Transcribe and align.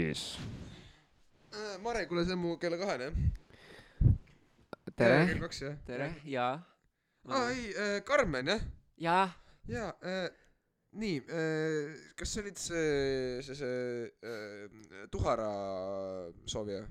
Yes. 0.00 0.38
Äh, 1.52 1.78
Mare, 1.82 2.06
kuule, 2.06 2.24
see 2.24 2.32
on 2.32 2.40
mu 2.40 2.54
kella 2.56 2.78
kahene, 2.80 3.10
jah? 3.10 4.12
tere, 4.96 5.18
kell 5.28 5.42
kaks, 5.42 5.58
jah? 5.60 5.74
tere, 5.84 6.06
jaa. 6.24 6.54
aa, 7.28 7.50
ei, 7.52 8.00
Karmen, 8.08 8.48
jah? 8.48 8.62
jaa, 9.04 9.26
jaa 9.68 9.90
äh,, 10.00 10.30
nii 11.02 11.18
äh,, 11.20 11.98
kas 12.16 12.32
sa 12.32 12.40
olid 12.40 12.62
see, 12.62 13.42
see, 13.44 13.58
see 13.60 14.08
äh, 14.24 15.04
Tuhara 15.12 15.50
soovija? 16.48 16.86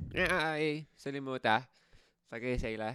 ei, 0.54 0.84
see 0.94 1.10
oli 1.16 1.24
mu 1.26 1.40
õde. 1.40 1.58
ta 2.30 2.44
käis 2.44 2.68
eile. 2.70 2.92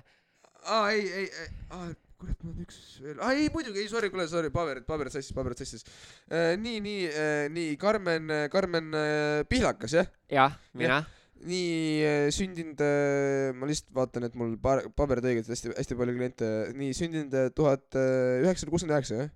aa, 0.62 0.92
ei, 0.92 1.08
ei, 1.08 1.26
ei, 1.26 1.50
aa, 1.74 1.90
kurat, 2.24 2.44
mul 2.44 2.54
on 2.54 2.64
üks 2.64 2.78
veel, 3.04 3.18
aa 3.20 3.34
ei 3.36 3.50
muidugi, 3.52 3.82
ei 3.82 3.90
sorry, 3.90 4.08
kuule, 4.12 4.24
sorry, 4.30 4.50
paberid, 4.54 4.86
paberid 4.88 5.12
sassis, 5.12 5.34
paberid 5.36 5.60
sassis 5.60 5.84
äh,. 5.84 6.54
nii, 6.60 6.80
nii 6.84 7.02
äh,, 7.10 7.44
nii 7.52 7.76
Karmen, 7.80 8.32
Karmen 8.52 8.88
äh, 8.96 9.42
Pihlakas, 9.50 9.96
jah? 9.98 10.10
jah, 10.32 10.56
mina. 10.80 11.02
nii 11.44 11.76
äh, 12.08 12.26
sündinud 12.34 12.80
äh,, 12.84 13.52
ma 13.56 13.68
lihtsalt 13.68 13.92
vaatan, 14.00 14.28
et 14.30 14.38
mul 14.40 14.56
par-, 14.62 14.86
paberid 14.96 15.28
õiged, 15.30 15.50
hästi, 15.52 15.74
hästi 15.76 16.00
palju 16.00 16.16
kliente, 16.16 16.50
nii 16.80 16.96
sündinud 16.96 17.38
äh, 17.38 17.50
tuhat 17.56 17.86
üheksasada 17.94 18.72
kuuskümmend 18.72 18.96
üheksa, 18.96 19.24
jah? 19.24 19.32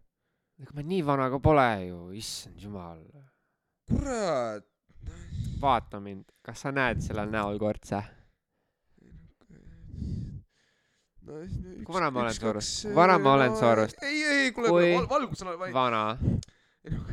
ega 0.58 0.74
ma 0.74 0.86
nii 0.88 1.04
vana 1.06 1.28
ka 1.32 1.42
pole 1.42 1.68
ju, 1.84 2.02
issand 2.18 2.64
jumal. 2.64 3.02
kurat. 3.92 4.64
vaata 5.60 6.00
mind, 6.00 6.24
kas 6.44 6.64
sa 6.64 6.72
näed 6.72 7.04
sellel 7.04 7.28
näol 7.34 7.60
kortse? 7.60 8.00
No, 11.28 11.40
Kui 11.84 11.94
vana 11.98 12.10
ma 12.14 12.22
olen 12.24 12.34
Soorost? 12.36 12.82
Kui 12.88 12.94
vana 12.96 13.18
ma 13.22 13.34
olen 13.38 13.56
Soorost? 13.56 14.02
ei, 14.02 14.22
ei, 14.24 14.52
kuule, 14.56 14.72
Kui- 14.72 14.92
kuule, 14.94 15.08
valgusena, 15.10 15.54
vaid. 15.60 15.74
vana. 15.76 16.02
ei 16.84 16.94
noh, 16.94 17.04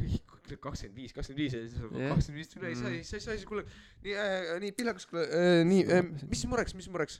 kakskümmend 0.61 0.95
viis, 0.99 1.13
kakskümmend 1.13 1.41
viis, 1.41 1.75
kakskümmend 1.75 2.39
viis 2.39 2.51
ei 2.55 2.75
saa, 2.75 2.89
Mm. 2.89 2.95
ei 2.95 3.03
saa, 3.03 3.17
ei 3.17 3.21
saa, 3.25 3.33
ei 3.33 3.39
saa, 3.41 3.47
kuule, 3.49 3.63
nii 4.05 4.13
äh,, 4.15 4.59
nii 4.61 4.71
Pihlakas, 4.77 5.07
kuule 5.09 5.25
äh,, 5.27 5.61
nii 5.67 5.83
äh,, 5.89 6.03
mis 6.29 6.45
mureks, 6.47 6.75
mis 6.77 6.87
mureks? 6.93 7.19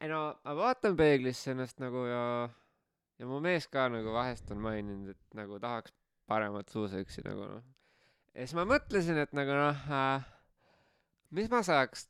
ei 0.00 0.08
no, 0.10 0.20
ma 0.44 0.54
vaatan 0.58 0.96
peeglisse 0.98 1.52
ennast 1.54 1.78
nagu 1.80 2.02
ja, 2.08 2.22
ja 3.20 3.26
mu 3.28 3.38
mees 3.44 3.66
ka 3.70 3.86
nagu 3.92 4.12
vahest 4.14 4.50
on 4.50 4.58
maininud, 4.64 5.12
et 5.14 5.38
nagu 5.38 5.58
tahaks 5.62 5.92
paremat 6.30 6.68
suusüksi 6.72 7.22
nagu 7.26 7.46
noh. 7.46 7.62
ja 8.34 8.44
siis 8.46 8.54
ma 8.58 8.64
mõtlesin, 8.68 9.18
et 9.22 9.32
nagu 9.36 9.54
noh 9.56 9.86
äh,, 9.92 10.26
mis 11.30 11.48
ma 11.52 11.62
saaks 11.62 12.09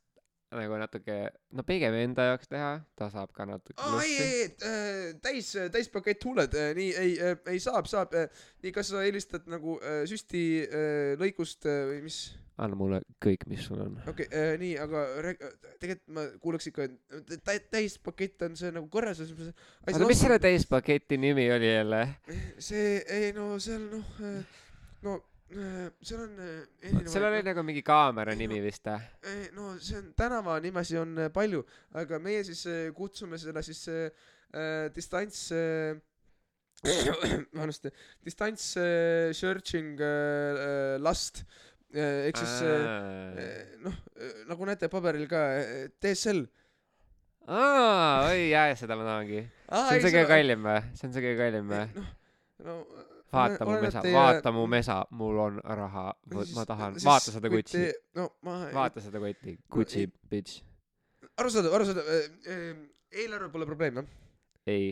nagu 0.59 0.79
natuke, 0.81 1.17
no 1.55 1.63
pigem 1.67 1.95
enda 2.01 2.27
jaoks 2.33 2.51
teha, 2.51 2.73
ta 2.99 3.07
saab 3.13 3.31
ka 3.35 3.47
natuke 3.47 3.79
aa, 3.79 4.03
ei, 4.03 4.17
ei, 4.19 4.43
ei, 4.43 5.15
täis, 5.23 5.53
täispakett 5.71 6.27
huuled, 6.27 6.57
nii 6.77 6.91
ei, 6.99 7.17
ei 7.53 7.63
saab, 7.63 7.87
saab, 7.91 8.17
nii 8.65 8.75
kas 8.75 8.91
sa 8.91 9.05
eelistad 9.07 9.47
nagu 9.51 9.79
äh, 9.79 10.03
süsti 10.11 10.45
äh, 10.67 11.13
lõigust 11.21 11.69
äh, 11.71 11.85
või 11.93 12.05
mis? 12.09 12.21
anna 12.61 12.77
mulle 12.77 12.99
kõik, 13.25 13.47
mis 13.49 13.63
sul 13.65 13.81
on. 13.87 13.95
okei 14.11 14.27
okay,, 14.27 14.59
nii, 14.61 14.75
aga 14.83 15.05
tegelikult 15.81 16.15
ma 16.19 16.27
kuuleks 16.43 16.71
ikka, 16.73 16.91
et 16.91 17.35
tä- 17.47 17.61
täispakett 17.79 18.49
on 18.49 18.59
see 18.59 18.75
nagu 18.75 18.91
korras, 18.93 19.23
oota, 19.23 20.05
mis 20.11 20.21
selle 20.21 20.43
täispaketi 20.43 21.21
nimi 21.21 21.47
oli 21.55 21.71
jälle? 21.71 22.03
see, 22.59 22.99
ei 23.07 23.31
no 23.39 23.53
seal 23.63 23.87
noh, 23.95 24.17
no 25.07 25.15
äh, 25.15 25.30
seal 25.51 26.21
on 26.23 26.37
äh, 26.39 26.51
erinevaid 26.85 27.11
seal 27.11 27.25
oli 27.27 27.41
nagu 27.47 27.65
mingi 27.67 27.83
kaamera 27.87 28.37
nimi 28.39 28.61
vist 28.63 28.87
või? 28.87 29.01
ei, 29.27 29.49
no 29.57 29.73
see 29.83 29.99
on 29.99 30.13
tänavanimesi 30.19 31.01
on 31.01 31.17
äh, 31.27 31.33
palju, 31.35 31.65
aga 31.99 32.21
meie 32.23 32.45
siis 32.47 32.63
äh, 32.71 32.93
kutsume 32.95 33.39
seda 33.41 33.63
siis 33.67 33.83
äh, 33.91 34.13
äh, 34.55 34.87
distants 34.95 35.49
äh, 35.57 35.99
vabandust, 37.53 37.91
distants 38.25 38.77
äh, 38.79 39.35
searching 39.37 39.99
äh, 39.99 40.07
äh, 40.07 40.97
last 41.03 41.45
äh, 41.93 42.31
ehk 42.31 42.39
siis 42.41 42.63
äh, 42.63 42.71
äh, 42.71 43.67
noh 43.83 43.99
äh, 44.17 44.33
nagu 44.49 44.71
näete 44.71 44.89
paberil 44.93 45.27
ka 45.29 45.45
äh, 45.59 45.91
DSL. 45.99 46.47
aa, 47.51 48.31
oi 48.31 48.51
jaa, 48.55 48.71
seda 48.79 48.97
ma 48.97 49.09
tahangi. 49.09 49.45
see 49.67 49.83
on 49.83 50.07
see 50.07 50.15
kõige 50.15 50.27
kallim 50.31 50.67
või? 50.71 50.81
see 50.95 51.11
on 51.11 51.19
see 51.19 51.27
kõige 51.27 51.39
kallim 51.43 51.75
või? 51.75 51.87
noh, 51.99 52.13
no 52.65 52.81
vaata 53.33 53.67
mu 53.67 53.77
mesa, 53.83 54.01
teie- 54.05 54.15
vaata 54.15 54.53
mu 54.53 54.65
mesa, 54.71 54.97
mul 55.11 55.39
on 55.39 55.61
raha, 55.65 56.07
ma 56.55 56.65
tahan, 56.67 56.97
vaata 57.05 57.35
seda 57.37 57.53
Gucci, 57.53 57.85
no 58.19 58.31
ma 58.47 58.57
vaata 58.75 59.01
seda 59.05 59.21
kotti, 59.21 60.03
ei- 60.05 60.11
bitch. 60.31 60.63
arusaadav, 61.37 61.77
arusaadav 61.79 62.11
äh,, 62.17 62.27
äh, 62.55 63.23
eelarve 63.23 63.51
pole 63.53 63.67
probleem 63.67 64.01
jah? 64.01 64.11
ei, 64.67 64.91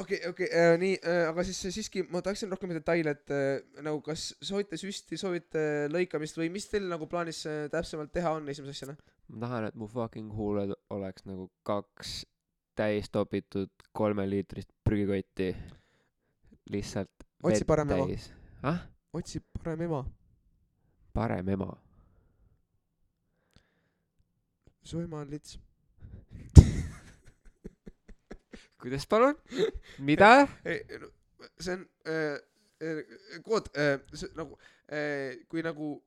okei, 0.00 0.20
okei, 0.28 0.48
nii, 0.80 0.96
aga 1.28 1.44
siis 1.48 1.60
siiski 1.76 2.04
ma 2.10 2.22
tahaksin 2.24 2.50
rohkem 2.52 2.72
detaile, 2.76 3.14
et 3.16 3.30
äh, 3.36 3.82
nagu 3.84 4.00
kas 4.04 4.30
soovite 4.42 4.76
süsti, 4.80 5.18
soovite 5.20 5.86
lõikamist 5.92 6.40
või 6.40 6.50
mis 6.52 6.68
teil 6.72 6.88
nagu 6.90 7.06
plaanis 7.10 7.44
äh, 7.48 7.62
täpsemalt 7.72 8.12
teha 8.12 8.34
on 8.38 8.48
esimese 8.48 8.76
asjana? 8.76 8.96
ma 9.30 9.46
tahan, 9.46 9.68
et 9.70 9.78
mu 9.78 9.86
fucking 9.86 10.32
huuled 10.34 10.74
oleks 10.90 11.24
nagu 11.28 11.50
kaks 11.62 12.22
täis 12.80 13.10
topitud 13.12 13.70
kolmeliitrist 13.92 14.70
prügikotti. 14.84 15.54
lihtsalt 16.70 17.24
Otsi 17.42 17.64
parem 17.64 17.90
ema. 17.90 18.06
ah, 18.62 18.80
otsi 19.12 19.40
parem 19.40 19.80
ema, 19.86 20.04
parem 21.12 21.48
ema. 21.48 21.70
su 24.82 25.00
ema 25.00 25.20
on 25.20 25.30
lits. 25.30 25.58
kuidas 28.80 29.06
palun? 29.06 29.34
mida? 29.98 30.48
see 31.60 31.72
on 31.72 31.86
äh, 32.04 32.36
äh, 32.80 33.40
kvoot 33.44 33.72
äh,, 33.76 34.00
see 34.12 34.28
nagu 34.36 34.58
äh, 34.92 35.40
kui 35.48 35.62
nagu 35.62 36.02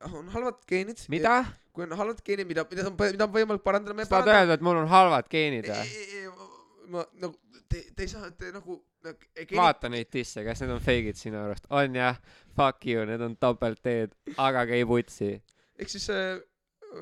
on 0.00 0.28
halvad 0.34 0.58
geenid. 0.66 1.06
mida? 1.08 1.44
kui 1.72 1.86
on 1.86 1.94
halvad 1.98 2.22
geenid, 2.26 2.46
mida, 2.50 2.66
mida 2.70 2.88
on, 2.90 2.96
mida 2.98 3.28
on 3.28 3.34
võimalik 3.34 3.62
parandada, 3.62 3.94
sa 4.06 4.16
tahad 4.18 4.32
öelda, 4.34 4.58
et 4.58 4.66
mul 4.66 4.82
on 4.82 4.90
halvad 4.90 5.30
geenid 5.30 5.70
ei, 5.70 6.26
või? 6.26 6.50
ma 6.94 7.06
nagu, 7.22 7.38
te, 7.68 7.82
te 7.94 8.06
ei 8.06 8.10
saa, 8.10 8.30
te 8.38 8.50
nagu, 8.54 8.80
nagu. 9.04 9.56
vaata 9.56 9.90
neid 9.92 10.10
disse, 10.12 10.44
kas 10.46 10.62
need 10.62 10.72
on 10.74 10.82
fake'id 10.82 11.18
sinu 11.18 11.40
arust? 11.42 11.68
on 11.70 11.98
jah, 11.98 12.18
fuck 12.56 12.86
you, 12.88 13.04
need 13.08 13.22
on 13.24 13.36
topelt 13.40 13.82
teed, 13.84 14.14
aga 14.38 14.64
käi 14.70 14.82
putsi. 14.88 15.34
ehk 15.78 15.92
siis 15.92 16.08
äh, 16.14 16.38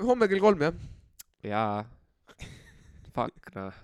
homme 0.03 0.29
kell 0.31 0.43
kolm 0.43 0.67
jah? 0.69 0.83
jaa. 1.47 1.85
Fuck 3.13 3.53
noh. 3.57 3.81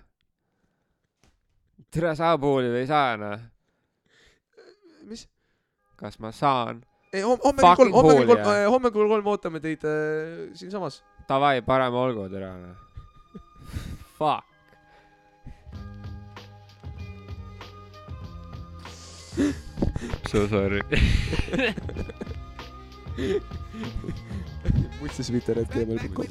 tere, 1.93 2.15
sa 2.17 2.33
puuli 2.41 2.71
või 2.73 2.83
ei 2.83 2.89
saa 2.89 3.15
noh? 3.21 3.47
mis? 5.09 5.27
kas 5.99 6.19
ma 6.23 6.33
saan? 6.35 6.83
ei, 7.13 7.23
homme, 7.23 7.41
homme 7.45 7.63
kell 7.63 7.81
kolm, 7.83 7.95
homme 7.95 8.19
kell 8.19 8.33
kolm 8.33 8.45
jah., 8.47 8.67
homme 8.73 8.93
kell 8.95 9.15
kolm 9.15 9.33
ootame 9.35 9.63
teid 9.63 9.85
äh, 9.87 10.49
siinsamas. 10.59 11.01
Davai, 11.29 11.59
parem 11.61 11.93
olgu 11.93 12.25
tere 12.31 12.49
noh. 12.57 12.85
Fuck. 14.19 14.48
So 20.27 20.47
sorry. 20.47 20.81
mutsesviiter.gmail.com 25.01 26.25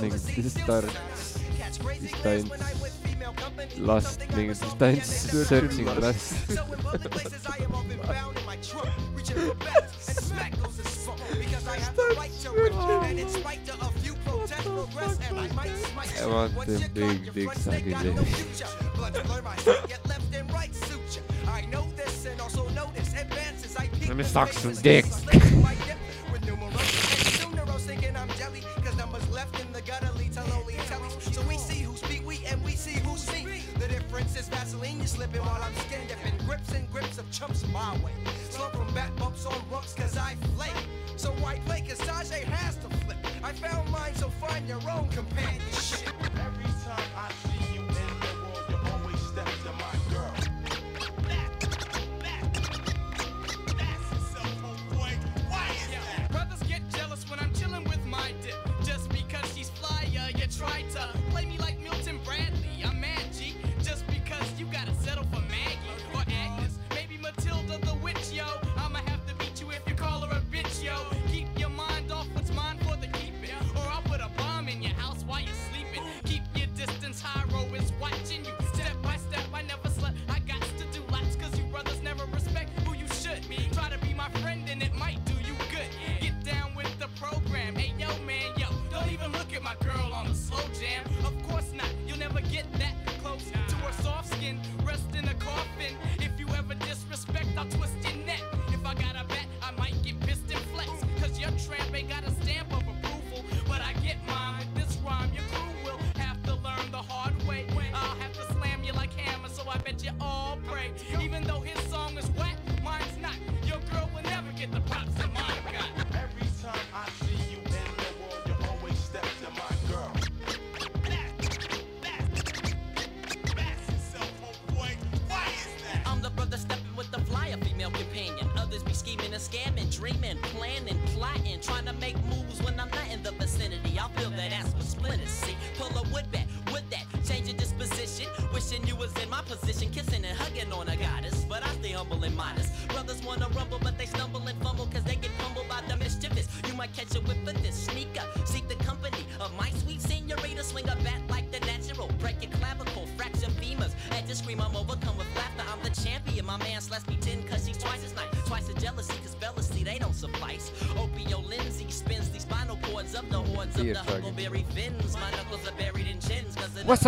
mingi 0.00 0.42
distants, 0.42 1.38
distants, 2.00 2.50
last, 3.78 4.20
mingi 4.34 4.54
distants, 4.54 5.08
searching 5.48 5.86
last. 6.00 6.34
I 16.20 16.26
want 16.26 16.54
them 16.66 16.82
big 16.92 17.32
dick 17.32 17.52
sucking 17.54 17.98
dick. 18.02 18.16
Let 24.08 24.16
me 24.16 24.24
suck 24.24 24.52
some 24.52 24.74
dick. 24.74 25.04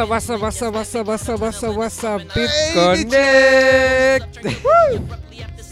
What's 0.05 0.29
up, 0.29 0.43
what's 0.43 0.61
up, 0.63 0.75
what's 0.75 0.95
up, 2.05 2.21
Hey, 2.21 2.27
BitConnect! 2.75 4.37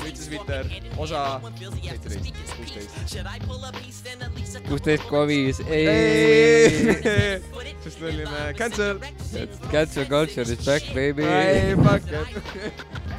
Võitis 0.04 0.28
Viter 0.28 0.66
osa 1.00 1.40
seitseteist, 1.42 2.52
kuusteist. 2.56 2.92
kuusteist 4.68 5.04
koma 5.10 5.26
viis, 5.28 5.60
ei. 5.68 5.86
sest 7.84 8.00
me 8.00 8.06
olime 8.12 8.40
cancel. 8.56 8.98
Cancel 9.70 10.06
culture 10.08 10.42
is 10.42 10.64
back, 10.64 10.94
baby. 10.94 11.22
ei, 11.24 11.76
fuck 11.76 12.08
it. 12.08 12.14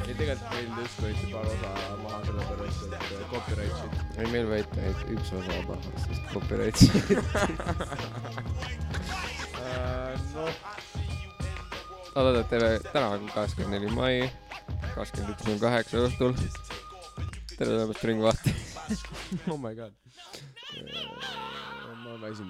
ei, 0.06 0.14
tegelikult 0.14 0.50
meil 0.54 0.68
just 0.82 1.00
võeti 1.04 1.26
paar 1.32 1.46
osa 1.54 1.70
maha 2.02 2.18
sellepärast, 2.26 2.80
et 2.86 2.92
äh, 2.94 2.98
copyright 3.30 3.74
shit. 3.78 3.92
ei, 4.18 4.26
meil 4.34 4.46
võeti 4.50 4.76
ainult 4.82 5.02
üks 5.14 5.28
osa 5.38 5.54
maha, 5.70 5.86
sest 6.06 6.22
copyright. 6.34 6.78
noh, 10.36 10.46
oota, 10.46 10.85
oota, 12.16 12.42
tere, 12.48 12.68
täna 12.92 13.08
on 13.12 13.26
kakskümmend 13.34 13.74
neli 13.76 13.90
mai, 13.92 14.30
kakskümmend 14.94 15.34
üks 15.34 15.44
null 15.44 15.58
kaheksa 15.60 16.00
õhtul. 16.06 16.32
tere 17.58 17.66
tulemast 17.68 18.04
Ringi 18.08 18.24
vahte. 18.24 18.52
oh 19.52 19.58
my 19.60 19.74
god. 19.76 19.92
ma 22.04 22.14
väsin. 22.22 22.48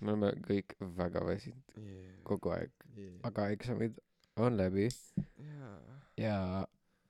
me 0.00 0.12
oleme 0.12 0.32
kõik 0.44 0.74
väga 0.98 1.22
väsinud 1.24 1.78
kogu 2.28 2.52
aeg, 2.52 2.74
aga 3.30 3.46
eksamid 3.54 3.96
on 4.36 4.58
läbi 4.58 4.90
ja 6.20 6.66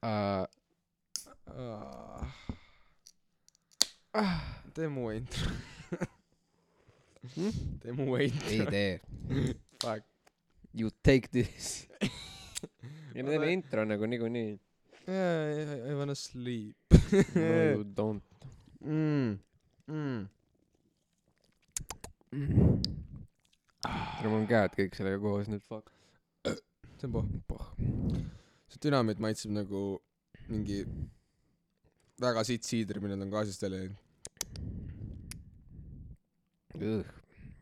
äh, 0.06 0.46
tee 4.79 4.87
mu 4.93 5.11
intro. 5.17 5.50
Hmm? 7.35 7.52
tee 7.82 7.93
mu 7.99 8.14
intro. 8.23 8.55
ei 8.55 8.62
tee. 8.70 9.00
Fuck. 9.82 10.06
You 10.75 10.91
take 11.03 11.29
this. 11.32 11.87
ja 13.15 13.25
me 13.25 13.31
teeme 13.31 13.53
intro 13.53 13.85
nagu 13.85 14.06
niikuinii. 14.06 14.59
I 15.09 15.94
wanna 15.94 16.15
sleep. 16.15 16.76
no 17.35 17.62
you 17.76 17.85
don't. 17.97 18.23
mm.. 18.81 19.38
Mm. 19.88 20.29
aga 23.88 24.29
mul 24.29 24.41
on 24.43 24.49
käed 24.50 24.75
kõik 24.76 24.99
sellega 24.99 25.20
koos 25.23 25.49
nüüd, 25.49 25.65
fuck. 25.65 25.88
see 26.44 27.09
on 27.09 27.41
pohh. 27.49 27.71
see 28.69 28.82
dünamiit 28.85 29.23
maitseb 29.25 29.55
nagu 29.56 29.81
mingi 30.50 30.82
väga 32.21 32.44
sitt 32.44 32.69
siider, 32.69 33.00
millel 33.00 33.23
on 33.25 33.32
gaasist 33.32 33.62
välja 33.64 33.79
läinud. 33.87 33.97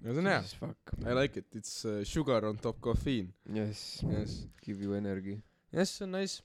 Ja 0.05 0.13
see 0.13 0.21
on 0.23 0.27
hea. 0.31 0.43
Fuck. 0.61 0.93
I 1.07 1.13
like 1.17 1.39
it, 1.41 1.47
it's 1.57 1.85
uh, 1.85 2.03
sugar 2.05 2.45
on 2.49 2.57
top 2.59 2.81
caffeine. 2.85 3.33
Yes, 3.55 4.03
Yes. 4.11 4.47
give 4.63 4.83
you 4.83 4.95
energy. 4.95 5.39
jah, 5.73 5.85
see 5.87 6.05
on 6.07 6.13
nice. 6.17 6.43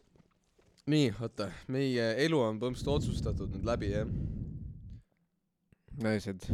nii, 0.92 1.12
oota, 1.22 1.52
meie 1.72 2.08
elu 2.26 2.40
on 2.42 2.58
põhimõtteliselt 2.60 2.96
otsustatud 2.96 3.52
nüüd 3.54 3.66
läbi, 3.68 3.92
jah? 3.94 4.08
naised. 6.02 6.48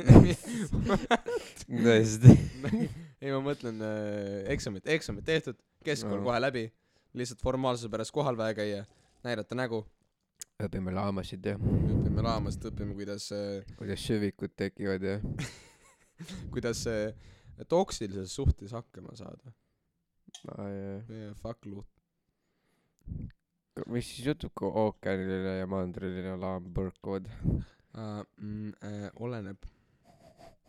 naised. 1.84 2.24
ei, 3.20 3.30
ma 3.32 3.40
mõtlen 3.44 3.80
äh, 3.84 4.44
eksamit, 4.54 4.86
eksamid 4.96 5.26
tehtud, 5.26 5.58
keskkool 5.84 6.20
No. 6.20 6.24
kohe 6.28 6.40
läbi, 6.40 6.64
lihtsalt 7.18 7.42
formaalsuse 7.44 7.90
pärast 7.92 8.14
kohal 8.14 8.36
vaja 8.38 8.56
käia, 8.56 8.84
näidata 9.26 9.56
nägu, 9.58 9.82
õpime 10.62 10.94
laamasid 10.94 11.44
ja 11.50 11.56
õpime 11.58 12.24
laamast, 12.24 12.64
õpime, 12.70 12.94
kuidas 12.96 13.28
äh,, 13.34 13.64
kuidas 13.78 14.04
süvikud 14.06 14.54
tekivad 14.56 15.02
ja 15.04 15.18
kuidas 16.54 16.86
äh, 16.90 17.14
toksilises 17.68 18.34
suhtes 18.34 18.72
hakkama 18.72 19.16
saada. 19.16 19.52
ah,. 20.56 20.68
Ja. 21.08 21.34
Fuck 21.42 21.66
luht. 21.66 21.88
mis 23.86 24.08
siis 24.08 24.26
juhtub, 24.26 24.52
kui 24.54 24.70
ookeanile 24.70 25.58
ja 25.58 25.66
mandrile 25.66 26.36
laam 26.36 26.72
põrkuvad? 26.74 27.30
Uh, 27.94 28.24
mm, 28.42 28.72
äh, 28.82 29.10
oleneb. 29.22 29.66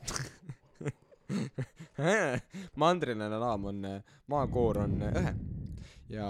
mandriline 2.84 3.40
laam 3.42 3.66
on, 3.72 3.80
maakoor 4.30 4.78
on 4.84 4.94
äh, 5.02 5.18
õhe 5.24 5.32
ja, 6.12 6.28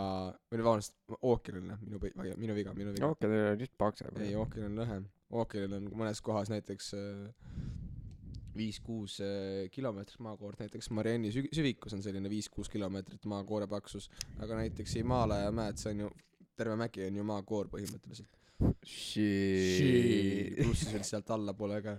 või 0.52 0.64
vabandust, 0.64 0.96
ookeaniline, 1.20 1.78
minu, 1.84 2.00
minu 2.40 2.56
viga, 2.56 2.74
minu 2.78 2.94
viga. 2.96 3.10
ookeanil 3.10 3.52
on 3.52 3.60
lihtsalt 3.60 3.80
paksem. 3.82 4.22
ei, 4.22 4.36
ookeanil 4.40 4.70
on 4.70 4.80
lühem. 4.80 5.08
ookeanil 5.42 5.76
on 5.80 5.90
mõnes 6.04 6.22
kohas 6.24 6.52
näiteks 6.54 6.94
äh, 6.96 7.02
viis-kuus 8.58 9.20
äh, 9.24 9.66
kilomeetrit 9.72 10.22
maakoort, 10.24 10.60
näiteks 10.64 10.90
Marianni 10.96 11.32
sü- 11.34 11.50
süvikus 11.56 11.96
on 11.98 12.04
selline 12.06 12.30
viis-kuus 12.32 12.70
kilomeetrit 12.72 13.26
maakoore 13.30 13.68
paksus, 13.72 14.10
aga 14.40 14.62
näiteks 14.62 14.96
Himaalaja 15.00 15.52
mäed, 15.56 15.80
see 15.82 15.94
on 15.96 16.06
ju, 16.06 16.10
terve 16.56 16.76
mägi 16.80 17.06
on 17.10 17.20
ju 17.20 17.28
maakoor 17.28 17.70
põhimõtteliselt. 17.74 18.42
Pluss 20.62 20.86
veel 20.92 21.08
sealt 21.08 21.32
allapoole 21.36 21.82
ka. 21.84 21.98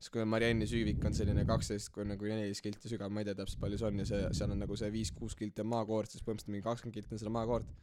siis 0.00 0.12
kui 0.14 0.24
Marianni 0.24 0.66
süüvik 0.68 1.04
on 1.04 1.14
selline 1.16 1.44
kaksteist 1.48 1.90
kuni 1.92 2.14
nagu 2.14 2.24
neliteist 2.24 2.64
kilti 2.64 2.88
sügav, 2.88 3.12
ma 3.12 3.20
ei 3.20 3.28
tea 3.28 3.36
täpselt 3.36 3.60
palju 3.60 3.80
see 3.80 3.90
on 3.90 4.00
ja 4.00 4.06
see, 4.08 4.20
seal 4.38 4.54
on 4.54 4.62
nagu 4.64 4.76
see 4.80 4.88
viis-kuus 4.94 5.36
kilti 5.36 5.60
on 5.60 5.68
maakoort, 5.74 6.08
siis 6.12 6.24
põhimõtteliselt 6.24 6.54
mingi 6.54 6.68
kakskümmend 6.68 6.96
kilti 6.96 7.16
on 7.16 7.20
seda 7.24 7.34
maakoort, 7.36 7.74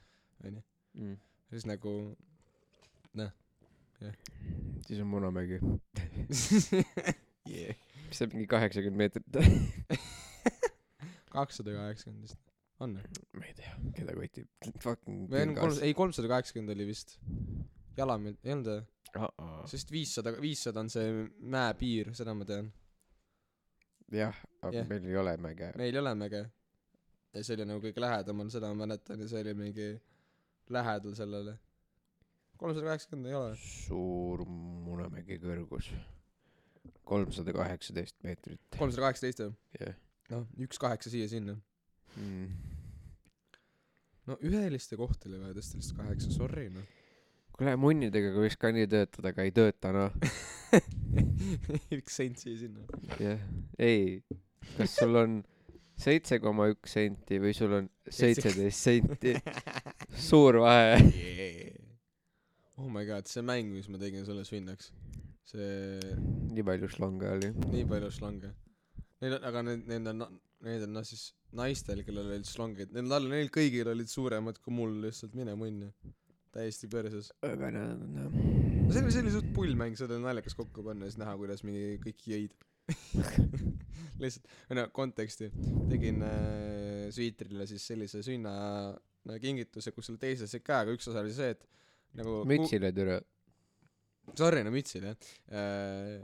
onju. 0.45 0.63
Mm. 0.97 1.19
siis 1.51 1.67
nagu 1.69 1.93
siis 4.87 4.99
on 5.01 5.07
Munamägi. 5.07 5.59
yeah. 7.49 7.75
Mis 8.07 8.21
see 8.21 8.29
mingi 8.33 8.47
kaheksakümmend 8.51 9.01
meetrit? 9.03 9.39
kakssada 11.37 11.73
kaheksakümmend 11.75 12.27
vist, 12.27 12.39
on 12.83 12.97
või? 12.97 13.23
ma 13.37 13.47
ei 13.49 13.55
tea, 13.57 13.73
keda 13.97 14.15
kotib. 14.17 14.51
Fucking 14.83 15.25
või 15.31 15.43
on 15.47 15.55
kolm, 15.57 15.81
ei 15.85 15.95
kolmsada 15.97 16.31
kaheksakümmend 16.31 16.75
oli 16.75 16.87
vist. 16.89 17.17
Jalamäel, 17.97 18.37
ei 18.45 18.53
olnud 18.53 18.71
või? 18.71 18.85
jah, 19.15 19.63
sest 19.71 19.91
viissada, 19.91 20.33
viissada 20.41 20.83
on 20.83 20.91
see 20.91 21.13
mäepiir, 21.55 22.11
seda 22.17 22.35
ma 22.37 22.47
tean. 22.47 22.71
aga 24.11 24.73
Jah. 24.73 24.87
meil 24.89 25.07
ei 25.07 25.17
ole 25.17 25.37
mäge. 25.37 25.71
meil 25.75 25.93
ei 25.93 26.01
ole 26.01 26.15
mäge. 26.15 26.43
ja 27.33 27.43
see 27.43 27.57
oli 27.57 27.69
nagu 27.69 27.83
kõige 27.83 28.03
lähedamal, 28.03 28.51
seda 28.53 28.71
ma 28.73 28.85
mäletan 28.85 29.23
ja 29.23 29.29
see 29.29 29.41
oli 29.45 29.55
mingi 29.57 29.87
lähedal 30.73 31.15
sellele. 31.15 31.57
kolmsada 32.57 32.91
kaheksakümmend 32.91 33.31
ei 33.31 33.39
ole 33.39 33.55
suur 33.61 34.45
Munamägi 34.47 35.39
kõrgus. 35.43 35.91
Kolmsada 37.07 37.53
kaheksateist 37.55 38.17
meetrit. 38.25 38.61
kolmsada 38.77 39.07
kaheksateist 39.07 39.43
või? 39.43 39.55
jah. 39.81 39.95
noh, 40.33 40.45
üks 40.67 40.81
kaheksa 40.81 41.11
siia-sinna. 41.13 41.57
Mm. 42.17 42.53
no 44.27 44.37
üheliste 44.45 44.99
kohta 44.99 45.29
oli 45.29 45.41
vaja 45.41 45.57
tõsta 45.57 45.79
lihtsalt 45.79 46.01
kaheksa, 46.01 46.31
sorry 46.35 46.69
noh. 46.73 46.87
kuule, 47.57 47.75
munnidega 47.81 48.33
võiks 48.37 48.57
ka 48.59 48.73
nii 48.75 48.89
töötada, 48.91 49.33
aga 49.33 49.47
ei 49.47 49.53
tööta 49.55 49.93
noh. 49.95 50.17
üks 51.97 52.17
sent 52.19 52.41
siia-sinna. 52.43 52.87
jah, 53.21 53.43
ei, 53.79 54.23
kas 54.75 54.97
sul 54.99 55.15
on 55.19 55.39
seitse 55.97 56.39
koma 56.41 56.67
üks 56.71 56.93
senti 56.97 57.39
või 57.41 57.53
sul 57.57 57.73
on 57.79 57.89
Seitse- 58.07 58.53
seitseteist 58.53 58.89
senti. 58.89 59.33
suur 60.29 60.61
vahe. 60.63 60.99
yeah.. 61.11 61.73
oh 62.77 62.89
my 62.91 63.05
god, 63.07 63.27
see 63.29 63.43
mäng, 63.45 63.71
mis 63.73 63.89
ma 63.91 63.99
tegin 64.01 64.25
sulle 64.27 64.45
sünnaks, 64.47 64.91
see 65.47 66.13
nii 66.53 66.65
palju 66.67 66.89
šlange 66.91 67.31
oli. 67.37 67.51
nii 67.71 67.87
palju 67.89 68.11
slange. 68.13 68.53
Neil 69.21 69.37
on, 69.39 69.47
aga 69.49 69.63
need, 69.65 69.87
need 69.89 70.11
on, 70.11 70.25
need 70.67 70.85
on 70.85 70.95
noh 70.99 71.05
siis 71.07 71.31
naistel, 71.57 72.03
kellel 72.05 72.29
olid 72.29 72.47
slangid, 72.47 72.93
neil 72.95 73.29
neil 73.31 73.51
kõigil 73.53 73.89
olid 73.91 74.11
suuremad 74.11 74.59
kui 74.61 74.75
mul 74.75 74.97
lihtsalt, 75.05 75.35
mine 75.37 75.55
munni. 75.59 75.91
täiesti 76.57 76.89
perses. 76.89 77.31
aga 77.45 77.69
nad 77.73 78.01
on 78.01 78.15
jah. 78.17 78.31
no 78.33 78.93
see 78.93 79.03
oli, 79.03 79.13
see 79.13 79.23
oli 79.25 79.33
suht 79.35 79.49
pull 79.55 79.75
mäng, 79.79 79.97
seda 79.99 80.17
oli 80.17 80.25
naljakas 80.25 80.57
kokku 80.57 80.85
panna 80.85 81.07
ja 81.07 81.13
siis 81.13 81.21
näha, 81.21 81.35
kuidas 81.39 81.63
mingi 81.67 81.97
kõik 82.03 82.27
jõid. 82.33 82.57
lihtsalt, 84.21 84.47
või 84.69 84.77
noh, 84.79 84.91
konteksti, 84.95 85.49
tegin 85.91 86.23
äh, 86.25 87.07
Sweetrile 87.13 87.67
siis 87.69 87.83
sellise 87.91 88.23
sünna 88.25 88.53
no, 89.27 89.39
kingituse, 89.43 89.93
kus 89.95 90.09
selle 90.09 90.21
teise 90.21 90.47
käega 90.63 90.93
üks 90.95 91.09
osa 91.11 91.23
oli 91.23 91.35
see, 91.35 91.51
et 91.55 91.67
nagu 92.17 92.41
mütsile 92.49 92.91
türa. 92.95 93.19
sorry, 93.19 93.36
no 94.67 94.73
mütsil 94.73 95.05
jah 95.07 95.15
äh,. 95.51 96.19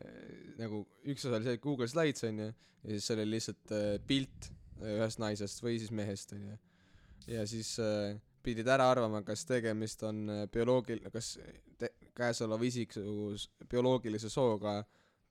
nagu 0.60 0.84
üks 1.08 1.26
osa 1.28 1.38
oli 1.40 1.48
see 1.48 1.62
Google 1.64 1.88
Slides 1.88 2.24
onju 2.28 2.50
ja 2.50 2.92
siis 2.92 3.08
seal 3.08 3.22
oli 3.24 3.36
lihtsalt 3.38 3.72
äh, 3.76 3.96
pilt 4.08 4.50
äh, 4.82 4.98
ühest 4.98 5.22
naisest 5.24 5.64
või 5.64 5.78
siis 5.80 5.92
mehest 5.96 6.34
onju. 6.36 6.58
ja 7.32 7.46
siis 7.48 7.76
äh, 7.80 8.18
pidid 8.44 8.68
ära 8.68 8.90
arvama, 8.92 9.22
kas 9.24 9.46
tegemist 9.48 10.04
on 10.04 10.24
äh, 10.30 10.42
bioloogil-, 10.52 11.06
kas 11.14 11.38
te-, 11.80 11.94
käesolev 12.18 12.66
isik 12.68 12.92
su 12.98 13.06
s- 13.38 13.48
bioloogilise 13.72 14.30
sooga 14.30 14.82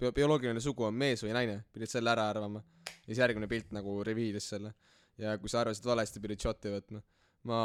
bio-, 0.00 0.14
bioloogiline 0.16 0.62
sugu 0.64 0.86
on 0.88 0.96
mees 0.96 1.20
või 1.24 1.34
naine, 1.36 1.58
pidid 1.72 1.92
selle 1.92 2.10
ära 2.14 2.30
arvama. 2.32 2.62
ja 2.88 3.10
siis 3.10 3.20
järgmine 3.20 3.48
pilt 3.50 3.74
nagu 3.76 3.98
reveal'is 4.08 4.48
selle. 4.54 4.72
ja 5.20 5.36
kui 5.38 5.52
sa 5.52 5.60
arvasid 5.60 5.84
valesti, 5.84 6.22
pidid 6.24 6.40
shot'i 6.40 6.72
võtma. 6.72 7.02
ma 7.44 7.60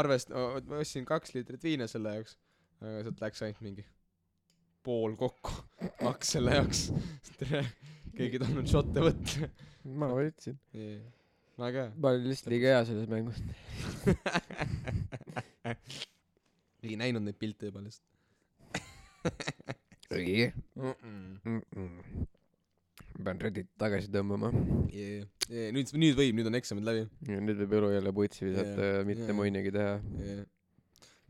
arvest-, 0.00 0.34
ma 0.34 0.82
ostsin 0.82 1.06
kaks 1.06 1.36
liitrit 1.36 1.62
viina 1.62 1.86
selle 1.86 2.16
jaoks, 2.18 2.34
aga 2.82 3.06
sealt 3.06 3.22
läks 3.22 3.46
ainult 3.46 3.62
mingi 3.62 3.86
pool 4.84 5.14
kokku, 5.18 5.52
kaks 6.04 6.34
selle 6.36 6.50
jaoks. 6.58 6.80
tere, 7.38 7.62
keegi 8.16 8.34
ei 8.38 8.42
tahtnud 8.42 8.66
šotte 8.70 9.04
võtta. 9.04 9.48
ma 9.98 10.06
võtsin. 10.12 10.56
väga 11.58 11.78
hea. 11.86 11.92
ma 11.96 12.06
olin 12.14 12.28
lihtsalt 12.30 12.52
liiga 12.54 12.66
hea 12.74 12.82
selles 12.88 13.08
mängus. 13.10 13.38
ei 16.86 16.94
näinud 17.00 17.24
neid 17.26 17.38
pilte 17.40 17.62
juba 17.70 17.80
lihtsalt 17.84 18.06
õige. 20.18 20.46
mm. 20.76 21.64
pean 23.18 23.40
Reddit 23.42 23.68
tagasi 23.80 24.08
tõmbama. 24.14 24.48
Yeah. 24.94 25.26
Yeah, 25.48 25.72
nüüd, 25.74 25.86
nüüd 25.96 26.16
võib, 26.16 26.36
nüüd 26.38 26.48
on 26.50 26.58
eksamid 26.58 26.84
läbi 26.86 27.02
ja 27.32 27.38
nüüd 27.42 27.58
võib 27.64 27.72
elu 27.80 27.88
jälle 27.96 28.10
putsi 28.14 28.46
visata 28.46 28.84
Jaa, 28.84 28.96
ja 28.98 29.04
mitte 29.08 29.28
jaa. 29.30 29.36
muinigi 29.36 29.70
teha. 29.74 29.94
yeah.. 30.20 30.42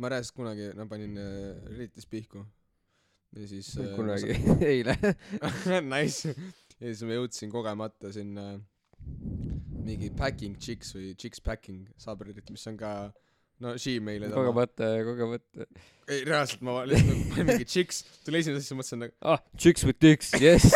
ma 0.03 0.07
reaalselt 0.13 0.37
kunagi, 0.37 0.65
no 0.75 0.83
panin 0.91 1.13
äh, 1.23 1.29
Redditis 1.71 2.07
pihku 2.11 2.43
ja 3.37 3.49
siis 3.49 3.71
äh, 3.79 3.93
kunagi, 3.97 4.35
eile. 4.73 4.97
Nice. 5.95 6.33
ja 6.79 6.91
siis 6.91 7.05
ma 7.07 7.19
jõudsin 7.19 7.53
kogemata 7.53 8.13
sinna 8.15 8.51
mingi 9.89 10.11
packing 10.17 10.59
chicks 10.61 10.93
või 10.97 11.15
chicks 11.19 11.43
packing 11.45 11.89
subreddit, 12.01 12.51
mis 12.53 12.67
on 12.71 12.77
ka 12.81 12.93
no 13.65 13.75
Gmaili 13.79 14.31
kogemata, 14.33 14.91
kogemata. 15.07 15.69
ei 16.09 16.25
reaalselt 16.29 16.65
ma 16.67 16.83
lihtsalt 16.89 17.25
panin 17.33 17.51
mingi 17.53 17.69
chicks, 17.69 18.03
tuli 18.27 18.43
esimene 18.43 18.63
asi, 18.63 18.77
mõtlesin 18.79 19.05
nagu 19.07 19.17
ah, 19.35 19.43
chicks 19.57 19.87
with 19.89 20.01
dicks, 20.03 20.33
yes. 20.41 20.69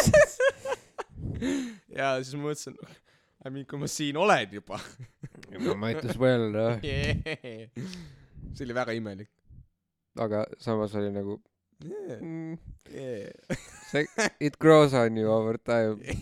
ja 1.98 2.16
siis 2.22 2.34
ma 2.36 2.48
mõtlesin, 2.48 2.78
I 3.42 3.50
mean 3.50 3.68
kui 3.68 3.80
ma 3.80 3.90
siin 3.90 4.18
olen 4.20 4.58
juba 4.60 4.80
might 5.76 6.04
as 6.06 6.18
well, 6.20 6.48
noh. 6.54 6.82
yeah.. 6.84 7.68
see 8.52 8.66
oli 8.66 8.76
väga 8.76 8.96
imelik 8.96 9.30
aga 10.20 10.44
samas 10.60 10.94
oli 10.98 11.12
nagu 11.12 11.38
yeah.. 11.84 12.18
mm,, 12.20 12.58
Yeah. 12.92 13.30
see, 13.90 14.06
it 14.40 14.58
grows 14.58 14.94
on 14.94 15.16
you 15.16 15.28
over 15.30 15.56
time. 15.58 16.00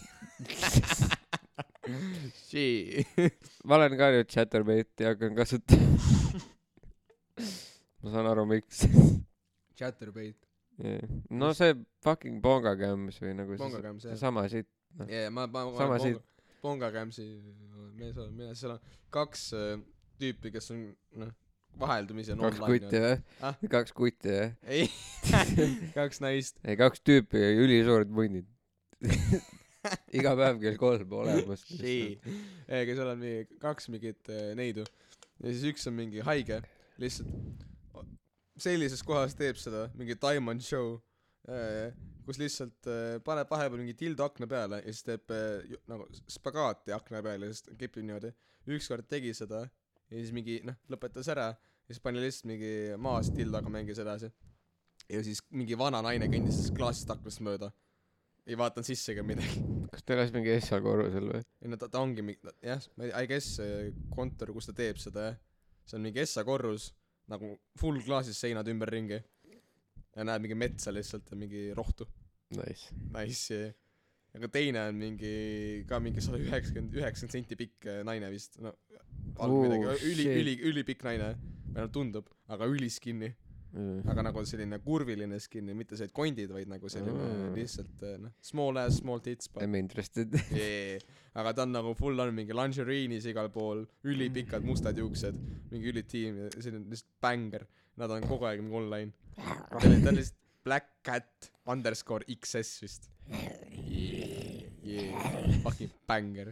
Ma 3.64 3.76
olen 3.76 3.97
ka 3.99 4.11
nüüd 4.14 4.29
Chatterbaiti 4.31 5.05
hakanud 5.09 5.37
kasutama. 5.38 5.87
ma 8.02 8.12
saan 8.14 8.26
aru, 8.31 8.45
miks. 8.49 8.85
Chatterbait, 9.81 10.37
no 11.31 11.52
see 11.57 11.75
fucking 12.05 12.40
Bonga 12.45 12.75
Cams 12.79 13.19
või 13.23 13.33
nagu 13.38 13.57
see, 13.57 13.62
Pongacams 13.64 14.05
jah. 14.07 14.12
seesama 14.14 14.45
siit. 14.52 14.69
yeah, 15.09 15.29
ma, 15.33 15.47
ma, 15.47 15.64
ma 15.71 15.76
Sama 15.79 15.97
olen 15.97 16.05
siit. 16.05 16.19
Ponga- 16.21 16.26
Pongacamsi 16.61 17.26
mees 17.97 18.17
olen 18.21 18.35
mina, 18.37 18.55
seal 18.55 18.75
on 18.76 18.81
kaks 19.14 19.47
äh, 19.57 19.79
tüüpi, 20.21 20.52
kes 20.52 20.71
on 20.75 20.83
noh, 21.23 21.31
vaheldumisi 21.81 22.35
on 22.35 22.43
kaks 22.45 22.61
kutti 22.65 23.00
või 23.05 23.15
Ah?? 23.47 23.57
kaks 23.73 23.95
kutti 23.97 24.35
või? 24.35 24.50
ei 24.67 24.91
kaks 25.99 26.21
naist 26.25 26.61
ei, 26.65 26.77
kaks 26.81 27.03
tüüpi, 27.07 27.41
ülisuured 27.65 28.12
munnid. 28.12 28.49
iga 30.19 30.35
päev 30.37 30.61
kell 30.61 30.77
kolm 30.81 31.15
olemas. 31.23 31.65
ei, 31.81 32.19
aga 32.69 32.97
seal 32.97 33.12
on 33.15 33.23
mingi 33.23 33.61
kaks 33.62 33.89
mingit 33.93 34.33
äh, 34.33 34.53
neidu 34.59 34.85
ja 34.85 35.53
siis 35.55 35.65
üks 35.73 35.89
on 35.89 35.97
mingi 35.97 36.25
haige 36.27 36.61
lihtsalt 37.00 37.67
sellises 38.61 39.03
kohas 39.07 39.37
teeb 39.39 39.57
seda 39.61 39.87
mingi 39.97 40.19
Diamond 40.21 40.65
Show 40.65 40.99
äh, 41.49 41.97
kus 42.27 42.41
lihtsalt 42.43 42.91
äh, 42.93 43.17
paneb 43.25 43.49
vahepeal 43.50 43.81
mingi 43.81 43.97
tildo 43.97 44.29
akna 44.29 44.49
peale 44.50 44.83
ja 44.85 44.93
siis 44.93 45.07
teeb 45.07 45.33
nagu 45.89 46.09
spagaati 46.29 46.93
akna 46.97 47.25
peal 47.25 47.49
ja 47.49 47.55
siis 47.55 47.73
kipib 47.81 48.05
niimoodi 48.05 48.35
ükskord 48.71 49.09
tegi 49.09 49.33
seda 49.35 49.65
ja 50.11 50.17
siis 50.19 50.33
mingi 50.37 50.61
noh 50.67 50.76
lõpetas 50.93 51.29
ära. 51.33 51.50
Ja 51.88 51.95
siis 51.95 52.02
pani 52.05 52.21
lihtsalt 52.23 52.47
mingi 52.50 52.71
maas 53.02 53.31
tildoga 53.35 53.71
mängis 53.73 53.99
edasi. 53.99 54.31
Ja 55.11 55.23
siis 55.26 55.40
mingi 55.50 55.75
vana 55.79 55.99
naine 56.07 56.29
kõndis 56.31 56.69
klaasist 56.76 57.11
aknast 57.11 57.40
mööda. 57.43 57.73
Ei 58.47 58.57
vaadanud 58.59 58.87
sisse 58.87 59.12
ega 59.12 59.23
midagi. 59.26 59.62
Kas 59.90 60.05
ta 60.07 60.14
elas 60.14 60.31
mingi 60.35 60.52
Essa 60.55 60.79
korrusel 60.83 61.26
või? 61.33 61.40
ei 61.62 61.69
no 61.71 61.76
ta, 61.79 61.88
ta 61.90 62.00
ongi 62.02 62.23
mingi, 62.25 62.40
jah, 62.64 62.83
ma 62.97 63.09
ei, 63.09 63.11
I 63.25 63.29
guess 63.31 63.59
kontor, 64.14 64.52
kus 64.55 64.71
ta 64.71 64.75
teeb 64.79 64.99
seda 65.02 65.25
jah, 65.29 65.37
see 65.87 65.99
on 65.99 66.05
mingi 66.07 66.23
Essa 66.23 66.45
korrus, 66.47 66.88
nagu 67.31 67.52
full 67.79 67.99
klaasis 68.07 68.38
seinad 68.40 68.71
ümberringi. 68.71 69.19
ja 70.17 70.25
näed 70.26 70.43
mingi 70.47 70.57
metsa 70.59 70.95
lihtsalt 70.95 71.29
ja 71.31 71.37
mingi 71.38 71.69
rohtu, 71.76 72.07
Nice. 72.55 72.90
nice 73.14 73.55
ja 73.55 73.73
aga 74.37 74.49
teine 74.53 74.85
on 74.89 74.99
mingi, 75.01 75.35
ka 75.91 75.99
mingi 76.03 76.23
sada 76.25 76.39
üheksakümmend, 76.39 76.95
üheksakümmend 77.01 77.35
senti 77.39 77.57
pikk 77.59 77.87
äh, 77.91 78.01
naine 78.07 78.31
vist, 78.33 78.61
no 78.63 78.75
alg 79.41 79.53
Oh, 79.53 79.63
midagi, 79.65 79.95
üli, 80.11 80.25
shit. 80.25 80.35
üli, 80.41 80.57
ülipikk 80.71 81.05
naine, 81.07 81.33
vähemalt 81.73 81.93
tundub, 81.95 82.29
aga 82.51 82.67
üliskinny, 82.71 83.31
aga 84.11 84.25
nagu 84.27 84.43
selline 84.45 84.81
kurviline 84.83 85.39
skinny, 85.41 85.75
mitte 85.79 85.95
see, 85.97 86.09
et 86.11 86.15
kondid, 86.15 86.51
vaid 86.51 86.69
nagu 86.73 86.89
selline 86.91 87.15
Mm. 87.31 87.53
lihtsalt 87.55 88.03
äh, 88.07 88.17
noh, 88.19 88.33
small 88.43 88.77
ass, 88.83 88.99
small 89.03 89.21
tits, 89.23 89.49
I 89.61 89.67
m 89.71 89.77
interested. 89.79 90.35
yeah. 90.59 90.99
aga 91.39 91.53
ta 91.55 91.63
on 91.67 91.73
nagu 91.77 91.95
full 91.99 92.19
on 92.21 92.35
mingi 92.35 92.53
lingerie'nis 92.57 93.29
igal 93.31 93.49
pool, 93.55 93.85
ülipikad 94.05 94.67
mustad 94.67 94.99
juuksed, 94.99 95.39
mingi 95.71 95.93
ülitiim 95.95 96.43
selline 96.59 96.85
lihtsalt 96.91 97.15
bängar. 97.23 97.67
Nad 98.01 98.11
on 98.15 98.23
kogu 98.27 98.47
aeg 98.49 98.63
mingi 98.65 98.77
online. 98.83 99.13
ta 99.77 99.79
on 100.11 100.19
lihtsalt 100.19 100.37
Black 100.67 100.91
Cat 101.07 101.51
underscore 101.71 102.27
XS 102.27 102.83
vist. 102.83 103.07
Yeah. 104.91 105.61
Fucking 105.63 105.91
bängar. 106.09 106.49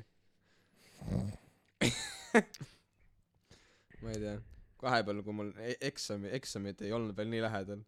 ma 4.02 4.11
ei 4.14 4.21
tea, 4.23 4.35
vahepeal, 4.83 5.23
kui 5.26 5.35
mul 5.35 5.49
e- 5.59 5.78
eksami, 5.88 6.30
eksamid 6.38 6.85
ei 6.87 6.92
olnud 6.95 7.16
veel 7.18 7.30
nii 7.33 7.42
lähedal, 7.42 7.80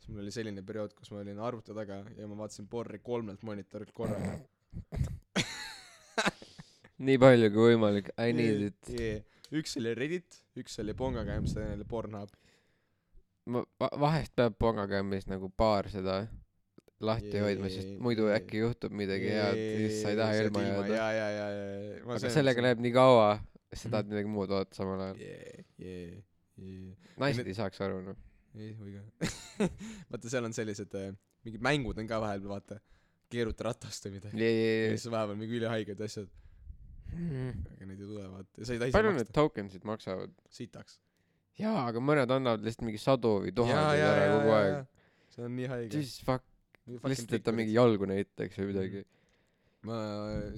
siis 0.00 0.08
mul 0.12 0.22
oli 0.24 0.32
selline 0.32 0.64
periood, 0.64 0.94
kus 0.96 1.12
ma 1.12 1.20
olin 1.20 1.40
arvuti 1.44 1.76
taga 1.76 2.00
ja 2.16 2.28
ma 2.30 2.38
vaatasin 2.40 2.68
porri 2.72 3.02
kolmelt 3.04 3.44
monitorilt 3.44 3.92
korraga. 3.96 4.38
nii 7.04 7.18
palju 7.20 7.52
kui 7.54 7.68
võimalik, 7.74 8.08
I 8.16 8.32
need 8.36 8.64
it. 8.70 8.92
yeah.. 8.94 9.20
üks 9.60 9.76
oli 9.80 9.92
Reddit, 9.98 10.40
üks 10.60 10.80
oli 10.80 10.96
Pongacams, 10.96 11.52
teine 11.56 11.76
oli 11.76 11.84
Pornhub. 11.88 12.32
ma 13.52 13.64
va- 13.80 13.92
vahest 14.08 14.32
peab 14.40 14.56
Pongacam'is 14.60 15.28
nagu 15.28 15.52
paar 15.52 15.92
seda 15.92 16.22
lahti 17.04 17.30
Jee, 17.30 17.42
hoidma, 17.44 17.68
sest 17.70 17.90
muidu 18.02 18.26
jee. 18.26 18.38
äkki 18.40 18.62
juhtub 18.64 18.94
midagi 18.98 19.30
head 19.30 19.58
ja 19.60 19.76
siis 19.84 20.00
sa 20.02 20.12
ei 20.12 20.18
taha 20.18 20.38
ilma 20.42 20.62
jääda. 20.64 20.96
ja, 20.96 21.06
ja, 21.14 21.28
ja, 21.30 21.46
ja, 21.54 21.68
ja. 21.68 22.00
aga 22.16 22.32
sellega 22.34 22.64
läheb 22.64 22.82
nii 22.82 22.94
kaua, 22.96 23.28
sa 23.70 23.92
tahad 23.92 24.10
midagi 24.10 24.32
muud 24.32 24.50
vaadata 24.50 24.78
samal 24.78 25.04
ajal. 25.06 25.20
yeah,. 25.22 25.62
Yeah, 25.78 26.18
yeah. 26.58 27.12
naised 27.22 27.46
ei 27.46 27.54
saaks 27.54 27.78
aru 27.86 28.00
noh. 28.02 28.18
ei, 28.58 28.72
oi 28.82 28.96
ka. 28.96 29.30
vaata, 30.10 30.32
seal 30.32 30.48
on 30.50 30.56
sellised 30.56 30.98
äh, 30.98 31.12
mingid 31.46 31.62
mängud 31.64 32.02
on 32.02 32.10
ka 32.10 32.18
vahepeal, 32.24 32.50
vaata. 32.56 32.80
keeruta 33.30 33.68
ratast 33.68 34.08
või 34.08 34.18
midagi. 34.18 34.42
jee, 34.42 34.50
ja 34.50 34.68
jee, 34.74 34.92
siis 34.96 35.14
vahepeal 35.14 35.38
mingi 35.38 35.58
ülihaiged 35.60 36.04
asjad, 36.08 36.28
jee. 37.14 37.48
aga 37.76 37.90
neid 37.92 38.02
ei 38.02 38.10
tule 38.10 38.26
vaata. 38.26 38.52
sa 38.58 38.74
ei 38.74 38.82
taha 38.82 38.90
ise 38.90 38.98
palju 38.98 39.14
need 39.14 39.22
maksta. 39.28 39.38
tokensid 39.38 39.90
maksavad? 39.94 40.36
sitaks. 40.58 40.98
jaa, 41.62 41.86
aga 41.92 42.02
mõned 42.02 42.38
annavad 42.40 42.66
lihtsalt 42.66 42.90
mingi 42.90 43.06
sadu 43.06 43.38
või 43.46 43.54
tuhandeid 43.54 44.06
ära 44.10 44.30
kogu 44.34 44.56
aeg.. 44.58 44.94
see 45.36 45.46
on 45.46 45.60
nii 45.62 45.74
haige. 45.76 45.92
siis 45.94 46.18
fuck, 46.26 46.42
lihtsalt, 46.88 47.36
et 47.38 47.46
ta 47.46 47.54
mingi 47.54 47.76
jalgu 47.76 48.08
näitaks 48.08 48.60
või 48.60 48.72
midagi. 48.72 49.04
ma 49.86 49.96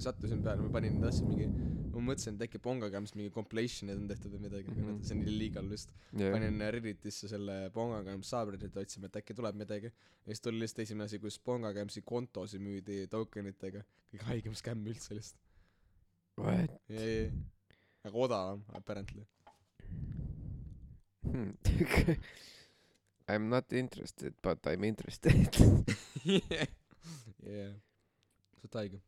sattusin 0.01 0.41
peale, 0.45 0.65
ma 0.65 0.73
panin 0.73 0.97
tahtsin 1.03 1.29
mingi, 1.29 1.47
ma 1.93 2.03
mõtlesin, 2.07 2.39
et 2.39 2.47
äkki 2.47 2.61
Pongagams 2.65 3.13
mingi 3.19 3.33
compilation'id 3.35 3.99
on 4.01 4.07
tehtud 4.09 4.33
või 4.33 4.47
midagi 4.47 4.73
mm, 4.73 4.87
-hmm. 4.87 5.03
see 5.05 5.19
on 5.19 5.29
illegal 5.29 5.69
vist. 5.69 5.93
jah, 6.17 6.33
panin 6.33 6.65
Redditisse 6.77 7.29
selle 7.29 7.59
Pongagams 7.75 8.33
subreddit 8.33 8.79
otsima, 8.81 9.11
et 9.11 9.21
äkki 9.21 9.37
tuleb 9.37 9.61
midagi. 9.61 9.93
ja 9.93 10.33
siis 10.33 10.41
tuli 10.47 10.63
lihtsalt 10.63 10.87
esimene 10.87 11.05
asi, 11.11 11.21
kus 11.21 11.39
Pongagamsi 11.39 12.03
kontosid 12.03 12.65
müüdi 12.65 13.07
tokenitega. 13.13 13.85
kõige 14.13 14.31
haigem 14.33 14.57
skämm 14.57 14.89
üldse 14.89 15.15
lihtsalt. 15.15 15.41
what 16.41 16.81
aga 18.05 18.17
odavam 18.17 18.65
apparently. 18.73 19.27
hmm. 21.23 21.53
I 23.31 23.39
m 23.39 23.49
not 23.53 23.73
interested 23.73 24.35
but 24.43 24.67
I 24.67 24.75
m 24.75 24.85
interested. 24.89 25.61
Jah, 27.41 27.75
suht 28.61 28.75
haige. 28.81 28.99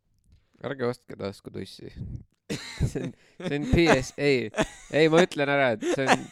ärge 0.62 0.86
ostke 0.86 1.18
taskutussi. 1.18 1.90
See 2.52 3.02
on 3.02 3.12
see 3.42 3.56
on 3.58 3.66
PS 3.72 4.12
ei 4.20 4.48
ei 4.94 5.10
ma 5.10 5.22
ütlen 5.26 5.50
ära 5.50 5.72
et 5.74 5.84
see 5.94 6.06
on 6.06 6.24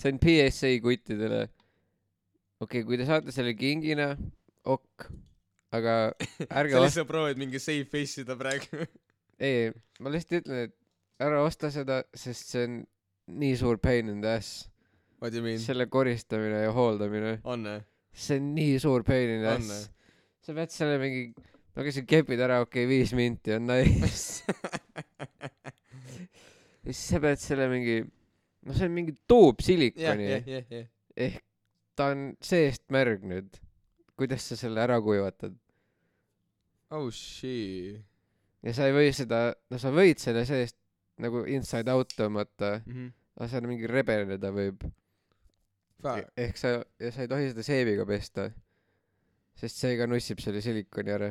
see 0.00 0.12
on 0.12 0.20
PSA 0.22 0.72
kuttidele. 0.84 1.42
Okei 2.60 2.82
okay, 2.82 2.86
kui 2.88 2.98
te 3.00 3.06
saate 3.08 3.34
selle 3.34 3.54
kingina 3.58 4.10
ok. 4.64 5.06
Aga 5.76 5.94
ärge 6.50 6.74
sa 6.74 6.82
lihtsalt 6.82 7.08
proovid 7.08 7.38
mingi 7.40 7.62
safe 7.62 7.86
face 7.92 8.24
ida 8.24 8.36
praegu. 8.40 8.84
ei. 9.50 9.70
Ma 10.02 10.12
lihtsalt 10.12 10.42
ütlen 10.42 10.66
et 10.66 10.76
ära 11.22 11.44
osta 11.44 11.70
seda 11.72 12.02
sest 12.16 12.54
see 12.54 12.66
on 12.66 12.80
nii 13.40 13.56
suur 13.60 13.78
pain 13.78 14.08
in 14.10 14.24
the 14.24 14.36
ass 14.40 14.66
What 15.20 15.32
do 15.32 15.40
you 15.40 15.44
mean? 15.44 15.60
selle 15.62 15.86
koristamine 15.92 16.64
ja 16.64 16.74
hooldamine 16.74 17.38
on 17.44 17.68
või? 17.68 17.80
see 18.10 18.40
on 18.40 18.50
nii 18.56 18.78
suur 18.82 19.04
pain 19.06 19.36
in 19.36 19.44
the 19.44 19.54
ass 19.54 19.88
sa 20.44 20.56
pead 20.56 20.74
selle 20.74 20.96
mingi 21.02 21.22
no 21.36 21.84
kui 21.84 21.94
sa 21.94 22.04
kepid 22.14 22.42
ära 22.46 22.60
okei 22.64 22.86
okay, 22.86 22.90
viis 22.90 23.12
minti 23.16 23.54
on 23.54 23.68
nice 23.70 24.44
ja 26.84 26.90
siis 26.90 27.06
sa 27.12 27.22
pead 27.22 27.40
selle 27.42 27.68
mingi 27.72 28.00
no 28.02 28.76
see 28.76 28.88
on 28.88 28.96
mingi 28.96 29.14
jah, 29.14 29.24
tuubsilikoni 29.30 30.28
jah, 30.30 30.52
jah, 30.56 30.76
jah. 30.76 30.86
ehk 31.28 31.42
ta 31.98 32.10
on 32.14 32.30
seest 32.44 32.86
märg 32.92 33.24
nüüd 33.28 33.60
kuidas 34.20 34.42
sa 34.50 34.58
selle 34.58 34.82
ära 34.82 34.98
kuivatad 35.04 35.54
oh 36.96 37.08
shit 37.14 38.00
ja 38.64 38.74
sa 38.76 38.88
ei 38.88 38.96
või 38.96 39.12
seda 39.16 39.50
no 39.70 39.80
sa 39.80 39.92
võid 39.94 40.20
selle 40.22 40.44
seest 40.48 40.76
nagu 41.20 41.44
inside 41.48 41.92
out 41.92 42.12
tõmmata 42.16 42.78
mm. 42.80 42.92
-hmm. 42.92 43.12
aga 43.38 43.50
seal 43.52 43.68
mingi 43.68 43.90
rebeneda 43.90 44.52
võib. 44.54 44.86
Ehk 46.36 46.58
sa 46.58 46.72
ja 46.80 47.12
sa 47.12 47.24
ei 47.24 47.30
tohi 47.30 47.50
seda 47.52 47.64
seebiga 47.66 48.06
pesta. 48.08 48.48
Sest 49.60 49.82
see 49.82 49.98
ka 49.98 50.08
nussib 50.08 50.40
selle 50.42 50.62
silikoni 50.64 51.12
ära. 51.12 51.30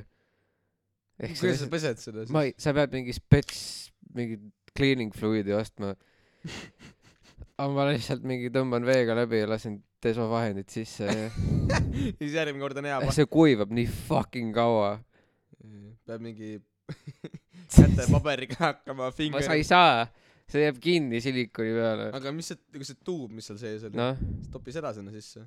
Kuidas 1.19 1.63
sa 1.63 1.67
pesed 1.71 1.99
seda 1.99 2.25
ma 2.33 2.45
ei 2.47 2.53
sa 2.61 2.73
pead 2.75 2.93
mingi 2.95 3.15
spets 3.15 3.89
mingi 4.15 4.39
cleaning 4.77 5.15
fluid'i 5.15 5.55
ostma. 5.57 5.95
Aga 7.59 7.71
ma 7.75 7.89
lihtsalt 7.89 8.23
mingi 8.23 8.51
tõmban 8.55 8.85
veega 8.87 9.17
läbi 9.17 9.41
ja 9.41 9.49
lasen 9.51 9.81
desovahendit 10.03 10.71
sisse 10.71 11.09
ja 11.09 11.27
siis 12.21 12.31
järgmine 12.37 12.63
kord 12.63 12.79
on 12.79 12.87
hea 12.87 13.15
see 13.15 13.27
kuivab 13.27 13.73
nii 13.75 13.89
fucking 14.07 14.53
kaua. 14.55 14.97
Peab 16.07 16.23
mingi 16.23 16.55
kätepaberiga 17.75 18.57
hakkama 18.61 19.09
ma 19.09 19.15
finger 19.15 19.43
sa 19.45 19.57
ei 19.59 19.67
saa 19.67 20.07
see 20.49 20.65
jääb 20.65 20.81
kinni 20.83 21.21
silikoni 21.23 21.73
peale. 21.77 22.09
Aga 22.17 22.33
mis 22.35 22.51
see 22.51 22.59
nagu 22.73 22.87
see 22.87 22.99
tuub 23.05 23.33
mis 23.37 23.49
seal 23.49 23.59
sees 23.61 23.85
oli? 23.87 23.99
Noh. 23.99 24.19
Topi 24.53 24.75
seda 24.75 24.93
sinna 24.97 25.13
sisse. 25.13 25.45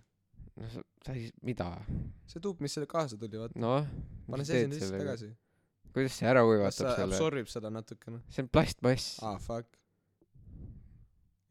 No 0.60 0.68
sa 0.70 1.14
ei 1.16 1.30
mida? 1.46 1.68
See 2.28 2.42
tuub 2.44 2.60
mis 2.62 2.74
selle 2.76 2.88
kaasa 2.90 3.18
tuli 3.20 3.40
vaata. 3.40 3.58
Noh 3.62 3.86
pane 4.30 4.46
see 4.48 4.64
sinna 4.64 4.78
sisse 4.78 4.98
tagasi. 4.98 5.30
Kuidas 5.92 6.16
see 6.16 6.28
ära 6.28 6.42
kas 6.46 6.50
kuivatab 6.52 6.96
selle? 6.96 7.14
absorbib 7.16 7.52
seda 7.52 7.72
natukene? 7.72 8.22
See 8.32 8.44
on 8.44 8.50
plastmass. 8.52 9.14
Ah 9.26 9.38
fuck. 9.42 9.68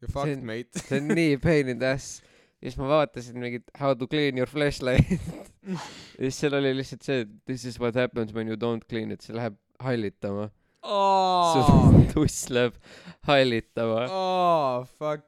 You 0.02 0.10
fucked 0.10 0.42
mate. 0.42 0.82
see 0.82 0.98
on 0.98 1.12
nii 1.14 1.38
pain 1.46 1.68
in 1.70 1.78
the 1.82 1.92
ass. 1.94 2.20
Ja 2.62 2.70
siis 2.70 2.78
ma 2.78 2.88
vaatasin 2.90 3.38
mingit 3.42 3.70
how 3.78 3.94
to 3.98 4.06
clean 4.10 4.38
your 4.40 4.50
flashlight. 4.50 5.12
Ja 5.62 6.26
siis 6.26 6.40
seal 6.42 6.56
oli 6.58 6.72
lihtsalt 6.74 7.04
see 7.06 7.26
this 7.46 7.62
is 7.70 7.76
what 7.78 7.94
happens 7.94 8.32
when 8.34 8.48
you 8.50 8.56
don't 8.58 8.82
clean 8.90 9.12
it. 9.14 9.22
See 9.22 9.34
läheb 9.36 9.54
hallitama 9.82 10.48
su 10.82 11.60
oh 11.62 11.98
tuss 12.12 12.48
läheb 12.50 12.74
hallitama. 13.28 14.06
Oh 14.10 14.84
fuck. 14.98 15.24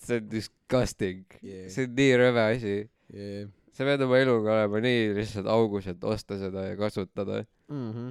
See 0.00 0.16
on 0.16 0.28
disgusting 0.32 1.24
yeah. 1.44 1.68
See 1.72 1.84
on 1.88 1.94
nii 1.96 2.12
rõve 2.20 2.44
asi. 2.54 2.74
Yeah. 3.12 3.48
Sa 3.76 3.86
pead 3.88 4.02
oma 4.04 4.18
eluga 4.20 4.54
olema 4.58 4.80
nii 4.84 5.10
lihtsalt 5.16 5.48
augus 5.48 5.86
et 5.92 6.02
osta 6.04 6.36
seda 6.40 6.66
ja 6.70 6.76
kasutada. 6.80 7.42
Mhm. 7.72 8.10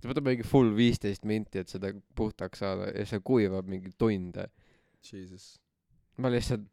See 0.00 0.08
võtab 0.08 0.24
mingi 0.30 0.44
full 0.48 0.70
viisteist 0.76 1.26
minti 1.28 1.60
et 1.60 1.68
seda 1.68 1.90
puhtaks 2.16 2.62
saada 2.62 2.86
ja 2.94 3.04
see 3.08 3.20
kuivab 3.24 3.68
mingi 3.68 3.92
tunde. 4.00 4.46
Jesus. 5.04 5.54
Ma 6.20 6.28
lihtsalt 6.32 6.64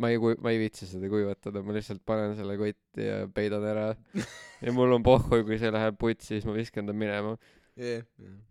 ma 0.00 0.08
ei 0.10 0.18
kui- 0.18 0.36
ma 0.42 0.50
ei 0.50 0.58
viitsi 0.58 0.88
seda 0.90 1.06
kuivatada 1.12 1.60
ma 1.62 1.72
lihtsalt 1.76 2.00
panen 2.04 2.32
selle 2.36 2.56
kotti 2.60 3.04
ja 3.08 3.24
peidan 3.32 3.64
ära. 3.72 3.90
Ja 4.64 4.72
mul 4.72 4.94
on 4.96 5.02
pohhu 5.04 5.42
kui 5.44 5.58
see 5.60 5.68
läheb 5.74 5.96
putsi 6.00 6.30
siis 6.38 6.44
ma 6.48 6.54
viskan 6.56 6.86
ta 6.88 6.92
minema 6.96 7.34
yeah 7.76 8.04
yeah 8.18 8.42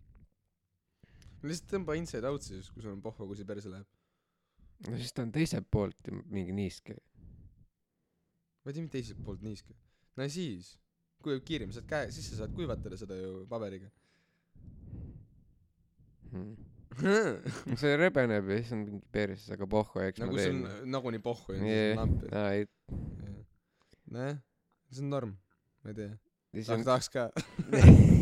lihtsalt 1.48 1.74
tõmba 1.74 1.96
inside 1.98 2.28
out 2.28 2.44
siis 2.44 2.70
kui 2.72 2.84
sul 2.84 2.94
on 2.94 3.02
pohhu 3.04 3.28
kui 3.28 3.38
see 3.38 3.48
perse 3.48 3.70
läheb. 3.70 3.88
No 4.88 5.00
siis 5.00 5.12
ta 5.14 5.24
on 5.24 5.32
teiselt 5.34 5.68
poolt 5.72 6.10
mingi 6.32 6.54
niiske. 6.56 6.96
Ma 8.64 8.72
ei 8.72 8.76
tea 8.76 8.84
mitte 8.84 8.98
teiselt 8.98 9.20
poolt 9.24 9.44
niiske. 9.44 9.76
No 10.18 10.28
siis 10.32 10.74
kuivab 11.24 11.44
kiiremini 11.48 11.76
saad 11.76 11.88
käe 11.88 12.10
siis 12.14 12.30
sa 12.30 12.42
saad 12.42 12.54
kuivatada 12.56 12.98
seda 13.00 13.18
ju 13.18 13.44
paberiga. 13.50 13.90
Hmm. 16.32 16.56
see 17.80 17.96
rebeneb 17.98 18.50
ja 18.50 18.60
siis 18.60 18.74
on 18.76 18.84
mingi 18.86 19.00
perses 19.14 19.50
aga 19.54 19.66
pohhu 19.70 20.02
eks 20.04 20.20
nagu 20.22 20.34
ma 20.36 20.44
teen. 20.44 20.60
nagunii 20.94 21.22
pohhu 21.22 21.56
ja 21.56 21.62
siis 21.62 21.88
on 21.90 22.00
lamp 22.00 22.20
nojah 24.14 24.38
see 24.90 25.02
on 25.02 25.10
norm. 25.10 25.34
Ma 25.82 25.90
ei 25.90 25.98
tea 25.98 26.12
aga 26.62 26.76
on 26.76 26.86
tahaks 26.86 27.10
ka. 27.12 27.26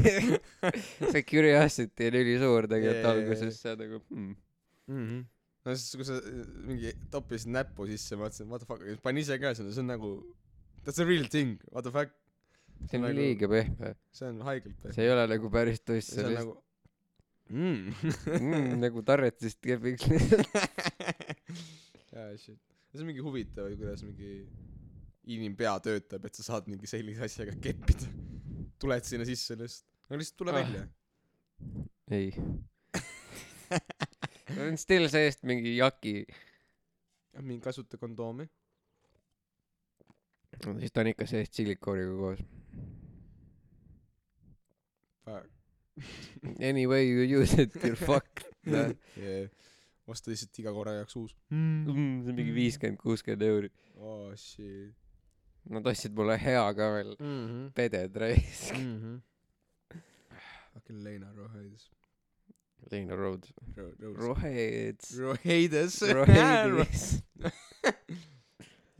See 1.12 1.22
curiosity 1.28 2.08
on 2.08 2.18
ülisuur 2.22 2.66
tegelikult 2.70 3.04
jee, 3.04 3.12
alguses 3.12 3.60
sa 3.60 3.76
nagu 3.78 4.00
hmm. 4.08 4.34
mhm. 4.88 5.22
No 5.62 5.76
siis 5.78 5.94
kui 5.94 6.06
sa 6.06 6.16
äh, 6.18 6.40
mingi 6.66 6.90
toppisid 7.12 7.52
näppu 7.54 7.86
sisse 7.86 8.16
mõtlesin 8.18 8.48
what 8.50 8.64
the 8.64 8.66
fuck 8.66 9.04
panin 9.04 9.22
ise 9.22 9.36
ka 9.38 9.52
sinna 9.54 9.74
see 9.74 9.84
on 9.84 9.92
nagu 9.92 10.10
that's 10.82 10.98
a 10.98 11.06
real 11.06 11.28
thing 11.30 11.54
what 11.70 11.86
the 11.86 11.94
fuck. 11.94 12.10
See 12.90 12.98
on 12.98 13.06
nagu- 13.06 13.20
liiga 13.20 13.50
pehme. 13.52 13.94
see 14.10 14.32
on 14.32 14.42
haigelt 14.48 14.74
pehme. 14.80 14.96
See 14.96 15.06
ei 15.06 15.14
ole 15.14 15.28
nagu 15.30 15.52
päris 15.54 15.84
tuss 15.84 16.16
see 16.16 16.26
on 16.26 16.34
nagu 16.40 16.58
mm. 17.52 17.94
mm, 18.40 18.74
nagu 18.84 19.04
tarretist 19.06 19.60
kepiks 19.62 20.08
jaa 22.14 22.32
shit. 22.36 22.58
See 22.90 23.00
on 23.00 23.08
mingi 23.08 23.24
huvitav 23.24 23.70
kuidas 23.78 24.02
mingi 24.08 24.32
inimpea 25.30 25.76
töötab 25.84 26.24
et 26.26 26.34
sa 26.34 26.42
saad 26.42 26.66
mingi 26.70 26.86
sellise 26.90 27.22
asjaga 27.26 27.54
keppida. 27.62 28.08
Tuled 28.82 29.04
sinna 29.06 29.24
sisse 29.28 29.54
lihtsalt. 29.58 29.86
No 30.10 30.18
lihtsalt 30.18 30.36
tule 30.42 30.50
Ah. 30.50 30.54
välja. 30.58 30.86
Ei. 32.10 32.32
See 34.52 34.66
on 34.68 34.76
still 34.76 35.06
seest 35.08 35.42
mingi 35.48 35.76
jaki. 35.76 36.26
Ja 37.32 37.42
mingi 37.42 37.62
kasuta 37.64 37.96
kondoomi. 37.96 38.48
No, 40.66 40.74
siis 40.78 40.92
ta 40.92 41.00
on 41.00 41.06
ikka 41.12 41.26
seest 41.26 41.54
silikooniga 41.56 42.12
koos. 42.18 42.42
Fuck. 45.24 45.48
any 46.68 46.86
way 46.86 47.04
you 47.08 47.22
use 47.40 47.54
it 47.62 47.74
you 47.84 47.92
are 47.92 47.96
fucked 47.96 48.46
noh 48.64 48.94
yeah. 49.20 49.48
osta 50.08 50.30
lihtsalt 50.32 50.58
iga 50.62 50.72
korra 50.72 50.94
jaoks 50.98 51.16
uus. 51.20 51.34
Mm, 51.52 51.84
see 52.24 52.32
on 52.32 52.36
mingi 52.38 52.54
viiskümmend 52.56 52.98
kuuskümmend 53.00 53.44
euri. 53.48 53.70
Oh 54.00 54.32
shit 54.36 54.96
nad 55.70 55.86
ostsid 55.86 56.14
mulle 56.16 56.38
hea 56.40 56.64
ka 56.74 56.88
veel 56.96 57.12
mm-hmm. 57.16 57.66
peded 57.76 58.16
raisk. 58.24 58.74
Mm-hmm. 58.76 59.20
fucking 60.74 61.02
Leina 61.04 61.30
Roheides. 61.36 61.88
Leina 62.90 63.16
Road 63.16 63.46
Ro- 63.76 63.92
Rose 64.00 64.18
Roheds 64.26 65.12
Roheides. 65.18 66.00
Rohedis 66.02 67.22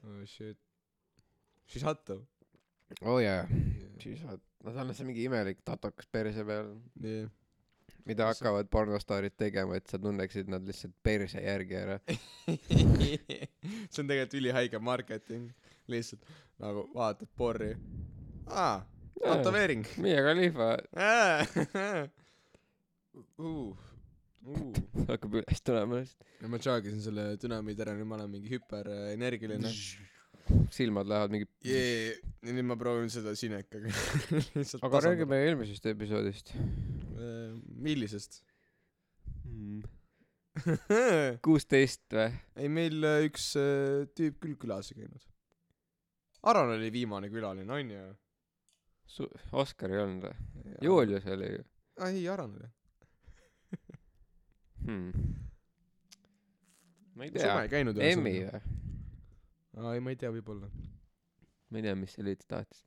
oh 0.07 0.25
shit. 0.25 0.57
She's 1.67 1.83
hot 1.83 2.07
though. 2.07 2.23
Oh 3.03 3.19
jaa 3.19 3.43
yeah. 3.43 3.47
siis 4.03 4.23
vaat 4.23 4.43
no 4.63 4.75
tal 4.75 4.89
on 4.89 4.95
see 4.95 5.07
mingi 5.09 5.27
imelik 5.27 5.63
tatokas 5.67 6.07
perse 6.07 6.45
peal. 6.47 6.75
Yeah. 7.03 7.31
mida 8.07 8.27
hakkavad 8.27 8.71
pornostaarid 8.71 9.35
tegema 9.39 9.77
et 9.79 9.91
sa 9.91 9.99
tunneksid 10.03 10.49
nad 10.51 10.65
lihtsalt 10.67 10.95
perse 11.07 11.43
järgi 11.43 11.77
ära? 11.79 11.99
See 13.93 14.01
on 14.03 14.09
tegelikult 14.11 14.35
ülihaige 14.41 14.81
marketing 14.83 15.53
lihtsalt 15.91 16.27
nagu 16.63 16.89
vaatad 16.95 17.31
porri. 17.37 17.75
Aa 18.47 18.81
tätoveering 19.23 19.87
Mia 20.03 20.23
Khalifa. 20.23 20.69
Uh, 20.97 21.43
uh. 23.47 23.77
hakkab 25.09 25.39
üles 25.41 25.63
tulema. 25.65 26.01
Lihtsalt 26.03 26.43
ja 26.43 26.51
ma 26.51 26.61
joogisin 26.63 27.03
selle 27.05 27.27
dünamiidi 27.43 27.85
ära 27.85 27.95
nüüd 27.97 28.09
ma 28.11 28.19
olen 28.19 28.33
mingi 28.33 28.51
hüperenergiline. 28.57 29.71
Silmad 30.75 31.07
lähevad 31.07 31.31
mingi 31.31 31.47
jee, 31.65 32.17
nüüd 32.49 32.67
ma 32.67 32.77
proovin 32.79 33.11
seda 33.13 33.37
sinekaga. 33.39 33.93
Lihtsalt 34.57 34.83
aga 34.89 35.05
räägime 35.07 35.39
eelmisest 35.47 35.87
episoodist. 35.93 36.55
Äh, 36.57 37.53
millisest? 37.79 38.43
Kuusteist 41.47 42.03
või? 42.13 42.33
Ei 42.61 42.69
meil 42.69 43.07
äh, 43.07 43.23
üks 43.29 43.53
äh, 43.57 44.03
tüüp 44.19 44.43
küll 44.43 44.59
külas 44.61 44.91
ei 44.93 45.05
käinud 45.05 45.32
Aron 46.43 46.75
oli 46.75 46.91
viimane 46.93 47.31
külaline 47.31 47.73
onju 47.73 48.03
Su- 49.07 49.31
Oskar 49.53 49.93
ei 49.93 50.01
olnud 50.03 50.25
või? 50.25 50.35
Julius 50.83 51.27
oli 51.31 51.51
ju. 51.53 51.65
Ah, 52.01 52.09
ei 52.09 52.29
Aron 52.29 52.55
oli. 52.57 52.71
Hmm. 54.83 55.13
ma 57.15 57.25
ei 57.25 57.31
tea. 57.31 57.53
ei 57.63 57.69
käinud 57.71 57.99
Emmi 58.03 58.33
või? 58.49 58.63
Aa 59.79 59.95
ei 59.95 60.03
ma 60.03 60.11
ei 60.13 60.19
tea 60.19 60.33
võib-olla. 60.35 60.69
Ma 61.71 61.79
ei 61.79 61.87
tea 61.87 61.95
mis 61.97 62.17
see 62.17 62.25
üldse 62.25 62.49
tahtis. 62.51 62.83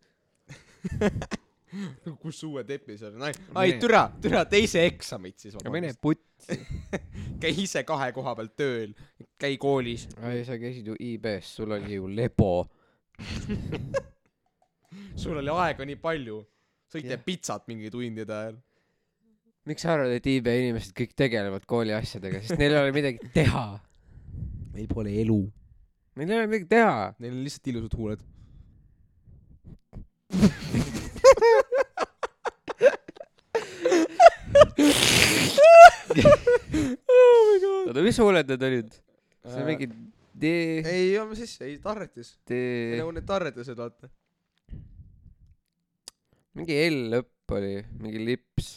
Kus 2.22 2.44
uued 2.48 2.70
episoodid 2.72 3.20
on 3.20 3.58
ai 3.60 3.74
türa 3.82 4.06
türa 4.22 4.44
teise 4.48 4.84
eksamit 4.86 5.42
siis 5.42 5.56
aga 5.60 5.72
mine 5.74 5.92
putsi. 6.02 6.58
Käi 7.42 7.54
ise 7.66 7.84
kahe 7.88 8.12
koha 8.16 8.36
peal 8.38 8.52
tööl 8.56 8.94
käi 9.42 9.58
koolis. 9.62 10.06
Ai 10.24 10.44
sa 10.48 10.60
käisid 10.62 10.88
ju 10.92 10.96
IB-s 11.00 11.56
sul 11.58 11.74
oli 11.76 11.98
ju 11.98 12.08
lebo 12.12 12.52
sul 15.22 15.38
oli 15.42 15.52
aega 15.56 15.84
nii 15.88 16.00
palju. 16.02 16.38
Sõite 16.92 17.10
Jah. 17.10 17.18
yeah. 17.18 17.26
pitsat 17.26 17.64
mingi 17.68 17.90
tundide 17.92 18.34
ajal 18.36 18.58
miks 19.66 19.82
sa 19.82 19.96
arvad 19.96 20.12
et 20.14 20.28
IB 20.30 20.46
inimesed 20.46 20.94
kõik 20.94 21.16
tegelevad 21.18 21.66
kooli 21.70 21.94
asjadega? 21.96 22.38
Sest 22.46 22.60
neil 22.62 22.74
ei 22.76 22.82
ole 22.84 22.92
midagi 22.94 23.18
teha. 23.34 23.80
Meil 24.76 24.88
pole 24.92 25.10
elu. 25.24 25.40
Neil 26.20 26.30
ei 26.30 26.38
ole 26.38 26.48
midagi 26.52 26.68
teha. 26.70 26.98
Neil 27.18 27.34
on 27.34 27.42
lihtsalt 27.48 27.68
ilusad 27.74 27.94
huuled. 27.98 28.22
Oota 37.86 38.02
mis 38.06 38.18
huuled 38.22 38.48
need 38.54 38.64
olid? 38.70 38.90
See 39.46 39.62
on 39.62 39.68
mingi 39.68 39.88
D 40.36 40.52
ei 40.84 41.14
joome 41.14 41.38
sisse 41.40 41.68
ei 41.68 41.78
tarretis. 41.84 42.34
D 42.48 42.58
nagu 43.00 43.14
need 43.16 43.28
tarretised 43.30 43.80
vaata. 43.80 44.10
Mingi 46.56 46.76
lõpp 47.14 47.56
oli 47.56 47.78
mingi 48.02 48.20
lips. 48.24 48.76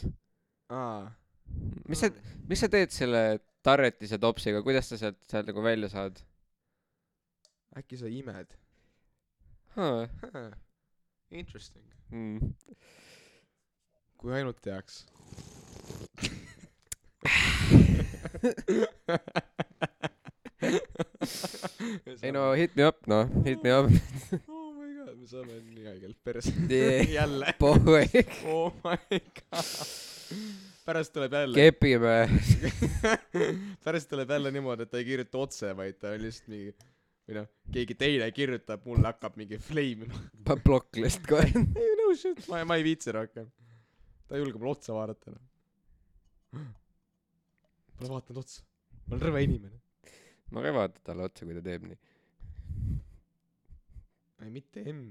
Aa. 0.71 1.09
Mis 1.89 2.03
sa 2.03 2.11
mis 2.47 2.63
sa 2.63 2.71
teed 2.71 2.93
selle 2.95 3.23
tarretise 3.65 4.19
topsiga? 4.21 4.63
Kuidas 4.63 4.91
sa 4.91 4.99
sealt 5.01 5.19
sealt 5.27 5.51
nagu 5.51 5.63
välja 5.65 5.91
saad? 5.91 6.23
Äkki 7.79 7.99
sa 7.99 8.07
imed? 8.07 8.55
Huh. 9.75 10.07
huh. 10.23 10.51
interesting. 11.29 11.83
Mm. 12.09 12.55
kui 14.19 14.33
ainult 14.35 14.57
teaks 14.65 15.05
ei 22.23 22.31
no 22.35 22.51
hit 22.57 22.75
me 22.75 22.85
up 22.87 23.07
noh 23.07 23.25
hit 23.45 23.63
me 23.63 23.73
up. 23.75 23.89
Oh 24.47 24.73
my 24.75 24.89
god 24.97 25.15
me 25.19 25.27
saame 25.29 25.57
nii 25.63 25.85
haigelt 25.89 26.17
perse 26.23 26.53
jälle. 27.17 27.53
Boy 27.59 28.05
oh 28.45 28.73
my 28.85 29.19
god. 29.39 29.65
Pärast 30.85 31.13
tuleb 31.13 31.33
jälle. 31.37 31.55
Kepime. 31.55 32.15
Pärast 33.83 34.09
tuleb 34.09 34.29
jälle 34.33 34.51
niimoodi 34.51 34.85
et 34.87 34.91
ta 34.91 34.97
ei 35.01 35.05
kirjuta 35.07 35.37
otse 35.43 35.73
vaid 35.77 35.99
ta 36.01 36.13
on 36.15 36.23
lihtsalt 36.23 36.49
mingi 36.53 36.73
või 37.29 37.35
noh 37.37 37.47
keegi 37.73 37.93
teine 37.99 38.31
kirjutab 38.33 38.85
mulle 38.89 39.05
hakkab 39.11 39.35
mingi 39.37 39.59
flame 39.61 40.07
pa- 40.47 40.57
blocklist 40.65 41.21
kohe 41.29 41.45
ei 41.45 41.91
no 41.99 42.07
shit 42.17 42.41
ma 42.49 42.63
ma 42.65 42.79
ei 42.79 42.85
viitsi 42.87 43.13
rohkem. 43.13 43.45
Ta 44.29 44.35
ei 44.37 44.41
julge 44.43 44.57
mulle 44.61 44.73
otsa 44.77 44.95
vaadata 44.97 45.29
enam 45.33 45.45
pole 47.99 48.09
vaadanud 48.15 48.41
otsa. 48.41 48.63
Ma 49.05 49.15
olen 49.15 49.25
rõve 49.27 49.43
inimene 49.45 49.77
ma 50.51 50.61
ka 50.63 50.67
ei 50.71 50.73
vaata 50.75 51.01
talle 51.05 51.23
otsa 51.29 51.45
kui 51.45 51.55
ta 51.57 51.61
teeb 51.65 51.83
nii. 51.89 51.97
Ei 54.45 54.49
mitte 54.53 54.83
M. 54.93 55.01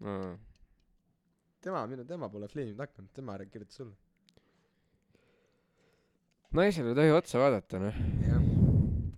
No. 0.00 0.12
tema 1.60 1.80
minu 1.90 2.04
tema 2.06 2.28
pole 2.30 2.46
flame'inud 2.48 2.78
hakanud 2.80 3.10
tema 3.14 3.34
kirjutas 3.38 3.80
sulle. 3.80 3.96
Naisele 6.54 6.94
ei 6.94 6.96
tohi 6.96 7.10
otsa 7.12 7.40
vaadata 7.42 7.80
noh. 7.82 7.98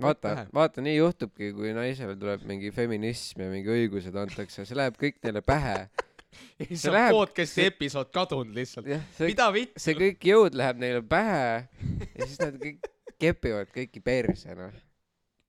Vaata 0.00 0.46
vaata 0.56 0.80
nii 0.82 0.96
juhtubki 0.96 1.50
kui 1.52 1.74
naisele 1.76 2.16
tuleb 2.16 2.46
mingi 2.48 2.70
feminism 2.74 3.42
ja 3.44 3.50
mingi 3.52 3.68
õigused 3.74 4.16
antakse 4.16 4.64
see 4.64 4.78
läheb 4.78 4.96
kõik 5.00 5.20
neile 5.26 5.42
pähe. 5.44 5.76
Ei 6.62 6.66
See 6.70 6.76
see 6.78 6.90
on 6.92 6.94
läheb- 6.94 7.16
podcast'i 7.16 7.64
episood 7.66 8.10
kadunud 8.14 8.54
lihtsalt. 8.54 8.86
Mida 9.26 9.48
vittu? 9.52 9.80
see 9.82 9.96
kõik 9.98 10.24
jõud 10.30 10.54
läheb 10.56 10.78
neile 10.80 11.02
pähe 11.02 11.66
ja 11.66 12.26
siis 12.26 12.38
nad 12.40 12.56
kõik 12.62 12.86
kepivad 13.20 13.72
kõiki 13.74 14.00
perse 14.04 14.54
noh 14.56 14.72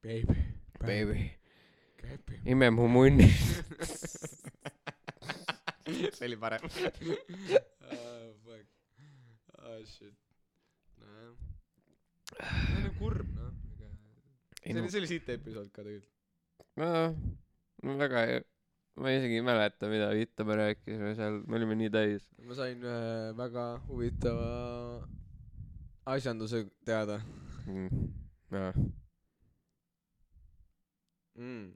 baby 0.03 0.51
baby. 0.81 1.31
Baby. 2.01 2.35
Ime 2.45 2.69
mu 2.73 2.89
munni. 2.89 3.29
See 6.17 6.25
oli 6.25 6.37
parem. 6.37 6.61
Oh, 6.65 6.69
fuck. 8.41 8.65
Oh 9.61 9.79
shit. 9.85 10.15
Nojah. 10.97 11.33
See 12.41 12.81
on 12.81 12.93
kurb 12.97 13.27
noh 13.35 13.51
see 14.61 14.73
no. 14.73 14.81
oli 14.81 14.89
see 14.93 15.01
oli 15.01 15.09
siit 15.09 15.29
episood 15.29 15.69
ka 15.69 15.81
tegelikult. 15.85 16.09
No 16.79 17.13
ma 17.85 17.97
väga 18.01 18.19
ei 18.29 18.41
ma 19.01 19.13
isegi 19.13 19.37
ei 19.41 19.45
mäleta 19.45 19.89
mida 19.91 20.09
vittu 20.15 20.45
me 20.45 20.57
rääkisime 20.57 21.13
seal. 21.17 21.41
Me 21.45 21.53
olime 21.59 21.77
nii 21.77 21.91
täis. 21.93 22.25
Ma 22.47 22.57
sain 22.57 22.81
ühe 22.81 23.37
väga 23.37 23.65
huvitava 23.89 24.49
asjanduse 26.09 26.65
teada. 26.85 27.21
Mm. 27.69 28.09
jaa 28.51 28.73
mm. 31.41 31.69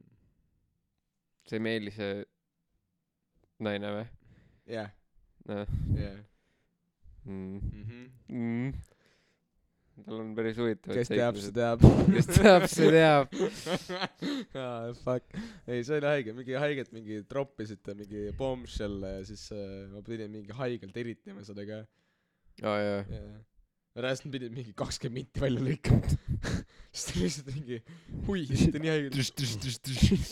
see 1.50 1.62
Meelise 1.64 2.10
naine 3.66 3.94
või? 3.98 4.06
Jah 4.70 4.92
noh. 5.50 5.72
Jah 5.98 6.20
mm. 7.26 7.56
mhm 7.62 8.04
mm. 8.30 8.76
tal 10.06 10.22
on 10.22 10.34
päris 10.38 10.60
huvitav 10.62 10.98
kes 10.98 11.12
teab 11.12 11.40
see 11.42 11.56
teab. 11.56 11.86
Kes 12.12 12.30
teab 12.34 12.68
see 12.72 12.92
teab. 12.94 13.34
Ah, 14.56 14.92
fuck. 15.04 15.36
Ei 15.68 15.84
see 15.84 15.98
oli 16.00 16.08
haige. 16.08 16.34
Mingi 16.36 16.56
haiget 16.60 16.94
mingi 16.96 17.20
troppisite 17.30 17.94
mingi 17.98 18.30
bombshell'e 18.40 19.18
ja 19.18 19.26
siis 19.28 19.50
äh, 19.56 19.86
ma 19.92 20.04
pidin 20.06 20.32
mingi 20.32 20.56
haigelt 20.56 20.96
eritima 20.98 21.44
seda 21.48 21.68
ka. 21.68 21.84
Aa 22.64 22.80
jaa 22.80 23.04
ja 23.12 23.26
reaalselt 23.96 24.32
pidin 24.36 24.56
mingi 24.56 24.74
kakskümmend 24.78 25.22
minti 25.22 25.44
välja 25.44 25.64
lõikama 25.64 26.02
sest 26.92 27.08
ta 27.14 27.22
lihtsalt 27.22 27.54
mingi 27.54 27.82
huigisite 28.28 28.82
nii 28.82 28.94
haigelt 28.94 29.46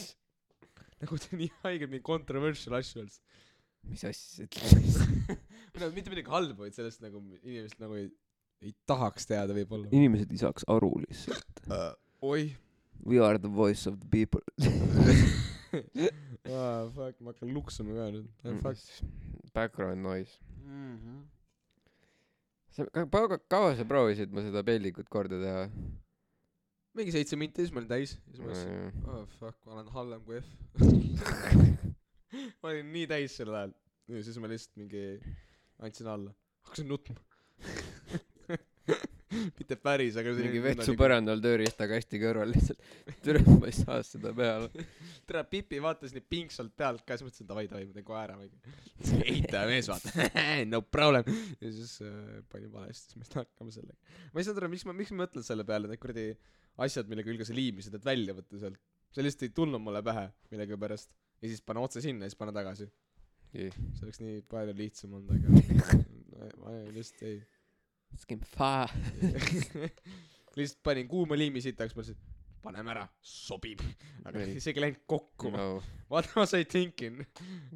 nagu 1.04 1.22
ta 1.26 1.40
nii 1.40 1.52
haigelt 1.64 1.94
mingi 1.94 2.06
controversial 2.08 2.80
asju 2.80 3.04
öeldes 3.04 3.22
mis 3.90 4.04
asja 4.08 4.28
sa 4.36 4.44
ütled? 4.48 5.40
No 5.74 5.88
mitte 5.90 6.12
midagi 6.14 6.30
halba 6.30 6.68
vaid 6.68 6.76
sellest 6.76 7.02
nagu 7.02 7.18
inimesed 7.42 7.80
nagu 7.82 7.96
ei 7.98 8.12
ei 8.64 8.74
tahaks 8.88 9.28
teada 9.28 9.56
võib-olla. 9.56 9.90
Inimesed 9.92 10.32
ei 10.32 10.40
saaks 10.42 10.68
aru 10.72 10.92
lihtsalt. 11.04 11.64
Uh, 11.68 11.92
oi. 12.24 12.46
We 13.04 13.20
are 13.20 13.40
the 13.42 13.52
voice 13.52 13.90
of 13.90 14.00
the 14.00 14.08
people. 14.08 14.44
Ah, 16.44 16.86
fuck 16.94 17.20
ma 17.24 17.32
hakkan 17.32 17.52
luksuma 17.56 17.96
ka 17.98 18.10
nüüd. 18.14 18.28
Ah, 18.46 18.58
fuck. 18.64 18.80
Background 19.56 20.04
noise. 20.04 20.40
Mm 20.64 20.98
-hmm. 20.98 21.20
Sa 22.74 22.86
ka- 22.90 23.06
kaua 23.14 23.38
kaua 23.52 23.76
sa 23.78 23.86
proovisid 23.88 24.32
mu 24.34 24.42
seda 24.46 24.64
pellikut 24.66 25.10
korda 25.14 25.40
teha? 25.42 25.64
Mingi 26.98 27.14
seitse 27.16 27.38
minti 27.40 27.64
siis 27.64 27.74
ma 27.74 27.82
olin 27.82 27.90
täis. 27.90 28.16
Siis 28.30 28.40
ma 28.42 28.50
mõtlesin 28.50 29.10
oh 29.10 29.24
fuck 29.40 29.58
ma 29.66 29.78
olen 29.80 29.90
halvem 29.96 30.22
kui 30.28 30.42
F. 30.42 30.50
Ma 32.64 32.72
olin 32.72 32.88
nii 32.94 33.06
täis 33.10 33.36
sel 33.38 33.52
ajal. 33.54 33.74
Ja 34.10 34.22
siis 34.26 34.38
ma 34.42 34.50
lihtsalt 34.50 34.78
mingi 34.82 35.02
andsin 35.86 36.08
alla. 36.10 36.32
Hakkasin 36.66 36.88
nutma 36.90 37.16
mitte 39.60 39.78
päris 39.82 40.18
aga 40.20 40.34
mingi 40.38 40.62
vetsu 40.64 40.96
põrandal 41.00 41.42
tööriistakasti 41.44 42.20
kõrval 42.22 42.52
lihtsalt. 42.54 42.88
Türa 43.26 43.42
ma 43.48 43.70
ei 43.70 43.76
saa 43.76 44.00
seda 44.06 44.34
peale. 44.38 44.86
Tere 45.28 45.44
Pipi 45.50 45.80
vaatas 45.84 46.16
nii 46.16 46.26
pingsalt 46.30 46.74
pealt 46.78 47.06
ka 47.08 47.18
siis 47.18 47.28
mõtlesin 47.28 47.50
davai 47.50 47.66
davai 47.72 47.86
ma 47.88 47.98
teen 47.98 48.08
kohe 48.08 48.22
ära 48.22 48.38
eitaja 49.24 49.66
mees 49.72 49.90
vaata 49.92 50.28
no 50.70 50.82
problem. 50.86 51.30
Ja 51.60 51.72
siis 51.72 51.96
äh, 52.06 52.42
panin 52.52 52.72
valesti 52.74 53.14
siis 53.14 53.20
ma 53.20 53.24
ei 53.24 53.32
saanud 53.32 53.44
hakkama 53.44 53.76
sellega. 53.78 54.18
Ma 54.34 54.42
ei 54.42 54.48
saanud 54.48 54.64
aru 54.64 54.74
miks 54.74 54.88
ma 54.90 54.98
miks 54.98 55.14
ma 55.14 55.24
mõtlen 55.24 55.48
selle 55.48 55.68
peale 55.68 55.92
need 55.92 56.02
kuradi 56.02 56.28
asjad 56.84 57.10
mille 57.10 57.26
külge 57.26 57.48
sa 57.48 57.56
liimisid 57.58 57.96
et 57.98 58.06
välja 58.06 58.36
võtta 58.38 58.60
sealt. 58.62 58.82
See 59.14 59.26
lihtsalt 59.26 59.50
ei 59.50 59.56
tulnud 59.56 59.82
mulle 59.84 60.02
pähe 60.06 60.30
millegipärast. 60.52 61.12
Ja 61.44 61.50
siis 61.50 61.62
pane 61.66 61.82
otse 61.84 62.02
sinna 62.02 62.26
ja 62.26 62.34
siis 62.34 62.40
pane 62.40 62.54
tagasi. 62.56 62.88
See 63.54 63.70
oleks 64.02 64.22
nii 64.24 64.40
palju 64.50 64.74
lihtsam 64.78 65.14
olnud 65.14 65.36
aga 65.36 65.52
ma, 65.54 66.48
ma 66.64 66.78
lihtsalt 66.96 67.28
ei 67.30 67.44
skin 68.22 68.44
fa 68.46 68.88
lihtsalt 70.58 70.84
panin 70.86 71.08
kuuma 71.10 71.38
liimi 71.40 71.62
sitaks 71.64 71.96
mõtlesin 71.98 72.20
paneme 72.64 72.94
ära, 72.94 73.04
sobib. 73.20 73.82
aga 74.24 74.40
Ei. 74.40 74.56
isegi 74.62 74.80
läinud 74.80 75.02
kokku 75.10 75.50
no.. 75.52 75.82
What 76.12 76.30
was 76.38 76.54
I 76.56 76.64
thinking? 76.64 77.24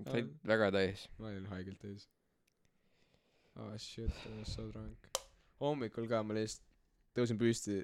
said 0.07 0.29
väga 0.47 0.69
täis. 0.75 1.07
ma 1.19 1.31
olin 1.31 1.47
haigelt 1.51 1.83
ees. 1.89 2.07
Oh 3.57 3.73
shit, 3.81 4.13
I 4.29 4.37
was 4.37 4.53
so 4.53 4.67
drunk. 4.71 5.09
hommikul 5.59 6.07
ka 6.07 6.21
ma 6.23 6.37
lihtsalt 6.37 6.63
tõusin 7.17 7.39
püsti. 7.41 7.81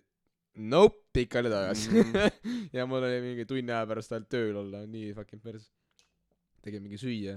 Nope, 0.55 0.99
pikali 1.17 1.49
tagasi 1.49 1.89
Mhm. 1.89 2.13
ja 2.77 2.85
mul 2.85 3.01
oli 3.03 3.19
mingi 3.25 3.45
tunni 3.49 3.73
aja 3.73 3.87
pärast 3.89 4.13
ainult 4.13 4.29
tööl 4.29 4.59
olla, 4.61 4.83
nii 4.85 5.11
fucking 5.17 5.41
pers. 5.41 5.71
tegin 6.63 6.83
mingi 6.85 6.99
süüa 7.01 7.35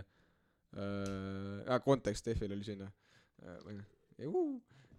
äh,. 0.77 1.65
Ah, 1.67 1.81
kontekst 1.83 2.29
F-il 2.37 2.53
oli 2.53 2.65
sinna 2.69 2.91
äh,. 3.43 3.57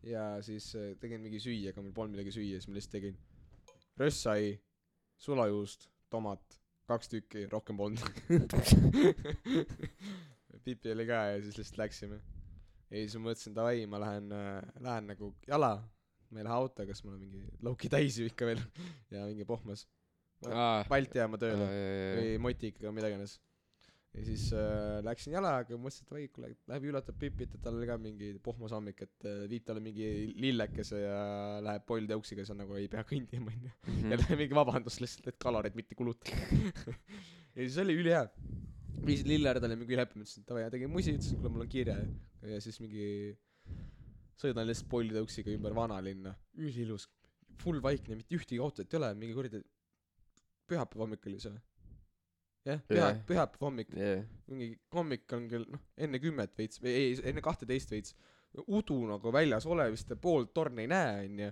Ja 0.07 0.27
siis 0.45 0.69
äh, 0.75 0.93
tegin 1.01 1.23
mingi 1.23 1.39
süüa, 1.43 1.73
aga 1.73 1.83
mul 1.83 1.95
polnud 1.95 2.17
midagi 2.17 2.33
süüa, 2.35 2.59
siis 2.59 2.69
ma 2.69 2.77
lihtsalt 2.77 2.95
tegin 2.97 3.19
röstsai, 3.99 4.55
sulajuust, 5.21 5.89
tomat, 6.13 6.59
kaks 6.87 7.11
tükki, 7.11 7.47
rohkem 7.51 7.79
polnud. 7.79 8.03
pipi 10.67 10.91
oli 10.91 11.05
ka 11.07 11.19
ja 11.31 11.43
siis 11.43 11.59
lihtsalt 11.59 11.83
läksime. 11.83 12.17
ja 12.89 13.03
siis 13.03 13.15
ma 13.17 13.29
mõtlesin 13.29 13.55
davai, 13.55 13.85
ma 13.89 13.99
lähen 14.03 14.31
äh,, 14.35 14.63
lähen 14.83 15.11
nagu 15.11 15.31
jala, 15.47 15.75
ma 16.31 16.41
ei 16.41 16.47
lähe 16.47 16.55
autoga, 16.55 16.95
sest 16.95 17.07
mul 17.07 17.17
on 17.17 17.23
mingi 17.23 17.43
lauki 17.63 17.91
täis 17.91 18.19
ju 18.19 18.27
ikka 18.27 18.49
veel 18.49 18.63
ja 19.13 19.27
mingi 19.27 19.47
pohmas. 19.47 19.85
Balti 20.87 21.17
jaama 21.17 21.39
tööle 21.41 21.67
või 22.19 22.33
Motikaga, 22.43 22.91
mida 22.93 23.09
iganes. 23.09 23.39
Ja 24.17 24.25
siis 24.25 24.47
äh, 24.55 24.97
läksin 25.05 25.35
jalaga, 25.35 25.77
mõtlesin, 25.77 26.07
et 26.07 26.13
oi, 26.15 26.23
kuule, 26.33 26.49
läheb 26.71 26.87
üllatab 26.89 27.17
Pipit, 27.21 27.53
et 27.53 27.63
tal 27.63 27.77
oli 27.77 27.87
ka 27.89 27.97
mingi 28.01 28.31
pohmas 28.43 28.73
hommik, 28.73 29.03
et 29.05 29.27
äh, 29.29 29.43
viib 29.51 29.65
talle 29.67 29.83
mingi 29.83 30.07
lillekese 30.41 31.01
ja 31.03 31.17
läheb 31.63 31.85
pool 31.87 32.07
tõuksiga, 32.09 32.43
siis 32.43 32.53
on 32.55 32.61
nagu 32.63 32.77
ei 32.79 32.89
pea 32.91 33.03
kõndima, 33.07 33.53
onju. 33.53 33.73
Mhm. 33.93 34.15
ja 34.15 34.39
mingi 34.41 34.57
vabandus 34.57 34.99
lihtsalt, 35.03 35.29
et 35.33 35.39
kaloreid 35.41 35.77
mitte 35.77 35.97
kulutada. 35.99 36.37
ja 37.55 37.59
siis 37.59 37.77
oli 37.83 37.97
ülihea. 38.01 38.25
viisin 39.05 39.29
lilleärdale 39.29 39.77
mingi 39.77 39.93
ülehappy, 39.93 40.17
mõtlesin, 40.19 40.43
et 40.43 40.49
davai, 40.49 40.65
tegin 40.73 40.91
musi, 40.91 41.13
ütlesin, 41.13 41.37
kuule, 41.37 41.53
mul 41.53 41.67
on 41.67 41.71
kiire. 41.71 41.99
ja 42.41 42.61
siis 42.63 42.81
mingi 42.81 43.05
sõidan 44.37 44.67
lihtsalt 44.69 44.89
Bolli 44.89 45.13
tõuksiga 45.13 45.53
ümber 45.53 45.75
vanalinna, 45.77 46.33
üliilus, 46.57 47.07
full 47.61 47.81
vaikne, 47.83 48.17
mitte 48.17 48.37
ühtegi 48.37 48.61
autot 48.61 48.93
ei 48.93 48.99
ole, 48.99 49.13
mingi 49.17 49.37
kuradi 49.37 49.61
pühapäeva 50.67 51.05
hommik 51.05 51.25
oli 51.29 51.39
see? 51.41 51.57
jah, 52.67 52.81
püha 52.87 53.03
Jah., 53.03 53.21
pühapäeva 53.27 53.69
hommik, 53.69 53.93
jah, 53.95 54.25
mingi 54.51 54.73
hommik 54.95 55.37
on 55.37 55.47
kell 55.51 55.67
noh, 55.71 55.83
enne 55.97 56.19
kümmet 56.23 56.57
veits 56.59 56.81
või 56.83 56.95
ei, 56.95 57.13
enne 57.31 57.43
kahteteist 57.45 57.93
veits, 57.93 58.15
udu 58.73 58.97
nagu 59.05 59.31
väljas 59.33 59.65
olevist 59.69 60.09
ja 60.09 60.17
poolt 60.19 60.53
torni 60.55 60.85
ei 60.85 60.91
näe, 60.91 61.25
onju. 61.27 61.49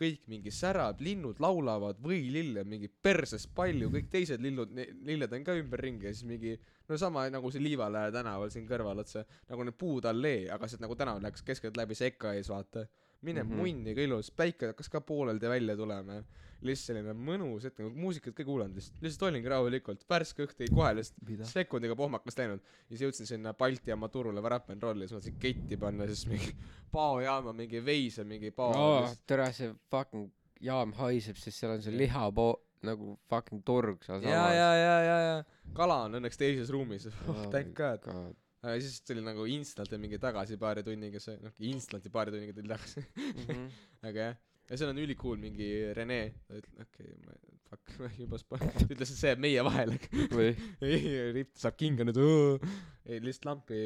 kõik 0.00 0.22
mingi 0.32 0.52
särab, 0.54 1.02
linnud 1.04 1.40
laulavad, 1.44 1.98
võilille 2.00 2.62
mingi 2.64 2.88
perses 2.88 3.44
palju, 3.52 3.90
kõik 3.92 4.08
teised 4.12 4.40
lillud, 4.40 4.72
lilled 5.04 5.34
on 5.36 5.44
ka 5.44 5.56
ümberringi 5.58 6.08
ja 6.08 6.14
siis 6.14 6.24
mingi 6.28 6.54
no 6.88 6.96
sama 6.96 7.26
nagu 7.32 7.50
see 7.52 7.60
Liivalähe 7.60 8.14
tänaval 8.14 8.52
siin 8.54 8.64
kõrval, 8.70 9.02
et 9.02 9.12
see 9.12 9.24
nagu 9.50 9.66
need 9.68 9.76
puud 9.76 10.08
allee, 10.08 10.46
aga 10.54 10.70
sealt 10.70 10.84
nagu 10.86 10.96
tänav 10.96 11.20
läks 11.24 11.44
keskelt 11.44 11.76
läbi 11.76 11.98
seka 11.98 12.32
ees, 12.38 12.48
vaata. 12.48 12.86
Mine 13.20 13.42
mm. 13.42 13.50
-hmm. 13.50 13.56
munni, 13.56 13.94
kui 13.94 14.04
ilus, 14.06 14.30
päike 14.30 14.72
hakkas 14.72 14.88
ka 14.92 15.00
pooleldi 15.00 15.48
välja 15.48 15.76
tulema. 15.76 16.22
lihtsalt 16.58 16.90
selline 16.90 17.12
mõnus 17.14 17.62
hetk, 17.68 17.78
nagu 17.78 17.92
muusikat 17.94 18.34
ka 18.34 18.42
ei 18.42 18.46
kuulanud 18.46 18.74
lihtsalt, 18.74 19.02
lihtsalt 19.02 19.28
olingi 19.28 19.50
rahulikult, 19.52 20.00
värske 20.10 20.42
õhk 20.42 20.56
tõi 20.58 20.66
kohe 20.74 20.88
lihtsalt 20.98 21.44
sekundiga 21.46 21.94
pohmakas 21.96 22.38
läinud 22.38 22.58
ja 22.58 22.88
siis 22.88 23.04
jõudsin 23.04 23.28
sinna 23.30 23.52
Balti 23.54 23.92
jaama 23.92 24.08
turule 24.10 24.42
Wrap 24.42 24.72
n 24.74 24.82
Rolli, 24.82 25.06
siis 25.06 25.14
mõtlesin 25.14 25.36
ketti 25.38 25.78
panna, 25.78 26.08
siis 26.10 26.26
mingi 26.26 26.50
paojaama 26.96 27.54
mingi 27.54 27.84
veise 27.84 28.24
mingi 28.24 28.50
pao 28.50 28.74
oh, 28.74 29.14
tere, 29.26 29.52
see 29.54 29.70
fucking 29.90 30.32
jaam 30.60 30.96
haiseb, 30.98 31.38
sest 31.38 31.62
seal 31.62 31.76
on 31.76 31.82
see 31.82 31.94
lihapo-, 31.94 32.58
nagu 32.82 33.14
fucking 33.30 33.62
turg 33.62 34.02
seal 34.06 34.26
ja, 34.26 34.50
ja, 34.50 34.68
ja, 34.74 34.98
ja, 35.06 35.16
ja 35.28 35.72
kala 35.78 36.02
on 36.08 36.18
õnneks 36.18 36.38
teises 36.42 36.74
ruumis 36.74 37.06
Oh 37.30 37.46
thank 37.54 37.74
god 37.78 38.02
god. 38.02 38.34
Aga 38.62 38.74
siis 38.82 39.00
tuli 39.06 39.22
nagu 39.24 39.46
instant 39.50 39.92
ja 39.92 39.98
mingi 40.02 40.18
tagasi 40.22 40.58
paari 40.60 40.82
tunniga 40.86 41.20
see 41.22 41.38
noh 41.42 41.54
instant'i 41.70 42.10
paari 42.14 42.34
tunniga 42.34 42.56
tuli 42.56 42.72
tagasi. 42.72 43.04
Mhm. 43.28 43.64
aga 44.10 44.28
jah. 44.30 44.38
Ja 44.68 44.76
seal 44.76 44.90
on 44.92 45.00
ülikool 45.00 45.38
mingi 45.40 45.68
Rene. 45.96 46.20
Ta 46.44 46.58
ütleb 46.58 46.82
okei 46.84 47.12
okay, 47.12 47.20
ma 47.24 47.36
fuck 47.68 47.94
ma 48.02 48.10
juba 48.16 48.40
spa- 48.40 48.60
ta 48.80 48.86
ütles 48.88 49.12
et 49.14 49.20
see 49.20 49.32
jääb 49.32 49.42
meie 49.44 49.64
vahele. 49.64 49.98
Või? 50.34 50.50
ei 50.84 51.30
ripp 51.36 51.56
saab 51.60 51.78
kinga 51.80 52.06
nüüd 52.08 52.20
ei 52.22 53.20
lihtsalt 53.24 53.48
lampi 53.48 53.80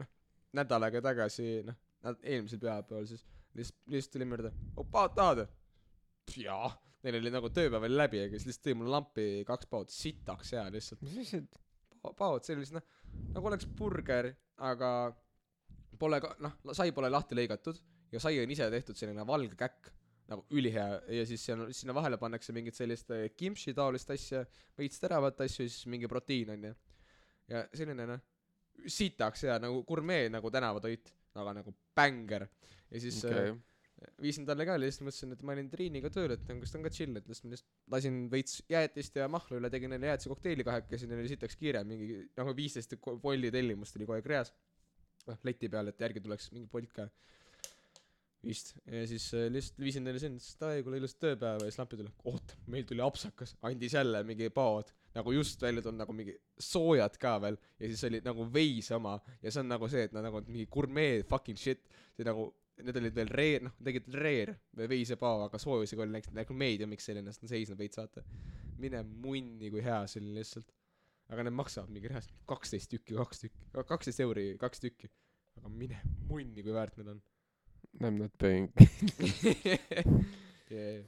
noh 0.00 0.10
nädal 0.56 0.88
aega 0.88 1.02
tagasi 1.08 1.48
noh 1.66 1.76
eelmisel 2.22 2.60
pühapäeval 2.62 3.06
siis 3.08 3.24
lihtsalt 3.56 3.92
lihtsalt 3.94 4.16
tuli 4.16 4.28
mööda 4.28 4.52
oh 4.76 4.88
paad 4.92 5.14
tahad 5.18 5.44
jaa. 6.38 6.70
Neil 7.02 7.18
oli 7.18 7.32
nagu 7.34 7.50
tööpäev 7.50 7.82
oli 7.88 7.98
läbi 7.98 8.20
aga 8.22 8.38
siis 8.38 8.52
lihtsalt 8.52 8.68
tõi 8.68 8.78
mulle 8.78 8.94
lampi 8.94 9.26
kaks 9.48 9.68
paod 9.70 9.90
sitaks 9.90 10.52
hea 10.54 10.68
lihtsalt. 10.70 11.02
Mis 11.02 11.18
asjad? 11.24 11.48
Pa- 12.02 12.14
paod 12.18 12.46
sellised 12.46 12.76
noh 12.76 12.84
nagu 13.32 13.50
oleks 13.50 13.66
burger 13.78 14.32
aga 14.68 14.90
pole 15.98 16.20
ka 16.20 16.34
noh 16.44 16.74
sai 16.76 16.92
pole 16.92 17.10
lahti 17.12 17.36
lõigatud 17.38 17.80
ja 18.12 18.20
sai 18.22 18.40
on 18.42 18.50
ise 18.50 18.68
tehtud 18.70 18.98
selline 18.98 19.26
valge 19.26 19.56
käkk 19.58 19.90
nagu 20.32 20.44
ülihea 20.54 21.00
ja 21.18 21.24
siis 21.28 21.44
seal 21.44 21.64
sinna 21.76 21.94
vahele 21.96 22.18
pannakse 22.20 22.54
mingit 22.56 22.78
sellist 22.78 23.10
äh, 23.14 23.28
kimchi 23.36 23.74
taolist 23.76 24.10
asja 24.14 24.44
veits 24.78 25.00
teravat 25.02 25.40
asju 25.44 25.66
ja 25.66 25.72
siis 25.72 25.88
mingi 25.90 26.08
proteiin 26.10 26.54
onju 26.56 26.72
ja 27.52 27.64
selline 27.74 28.06
noh 28.08 28.22
sitaks 28.88 29.44
hea 29.46 29.58
nagu 29.62 29.82
gurmee 29.88 30.28
nagu 30.32 30.50
tänavatoit 30.50 31.12
aga 31.38 31.54
nagu 31.60 31.74
bängar 31.96 32.46
ja 32.90 33.00
siis 33.00 33.24
okay. 33.24 33.50
okei. 33.50 33.71
Viisin 34.22 34.46
talle 34.48 34.66
ka 34.68 34.76
lihtsalt 34.80 35.06
mõtlesin 35.06 35.34
et 35.34 35.42
ma 35.46 35.56
olin 35.56 35.68
Triiniga 35.72 36.10
tööl 36.12 36.34
et 36.34 36.44
kas 36.48 36.72
ta 36.72 36.78
on 36.78 36.86
ka 36.86 36.92
chill 36.94 37.18
et 37.18 37.28
lihtsalt 37.28 37.48
ma 37.48 37.54
lihtsalt 37.56 37.94
lasin 37.94 38.20
veits 38.32 38.62
jäätist 38.72 39.18
ja 39.20 39.28
mahla 39.32 39.58
üle 39.60 39.70
tegin 39.72 39.92
neile 39.94 40.12
jäätise 40.12 40.32
kokteili 40.32 40.66
kahekesi 40.66 41.08
neil 41.10 41.22
oli 41.22 41.32
sitaks 41.32 41.58
kiire 41.60 41.84
mingi 41.88 42.22
nagu 42.38 42.54
viisteist 42.56 42.96
polli 43.22 43.52
tellimust 43.54 43.98
oli 43.98 44.08
kogu 44.08 44.18
aeg 44.18 44.30
reas. 44.34 44.54
Noh 45.28 45.38
leti 45.46 45.70
peal 45.70 45.92
et 45.92 46.00
järgi 46.02 46.22
tuleks 46.22 46.50
mingi 46.54 46.66
polt 46.70 46.94
ka. 46.96 47.06
Vist. 48.42 48.72
Ja 48.90 49.04
siis 49.06 49.28
äh, 49.38 49.46
lihtsalt 49.54 49.78
viisin 49.78 50.02
neile 50.02 50.18
sinna 50.18 50.40
ütlesin 50.40 50.58
davai 50.58 50.82
kuule 50.82 50.98
ilusat 50.98 51.20
tööpäeva 51.22 51.62
ja 51.62 51.70
siis 51.70 51.78
lampi 51.78 51.98
tuli 52.00 52.10
oota 52.32 52.56
meil 52.74 52.88
tuli 52.88 53.04
apsakas 53.04 53.54
andis 53.68 53.94
jälle 53.94 54.24
mingi 54.26 54.48
paod 54.50 54.90
nagu 55.14 55.34
just 55.36 55.62
välja 55.62 55.84
tulnud 55.84 56.02
nagu 56.02 56.16
mingi 56.16 56.34
soojad 56.58 57.20
ka 57.22 57.36
veel 57.44 57.60
ja 57.78 57.92
siis 57.92 58.02
oli 58.08 58.18
nagu 58.24 58.48
veis 58.50 58.90
oma 58.96 59.14
ja 59.42 59.52
see 59.52 59.62
on 59.62 59.70
nagu 59.70 59.86
see 59.92 60.08
et 60.08 60.16
nad 60.16 60.26
nagu 60.26 60.42
mingi 60.48 60.66
gurmee 60.66 61.22
fucking 61.28 61.60
shit 61.60 61.86
see 62.16 62.26
nagu 62.26 62.48
need 62.86 62.98
olid 63.00 63.16
veel 63.16 63.32
rare 63.32 63.62
noh 63.66 63.74
tegid 63.88 64.08
rare 64.16 64.56
või 64.78 64.88
veisepao 64.92 65.46
aga 65.46 65.60
soojusega 65.62 66.04
oli 66.04 66.16
näiteks 66.16 66.36
nagu 66.36 66.56
medium'iks 66.64 67.08
selline 67.10 67.32
sest 67.32 67.44
ta 67.44 67.50
seisnud 67.52 67.80
veits 67.80 68.00
vaata. 68.00 68.24
Mine 68.82 69.02
munni 69.24 69.70
kui 69.72 69.82
hea 69.84 70.00
see 70.10 70.22
oli 70.22 70.32
lihtsalt. 70.38 70.70
Aga 71.32 71.40
need 71.46 71.56
maksavad 71.56 71.92
mingi 71.94 72.10
reaalselt 72.10 72.38
kaksteist 72.50 72.90
tükki 72.92 73.16
kaks 73.16 73.44
tükki 73.44 73.84
kaksteist 73.88 74.24
euri 74.24 74.46
kaks 74.60 74.82
tükki. 74.84 75.06
Aga 75.60 75.68
mine 75.72 75.98
munni 76.28 76.64
kui 76.64 76.74
väärt 76.74 76.98
need 77.00 77.12
on. 77.14 77.20
I 78.00 78.08
m 78.08 78.18
not 78.18 78.34
paying. 78.38 78.72
yeah. 80.72 81.02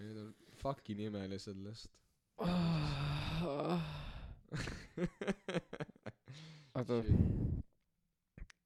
Need 0.00 0.16
on 0.16 0.34
fucking 0.62 1.00
imelised 1.08 1.58
lihtsalt. 1.66 1.98
Oota, 6.74 7.04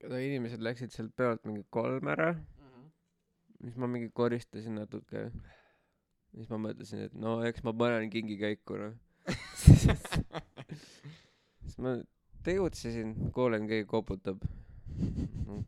oota 0.04 0.18
inimesed 0.20 0.62
läksid 0.64 0.92
sealt 0.94 1.14
peolt 1.16 1.46
mingi 1.48 1.64
kolm 1.72 2.08
ära, 2.12 2.32
siis 3.62 3.76
ma 3.80 3.88
mingi 3.90 4.10
koristasin 4.14 4.76
natuke. 4.80 5.30
siis 6.34 6.50
ma 6.52 6.58
mõtlesin, 6.60 7.06
et 7.06 7.14
no 7.16 7.38
eks 7.48 7.64
ma 7.64 7.72
panen 7.76 8.10
kingi 8.12 8.36
käiku 8.40 8.76
noh. 8.80 8.96
siis 11.62 11.78
ma 11.82 11.96
tegutsesin, 12.46 13.14
kuulen 13.34 13.66
keegi 13.70 13.88
koputab. 13.90 14.44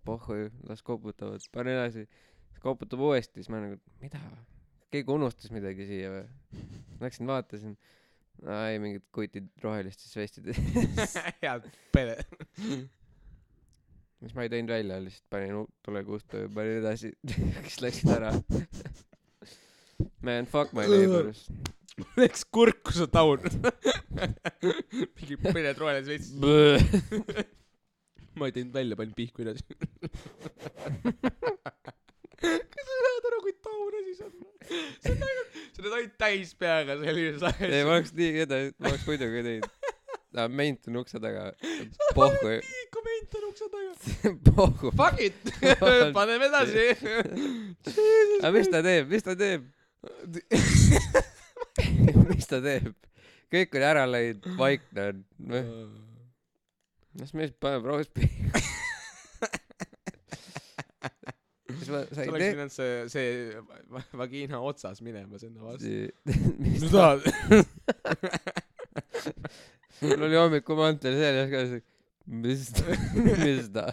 pohhu, 0.05 0.37
las 0.69 0.83
koputavad, 0.83 1.41
panen 1.53 1.75
edasi. 1.77 2.07
siis 2.49 2.62
koputab 2.64 3.01
uuesti, 3.01 3.41
siis 3.41 3.51
ma 3.53 3.62
nagu, 3.64 3.81
mida, 4.03 4.21
keegi 4.93 5.12
unustas 5.12 5.53
midagi 5.55 5.88
siia 5.88 6.12
või? 6.12 6.27
Läksin 7.01 7.31
vaatasin, 7.31 7.75
ei 8.69 8.79
mingid 8.83 9.05
kutid 9.14 9.51
rohelistes 9.62 10.14
vestides. 10.17 10.61
head 11.43 11.69
pere 11.93 12.21
siis 14.20 14.35
ma 14.35 14.44
ei 14.46 14.52
teinud 14.52 14.74
välja, 14.74 15.00
lihtsalt 15.04 15.26
panin 15.31 15.64
tulekuustu 15.87 16.44
ja 16.44 16.52
panin 16.54 16.81
edasi, 16.83 17.12
siis 17.66 17.81
läksid 17.85 18.14
ära. 18.16 18.33
Man, 20.22 20.46
fuck 20.46 20.72
my 20.76 20.87
neighbors. 20.90 21.46
läks 22.20 22.44
kurku 22.54 22.92
su 22.94 23.07
taun 23.11 23.42
mingi 25.18 25.38
pered 25.42 25.78
rohelis 25.81 26.09
veits 26.11 26.28
ma 28.38 28.48
ei 28.48 28.54
teinud 28.54 28.74
välja 28.74 28.98
panin 28.98 29.14
pihku 29.18 29.42
edasi 29.42 29.64
kas 32.38 32.87
sa 32.87 33.00
saad 33.02 33.28
aru 33.31 33.40
kui 33.46 33.54
taun 33.66 33.98
asi 34.02 34.14
see 34.20 34.28
on 34.28 34.35
see 34.68 35.14
on 35.14 35.26
ainult 35.31 35.59
sa 35.78 35.83
oled 35.83 35.96
ainult 35.98 36.16
täis 36.22 36.54
peaga 36.59 36.98
selline 37.02 37.31
ei, 37.66 37.83
ma 37.83 37.96
oleks 37.96 38.14
nii 38.18 38.44
edasi, 38.46 38.74
ma 38.78 38.92
oleks 38.92 39.07
muidu 39.11 39.31
ka 39.33 39.44
teinud. 39.48 39.78
aa, 40.37 40.49
ment 40.49 40.88
on 40.91 40.97
ukse 41.01 41.19
taga. 41.23 41.47
pohhu, 42.19 42.51
Tiiku 42.64 43.03
ment 43.07 43.37
on 43.38 43.45
ukse 43.51 43.67
taga 43.73 43.93
pohhu. 44.51 44.91
fuck 44.99 45.21
it 45.21 45.38
paneme 46.19 46.49
edasi 46.51 46.87
aga 48.43 48.53
mis 48.59 48.69
ta 48.73 48.83
teeb, 48.85 49.09
mis 49.12 49.25
ta 49.25 49.35
teeb? 49.41 49.62
mis 52.29 52.47
ta 52.51 52.61
teeb? 52.64 52.93
kõik 53.53 53.73
on 53.81 53.85
ära 53.88 54.05
läinud, 54.09 54.45
vaikne 54.61 55.07
on. 55.09 55.23
las 57.19 57.33
mees 57.35 57.55
paneb 57.57 57.87
roospiiri. 57.88 58.51
siis 61.79 61.88
ma 61.95 62.03
sa 62.05 62.14
sain 62.19 62.29
oleks 62.29 62.43
te- 62.45 62.53
pidanud 62.53 62.75
see, 62.75 62.93
see 63.12 63.29
va- 63.95 64.05
vagiina 64.21 64.61
otsas 64.61 65.01
minema 65.05 65.41
sinna 65.41 65.64
vastu. 65.64 65.88
mis 66.29 66.83
mis 66.83 66.93
ta, 66.93 67.17
tahad? 67.17 67.21
Mul 70.00 70.22
oli 70.28 70.37
hommikul 70.38 70.78
mantel 70.78 71.16
seljas 71.18 71.50
ka, 71.52 71.62
mis 72.28 72.68
ta, 72.76 72.84
mis 73.42 73.70
ta, 73.72 73.87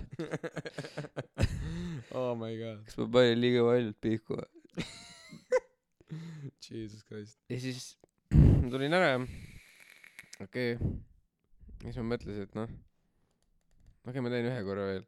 oh 2.19 2.35
my 2.37 2.51
god, 2.59 2.83
kas 2.85 2.97
ma 2.99 3.07
panin 3.17 3.41
liiga 3.41 3.63
paljult 3.65 3.97
pihku 4.03 4.37
või? 4.37 4.49
jesus 6.67 7.01
christ. 7.07 7.39
ja 7.51 7.59
siis 7.63 7.95
ma 8.35 8.69
tulin 8.73 8.97
ära. 8.97 9.15
okei 10.43 10.75
okay.. 10.75 10.93
siis 11.85 11.99
ma 12.01 12.07
mõtlesin, 12.13 12.49
et 12.49 12.59
noh, 12.59 12.69
okei 14.05 14.13
okay,, 14.13 14.25
ma 14.25 14.33
teen 14.33 14.51
ühe 14.51 14.65
korra 14.67 14.89
veel. 14.91 15.07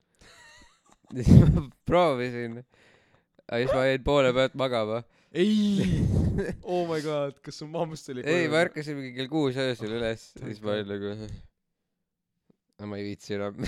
ja 1.14 1.28
siis 1.28 1.52
ma 1.52 1.68
proovisin. 1.90 2.62
aga 3.46 3.62
siis 3.64 3.76
ma 3.76 3.86
jäin 3.92 4.08
poole 4.08 4.34
pealt 4.40 4.58
magama. 4.60 5.04
ei, 5.34 5.84
oh 6.72 6.86
my 6.90 7.02
god, 7.02 7.38
kas 7.44 7.60
su 7.62 7.68
mammust 7.70 8.10
oli 8.14 8.24
ei, 8.28 8.48
ma 8.52 8.64
ärkasin 8.66 8.98
mingi 8.98 9.14
kell 9.18 9.30
kuus 9.32 9.58
öösel 9.62 9.94
üles 9.98 10.30
ja 10.38 10.44
siis 10.46 10.62
ma 10.64 10.76
olin 10.76 10.92
nagu, 10.92 11.14
no 12.78 12.90
ma 12.92 13.00
ei 13.00 13.08
viitsi 13.12 13.38
enam. 13.38 13.58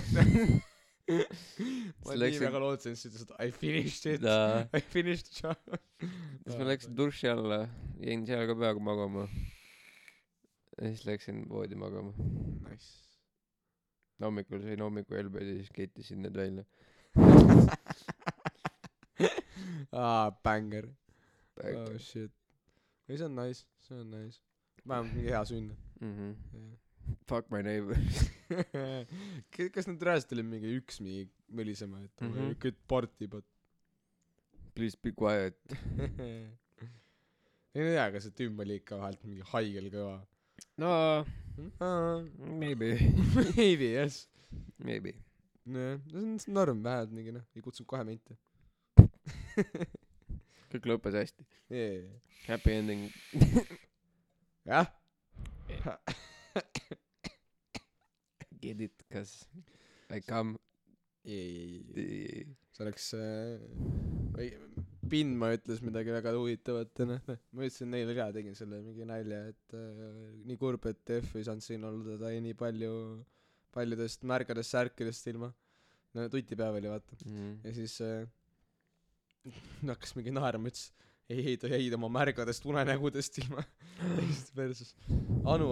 ma 2.05 2.15
nii 2.21 2.41
väga 2.43 2.61
lootsin, 2.61 2.93
et 2.93 3.01
sa 3.01 3.09
ütlesid 3.09 3.31
I 3.41 3.49
finished 3.55 4.05
it 4.13 4.25
Jaa. 4.25 4.65
I 4.77 4.81
finished 4.81 5.31
the 5.31 5.35
job. 5.41 5.79
siis 6.45 6.59
ma 6.59 6.69
läksin 6.69 6.97
duši 6.97 7.31
alla, 7.31 7.63
jäin 8.03 8.25
seal 8.29 8.45
ka 8.49 8.57
peaaegu 8.59 8.83
magama. 8.85 9.27
ja 10.77 10.91
siis 10.91 11.05
läksin 11.09 11.45
voodi 11.49 11.79
magama. 11.79 12.13
Nice. 12.67 12.91
hommikul 14.21 14.61
sõin 14.65 14.83
hommikuhelbed 14.85 15.47
ja 15.47 15.57
siis 15.61 15.73
kettisin 15.73 16.21
need 16.25 16.37
välja. 16.37 16.67
aa, 19.91 20.29
banger. 20.45 20.91
oh 21.63 21.95
shit. 21.97 22.38
ei, 23.09 23.17
see 23.17 23.25
on 23.25 23.35
nice, 23.35 23.65
see 23.87 23.97
on 23.97 24.11
nice. 24.13 24.37
vähemalt 24.85 25.15
mingi 25.15 25.33
hea 25.33 25.45
sünn. 25.45 25.73
Mhm. 25.99 26.35
Fuck 27.29 27.49
my 27.51 27.61
neighbor. 27.65 27.97
kas 29.75 29.87
nad 29.89 30.03
reaalselt 30.05 30.35
olid 30.35 30.45
mingi 30.45 30.75
üks 30.77 30.99
mingi 31.01 31.25
mölisema, 31.49 32.03
et 32.05 32.21
mm. 32.21 32.33
-hmm. 32.33 32.59
good 32.61 32.77
party 32.87 33.27
but 33.27 33.45
Please 34.79 34.95
be 35.03 35.11
quiet. 35.11 35.55
ei 37.75 37.83
no 37.83 37.89
jaa, 37.91 38.05
aga 38.09 38.19
see 38.23 38.31
tümb 38.37 38.61
oli 38.63 38.77
ikka 38.79 38.93
vahelt 39.01 39.21
mingi 39.27 39.43
haigel 39.51 39.87
kõva. 39.93 40.13
no 40.81 40.91
maybe, 42.61 42.87
Maybe 43.57 43.87
yes. 43.91 44.13
maybe. 44.77 45.11
nojah, 45.65 45.99
see 46.13 46.21
on 46.21 46.55
norm, 46.55 46.79
vähemalt 46.85 47.11
mingi 47.17 47.31
noh, 47.35 47.43
ei 47.55 47.61
kutsunud 47.65 47.89
kohe 47.91 48.03
mente. 48.07 48.33
Kõik 50.73 50.89
lõppes 50.93 51.17
hästi. 51.19 51.45
jah, 51.73 52.09
Happy 52.47 52.71
ending. 52.73 53.11
Get 58.59 58.81
it, 58.81 59.03
cause 59.11 59.47
I 60.09 60.19
come. 60.21 60.57
see 61.23 62.45
oleks 62.79 63.11
äh,, 63.13 63.59
või 64.33 64.47
Pindma 65.09 65.49
ütles 65.55 65.81
midagi 65.83 66.13
väga 66.13 66.31
huvitavat 66.35 67.01
ja 67.01 67.05
noh, 67.09 67.21
ma 67.27 67.65
ütlesin 67.65 67.89
neile 67.91 68.13
ka, 68.17 68.29
tegin 68.35 68.55
selle 68.57 68.79
mingi 68.85 69.05
nalja, 69.09 69.39
et 69.51 69.75
äh, 69.77 70.03
nii 70.47 70.57
kurb, 70.61 70.85
et 70.89 70.99
Def 71.07 71.33
ei 71.35 71.45
saanud 71.47 71.65
siin 71.65 71.85
olla, 71.87 72.17
ta 72.21 72.31
jäi 72.33 72.41
nii 72.45 72.57
palju 72.57 72.91
paljudest 73.75 74.25
märgadest 74.29 74.75
särkidest 74.75 75.27
ilma. 75.31 75.51
no 76.15 76.27
tutipea 76.33 76.71
oli 76.73 76.89
vaata. 76.91 77.17
ja 77.63 77.73
siis 77.73 77.99
äh, 78.05 78.27
hakkas 79.91 80.15
mingi 80.17 80.33
naerma, 80.35 80.71
ütles 80.71 80.89
ei, 81.29 81.43
ei 81.51 81.57
ta 81.61 81.69
jäi 81.69 81.87
oma 81.93 82.09
märgadest 82.11 82.65
unenägudest 82.65 83.37
ilma. 83.43 83.63
täiesti 83.99 84.55
perses. 84.57 84.93
Anu, 85.49 85.71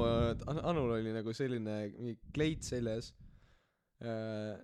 Anul 0.62 0.98
oli 1.00 1.14
nagu 1.16 1.34
selline 1.36 1.78
mingi 1.96 2.18
kleit 2.36 2.68
seljas 2.68 3.14
äh. 4.04 4.58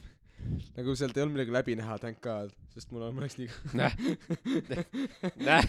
nagu 0.78 0.94
sealt 0.96 1.16
ei 1.16 1.24
olnud 1.26 1.36
midagi 1.36 1.52
läbi 1.52 1.76
näha, 1.76 1.98
thank 2.00 2.22
god, 2.24 2.54
sest 2.72 2.92
mul 2.94 3.04
on, 3.04 3.12
mul 3.16 3.26
oleks 3.26 3.36
nii 3.36 3.50
Näh. 3.76 3.96
Näh. 5.44 5.66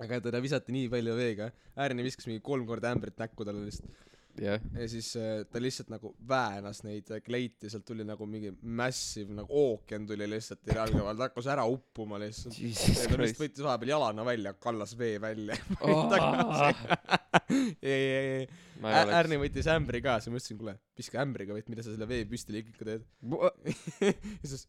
aga 0.00 0.20
teda 0.24 0.40
visati 0.40 0.72
nii 0.72 0.88
palju 0.92 1.16
veega, 1.18 1.50
Äärini 1.76 2.06
viskas 2.06 2.30
mingi 2.30 2.40
kolm 2.46 2.64
korda 2.66 2.94
ämbrit 2.94 3.20
näkku 3.20 3.44
talle 3.44 3.66
lihtsalt 3.66 4.13
jah, 4.40 4.62
ja 4.78 4.86
siis 4.90 5.10
äh, 5.20 5.44
ta 5.50 5.60
lihtsalt 5.62 5.90
nagu 5.92 6.10
väänas 6.28 6.82
neid 6.86 7.10
äh, 7.14 7.20
kleite, 7.24 7.70
sealt 7.72 7.86
tuli 7.88 8.06
nagu 8.06 8.26
mingi 8.28 8.52
massive 8.62 9.34
nagu 9.36 9.60
ookean 9.60 10.06
tuli 10.08 10.28
lihtsalt 10.30 10.64
ja 10.70 10.80
jalge 10.80 11.00
vahel, 11.00 11.18
ta 11.18 11.28
hakkas 11.28 11.48
ära 11.54 11.66
uppuma 11.70 12.18
lihtsalt. 12.22 12.58
ja 12.58 13.08
ta 13.10 13.20
lihtsalt 13.20 13.42
võttis 13.44 13.66
vahepeal 13.66 13.94
jalana 13.94 14.26
välja, 14.26 14.54
kallas 14.60 14.96
vee 14.98 15.18
välja 15.22 15.58
Oh. 15.84 16.10
ei, 17.82 17.92
ei, 17.92 18.26
ei, 18.40 18.48
Ärni 18.84 19.38
võttis 19.40 19.68
ämbri 19.70 20.00
ka, 20.04 20.18
siis 20.20 20.32
ma 20.32 20.40
ütlesin, 20.40 20.58
kuule, 20.60 20.74
viska 20.98 21.20
ämbriga, 21.22 21.54
vaid 21.56 21.68
mida 21.72 21.84
sa 21.84 21.92
selle 21.92 22.08
vee 22.08 22.24
püstiliigiga 22.28 22.88
teed. 22.88 23.06
ja 24.08 24.50
siis 24.50 24.66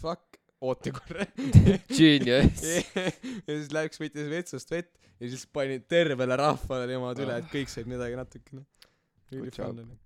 fuck, 0.00 0.38
oota 0.62 0.92
korra. 0.94 1.26
Genius. 1.90 2.64
ja 2.94 3.50
siis 3.50 3.70
läks, 3.74 4.00
võttis 4.00 4.30
vetsust 4.32 4.72
vett 4.72 5.00
ja 5.20 5.28
siis 5.28 5.46
pani 5.52 5.78
tervele 5.88 6.36
rahvale 6.40 6.86
niimoodi 6.88 7.26
üle, 7.26 7.40
et 7.42 7.50
kõik 7.52 7.72
said 7.72 7.88
midagi 7.90 8.16
natukene. 8.18 8.64
Really 9.30 9.50
Good 9.50 9.58
job. 9.58 9.70
fun 9.74 9.84
oli. 9.84 9.98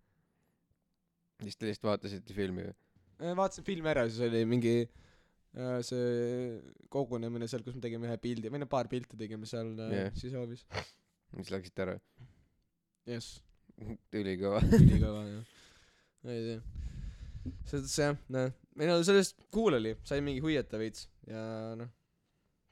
siis 1.44 1.56
te 1.56 1.68
lihtsalt 1.68 1.88
vaatasite 1.90 2.36
filmi 2.36 2.66
või? 2.66 2.74
Äh, 3.22 3.34
vaatasin 3.38 3.64
filmi 3.66 3.90
ära, 3.92 4.04
siis 4.10 4.20
oli 4.26 4.42
mingi 4.48 4.74
äh, 4.84 5.78
see 5.86 6.60
kogunemine 6.92 7.48
seal, 7.50 7.62
kus 7.66 7.76
me 7.78 7.82
tegime 7.84 8.08
ühe 8.10 8.18
pildi, 8.22 8.50
või 8.52 8.62
no 8.62 8.68
paar 8.70 8.88
pilti 8.90 9.18
tegime 9.20 9.46
seal 9.48 9.72
äh, 9.86 9.94
Jah. 9.98 10.14
sisehoovis. 10.18 10.64
siis 11.36 11.52
läksite 11.54 11.86
ära? 11.86 11.96
jess, 13.08 13.38
ülikõva. 14.20 14.62
ülikõva 14.78 15.24
jah. 15.28 15.52
ei 16.34 16.44
tea. 16.48 16.60
selles 17.68 17.84
suhtes 17.84 17.98
jah, 18.00 18.16
noh, 18.32 18.52
ei 18.80 18.88
no 18.90 19.00
sellest 19.06 19.36
cool 19.54 19.76
oli, 19.80 19.94
sai 20.08 20.22
mingi 20.24 20.40
huiata 20.44 20.80
veits 20.80 21.08
ja 21.28 21.42
noh, 21.78 21.90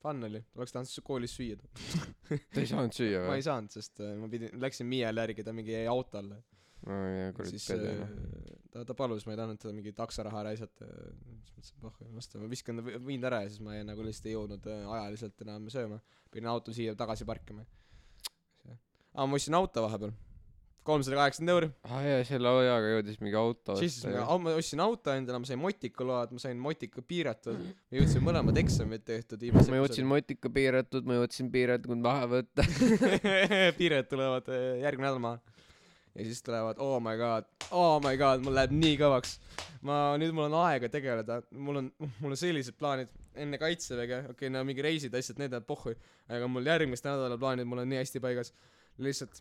fun 0.02 0.24
oli, 0.28 0.40
oleks 0.58 0.74
tahtnud 0.74 1.04
koolis 1.06 1.34
süüa. 1.38 1.58
Te 2.28 2.62
ei 2.62 2.68
saanud 2.70 2.94
süüa 2.96 3.22
ma 3.26 3.34
või 3.34 3.42
ei? 3.42 3.46
saanud, 3.46 3.72
sest 3.74 4.02
äh, 4.02 4.14
ma 4.20 4.28
pidin, 4.32 4.54
läksin 4.62 4.88
Miial 4.90 5.20
järgi, 5.22 5.44
ta 5.46 5.54
mingi 5.56 5.74
jäi 5.76 5.86
auto 5.90 6.18
alla. 6.22 6.40
no 7.38 7.44
siis 7.46 7.68
pede 7.70 7.92
äh, 7.92 8.00
noh. 8.00 8.56
ta, 8.74 8.82
ta 8.88 8.96
palus, 8.98 9.26
ma 9.28 9.36
ei 9.36 9.38
tahtnud 9.38 9.60
teda 9.62 9.74
mingi 9.76 9.92
taksaraha 9.94 10.42
raisata. 10.48 10.88
siis 10.88 11.52
mõtlesin, 11.54 11.78
pohhu, 11.84 12.08
las 12.16 12.28
ta, 12.32 12.40
ma 12.42 12.50
viskan 12.50 12.80
ta 12.80 12.86
vi- 12.88 12.98
viin 13.06 13.28
ära 13.30 13.44
ja 13.44 13.52
siis 13.52 13.62
ma 13.62 13.76
ei, 13.78 13.84
nagu 13.86 14.02
lihtsalt 14.06 14.26
ei 14.30 14.34
jõudnud 14.34 14.66
äh, 14.72 14.82
ajaliselt 14.98 15.46
enam 15.46 15.70
sööma. 15.70 16.00
pidin 16.32 16.50
auto 16.50 16.74
siia 16.74 16.96
tagasi 16.98 17.28
parkima. 17.28 17.62
aa, 19.14 19.26
ma 19.26 19.38
ostsin 19.38 19.54
auto 19.54 19.86
vahepeal. 19.86 20.14
Kolmsada 20.86 21.18
kaheksakümmend 21.18 21.54
euri. 21.54 21.68
aa 21.86 21.98
Ah, 21.98 22.06
jaa, 22.06 22.22
selle 22.26 22.50
ojaga 22.50 22.90
jõudis 22.96 23.18
mingi 23.22 23.38
auto 23.38 23.76
siis 23.78 23.98
ma, 24.08 24.24
ma 24.42 24.54
ostsin 24.58 24.82
auto 24.82 25.14
endale, 25.14 25.38
ma 25.42 25.48
sain 25.48 25.60
motika 25.62 26.06
load, 26.06 26.34
ma 26.34 26.42
sain 26.42 26.58
motika 26.62 27.04
piiratud. 27.06 27.58
me 27.62 28.00
jõudsime 28.00 28.26
mõlemad 28.30 28.58
eksamid 28.62 29.04
tehtud. 29.06 29.44
ma 29.54 29.78
jõudsin 29.78 30.08
motika 30.10 30.50
piiratud, 30.52 31.06
ma 31.06 31.20
jõudsin 31.20 31.50
piiratud 31.54 32.02
maha 32.02 32.28
võtta. 32.36 32.66
piired 33.78 34.10
tulevad 34.10 34.50
äh, 34.50 34.82
järgmine 34.82 35.08
nädal 35.08 35.22
maha. 35.22 35.60
ja 36.16 36.26
siis 36.26 36.42
tulevad 36.44 36.82
oh 36.82 36.98
my 37.04 37.14
god, 37.20 37.46
oh 37.70 38.00
my 38.02 38.16
god, 38.20 38.42
mul 38.42 38.58
läheb 38.58 38.74
nii 38.74 38.98
kõvaks. 39.04 39.36
ma, 39.86 40.00
nüüd 40.22 40.34
mul 40.34 40.48
on 40.50 40.58
aega 40.64 40.90
tegeleda, 40.92 41.38
mul 41.54 41.84
on, 41.84 41.92
mul 42.18 42.34
on 42.34 42.42
sellised 42.42 42.78
plaanid 42.80 43.12
enne 43.38 43.60
kaitseväge, 43.60 44.24
okei 44.26 44.34
okay,, 44.34 44.52
no 44.52 44.66
mingi 44.66 44.82
reisid, 44.84 45.14
asjad, 45.14 45.38
need 45.40 45.54
jäävad 45.54 45.70
pohhu, 45.70 45.94
aga 46.28 46.50
mul 46.50 46.66
järgmist 46.68 47.06
nädala 47.06 47.38
plaanid, 47.40 47.70
mul 47.70 47.84
on 47.84 47.90
nii 47.94 48.02
hästi 48.02 48.20
paigas. 48.24 48.52
lihtsalt 49.00 49.40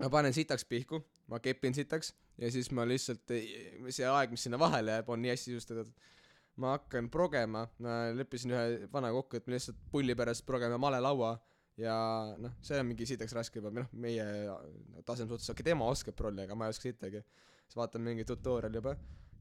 ma 0.00 0.08
panen 0.12 0.34
sitaks 0.36 0.64
pihku, 0.68 1.02
ma 1.30 1.40
kepin 1.42 1.76
sitaks 1.76 2.14
ja 2.40 2.50
siis 2.52 2.70
ma 2.76 2.86
lihtsalt, 2.88 3.34
see 3.92 4.08
aeg, 4.08 4.32
mis 4.34 4.46
sinna 4.46 4.58
vahele 4.60 4.98
jääb, 4.98 5.12
on 5.12 5.22
nii 5.22 5.34
hästi 5.34 5.54
sisustatud. 5.54 5.92
ma 6.60 6.74
hakkan 6.74 7.06
progema, 7.08 7.62
ma 7.80 8.00
leppisin 8.12 8.52
ühe 8.52 8.88
vana 8.92 9.12
kokku, 9.14 9.38
et 9.38 9.46
me 9.46 9.54
lihtsalt 9.54 9.78
pulli 9.92 10.16
pärast 10.18 10.44
progeme 10.46 10.76
malelaua 10.76 11.30
ja 11.80 11.94
noh, 12.36 12.58
see 12.60 12.80
on 12.80 12.90
mingi 12.90 13.06
sitaks 13.08 13.32
raske 13.36 13.60
juba, 13.60 13.70
noh, 13.72 13.86
meie 13.92 14.26
taseme 15.06 15.30
suhtes, 15.30 15.48
okei, 15.54 15.64
tema 15.70 15.88
oskab 15.88 16.18
prolli, 16.18 16.44
aga 16.44 16.58
ma 16.58 16.68
ei 16.68 16.74
oska 16.74 16.90
sittagi. 16.90 17.22
siis 17.64 17.78
vaatan 17.78 18.02
mingi 18.04 18.26
tutorial 18.28 18.74
juba 18.74 18.96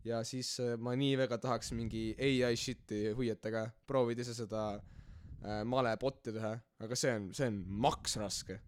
ja 0.06 0.24
siis 0.24 0.54
äh, 0.64 0.78
ma 0.78 0.96
nii 0.96 1.18
väga 1.20 1.38
tahaks 1.42 1.74
mingi 1.76 2.14
ai 2.20 2.56
shit'i 2.58 3.12
huiata 3.18 3.52
ka, 3.52 3.66
proovida 3.88 4.24
ise 4.24 4.36
seda 4.38 4.64
äh, 4.76 5.64
male 5.66 5.96
bot'i 6.00 6.34
teha, 6.36 6.56
aga 6.80 6.96
see 7.00 7.16
on, 7.16 7.30
see 7.36 7.50
on 7.52 7.64
maks 7.86 8.18
raske. 8.22 8.60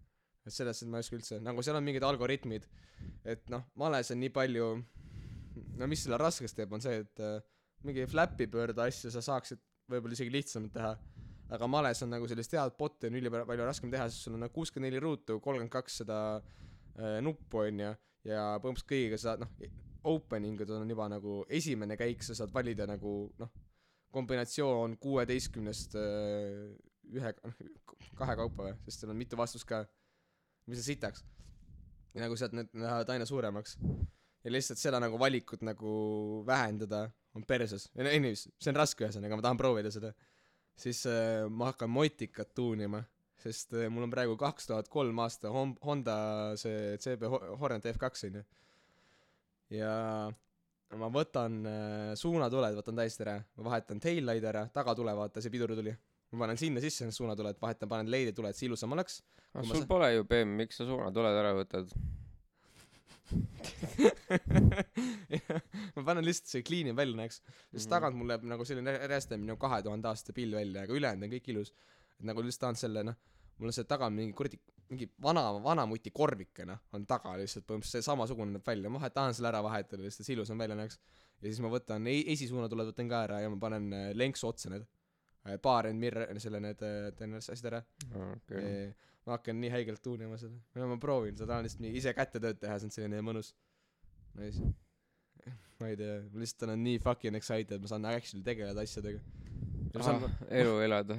Et 0.46 0.54
selles 0.54 0.78
suhtes 0.78 0.90
ma 0.90 1.00
ei 1.00 1.06
oska 1.06 1.18
üldse, 1.18 1.38
nagu 1.44 1.62
seal 1.62 1.78
on 1.78 1.86
mingid 1.86 2.04
algoritmid, 2.06 2.66
et 3.28 3.48
noh, 3.52 3.64
males 3.78 4.10
on 4.14 4.20
nii 4.22 4.32
palju, 4.34 4.68
no 5.78 5.90
mis 5.90 6.04
selle 6.04 6.18
raskeks 6.20 6.56
teeb, 6.58 6.72
on 6.74 6.82
see, 6.84 7.02
et 7.04 7.22
äh, 7.22 7.38
mingi 7.86 8.06
Flappy 8.10 8.48
Bird 8.50 8.78
asju 8.82 9.10
sa 9.12 9.22
saaksid 9.24 9.62
võib-olla 9.90 10.16
isegi 10.16 10.32
lihtsamalt 10.32 10.74
teha, 10.74 10.92
aga 11.52 11.68
males 11.68 12.00
on 12.04 12.12
nagu 12.14 12.28
sellist 12.30 12.54
head 12.56 12.76
bot'i 12.78 13.10
on 13.10 13.18
ülipalju 13.18 13.66
raskem 13.66 13.90
teha 13.92 14.06
sest 14.08 14.26
sul 14.26 14.36
on 14.38 14.46
nagu 14.46 14.54
kuuskümmend 14.54 14.88
neli 14.88 15.02
ruutu 15.02 15.38
kolmkümmend 15.42 15.72
kaks 15.72 15.98
seda 16.02 16.18
äh, 16.38 17.18
nuppu 17.24 17.66
onju. 17.66 17.92
Ja 18.22 18.42
põhimõtteliselt 18.62 18.90
kõigiga 18.92 19.18
saad 19.18 19.42
noh 19.42 19.50
opening 20.06 20.60
ud 20.62 20.70
on 20.74 20.90
juba 20.90 21.08
nagu 21.10 21.40
esimene 21.50 21.96
käik 21.98 22.22
sa 22.22 22.36
saad 22.38 22.52
valida 22.54 22.86
nagu 22.86 23.26
noh 23.38 23.50
kombinatsioon 24.14 24.96
kuueteistkümnest 25.02 25.96
äh, 25.98 26.70
ühe 27.12 27.32
kahe 28.18 28.36
kaupa 28.38 28.68
või? 28.68 28.76
Sest 28.86 29.02
seal 29.02 29.12
on 29.14 29.18
mitu 29.18 29.38
vastust 29.40 29.66
ka 29.68 29.82
mis 30.70 30.82
on 30.82 30.86
sitaks. 30.86 31.24
Ja 32.14 32.24
nagu 32.26 32.36
sealt 32.36 32.52
need 32.56 32.68
lähevad 32.76 33.10
aina 33.14 33.26
suuremaks. 33.28 33.78
Ja 34.44 34.50
lihtsalt 34.52 34.80
seda 34.82 35.00
nagu 35.00 35.18
valikut 35.20 35.62
nagu 35.64 35.92
vähendada 36.46 37.06
on 37.34 37.44
perses. 37.48 37.88
Või 37.96 38.10
anyways 38.10 38.46
see 38.60 38.70
on 38.72 38.78
raske 38.80 39.06
ühesõnaga 39.06 39.38
ma 39.38 39.44
tahan 39.46 39.60
proovida 39.60 39.92
seda. 39.94 40.12
Siis 40.76 41.04
äh, 41.08 41.46
ma 41.48 41.70
hakkan 41.70 41.90
motikat 41.92 42.54
tuunima 42.56 43.02
sest 43.42 43.74
äh, 43.74 43.88
mul 43.90 44.06
on 44.06 44.12
praegu 44.12 44.36
kaks 44.40 44.68
tuhat 44.70 44.88
kolm 44.92 45.18
aasta 45.24 45.50
Hon- 45.52 45.76
Honda 45.84 46.14
see 46.60 46.96
CB 47.02 47.28
Ho- 47.32 47.56
Hornet 47.60 47.88
F2 47.92 48.28
onju 48.30 48.42
ja 49.72 49.92
ma 51.00 51.08
võtan 51.12 51.58
äh, 51.66 52.12
suunatuled 52.18 52.76
võtan 52.76 52.98
täiesti 53.00 53.24
ära. 53.24 53.38
Ma 53.56 53.70
vahetan 53.70 54.00
taillight 54.02 54.44
ära 54.48 54.66
tagatule 54.74 55.14
vaata 55.16 55.40
see 55.42 55.52
pidurtuli 55.54 55.94
ma 56.32 56.38
panen 56.46 56.56
sinna 56.60 56.80
sisse 56.80 57.04
need 57.04 57.12
suunatuled 57.16 57.58
vahetan 57.60 57.88
panen 57.90 58.08
LED-tuled 58.12 58.50
et 58.50 58.56
see 58.58 58.66
ilusam 58.70 58.92
oleks. 58.96 59.14
Aga 59.54 59.64
sul 59.68 59.82
sa- 59.84 59.88
pole 59.90 60.08
ju 60.14 60.24
BM 60.24 60.48
miks 60.62 60.76
sa 60.80 60.84
suunatuled 60.88 61.36
ära 61.42 61.52
võtad? 61.58 61.86
Ma 65.96 66.02
panen 66.04 66.24
lihtsalt 66.26 66.50
see 66.52 66.62
clean 66.66 66.86
im 66.90 66.96
välja 66.98 67.16
näeks. 67.16 67.40
Sest 67.72 67.86
Mhm. 67.86 67.90
tagant 67.94 68.16
mul 68.16 68.28
läheb 68.28 68.42
nagu 68.48 68.64
selline 68.68 68.92
rästemine 69.08 69.56
kahe 69.58 69.82
tuhande 69.82 70.08
aasta 70.08 70.32
pill 70.36 70.52
välja 70.54 70.82
aga 70.86 70.92
ülejäänud 70.92 71.24
on 71.28 71.32
kõik 71.36 71.48
ilus. 71.54 71.72
Et 72.20 72.24
nagu 72.28 72.42
lihtsalt 72.42 72.60
tahan 72.66 72.76
selle 72.76 73.02
noh 73.04 73.14
mul 73.58 73.68
on 73.68 73.72
see 73.76 73.84
taga 73.84 74.10
mingi 74.10 74.32
kuradi 74.34 74.58
mingi 74.90 75.06
vana 75.22 75.42
vanamuti 75.64 76.10
korvike 76.10 76.64
noh 76.66 76.78
on 76.92 77.06
taga 77.06 77.36
lihtsalt 77.40 77.64
põhimõtteliselt 77.68 78.02
see 78.02 78.08
samasugune 78.10 78.52
näeb 78.56 78.66
välja. 78.66 78.90
Ma 78.90 79.08
tahan 79.10 79.34
selle 79.34 79.48
ära 79.52 79.62
vahetada 79.62 80.02
lihtsalt 80.02 80.26
see 80.26 80.34
ilusam 80.36 80.58
välja 80.58 80.76
näeks. 80.76 80.98
Ja 81.42 81.48
siis 81.48 81.60
ma 81.60 81.68
võtan 81.68 82.06
e- 82.06 82.24
esisuunatuled 82.32 82.86
võtan 82.92 83.08
ka 83.08 83.22
ära 83.28 83.40
ja 83.42 83.48
ma 83.50 83.56
panen 83.56 83.92
äh, 83.92 84.12
lenksu 84.14 84.46
otsa 84.48 84.70
need 84.70 84.86
baar 85.62 85.90
and 85.90 85.98
mirror 85.98 86.38
selle 86.40 86.60
need 86.62 86.84
äh, 86.86 87.10
teen 87.18 87.34
asjad 87.38 87.72
ära. 87.72 87.82
Okay. 88.36 88.92
ma 89.26 89.36
hakkan 89.36 89.60
nii 89.62 89.70
haigelt 89.70 90.02
tuunima 90.02 90.38
seda. 90.38 90.56
Ma 90.78 90.98
proovin 91.02 91.36
seda 91.38 91.52
tahan 91.52 91.66
lihtsalt 91.66 91.84
nii 91.84 91.98
ise 91.98 92.14
kätte 92.16 92.42
tööd 92.42 92.58
teha 92.62 92.78
see 92.78 92.90
on 92.90 92.96
selline 92.96 93.22
mõnus. 93.26 93.52
Nice 94.38 94.72
ma 95.82 95.90
ei 95.90 95.98
tea 95.98 96.18
ma 96.30 96.42
lihtsalt 96.42 96.66
olen 96.68 96.84
nii 96.86 97.00
fucking 97.02 97.38
excited 97.38 97.82
ma 97.82 97.90
saan 97.90 98.06
actually 98.10 98.44
tegeleda 98.46 98.84
asjadega. 98.86 99.22
Saan 99.92 100.24
elu 100.48 100.76
elada 100.86 101.18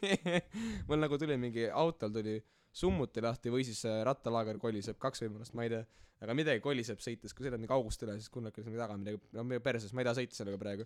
mul 0.88 1.00
nagu 1.00 1.18
tuli 1.20 1.38
mingi 1.40 1.68
autol 1.82 2.12
tuli 2.16 2.36
summuti 2.82 3.22
lahti 3.24 3.52
või 3.52 3.64
siis 3.66 3.80
äh, 3.88 4.02
rattalaager 4.06 4.60
koliseb 4.62 4.98
kaks 5.00 5.24
võimalust 5.24 5.56
ma 5.58 5.66
ei 5.66 5.74
tea. 5.76 5.86
Aga 6.20 6.34
midagi 6.36 6.60
koliseb 6.60 7.00
sõites 7.00 7.32
kui 7.32 7.46
sõidad 7.46 7.62
nii 7.62 7.70
kaugust 7.70 8.02
üle 8.04 8.18
siis 8.18 8.28
kunnake 8.32 8.60
sinna 8.60 8.82
taga 8.82 8.98
midagi 9.00 9.22
no 9.32 9.62
perses 9.64 9.94
ma 9.96 10.02
ei 10.02 10.10
taha 10.10 10.20
sõita 10.20 10.36
sellega 10.36 10.60
praegu 10.60 10.84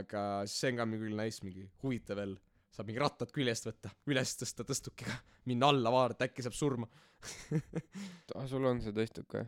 aga 0.00 0.22
see 0.50 0.72
on 0.72 0.80
ka 0.80 0.86
mingi 0.88 1.06
küll 1.06 1.18
nice 1.18 1.44
mingi 1.46 1.66
huvitav 1.82 2.20
veel 2.20 2.36
saab 2.70 2.88
mingi 2.90 3.02
rattad 3.02 3.32
küljest 3.34 3.66
võtta 3.66 3.90
üles 4.10 4.36
tõsta 4.40 4.66
tõstukiga 4.66 5.16
minna 5.50 5.72
alla 5.72 5.92
vaadata 5.94 6.28
äkki 6.28 6.46
saab 6.46 6.56
surma. 6.56 6.90
Ah, 8.38 8.46
sul 8.48 8.64
on 8.64 8.78
see 8.80 8.94
tõstuk 8.96 9.34
või 9.34 9.42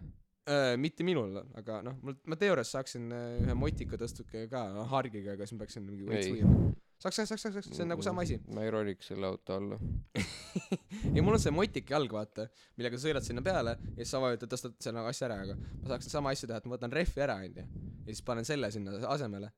äh, 0.50 0.74
mitte 0.76 1.06
minul 1.06 1.38
aga 1.56 1.78
noh 1.86 1.94
mul 2.02 2.18
ma 2.28 2.36
teoorias 2.36 2.74
saaksin 2.74 3.06
äh, 3.14 3.38
ühe 3.44 3.54
motika 3.56 3.96
tõstukiga 4.00 4.48
ka 4.50 4.86
hargiga 4.90 5.36
aga 5.36 5.46
siis 5.46 5.56
ma 5.56 5.62
peaksin 5.62 5.86
mingi 5.86 6.04
veits 6.08 6.26
Ei. 6.26 6.34
võima 6.42 6.74
saaks 7.02 7.18
saaks 7.18 7.30
saaks 7.32 7.56
saaks 7.56 7.70
see 7.72 7.84
on 7.84 7.90
nagu 7.94 8.04
sama 8.04 8.22
asi. 8.26 8.38
Ma 8.54 8.66
ei 8.66 8.70
roniks 8.74 9.08
selle 9.12 9.26
auto 9.30 9.56
alla. 9.58 9.78
Ja 11.16 11.22
mul 11.24 11.38
on 11.38 11.40
see 11.40 11.52
motik 11.54 11.88
jalg 11.90 12.12
vaata 12.12 12.44
millega 12.76 12.98
sa 12.98 13.06
sõidad 13.06 13.24
sinna 13.24 13.42
peale 13.44 13.72
ja 13.80 14.02
siis 14.02 14.10
sa 14.12 14.20
vajutad 14.20 14.50
tõstad 14.52 14.74
selle 14.84 15.04
asja 15.08 15.30
ära 15.30 15.38
aga 15.46 15.56
ma 15.56 15.94
saaksin 15.94 16.12
sama 16.12 16.34
asja 16.34 16.50
teha 16.50 16.60
et 16.60 16.68
ma 16.68 16.76
võtan 16.76 16.92
rehvi 16.92 17.24
ära 17.24 17.38
onju 17.40 17.64
ja 17.64 18.10
siis 18.10 18.20
panen 18.26 18.44
selle 18.44 18.68
sinna 18.74 18.98
asemele 19.08 19.48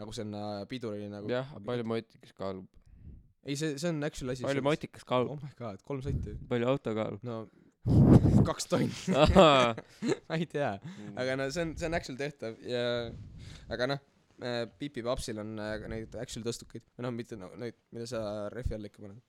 nagu 0.00 0.16
sinna 0.16 0.40
piduri 0.70 1.10
nagu 1.12 1.30
jah 1.30 1.52
palju 1.66 1.86
motikas 1.92 2.34
kaalub? 2.36 2.66
Ei 3.46 3.54
see 3.58 3.76
see 3.78 3.92
on 3.92 4.02
actual 4.08 4.34
asi 4.34 4.46
palju 4.46 4.64
motikas 4.66 5.06
kaalub? 5.08 5.36
Oh 5.36 5.38
my 5.42 5.52
god 5.58 5.82
kolm 5.86 6.02
sotti. 6.04 6.34
Palju 6.50 6.68
auto 6.72 6.94
kaalub? 6.96 7.22
No 7.26 7.44
kaks 8.46 8.66
tonni. 8.70 8.90
Ma 10.28 10.38
ei 10.38 10.46
tea. 10.50 10.74
Aga 11.14 11.36
no 11.38 11.48
see 11.54 11.64
on 11.66 11.74
see 11.78 11.88
on 11.88 11.98
actual 11.98 12.18
tehtav 12.20 12.58
ja 12.66 12.82
aga 13.72 13.90
noh 13.92 14.02
äh, 14.42 14.64
Pipi 14.78 15.04
Papsil 15.06 15.38
on 15.42 15.54
äh, 15.62 15.86
neid 15.92 16.16
actual 16.22 16.46
tõstukeid 16.48 16.84
või 16.96 17.06
noh 17.06 17.14
mitte 17.14 17.38
no, 17.40 17.52
neid 17.60 17.78
mida 17.94 18.08
sa 18.10 18.20
rehvi 18.52 18.76
alla 18.78 18.90
ikka 18.90 19.04
paned. 19.04 19.22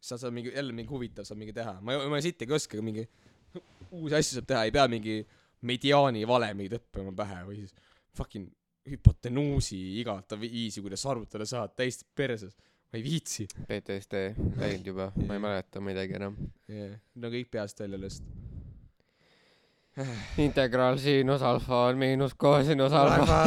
Sa 0.00 0.16
saad 0.16 0.32
mingi 0.32 0.54
jälle 0.54 0.72
mingi 0.72 0.88
huvitav 0.88 1.28
saab 1.28 1.42
mingi 1.42 1.54
teha. 1.56 1.76
Ma 1.84 1.96
ei 1.96 2.08
ma 2.08 2.20
ei 2.20 2.26
sittagi 2.30 2.56
oska 2.56 2.80
mingi 2.84 3.04
uusi 3.92 4.16
asju 4.16 4.38
saab 4.38 4.48
teha. 4.54 4.64
Ei 4.68 4.74
pea 4.74 4.86
mingi 4.88 5.20
mediaani 5.68 6.24
valemeid 6.28 6.78
õppima 6.80 7.12
pähe 7.16 7.42
või 7.48 7.60
siis 7.60 7.76
fucking 8.16 8.48
hüpotenuusi 8.88 9.78
igata 10.00 10.38
viisi 10.40 10.80
kuidas 10.80 11.04
arvutada 11.06 11.46
saad 11.48 11.76
täiesti 11.76 12.06
perses. 12.16 12.56
Ma 12.90 12.98
ei 12.98 13.04
viitsi. 13.04 13.46
PTSD 13.68 14.22
läinud 14.58 14.86
juba. 14.86 15.12
Ma 15.26 15.36
ei 15.36 15.42
mäleta 15.42 15.80
midagi 15.80 16.16
enam. 16.18 16.36
Yeah. 16.70 16.98
no 17.14 17.30
kõik 17.30 17.50
peast 17.52 17.80
välja 17.80 18.00
lihtsalt 18.00 18.40
integraal 20.38 20.98
siinus 20.98 21.42
alfa 21.42 21.86
on 21.90 21.98
miinus 21.98 22.34
koosinus 22.34 22.92
alfa. 22.92 23.34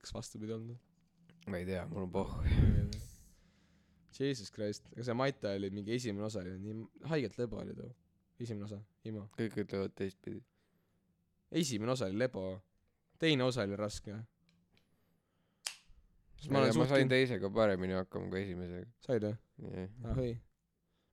Kas 0.00 0.14
vastupidi 0.14 0.52
olnud? 0.52 0.76
Ma 1.50 1.58
ei 1.58 1.66
tea 1.66 1.86
mul 1.90 2.06
on 2.06 2.12
pohhu. 2.12 2.42
Jesus 4.18 4.52
Christ. 4.52 4.86
Aga 4.92 5.04
see 5.04 5.18
Maita 5.18 5.54
oli 5.56 5.70
mingi 5.70 5.94
esimene 5.96 6.26
osa 6.26 6.44
oli 6.44 6.58
nii 6.58 7.08
haigelt 7.10 7.38
lebo 7.38 7.58
oli 7.62 7.74
too. 7.74 7.90
Esimene 8.40 8.64
osa 8.68 8.78
Imo. 9.08 9.28
Kõik 9.38 9.58
ütlevad 9.64 9.94
teistpidi 9.98 10.42
esimene 11.52 11.92
osa 11.92 12.08
oli 12.08 12.18
lebo 12.18 12.60
teine 13.18 13.44
osa 13.44 13.62
oli 13.62 13.76
raske. 13.76 14.14
Ma, 16.50 16.58
olen 16.58 16.74
ma 16.74 16.86
sain 16.90 17.04
kind- 17.04 17.14
teisega 17.14 17.50
paremini 17.54 17.94
hakkama 17.94 18.26
kui 18.32 18.42
esimesega. 18.42 18.88
Said 19.06 19.26
või 19.28 19.76
yeah. 19.76 19.90
ahoi 20.10 20.32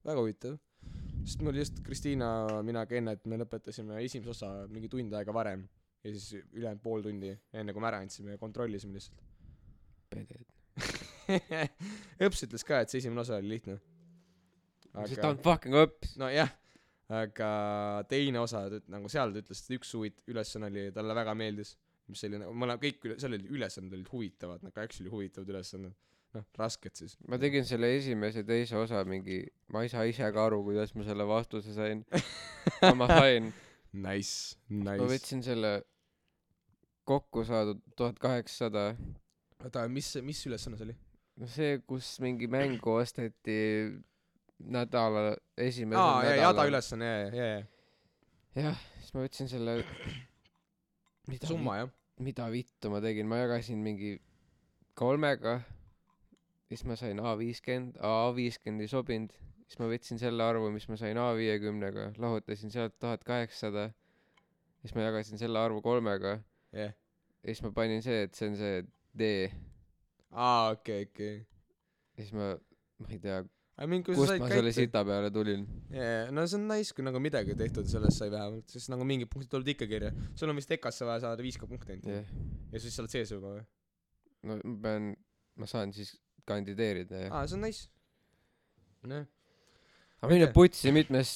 väga 0.07 0.23
huvitav. 0.23 0.55
Sest 1.19 1.43
mul 1.45 1.59
just 1.59 1.83
Kristiina 1.85 2.29
mina 2.65 2.85
Kennet 2.89 3.27
me 3.29 3.37
lõpetasime 3.37 3.99
esimese 4.01 4.31
osa 4.33 4.49
mingi 4.71 4.89
tund 4.89 5.13
aega 5.13 5.35
varem. 5.35 5.67
Ja 6.03 6.13
siis 6.15 6.45
ülejäänud 6.55 6.81
pool 6.81 7.03
tundi 7.03 7.33
enne 7.53 7.75
kui 7.75 7.83
me 7.83 7.89
ära 7.91 7.99
andsime 8.01 8.33
ja 8.33 8.41
kontrollisime 8.41 8.95
lihtsalt. 8.95 9.21
PD-d 10.09 10.55
õps 12.25 12.47
ütles 12.47 12.63
ka 12.65 12.79
et 12.81 12.89
see 12.89 13.03
esimene 13.03 13.21
osa 13.21 13.37
oli 13.37 13.51
lihtne. 13.51 13.77
Sest 15.03 15.21
ta 15.21 15.29
on 15.29 15.43
fucking 15.43 15.75
õps. 15.77 16.15
Nojah 16.17 16.55
aga 17.09 17.51
teine 18.09 18.39
osa 18.39 18.65
nagu 18.91 19.09
seal 19.09 19.31
ta 19.33 19.41
ütles 19.41 19.63
et 19.65 19.77
üks 19.79 19.93
huvit- 19.97 20.19
ülesanne 20.29 20.67
oli 20.69 20.83
talle 20.93 21.15
väga 21.17 21.33
meeldis 21.37 21.75
mis 22.09 22.21
oli 22.27 22.37
nagu 22.41 22.53
mõle- 22.53 22.77
kõik 22.81 23.01
üle- 23.07 23.17
seal 23.21 23.33
olid 23.33 23.49
ülesanded 23.49 23.93
olid 23.97 24.11
huvitavad 24.11 24.63
nagu 24.65 24.79
actually 24.81 25.09
huvitavad 25.13 25.49
ülesanded. 25.55 25.95
Noh 26.33 26.45
rasked 26.61 26.93
siis. 26.93 27.15
Ma 27.27 27.39
tegin 27.41 27.65
selle 27.65 27.87
esimese 27.97 28.43
teise 28.45 28.77
osa 28.77 28.99
mingi 29.05 29.39
ma 29.73 29.81
ei 29.81 29.89
saa 29.89 30.03
ise 30.05 30.27
ka 30.33 30.43
aru 30.45 30.59
kuidas 30.67 30.93
ma 30.93 31.01
selle 31.07 31.25
vastuse 31.25 31.73
sain. 31.73 32.03
Aga 32.81 32.93
ma 32.95 33.07
sain. 33.09 33.49
Nice 34.05 34.53
ma 34.69 34.91
nice 34.93 35.05
võtsin 35.09 35.39
selle 35.41 35.71
kokku 37.09 37.41
saadud 37.47 37.79
tuhat 37.97 38.19
kaheksasada 38.21 38.91
oota 39.65 39.87
mis 39.89 40.11
mis 40.21 40.43
ülesanne 40.45 40.77
see 40.77 40.85
oli? 40.85 40.95
No 41.41 41.47
see 41.49 41.79
kus 41.89 42.11
mingi 42.21 42.45
mängu 42.51 42.93
osteti 42.99 43.55
nädala 44.59 45.37
esimesel 45.57 46.03
aa 46.03 46.23
jaa 46.23 46.35
jada 46.35 46.47
nädalal 46.47 46.73
ülesanne 46.73 47.05
jaa 47.05 47.29
jaa 47.35 47.47
jaa 47.53 48.65
jah 48.65 48.83
siis 48.99 49.13
ma 49.15 49.23
võtsin 49.23 49.51
selle 49.51 49.79
mida 51.31 51.47
summa 51.47 51.79
jah? 51.83 51.95
mida 52.19 52.49
vittu 52.51 52.91
ma 52.91 52.99
tegin, 53.01 53.27
ma 53.31 53.39
jagasin 53.39 53.79
mingi 53.83 54.17
kolmega, 54.99 55.59
siis 56.67 56.83
ma 56.87 56.97
sain 56.99 57.21
A 57.23 57.35
viiskümmend, 57.39 57.95
A 58.03 58.31
viiskümmend 58.35 58.83
ei 58.83 58.91
sobinud, 58.91 59.35
siis 59.65 59.79
ma 59.79 59.87
võtsin 59.91 60.19
selle 60.19 60.43
arvu, 60.43 60.69
mis 60.75 60.87
ma 60.91 60.99
sain 60.99 61.17
A 61.17 61.29
viiekümnega, 61.37 62.09
lahutasin 62.19 62.73
sealt 62.73 62.97
tuhat 62.99 63.23
kaheksasada, 63.27 63.89
siis 64.83 64.95
ma 64.97 65.07
jagasin 65.07 65.39
selle 65.39 65.61
arvu 65.63 65.81
kolmega. 65.85 66.39
Jah. 66.75 66.91
Ja 67.39 67.53
siis 67.53 67.63
ma 67.63 67.71
panin 67.71 68.03
see, 68.03 68.25
et 68.27 68.35
see 68.35 68.51
on 68.51 68.57
see 68.59 68.81
D. 69.15 69.29
Aa 70.35 70.73
okei 70.75 71.07
okei. 71.07 71.37
Ja 72.17 72.25
siis 72.25 72.35
ma, 72.35 72.51
ma 72.99 73.13
ei 73.15 73.21
tea, 73.23 73.39
aga 73.79 73.87
mind 73.87 74.03
kui 74.03 74.15
kust 74.17 74.33
ma 74.41 74.47
selle 74.51 74.69
kätte 74.69 74.75
sita 74.75 75.01
peale 75.07 75.29
tulin. 75.31 75.61
jaa 75.95 76.29
no 76.35 76.43
see 76.51 76.59
on 76.59 76.65
nice 76.67 76.91
kui 76.95 77.05
nagu 77.07 77.21
midagi 77.23 77.55
tehtud 77.61 77.87
sellest 77.87 78.19
sai 78.19 78.27
vähemalt 78.33 78.67
sest 78.75 78.91
nagu 78.91 79.05
mingid 79.07 79.31
punktid 79.31 79.51
tulevad 79.53 79.71
ikka 79.75 79.87
kirja. 79.87 80.11
Sul 80.35 80.51
on 80.51 80.59
vist 80.59 80.71
EKA-sse 80.75 81.07
vaja 81.07 81.23
saada 81.27 81.45
viis 81.45 81.59
punkti 81.61 81.95
ainult. 81.95 82.09
Jah, 82.11 82.33
ja 82.73 82.81
siis 82.83 82.97
sa 82.97 83.05
oled 83.05 83.13
sees 83.15 83.31
juba 83.31 83.53
või? 83.55 83.63
No 84.49 84.59
ma 84.59 84.75
pean, 84.83 85.07
ma 85.59 85.69
saan 85.71 85.95
siis 85.95 86.11
kandideerida 86.49 87.23
ja 87.25 87.31
aa 87.31 87.47
see 87.47 87.55
on 87.59 87.63
nice. 87.67 87.87
Noh. 89.07 89.23
Aga 90.19 90.33
mine 90.33 90.51
putsi, 90.51 90.91
mitmes, 90.91 91.29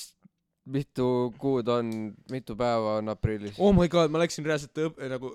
mitu 0.67 1.07
kuud 1.39 1.69
on, 1.71 1.93
mitu 2.31 2.57
päeva 2.59 2.97
on 2.99 3.11
aprillis? 3.15 3.55
oh 3.59 3.71
my 3.75 3.87
god 3.87 4.11
ma 4.11 4.19
läksin 4.19 4.43
reaalselt 4.47 4.83
õp- 4.83 4.99
nagu 5.15 5.31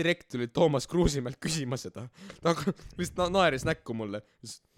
direkt 0.00 0.28
tuli 0.32 0.48
Toomas 0.48 0.88
Kruusimäelt 0.90 1.38
küsima 1.42 1.78
seda. 1.80 2.06
ta 2.42 2.54
lihtsalt 2.98 3.18
na- 3.20 3.28
naeris 3.38 3.66
näkku 3.68 3.94
mulle. 3.96 4.22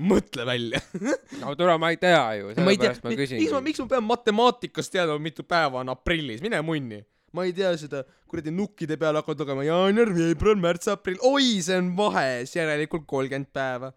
mõtle 0.02 0.46
välja. 0.48 0.80
no 1.42 1.54
tule, 1.58 1.78
ma 1.78 1.92
ei 1.94 2.00
tea 2.02 2.22
ju, 2.40 2.50
ma 2.50 2.58
sellepärast 2.58 3.04
ma 3.06 3.14
miks 3.14 3.54
ma, 3.54 3.62
miks 3.64 3.82
ma 3.82 3.88
pean 3.94 4.06
matemaatikast 4.08 4.94
teadma, 4.94 5.18
mitu 5.22 5.46
päeva 5.48 5.82
on 5.82 5.92
aprillis, 5.94 6.42
mine 6.44 6.60
munni. 6.66 7.02
ma 7.32 7.46
ei 7.48 7.54
tea 7.56 7.70
seda 7.80 8.02
kuradi 8.28 8.52
nukkide 8.52 8.98
peale 9.00 9.22
hakkad 9.22 9.40
lugema 9.40 9.64
jaanuar, 9.64 10.10
veebruar, 10.16 10.58
märts, 10.60 10.90
aprill, 10.92 11.20
oi, 11.24 11.60
see 11.64 11.78
on 11.80 11.92
vahes, 11.96 12.56
järelikult 12.56 13.06
kolmkümmend 13.08 13.52
päeva. 13.52 13.92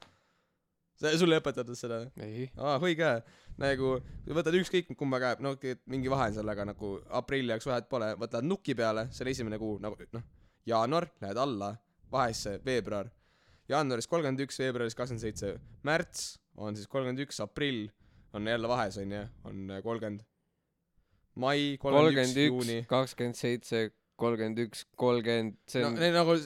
sulle 1.01 1.35
ei 1.35 1.43
õpetatud 1.43 1.75
seda? 1.79 2.05
ei, 2.23 2.47
aa, 2.55 2.77
hui 2.79 2.95
ka. 2.99 3.17
nagu 3.59 3.97
võtad 4.37 4.55
ükskõik 4.59 4.95
kumma 4.95 5.19
käe, 5.23 5.35
no 5.43 5.55
mingi 5.91 6.11
vahe 6.11 6.29
on 6.29 6.39
seal, 6.39 6.49
aga 6.51 6.69
nagu 6.71 6.95
aprilli 7.19 7.55
jaoks 7.55 7.67
vahet 7.71 7.91
pole, 7.91 8.13
võtad 8.19 8.47
nuki 8.47 8.75
peale, 8.75 9.09
see 9.11 9.23
on 9.27 9.31
esimene 9.31 9.59
kuu 9.59 9.77
nagu 9.83 9.99
noh, 10.15 10.23
jaanuar, 10.65 11.07
lähed 11.21 11.37
alla, 11.37 11.75
vahesse 12.11 12.57
veebruar, 12.65 13.09
jaanuaris 13.69 14.07
kolmkümmend 14.07 14.45
üks, 14.47 14.59
veebruaris 14.61 14.95
kakskümmend 14.97 15.21
seitse, 15.25 15.55
märts 15.85 16.25
on 16.57 16.75
siis 16.77 16.87
kolmkümmend 16.87 17.25
üks, 17.27 17.39
aprill 17.43 17.87
on 18.35 18.47
jälle 18.49 18.67
vahes 18.69 18.97
onju, 19.01 19.23
on 19.47 19.75
kolmkümmend, 19.83 20.25
mai 21.35 21.77
kolmkümmend 21.81 22.37
üks, 22.37 22.51
juuni 22.51 22.77
kakskümmend 22.89 23.39
seitse, 23.39 23.89
kolmkümmend 24.21 24.61
üks, 24.67 24.85
kolmkümmend, 24.99 25.57
see 25.69 25.83
no 25.83 25.91
on 25.93 25.99
need 26.01 26.15
nagu 26.15 26.37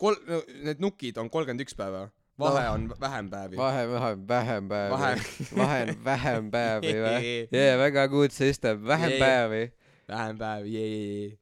kol- 0.00 0.20
no,, 0.28 0.42
need 0.66 0.82
nukid 0.84 1.18
on 1.22 1.30
kolmkümmend 1.32 1.64
üks 1.66 1.76
päeva, 1.78 2.06
vahe 2.38 2.64
No. 2.66 2.72
on 2.74 2.88
vähem 3.00 3.30
päevi. 3.32 3.56
vahe, 3.56 3.86
vahe, 3.88 4.12
vähem 4.28 4.68
päevi. 4.68 4.92
Vahe. 4.92 5.80
on 5.90 6.04
vähem 6.04 6.50
päevi 6.52 6.92
või? 7.00 7.32
jee, 7.52 7.72
väga 7.80 8.08
good 8.12 8.30
system, 8.34 8.84
vähem 8.86 9.10
Jee. 9.14 9.20
päevi. 9.22 9.62
vähem 10.08 10.38
päevi, 10.38 10.74
jee, 10.74 10.88
jee, 10.88 11.18
jee. 11.22 11.38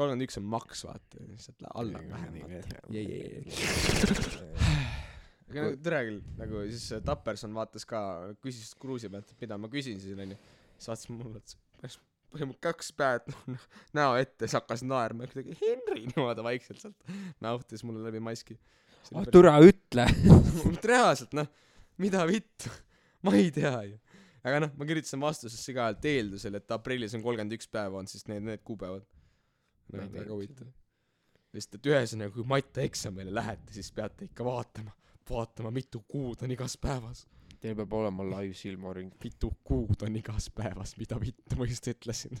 Kolmkümmend 0.00 0.26
üks 0.26 0.40
on 0.40 0.46
maks, 0.56 0.84
vaata, 0.88 1.24
lihtsalt 1.28 1.66
alla 1.70 2.00
on 2.00 2.12
vähem, 2.14 2.38
vaata. 2.42 2.82
aga 5.50 5.64
nagu 5.64 5.80
tere 5.84 6.04
küll, 6.08 6.20
nagu 6.40 6.66
siis 6.70 6.86
äh, 6.96 7.02
Tapperson 7.04 7.56
vaatas 7.56 7.84
ka, 7.88 8.00
küsis 8.44 8.72
Kruusi 8.80 9.12
pealt, 9.12 9.34
et 9.34 9.44
mida 9.44 9.60
ma 9.60 9.70
küsin 9.72 10.00
siis 10.02 10.16
onju. 10.16 10.38
saatis 10.80 11.10
mulle, 11.12 11.42
päris 11.80 12.00
põhimõtteliselt 12.30 12.62
kaks 12.64 12.92
päev 12.98 13.56
näo 13.98 14.14
ette, 14.20 14.46
siis 14.46 14.56
hakkas 14.58 14.84
naerma 14.86 15.28
kuidagi 15.30 15.56
Henri 15.60 16.06
niimoodi 16.06 16.44
vaikselt 16.46 16.82
sealt 16.82 17.16
näotas 17.42 17.84
mulle 17.86 18.04
läbi 18.06 18.22
maski. 18.22 18.58
türa 19.32 19.56
ütle. 19.64 20.06
reaalselt 20.92 21.34
noh, 21.36 21.48
mida 21.98 22.24
vittu, 22.28 22.70
ma 23.26 23.34
ei 23.38 23.50
tea 23.54 23.74
ju. 23.88 23.96
aga 24.44 24.64
noh, 24.66 24.74
ma 24.78 24.88
kirjutasin 24.88 25.22
vastusesse 25.22 25.74
ka, 25.76 25.90
et 25.94 26.10
eeldusel, 26.14 26.60
et 26.60 26.76
aprillis 26.76 27.16
on 27.18 27.24
kolmkümmend 27.24 27.58
üks 27.58 27.68
päeva, 27.70 28.00
on 28.00 28.10
siis 28.10 28.26
need, 28.30 28.46
need 28.46 28.62
kuupäevad. 28.66 29.06
Ei 29.92 30.00
noh, 30.00 30.12
väga 30.14 30.32
huvitav. 30.34 30.66
lihtsalt, 31.52 31.74
et 31.80 31.86
ühesõnaga, 31.90 32.30
kui 32.34 32.46
matjaeksamile 32.46 33.34
lähete, 33.34 33.74
siis 33.74 33.90
peate 33.92 34.24
ikka 34.28 34.44
vaatama, 34.46 34.92
vaatama, 35.30 35.70
mitu 35.74 35.98
kuud 36.08 36.42
on 36.46 36.50
igas 36.54 36.76
päevas. 36.80 37.26
Teil 37.60 37.74
peab 37.76 37.92
olema 37.92 38.24
live 38.24 38.54
silmaring. 38.56 39.12
mitu 39.24 39.50
kuud 39.64 40.02
on 40.06 40.16
igas 40.16 40.50
päevas, 40.54 40.96
mida 40.96 41.20
vittu 41.20 41.56
ma 41.60 41.64
just 41.68 41.86
ütlesin. 41.92 42.40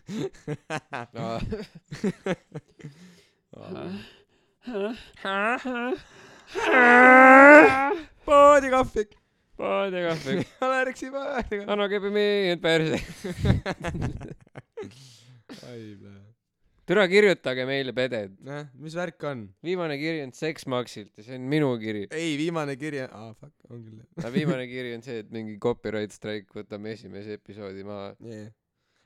paadikahvik, 8.26 9.16
paadikahvik. 9.56 10.48
Aleriksi 10.64 11.10
paadikahvik. 11.10 11.68
anna 11.68 11.88
kebi 11.88 12.10
mind 12.10 12.60
perse. 12.60 12.96
ai 15.68 15.96
plee. 16.00 16.29
Türa 16.90 17.06
kirjutage 17.06 17.64
meile 17.68 17.92
peded. 17.94 18.32
noh, 18.42 18.64
mis 18.82 18.96
värk 18.98 19.22
on? 19.30 19.44
viimane 19.62 19.94
kiri 20.00 20.24
on 20.24 20.32
Sexmaxilt 20.34 21.20
ja 21.20 21.26
see 21.26 21.36
on 21.38 21.46
minu 21.52 21.70
kiri. 21.78 22.08
ei, 22.10 22.32
viimane 22.40 22.74
kiri, 22.80 23.04
aa 23.06 23.30
fuck, 23.34 23.54
on 23.70 23.84
küll 23.84 24.00
aga 24.18 24.32
viimane 24.34 24.66
kiri 24.70 24.96
on 24.96 25.04
see, 25.06 25.20
et 25.22 25.30
mingi 25.30 25.54
copyright 25.62 26.14
strike, 26.16 26.50
võtame 26.56 26.96
esimese 26.96 27.38
episoodi 27.38 27.86
maha. 27.86 28.10
yeah.. 28.26 28.50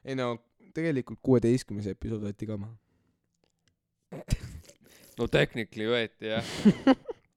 ei 0.04 0.16
no 0.16 0.30
tegelikult 0.74 1.20
kuueteistkümnes 1.28 1.90
episood 1.92 2.24
võeti 2.24 2.48
ka 2.48 2.56
maha. 2.62 2.74
no 5.18 5.28
technically 5.28 5.90
võeti 5.90 6.32
jah. 6.32 6.54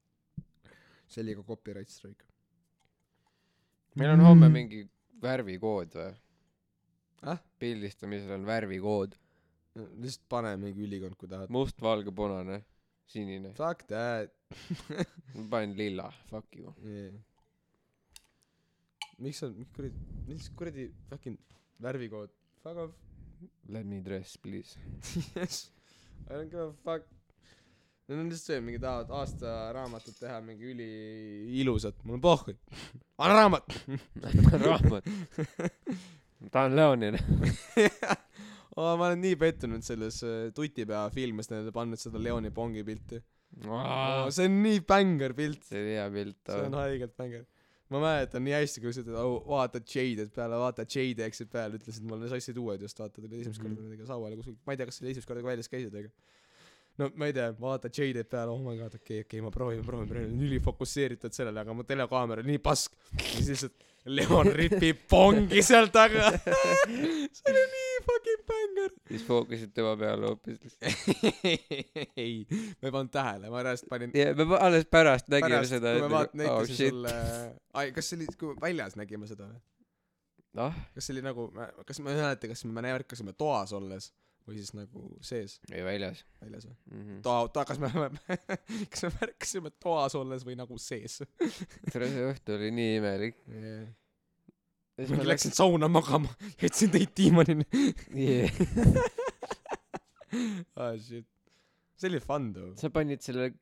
see 1.12 1.26
oli 1.26 1.36
ka 1.36 1.44
copyright 1.52 1.92
strike. 1.92 2.24
meil 4.00 4.16
on 4.16 4.24
homme 4.30 4.48
mingi 4.56 4.86
värvikood 5.20 5.92
või? 6.00 6.12
ah? 7.28 7.40
pildistamisel 7.60 8.38
on 8.40 8.48
värvikood. 8.48 9.18
Lihtsalt 10.02 10.26
pane 10.28 10.56
mingi 10.60 10.84
ülikond, 10.86 11.16
kui 11.20 11.30
tahad. 11.30 11.50
must, 11.54 11.80
valge, 11.82 12.14
punane, 12.14 12.62
sinine. 13.08 13.54
Fuck 13.58 13.86
that 13.92 14.34
ma 15.34 15.44
panen 15.50 15.76
lilla, 15.76 16.08
fuck 16.30 16.56
you. 16.56 16.72
yeah.. 16.84 17.12
miks 19.18 19.42
sa, 19.42 19.50
miks 19.52 19.74
kuradi, 19.76 20.08
mis 20.28 20.48
kuradi 20.56 20.88
fucking 21.10 21.36
värvikood, 21.84 22.32
fuck 22.62 22.86
off 22.86 22.96
Let 23.68 23.86
me 23.86 24.00
dress, 24.00 24.36
please. 24.36 24.74
yes, 25.36 25.70
I 26.28 26.34
don't 26.34 26.50
give 26.50 26.58
a 26.58 26.72
fuck. 26.82 27.04
Need 28.08 28.18
on 28.18 28.30
lihtsalt 28.32 28.54
see, 28.56 28.62
mingi 28.64 28.80
tahavad 28.80 29.10
aastaraamatut 29.18 30.16
teha 30.16 30.38
mingi 30.42 30.70
üliilusat, 30.72 31.98
mul 32.08 32.16
on 32.16 32.22
pohhui. 32.24 32.56
anna 33.20 33.36
raamat 33.36 33.76
raamat. 34.64 35.10
ma 36.40 36.50
tahan 36.54 36.76
Leonile. 36.78 37.20
oh,. 38.78 38.94
ma 38.98 39.10
olen 39.10 39.20
nii 39.24 39.36
pettunud 39.40 39.84
selles 39.86 40.22
äh, 40.26 40.48
Tutipea 40.54 41.06
filmis, 41.14 41.50
nad 41.52 41.66
on 41.66 41.74
pannud 41.74 42.00
seda 42.00 42.20
Leoni 42.22 42.52
Pongi 42.54 42.84
pilti 42.86 43.20
oh,. 43.66 44.28
see 44.34 44.48
on 44.48 44.58
nii 44.64 44.82
bängar 44.88 45.34
pilt, 45.38 45.62
see 45.68 45.82
oli 45.82 45.94
hea 45.96 46.08
pilt. 46.14 46.40
see 46.46 46.66
on 46.68 46.78
haigelt 46.78 47.14
bängar. 47.18 47.44
ma 47.92 48.02
mäletan 48.04 48.44
nii 48.44 48.56
hästi, 48.58 48.84
kui 48.84 48.94
sa 48.94 49.02
ütled 49.04 49.18
oh,, 49.20 49.38
vaata 49.48 49.80
Jade'it 49.80 50.32
peale, 50.34 50.58
vaata 50.60 50.84
Jade 50.84 51.24
eksid 51.28 51.52
peale, 51.52 51.80
ütlesid 51.80 52.08
mulle 52.08 52.28
sassid 52.30 52.58
uued 52.60 52.82
just, 52.84 52.98
vaata 53.00 53.22
tuli 53.22 53.40
esimest 53.40 53.62
korda 53.62 53.74
Mhm. 53.74 53.86
nendega 53.86 54.10
sauale 54.10 54.36
kuskil, 54.40 54.58
ma 54.66 54.74
ei 54.74 54.80
tea, 54.80 54.90
kas 54.90 55.00
sa 55.00 55.08
esimest 55.08 55.30
korda 55.30 55.44
ka 55.44 55.52
väljas 55.54 55.72
käisid, 55.72 55.96
aga 55.96 56.12
no 57.00 57.10
ma 57.16 57.30
ei 57.30 57.36
tea, 57.38 57.48
vaata 57.64 57.88
Jade'it 57.88 58.28
peale, 58.28 58.52
oh 58.52 58.60
my 58.60 58.76
god, 58.76 58.98
okei 59.00 59.22
okay,, 59.22 59.24
okei 59.24 59.40
okay,, 59.40 59.44
ma 59.46 59.54
proovin, 59.54 59.84
proovin, 59.86 60.12
proovin, 60.12 60.40
ülifokusseeritud 60.50 61.32
sellele, 61.32 61.64
aga 61.64 61.76
mu 61.76 61.88
telekaamera 61.88 62.44
oli 62.44 62.58
nii 62.58 62.64
pask, 62.68 62.98
siis 63.24 63.54
lihtsalt 63.54 63.86
Leon 64.08 64.52
ripib 64.56 65.00
pongi 65.10 65.64
seal 65.64 65.88
taga. 65.92 66.30
see 67.38 67.52
oli 67.52 67.64
nii 67.72 67.87
fucking 68.06 68.44
bängar. 68.50 68.92
siis 69.08 69.24
fookusid 69.26 69.72
tema 69.74 69.94
peale 70.00 70.26
hoopis. 70.30 70.78
ei, 72.24 72.46
ma 72.50 72.90
ei 72.90 72.92
pannud 72.92 73.12
tähele, 73.14 73.50
ma 73.50 73.62
pärast 73.62 73.88
panin 73.90 74.14
ja 74.16 74.30
me 74.38 74.60
alles 74.60 74.86
pärast 74.90 75.32
nägime 75.32 75.58
pärast, 75.58 75.74
seda. 75.76 75.96
kui 75.96 76.06
me 76.06 76.14
vaat-, 76.14 76.34
oh 76.34 76.42
näitasin 76.42 76.76
shit. 76.76 76.94
sulle, 76.94 77.16
ai, 77.72 77.90
kas 77.96 78.10
see 78.10 78.20
oli, 78.20 78.30
kui 78.40 78.56
väljas 78.62 78.96
nägime 79.00 79.28
seda 79.30 79.50
või? 79.50 79.60
noh, 80.58 80.80
kas 80.94 81.08
see 81.08 81.16
oli 81.16 81.26
nagu, 81.26 81.50
kas 81.86 82.02
ma 82.02 82.14
ei 82.14 82.22
mäleta, 82.22 82.50
kas 82.54 82.64
me 82.66 82.74
märkasime 82.80 83.36
toas 83.38 83.74
olles 83.76 84.10
või 84.48 84.56
siis 84.56 84.72
nagu 84.76 85.04
sees 85.24 85.58
ei 85.68 85.84
väljas 85.84 86.24
väljas 86.40 86.68
või? 86.68 86.76
mm. 86.90 87.00
-hmm. 87.04 87.22
toa, 87.26 87.48
toa, 87.52 87.64
kas 87.68 87.80
me, 87.82 87.90
kas 88.92 89.06
me 89.06 89.12
märkasime 89.20 89.72
toas 89.76 90.16
olles 90.18 90.46
või 90.48 90.56
nagu 90.58 90.78
sees 90.82 91.20
tere, 91.92 92.08
see 92.08 92.28
õhtu 92.32 92.56
oli 92.56 92.72
nii 92.74 93.00
imelik. 93.02 93.42
yeah.? 93.52 93.88
Ja 94.98 95.06
siis 95.06 95.14
ma 95.14 95.26
läksin 95.28 95.54
sauna 95.54 95.88
magama, 95.90 96.30
jätsin 96.58 96.90
teid 96.90 97.12
diivanini 97.16 97.66
yeah. 98.10 98.50
ah 100.82 100.96
shit. 100.98 101.26
see 101.98 102.10
oli 102.10 102.20
fun 102.22 102.50
though 102.56 102.74
sa 102.78 102.90
panid 102.94 103.22
selle 103.22 103.52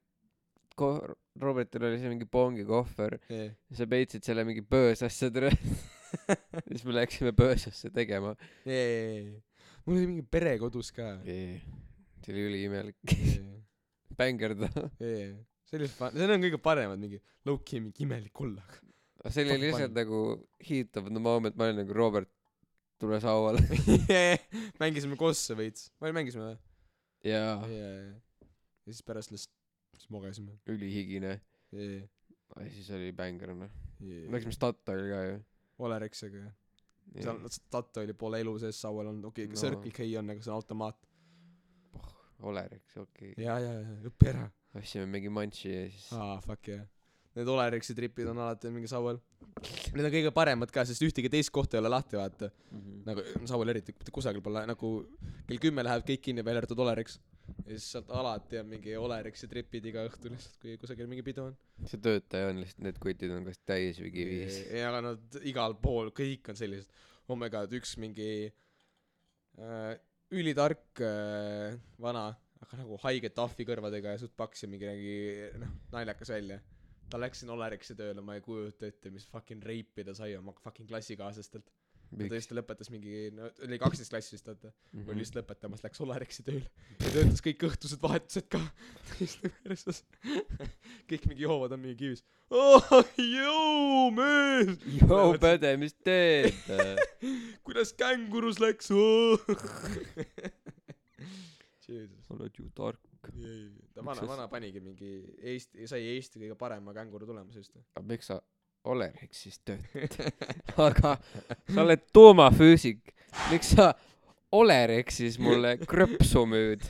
ko-, 0.79 1.03
Robertil 1.41 1.85
oli 1.91 2.01
see 2.01 2.13
mingi 2.13 2.29
pongi 2.31 2.65
kohver 2.69 3.19
yeah.. 3.29 3.53
sa 3.77 3.89
peitsid 3.91 4.25
selle 4.25 4.47
mingi 4.49 4.65
pöösasse 4.65 5.31
tere. 5.35 5.53
siis 6.71 6.87
me 6.87 6.97
läksime 6.97 7.35
pöösasse 7.37 7.93
tegema 7.93 8.33
Yeah, 8.65 9.37
mul 9.85 10.01
oli 10.01 10.09
mingi 10.15 10.25
pere 10.25 10.57
kodus 10.63 10.93
ka 10.97 11.19
yeah.. 11.29 11.61
see 12.25 12.33
oli 12.33 12.49
üliimelik. 12.49 12.99
yeah. 13.13 13.61
bängerda. 14.17 14.73
yeah. 15.05 15.37
see 15.69 15.83
oli 15.83 15.93
fun, 15.93 16.17
need 16.17 16.33
on 16.33 16.49
kõige 16.49 16.65
paremad 16.65 17.03
mingi 17.03 17.21
low-key 17.45 17.85
mingi 17.85 18.09
imelik 18.09 18.41
olla 18.41 18.65
aga 19.27 19.35
see 19.35 19.47
oli 19.47 19.59
lihtsalt 19.67 19.97
nagu 19.97 20.21
heat 20.63 20.99
of 21.01 21.11
the 21.11 21.23
moment, 21.23 21.59
ma 21.59 21.69
olin 21.69 21.83
nagu 21.83 21.97
Robert, 21.97 22.31
tule 23.03 23.19
sauale. 23.21 23.63
mängisime 24.83 25.19
kosse 25.21 25.57
veits, 25.59 25.91
või 26.03 26.15
mängisime 26.17 26.53
või? 26.53 26.61
jaa, 27.27 27.59
ja 27.71 27.91
siis 28.87 29.03
pärast 29.07 29.35
lihtsalt 29.35 29.99
siis 29.99 30.13
mogesime 30.15 30.55
ülihigine. 30.71 31.41
ja 31.75 32.69
siis 32.71 32.93
oli 32.95 33.11
bänger 33.17 33.57
noh. 33.57 33.83
Läksime 34.31 34.53
Statoili 34.55 35.11
ka 35.11 35.21
ju. 35.25 35.43
Olerexiga 35.87 36.45
jah 36.45 36.55
seal 37.15 37.39
Statoili 37.53 38.15
pole 38.19 38.41
elu 38.43 38.57
sees 38.59 38.81
saual 38.83 39.13
olnud 39.13 39.31
okei 39.31 39.47
okay, 39.47 39.55
No. 39.55 39.61
Circle 39.61 39.93
K 39.95 40.09
on 40.19 40.35
aga 40.35 40.43
see 40.43 40.53
on 40.53 40.59
automaat 40.61 41.07
Olerex, 42.47 42.97
okei 42.97 43.33
okay.. 43.33 43.45
ja 43.45 43.59
ja 43.63 43.73
ja 43.81 43.97
õpi 44.11 44.31
ära 44.33 44.49
ostsime 44.77 45.07
mingi 45.09 45.33
manši 45.33 45.73
ja 45.73 45.87
siis 45.89 46.11
aa 46.13 46.35
ah, 46.37 46.43
fuck 46.45 46.69
yeah 46.73 46.85
need 47.37 47.53
Olerexi 47.53 47.97
tripid 47.97 48.29
on 48.33 48.43
alati 48.45 48.73
mingi 48.75 48.91
saual 48.91 49.21
need 49.95 50.05
on 50.05 50.13
kõige 50.13 50.33
paremad 50.37 50.73
ka 50.73 50.85
sest 50.89 51.05
ühtegi 51.07 51.31
teist 51.33 51.53
kohta 51.55 51.77
ei 51.77 51.85
ole 51.85 51.93
lahti 51.93 52.19
vaata 52.21 52.51
mm 52.51 52.83
-hmm. 52.83 53.01
nagu 53.09 53.49
saual 53.53 53.73
eriti 53.73 53.95
mitte 53.97 54.15
kusagil 54.19 54.45
pole 54.45 54.67
nagu 54.67 54.93
kell 55.49 55.63
kümme 55.69 55.85
läheb 55.87 56.07
kõik 56.11 56.23
kinni 56.29 56.45
välja 56.45 56.65
arvatud 56.65 56.85
Olerex 56.85 57.19
ja 57.47 57.75
siis 57.75 57.87
sealt 57.95 58.11
alati 58.15 58.59
on 58.61 58.69
mingi 58.71 58.95
Olerexi 58.99 59.49
tripid 59.51 59.87
iga 59.91 60.05
õhtu 60.09 60.31
lihtsalt, 60.33 60.59
kui 60.63 60.77
kusagil 60.81 61.09
mingi 61.11 61.25
pidu 61.27 61.47
on. 61.51 61.57
see 61.87 62.01
töötaja 62.03 62.51
on 62.51 62.61
lihtsalt, 62.63 62.83
need 62.87 63.01
kutid 63.03 63.35
on 63.35 63.47
kas 63.49 63.61
täis 63.69 64.01
või 64.03 64.13
kivis. 64.15 64.59
ja 64.81 64.93
nad 64.95 65.41
igal 65.47 65.77
pool, 65.83 66.11
kõik 66.17 66.51
on 66.53 66.59
sellised, 66.59 66.91
oh 67.29 67.39
my 67.39 67.51
god, 67.53 67.73
üks 67.79 67.97
mingi 68.03 68.31
äh, 68.47 69.93
ülitark 70.35 71.03
äh, 71.05 71.77
vana, 72.03 72.29
aga 72.63 72.81
nagu 72.83 72.99
haige 73.05 73.31
tahvi 73.35 73.67
kõrvadega 73.69 74.17
ja 74.17 74.23
suht 74.23 74.35
paks 74.39 74.65
ja 74.65 74.71
mingi 74.71 74.89
nägi 74.89 75.19
noh, 75.63 75.77
naljakas 75.95 76.35
välja. 76.35 76.61
Ta 77.11 77.21
läks 77.21 77.43
sinna 77.43 77.55
Olerexi 77.57 77.97
tööle, 77.99 78.23
ma 78.25 78.37
ei 78.37 78.45
kujuta 78.45 78.89
ette, 78.91 79.11
mis 79.15 79.27
fucking 79.31 79.65
reipi 79.65 80.05
ta 80.07 80.15
sai 80.17 80.35
oma 80.39 80.55
fucking 80.63 80.89
klassikaaslastelt. 80.91 81.69
ta 82.17 82.39
just 82.39 82.53
lõpetas 82.55 82.91
mingi, 82.91 83.33
no 83.35 83.49
oli 83.67 83.79
kaksteist 83.83 84.13
klassi 84.13 84.37
vist 84.37 84.47
vaata 84.47 84.69
mm. 84.71 85.01
-hmm. 85.01 85.11
oli 85.11 85.25
just 85.25 85.35
lõpetamas, 85.39 85.83
läks 85.83 86.01
Olerexi 86.01 86.45
tööle 86.47 86.71
ja 87.01 87.11
töötas 87.11 87.43
kõik 87.43 87.67
õhtused 87.67 88.03
vahetused 88.03 88.49
ka. 88.49 88.61
kõik 91.11 91.27
mingi 91.31 91.43
joovad 91.43 91.75
on 91.75 91.83
mingi 91.83 91.97
kivis. 92.05 92.25
oh, 92.51 92.91
jõu, 93.19 94.11
mees. 94.15 94.79
joo, 95.01 95.35
Päde, 95.43 95.77
mis 95.83 95.95
teed? 95.95 96.55
kuidas 97.67 97.93
kängurus 97.99 98.63
läks 98.63 98.91
oh?? 98.95 99.41
Oled 101.87 102.59
ju 102.59 102.67
tark. 102.75 103.06
Ta 103.95 104.05
vana, 104.05 104.27
vana 104.29 104.49
panigi 104.49 104.81
mingi 104.81 105.13
Eesti, 105.43 105.87
sai 105.89 106.03
Eesti 106.15 106.43
kõige 106.43 106.57
parema 106.59 106.95
känguru 106.97 107.29
tulemuse 107.29 107.63
just. 107.63 107.77
aga 107.97 108.07
miks 108.07 108.31
sa 108.33 108.41
Olerexis 108.87 109.59
töötad? 109.67 110.45
aga 110.89 111.17
sa 111.67 111.83
oled 111.83 112.05
tuumafüüsik, 112.15 113.15
miks 113.51 113.73
sa 113.75 113.91
Olerexis 114.55 115.41
mulle 115.43 115.75
krõpsu 115.83 116.45
müüd? 116.49 116.85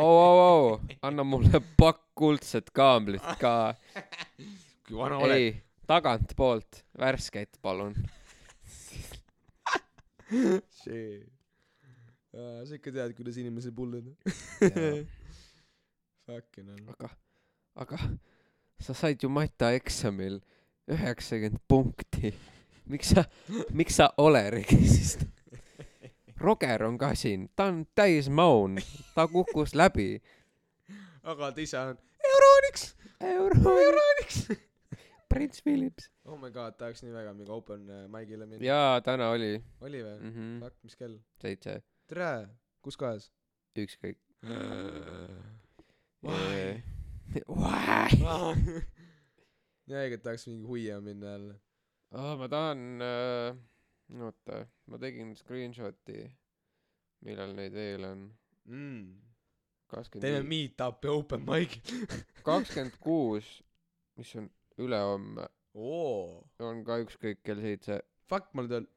au, 0.00 0.08
au, 0.08 0.38
au, 0.44 0.70
anna 1.04 1.26
mulle 1.26 1.60
pakk 1.78 2.00
kuldset 2.16 2.70
kaamlit 2.74 3.24
ka. 3.40 3.74
kui 4.86 4.96
vana 4.96 5.18
oled. 5.20 5.36
ei, 5.36 5.50
tagantpoolt, 5.90 6.84
värsket 6.98 7.60
palun. 7.62 7.96
see. 10.84 11.20
sa 12.32 12.72
ikka 12.78 12.94
tead, 12.94 13.12
kuidas 13.18 13.36
inimesi 13.42 13.74
pullida. 13.74 14.14
Fucking 16.26 16.68
hell. 16.72 16.88
aga, 16.88 17.10
aga 17.76 17.98
sa 18.80 18.94
said 18.96 19.20
ju 19.22 19.28
mataeksamil 19.28 20.40
üheksakümmend 20.88 21.60
punkti. 21.68 22.32
miks 22.90 23.12
sa, 23.12 23.24
miks 23.72 23.96
sa 24.00 24.10
Olerexis? 24.16 25.18
Roger 26.44 26.84
on 26.84 26.98
ka 27.00 27.14
siin, 27.16 27.48
ta 27.56 27.68
on 27.72 27.84
täismaun, 27.96 28.80
ta 29.14 29.28
kukkus 29.28 29.74
läbi. 29.76 30.20
aga 31.30 31.52
ta 31.52 31.60
ise 31.60 31.78
on 31.78 31.98
Euroniks, 32.24 32.94
euro, 33.20 33.76
Euroniks. 33.80 34.48
Prints 35.28 35.62
Philips. 35.62 36.10
oh 36.24 36.36
my 36.38 36.50
god, 36.50 36.76
tahaks 36.78 37.02
nii 37.02 37.12
väga 37.12 37.32
mingi 37.34 37.50
open 37.50 37.88
äh, 37.90 38.04
mic'ile 38.08 38.46
minna. 38.46 38.62
jaa, 38.64 39.00
täna 39.04 39.32
oli 39.34 39.56
oli 39.80 40.02
või? 40.04 40.18
mm. 40.20 40.32
-hmm. 40.34 40.60
Fuck, 40.62 40.76
mis 40.86 40.96
kell? 40.96 41.16
seitse, 41.42 41.80
tere, 42.08 42.30
kus 42.82 42.96
kohas? 42.96 43.32
ükskõik. 43.74 44.20
Why? 46.24 46.80
Why? 47.44 48.80
õiget 49.92 50.22
tahaks 50.24 50.46
mingi 50.48 50.64
huia 50.64 50.96
minna 51.04 51.34
jälle. 51.34 51.56
aa, 52.16 52.36
ma 52.40 52.48
tahan 52.48 53.04
äh,, 53.04 53.58
oota, 54.24 54.62
ma 54.88 55.00
tegin 55.02 55.34
screenshot'i, 55.36 56.24
millal 57.28 57.52
neid 57.58 57.76
veel 57.76 58.08
on. 58.08 58.24
mm.. 58.70 59.04
teeme 60.16 60.40
meet-up'i 60.48 61.12
open 61.12 61.44
mic'il. 61.44 62.08
kakskümmend 62.48 62.96
kuus, 63.04 63.58
mis 64.16 64.32
on 64.40 64.48
ülehomme, 64.80 65.48
oo, 65.76 66.40
on 66.64 66.84
ka 66.88 67.02
ükskõik 67.04 67.44
kell 67.44 67.60
seitse 67.60 68.00
fuck, 68.32 68.48
ma 68.56 68.64
nüüd 68.64 68.78
olen, 68.80 68.88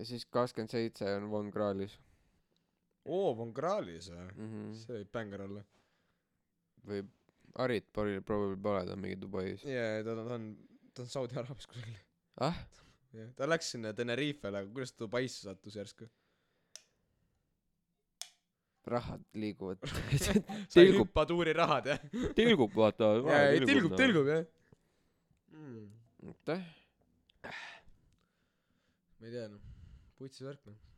ja 0.00 0.10
siis 0.10 0.26
kakskümmend 0.26 0.74
seitse 0.74 1.06
on 1.20 1.30
Von 1.30 1.54
Krahlis 1.54 2.00
oo, 3.04 3.34
Von 3.38 3.52
Krahlis 3.54 4.10
või? 4.12 4.28
mm. 4.36 4.52
-hmm. 4.52 4.72
see 4.82 5.00
võib 5.00 5.12
bängar 5.18 5.46
olla. 5.48 5.64
või 6.86 7.02
Arit 7.60 7.90
probably 7.92 8.56
pole, 8.56 8.86
ta 8.86 8.94
on 8.94 9.02
mingi 9.02 9.18
Dubais. 9.20 9.64
jaa, 9.68 10.00
ta 10.06 10.14
on, 10.14 10.24
ta 10.26 10.38
on, 10.38 10.48
ta 10.94 11.04
on 11.04 11.12
Saudi 11.12 11.36
Araabias 11.36 11.68
kusagil. 11.68 11.98
ah, 12.40 12.58
jah, 13.12 13.30
ta 13.36 13.48
läks 13.48 13.74
sinna 13.74 13.92
Tenerifele, 13.96 14.62
aga 14.62 14.72
kuidas 14.72 14.94
ta 14.94 15.04
Dubaisse 15.04 15.44
sattus 15.44 15.76
järsku? 15.76 16.08
rahad 18.86 19.22
liiguvad. 19.38 19.78
Tilgub. 20.74 21.06
hüppatuuri 21.06 21.52
rahad 21.52 21.86
jah? 21.86 21.98
tilgub, 22.34 22.72
vaata. 22.76 23.12
jaa, 23.28 23.42
ei 23.50 23.60
tilgub, 23.66 23.96
tilgub 23.96 24.30
jah 24.32 24.46
mm.. 25.52 25.90
aitäh. 26.32 26.64
ma 29.20 29.28
ei 29.28 29.34
tea 29.36 29.46
noh, 29.52 29.60
putsi 30.18 30.48
värk 30.48 30.66
noh. 30.66 30.91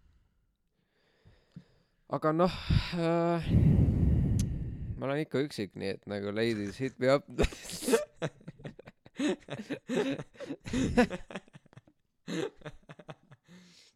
Aga 2.09 2.33
noh 2.33 2.53
äh,, 3.01 3.41
ma 4.97 5.07
olen 5.07 5.23
ikka 5.25 5.41
üksik, 5.47 5.73
nii 5.79 5.95
et 5.97 6.03
nagu 6.11 6.33
ladies 6.37 6.77
hit 6.81 6.99
me 7.01 7.15
up. 7.15 7.25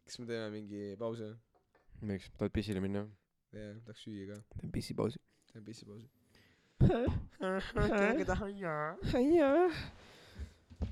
kas 0.05 0.19
me 0.19 0.25
teeme 0.25 0.49
mingi 0.53 0.95
pausi 0.99 1.23
või? 1.27 1.37
miks, 2.13 2.31
tahad 2.37 2.53
pissile 2.55 2.81
minna? 2.83 3.05
jaa, 3.53 3.73
tahaks 3.85 4.01
süüa 4.07 4.25
ka. 4.31 4.37
teen 4.57 4.71
pissipausi. 4.73 5.21
teeme 5.51 5.65
pissipausi. 5.69 6.07
Haia, 9.13 9.49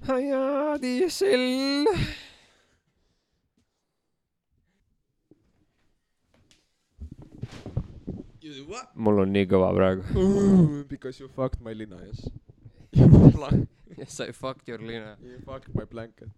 haia, 0.10 0.42
DSL. 0.84 1.88
Mul 8.96 9.24
on 9.24 9.34
nii 9.34 9.48
kõva 9.50 9.74
praegu. 9.76 10.04
Because 10.90 11.20
you 11.20 11.30
fucked 11.30 11.62
my 11.62 11.74
lina 11.74 12.00
yes. 12.06 12.30
Yes 13.98 14.20
I 14.22 14.32
fucked 14.32 14.68
your 14.70 14.80
lina. 14.80 15.16
You 15.24 15.40
fucked 15.46 15.74
my 15.76 15.86
blanket. 15.86 16.30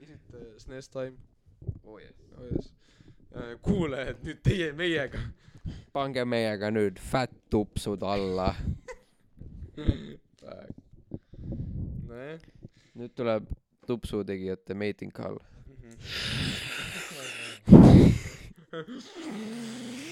Is 0.00 0.10
it 0.10 0.34
uh, 0.34 0.58
SNES 0.58 0.90
time? 0.92 1.16
oh 1.86 1.98
yes. 1.98 2.12
oh 2.38 2.44
yes 2.54 2.72
uh,. 3.34 3.54
kuulajad, 3.62 4.16
nüüd 4.26 4.42
teie 4.44 4.72
meiega. 4.76 5.20
pange 5.92 6.24
meiega 6.24 6.70
nüüd 6.70 6.98
fät 7.00 7.32
tupsud 7.50 8.02
alla. 8.02 8.54
nojah. 12.08 12.40
nüüd 12.94 13.14
tuleb 13.16 13.44
tupsu 13.86 14.24
tegijate 14.24 14.74
mating 14.74 15.12
call. 15.12 15.38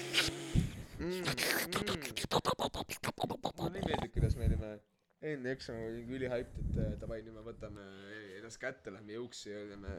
mulle 3.57 3.73
nii 3.75 3.85
meeldib, 3.87 4.11
kuidas 4.13 4.35
me 4.37 4.47
olime 4.49 4.71
enne 5.21 5.53
eksami 5.55 5.85
olime 5.85 6.17
ülihyped, 6.17 6.59
et 6.61 6.77
äh, 6.81 6.93
davai, 7.01 7.21
nüüd 7.25 7.35
me 7.37 7.43
võtame 7.45 7.85
ennast 8.39 8.59
kätte, 8.61 8.93
lähme 8.93 9.17
jõuksi 9.17 9.51
ja 9.51 9.59
oleme 9.65 9.95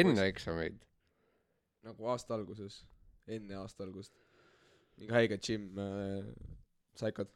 enne 0.00 0.24
eksameid. 0.30 0.78
nagu 1.86 2.08
aasta 2.10 2.34
alguses, 2.34 2.82
enne 3.26 3.56
aasta 3.60 3.84
algust. 3.84 4.12
mingi 4.98 5.14
haige 5.14 5.38
gym 5.38 5.70
äh, 5.78 6.26
saikad. 6.98 7.30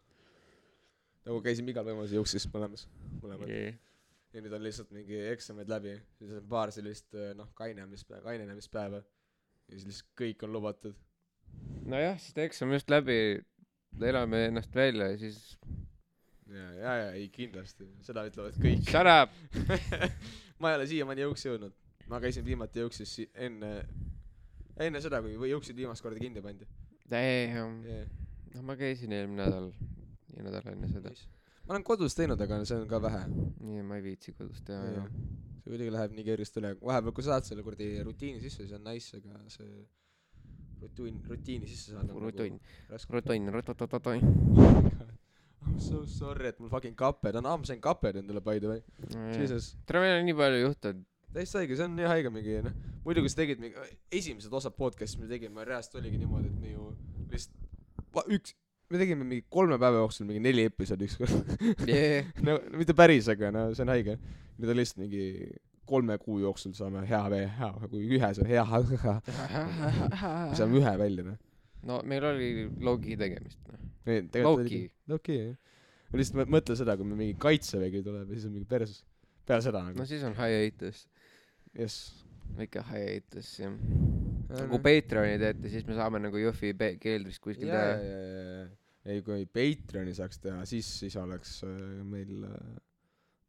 nagu 1.26 1.40
käisime 1.44 1.70
igal 1.70 1.86
võimalusel 1.86 2.20
jõuksis 2.20 2.48
mõlemas, 2.54 2.88
mõlemad. 3.22 3.52
ja 4.32 4.40
nüüd 4.44 4.56
on 4.56 4.64
lihtsalt 4.64 4.90
mingi 4.96 5.20
eksamid 5.30 5.68
läbi, 5.68 5.98
siis 6.18 6.32
on 6.40 6.48
paar 6.48 6.72
sellist 6.72 7.12
noh, 7.36 7.52
kainemispäeva, 7.54 8.24
kainenemispäeva. 8.30 9.04
ja 9.68 9.76
siis 9.76 9.88
lihtsalt 9.88 10.14
kõik 10.24 10.48
on 10.48 10.56
lubatud. 10.56 10.96
nojah, 11.88 12.18
sest 12.20 12.38
eksam 12.44 12.72
just 12.74 12.90
läbi, 12.92 13.18
elame 14.00 14.46
ennast 14.48 14.74
välja 14.74 15.10
ja 15.12 15.18
siis 15.20 15.40
ja, 16.52 16.68
ja, 16.72 16.94
ja 17.04 17.10
ei 17.16 17.28
kindlasti, 17.32 17.86
seda 18.04 18.24
ütlevad 18.28 18.56
kõik. 18.60 18.84
shut 18.88 19.08
up. 19.08 19.34
ma 20.60 20.72
ei 20.72 20.78
ole 20.80 20.88
siiamaani 20.90 21.24
jõuksi 21.26 21.48
jõudnud. 21.50 21.76
ma 22.10 22.20
käisin 22.20 22.44
viimati 22.44 22.82
jõuksis 22.82 23.14
si- 23.18 23.30
enne, 23.34 23.72
enne 24.76 25.00
seda, 25.00 25.22
kui 25.24 25.36
või 25.40 25.52
jõuksid 25.52 25.76
viimast 25.78 26.04
korda 26.04 26.20
kinni 26.20 26.42
pandi 26.44 26.66
yeah.. 27.12 28.08
noh, 28.54 28.64
ma 28.66 28.76
käisin 28.76 29.12
eelmine 29.12 29.46
nädal 29.46 29.70
ja 30.36 30.44
nädal 30.46 30.68
enne 30.74 30.90
seda. 30.92 31.12
ma 31.66 31.76
olen 31.76 31.86
kodus 31.86 32.16
teinud, 32.18 32.40
aga 32.40 32.62
see 32.68 32.80
on 32.80 32.88
ka 32.90 33.00
vähe. 33.02 33.24
nii, 33.60 33.86
ma 33.86 33.98
ei 34.00 34.06
viitsi 34.10 34.34
kodus 34.36 34.62
teha 34.66 34.82
Jaa. 34.82 34.92
enam. 34.92 35.32
see 35.62 35.70
kuidagi 35.70 35.94
läheb 35.94 36.16
nii 36.18 36.28
kergesti 36.30 36.62
üle, 36.62 36.76
vahepeal 36.82 37.16
kui 37.16 37.26
sa 37.26 37.36
saad 37.36 37.50
selle 37.50 37.66
kuradi 37.66 37.94
rutiini 38.06 38.42
sisse, 38.42 38.64
siis 38.64 38.76
on 38.76 38.84
nice, 38.88 39.18
aga 39.20 39.42
see 39.52 39.84
rutiin, 40.82 41.20
rutiini 41.30 41.70
sisse 41.70 41.94
saada 41.94 42.10
nagu 42.10 42.22
raske. 42.92 43.12
rutunn, 43.16 43.52
rututututunn. 43.56 44.20
I 45.62 45.70
m 45.70 45.78
so 45.78 46.02
sorry, 46.10 46.48
et 46.50 46.58
mul 46.58 46.70
fucking 46.72 46.96
kaped 46.98 47.36
on, 47.38 47.46
aa 47.46 47.58
ma 47.60 47.68
sain 47.68 47.80
kaped 47.82 48.18
endale 48.18 48.42
by 48.44 48.58
the 48.62 48.70
way, 48.72 48.80
jesus. 49.38 49.72
tere, 49.86 50.02
meil 50.02 50.18
on 50.18 50.26
nii 50.26 50.38
palju 50.40 50.62
juhtunud. 50.64 51.04
täiesti 51.32 51.60
haige, 51.60 51.78
see 51.78 51.86
on 51.86 51.94
nii 51.98 52.08
haige 52.10 52.32
mingi 52.34 52.58
noh, 52.66 52.74
muidu 53.06 53.22
kui 53.24 53.32
sa 53.32 53.40
tegid 53.42 53.62
mingi, 53.62 53.86
esimesed 54.20 54.58
osad 54.58 54.74
podcast'i 54.78 55.22
me 55.22 55.30
tegime 55.30 55.64
reaalselt 55.68 56.00
oligi 56.02 56.18
niimoodi, 56.20 56.50
et 56.50 56.58
me 56.64 56.74
ju 56.74 56.88
lihtsalt, 57.30 58.34
üks, 58.36 58.56
me 58.92 59.00
tegime 59.00 59.24
mingi 59.24 59.46
kolme 59.56 59.78
päeva 59.80 60.02
jooksul 60.02 60.28
mingi 60.28 60.42
neli 60.44 60.66
episoodi 60.68 61.08
ükskord. 61.08 61.54
yeah.. 61.88 62.28
no 62.44 62.58
mitte 62.76 62.96
päris, 62.98 63.30
aga 63.32 63.54
no 63.54 63.68
see 63.72 63.86
on 63.86 63.94
haige. 63.94 64.18
nüüd 64.58 64.74
on 64.74 64.82
lihtsalt 64.82 65.00
mingi 65.06 65.24
kolme 65.92 66.16
kuu 66.22 66.40
jooksul 66.42 66.74
saame 66.76 67.04
hea 67.08 67.22
vee, 67.32 67.46
hea, 67.58 67.70
kui 67.92 68.02
ühe 68.18 68.30
see 68.38 68.48
hea, 68.48 68.64
saame 70.58 70.80
ühe 70.80 70.94
välja 71.00 71.26
noh. 71.26 71.38
no 71.88 72.00
meil 72.08 72.26
oli 72.32 72.50
logi 72.84 73.18
tegemist, 73.20 73.60
noh. 73.68 73.86
oligi, 74.52 74.84
low-key 75.10 75.38
jah. 75.38 75.56
ma 76.10 76.20
lihtsalt 76.20 76.40
mõ- 76.40 76.50
mõtlen 76.56 76.80
seda, 76.80 76.96
kui 76.98 77.08
meil 77.08 77.22
mingi 77.24 77.38
kaitsevägi 77.42 78.04
tuleb 78.06 78.28
ja 78.32 78.38
siis 78.38 78.48
on 78.48 78.56
mingi 78.56 78.68
perses. 78.68 79.02
peale 79.48 79.64
seda 79.64 79.82
nagu 79.86 80.00
no, 80.00 80.08
siis 80.08 80.24
on 80.28 80.36
hiatus, 80.38 81.06
jess. 81.78 82.12
väike 82.58 82.84
hiatus 82.90 83.56
jah. 83.62 83.74
kui 84.70 84.82
Patreoni 84.84 85.40
teete, 85.42 85.72
siis 85.72 85.88
me 85.88 85.98
saame 85.98 86.22
nagu 86.22 86.40
Jõhvi 86.40 86.72
keldris 87.02 87.40
kuskil 87.42 87.72
ja, 87.72 87.82
ja, 87.82 87.98
teha. 87.98 88.06
ja, 88.06 88.62
ja, 88.62 88.70
ei 89.12 89.22
kui 89.26 89.44
Patreoni 89.50 90.14
saaks 90.16 90.40
teha, 90.42 90.64
siis, 90.68 90.88
siis 91.02 91.18
oleks 91.20 91.60
äh, 91.66 91.76
meil 92.06 92.48
äh,, 92.48 92.80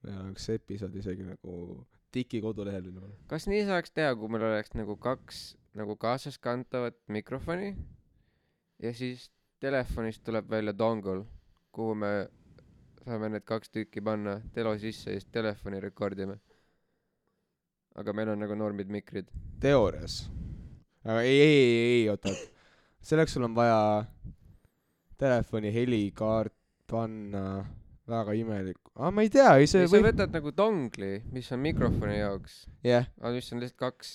meil 0.03 0.21
oleks 0.27 0.49
episood 0.53 0.95
isegi 0.99 1.25
nagu 1.27 1.57
Tiki 2.13 2.41
kodulehel 2.43 2.85
või 2.85 2.95
nagu. 2.99 3.11
kas 3.27 3.47
nii 3.49 3.65
saaks 3.65 3.91
teha, 3.91 4.13
kui 4.15 4.29
meil 4.29 4.45
oleks 4.45 4.75
nagu 4.77 4.95
kaks 5.01 5.43
nagu 5.73 5.95
kaasaskantavat 5.97 6.99
mikrofoni 7.09 7.73
ja 8.83 8.93
siis 8.93 9.31
telefonist 9.63 10.23
tuleb 10.23 10.49
välja 10.49 10.73
dongol, 10.77 11.23
kuhu 11.71 11.95
me 11.95 12.13
saame 13.03 13.29
need 13.33 13.45
kaks 13.47 13.71
tükki 13.73 14.01
panna 14.03 14.37
telo 14.55 14.73
sisse 14.79 15.11
ja 15.11 15.19
siis 15.19 15.29
telefoni 15.31 15.79
rekordime. 15.83 16.37
aga 17.95 18.13
meil 18.13 18.29
on 18.29 18.39
nagu 18.39 18.55
normid 18.55 18.89
mikrid. 18.89 19.27
teoorias. 19.59 20.29
aga 21.05 21.21
ei, 21.21 21.39
ei, 21.39 21.55
ei, 21.57 22.01
ei, 22.01 22.09
oota. 22.09 22.29
selleks 23.01 23.33
sul 23.33 23.43
on 23.43 23.55
vaja 23.55 24.05
telefoni 25.17 25.73
helikaart 25.73 26.53
panna, 26.91 27.65
väga 28.09 28.33
imelik. 28.35 28.77
aa, 28.95 29.11
ma 29.11 29.21
ei 29.23 29.29
tea, 29.31 29.55
ei 29.61 29.67
see 29.69 29.87
sa 29.87 29.95
võib, 29.95 30.09
võtad 30.11 30.33
nagu 30.35 30.51
dongli, 30.51 31.21
mis 31.31 31.49
on 31.55 31.59
mikrofoni 31.63 32.17
jaoks, 32.19 32.65
jah. 32.83 33.05
aga 33.21 33.33
mis 33.37 33.51
on 33.53 33.59
lihtsalt 33.63 33.79
kaks. 33.79 34.13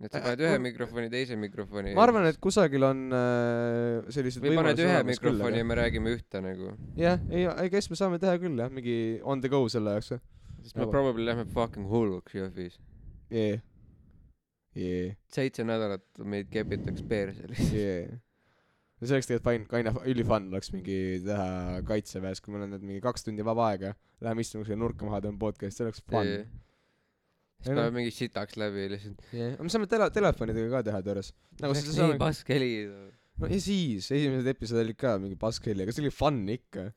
et 0.00 0.12
sa 0.12 0.18
Äh, 0.18 0.22
paned 0.24 0.40
ühe 0.40 0.56
ma- 0.58 0.64
mikrofoni, 0.64 1.10
teise 1.12 1.36
mikrofoni. 1.36 1.94
ma 1.94 2.02
arvan, 2.06 2.26
et 2.26 2.38
kusagil 2.40 2.82
on 2.88 3.02
äh, 3.12 4.10
sellised 4.10 4.42
või 4.42 4.56
paned 4.56 4.78
ühe 4.80 4.94
küll, 4.96 5.10
mikrofoni 5.12 5.52
aga- 5.52 5.58
ja 5.62 5.64
me 5.70 5.74
räägime 5.76 6.14
ühte 6.16 6.40
nagu. 6.42 6.72
jah, 6.96 7.20
ei, 7.30 7.44
ei 7.46 7.70
kes 7.70 7.90
me 7.90 7.96
saame 8.00 8.18
teha 8.18 8.38
küll 8.40 8.56
jah, 8.58 8.70
mingi 8.72 9.20
on 9.22 9.40
the 9.44 9.48
go 9.52 9.66
selle 9.68 9.90
jaoks 9.98 10.10
jah. 10.16 10.20
siis 10.62 10.74
me 10.74 10.82
Vaba. 10.86 10.90
probably 10.98 11.24
lähme 11.28 11.44
fucking 11.52 11.86
hulluks 11.88 12.32
Jõhvis. 12.34 12.78
jee, 13.30 13.60
jee, 14.74 15.16
seitse 15.30 15.64
nädalat 15.68 16.02
meid 16.24 16.48
kepitakse 16.50 17.04
perse 17.08 17.46
lihtsalt. 17.52 17.72
jee. 17.76 18.20
No 19.00 19.08
see 19.08 19.16
oleks 19.16 19.28
tegelikult 19.30 19.48
fine, 19.48 19.66
kaine, 19.70 19.92
ülifun 20.12 20.48
oleks 20.52 20.72
mingi 20.74 20.96
teha 21.24 21.80
kaitseväes, 21.88 22.42
kui 22.44 22.54
meil 22.54 22.66
on 22.66 22.74
nüüd 22.74 22.84
mingi 22.84 23.04
kaks 23.04 23.24
tundi 23.26 23.46
vaba 23.46 23.70
aega, 23.72 23.94
läheme 24.24 24.44
istume 24.44 24.64
kuskile 24.64 24.80
nurka 24.80 25.08
maha, 25.08 25.22
teeme 25.24 25.40
podcast'i, 25.40 25.80
see 25.80 25.86
oleks 25.88 26.04
fun. 26.04 26.28
siis 27.60 27.70
Ei 27.70 27.74
noh. 27.74 27.80
paneme 27.80 27.96
mingi 28.00 28.12
sitaks 28.16 28.60
läbi 28.60 28.86
lihtsalt. 28.92 29.24
jee, 29.36 29.54
aga 29.54 29.66
me 29.66 29.72
saame 29.72 29.88
tele-, 29.88 30.10
telefonidega 30.16 30.70
ka 30.76 30.84
teha 30.90 31.02
teoorias. 31.06 31.32
nagu 31.62 31.76
Läks 31.76 31.88
seda 31.88 32.10
nii 32.12 32.20
pask 32.20 32.52
heli. 32.52 32.70
no 33.40 33.50
ja 33.54 33.60
siis, 33.64 34.12
esimesed 34.12 34.52
episoodid 34.52 34.90
olid 34.90 35.00
ka 35.00 35.16
mingi 35.22 35.40
paskheli, 35.40 35.86
aga 35.86 35.96
see 35.96 36.04
oli 36.04 36.14
fun 36.14 36.42
ikka. 36.56 36.90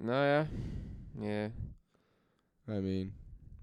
nojah, 0.00 0.52
jah. 1.20 1.58
I 2.70 2.78
mean, 2.80 3.12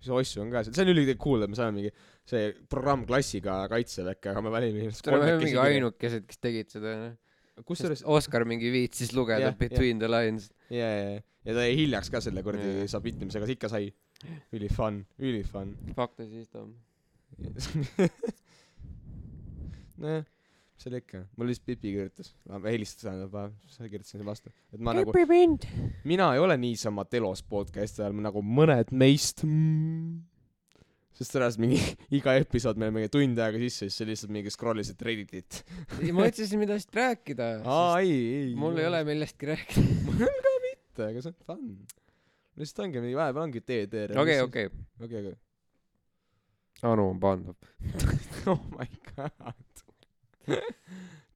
see 0.03 0.13
ossu 0.13 0.43
on 0.43 0.53
ka 0.53 0.61
seal, 0.67 0.77
see 0.77 0.85
on 0.85 0.93
üli 0.93 1.17
cool, 1.17 1.45
et 1.45 1.49
me 1.49 1.57
saame 1.57 1.79
mingi 1.79 1.93
see 2.27 2.51
programm 2.69 3.05
klassiga 3.09 3.63
kaitseväkke, 3.71 4.33
aga 4.33 4.43
me 4.43 4.51
valime 4.53 4.89
me 4.89 5.15
oleme 5.15 5.37
mingi. 5.41 5.57
ainukesed, 5.63 6.27
kes 6.29 6.43
tegid 6.43 6.73
seda, 6.73 6.93
noh. 7.05 7.15
kusjuures, 7.65 8.03
Oskar 8.05 8.45
mingi 8.49 8.71
viitsis 8.73 9.13
lugeda 9.17 9.49
Jah, 9.49 9.57
Between 9.57 9.99
the 10.01 10.09
lines. 10.11 10.51
ja, 10.69 10.87
ja, 10.89 11.09
ja, 11.15 11.21
ja 11.45 11.57
ta 11.57 11.65
jäi 11.65 11.77
hiljaks 11.83 12.11
ka 12.13 12.21
selle 12.23 12.43
kuradi 12.45 12.67
Jaa. 12.83 12.87
submitimisega, 12.97 13.45
aga 13.47 13.57
ikka 13.57 13.71
sai. 13.71 13.91
üli 14.53 14.69
fun, 14.73 15.03
üli 15.21 15.43
fun. 15.45 15.75
Fuck 15.95 16.15
the 16.17 16.25
system. 16.29 16.73
nojah, 20.01 20.23
see 20.77 20.89
oli 20.91 21.01
ikka, 21.01 21.23
mul 21.37 21.51
lihtsalt 21.51 21.67
Pipi 21.69 21.91
kirjutas, 21.95 22.31
helistas 22.65 23.05
tähendab, 23.07 23.53
sa 23.73 23.89
kirjutasin 23.89 24.25
vastu, 24.25 24.53
et 24.73 24.81
ma 24.81 24.93
nagu, 24.97 25.13
mind. 25.29 25.67
mina 26.07 26.31
ei 26.33 26.41
ole 26.41 26.57
niisama 26.61 27.05
telos 27.09 27.43
podcast'i 27.45 28.05
ajal 28.05 28.17
nagu 28.25 28.41
mõned 28.45 28.93
meist 28.93 29.45
mm,. 29.45 30.36
Sest 31.17 31.33
sellest 31.33 31.61
mingi 31.61 31.79
iga 32.19 32.35
episood 32.37 32.77
meil 32.81 32.93
mingi 32.93 33.09
tund 33.13 33.39
aega 33.41 33.61
sisse, 33.61 33.87
siis 33.87 33.97
sa 34.01 34.07
lihtsalt 34.07 34.33
mingi 34.33 34.53
scroll 34.53 34.83
isid 34.83 35.01
Redditit. 35.07 35.63
ma 36.13 36.27
otsisin, 36.27 36.61
millest 36.61 36.93
rääkida. 36.93 37.49
aa, 37.65 37.97
ei, 38.03 38.13
ei. 38.41 38.53
mul 38.59 38.77
ei 38.77 38.89
ole. 38.91 39.01
millestki 39.07 39.49
rääkida. 39.49 39.97
mul 40.07 40.21
ka 40.21 40.53
mitte, 40.67 41.09
aga 41.09 41.25
see 41.25 41.33
on 41.33 41.37
fun. 41.49 41.67
lihtsalt 42.61 42.85
ongi 42.85 43.03
mingi 43.03 43.17
vahepeal 43.17 43.47
ongi 43.47 43.63
DD. 43.65 44.07
okei, 44.23 44.39
okei. 44.45 44.71
okei, 45.01 45.21
okei. 45.25 45.37
Anu 46.85 47.07
on 47.09 47.21
pandav. 47.21 47.55
oh 48.51 48.59
my 48.75 48.85
god. 49.15 49.55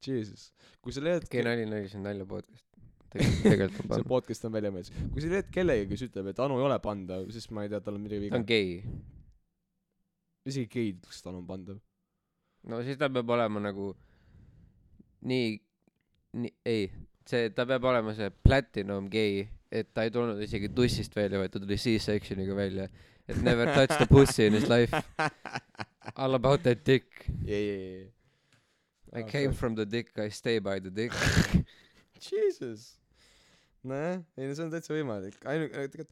Jesus. 0.05 0.51
kui 0.82 0.93
sa 0.93 1.01
leiad 1.01 1.25
okei, 1.25 1.41
nali, 1.45 1.65
nali, 1.69 1.89
see 1.89 1.97
on 1.97 2.05
nalja 2.05 2.27
podcast. 2.29 2.67
tegelikult, 3.11 3.82
on 3.82 3.82
see 3.82 3.89
pandav. 3.89 4.11
podcast 4.13 4.45
on 4.45 4.53
välja 4.53 4.71
mõeldud. 4.73 5.09
kui 5.15 5.25
sa 5.25 5.34
leiad 5.34 5.49
kellegi, 5.57 5.89
kes 5.89 6.05
ütleb, 6.11 6.29
et 6.32 6.43
Anu 6.45 6.61
ei 6.61 6.67
ole 6.69 6.77
pandav, 6.84 7.25
siis 7.34 7.49
ma 7.49 7.65
ei 7.65 7.73
tea, 7.73 7.82
tal 7.82 7.97
on 7.97 8.05
midagi 8.05 8.21
ta 8.21 8.27
viga 8.27 8.39
on. 8.41 8.45
gei. 8.45 8.77
Isegi 10.47 10.67
geid 10.71 10.99
ütleks, 10.99 11.21
et 11.21 11.29
Anu 11.29 11.41
on 11.41 11.47
pandav. 11.47 11.79
no 12.69 12.81
siis 12.85 12.97
ta 12.97 13.09
peab 13.09 13.29
olema 13.35 13.61
nagu 13.63 13.91
nii, 15.27 15.55
nii, 16.41 16.53
ei, 16.65 16.89
see, 17.29 17.49
ta 17.55 17.65
peab 17.69 17.85
olema 17.91 18.13
see 18.17 18.29
platinum 18.45 19.09
gei, 19.13 19.45
et 19.71 19.91
ta 19.93 20.05
ei 20.05 20.13
tulnud 20.13 20.41
isegi 20.43 20.69
tussist 20.75 21.15
välja, 21.15 21.39
vaid 21.41 21.53
ta 21.53 21.61
tuli 21.61 21.77
C-section'iga 21.77 22.57
välja. 22.57 22.89
et 23.27 23.37
never 23.43 23.65
touch 23.73 23.97
the 23.97 24.07
pussy 24.07 24.45
in 24.45 24.53
his 24.53 24.67
life. 24.67 24.93
All 26.17 26.35
about 26.35 26.63
that 26.63 26.83
dick. 26.83 27.05
jee, 27.45 27.65
jee, 27.67 27.77
jee. 27.77 28.07
I 29.13 29.23
came 29.23 29.53
from 29.53 29.75
the 29.75 29.85
dick, 29.85 30.11
I 30.17 30.29
stay 30.29 30.59
by 30.59 30.79
the 30.79 30.89
dick. 30.89 31.13
Jesus. 32.19 32.97
nojah, 33.83 34.21
ei 34.37 34.45
no 34.45 34.53
see 34.53 34.61
on 34.61 34.69
täitsa 34.69 34.93
võimalik, 34.93 35.39
ainuke, 35.49 35.87
tegelikult 35.89 36.11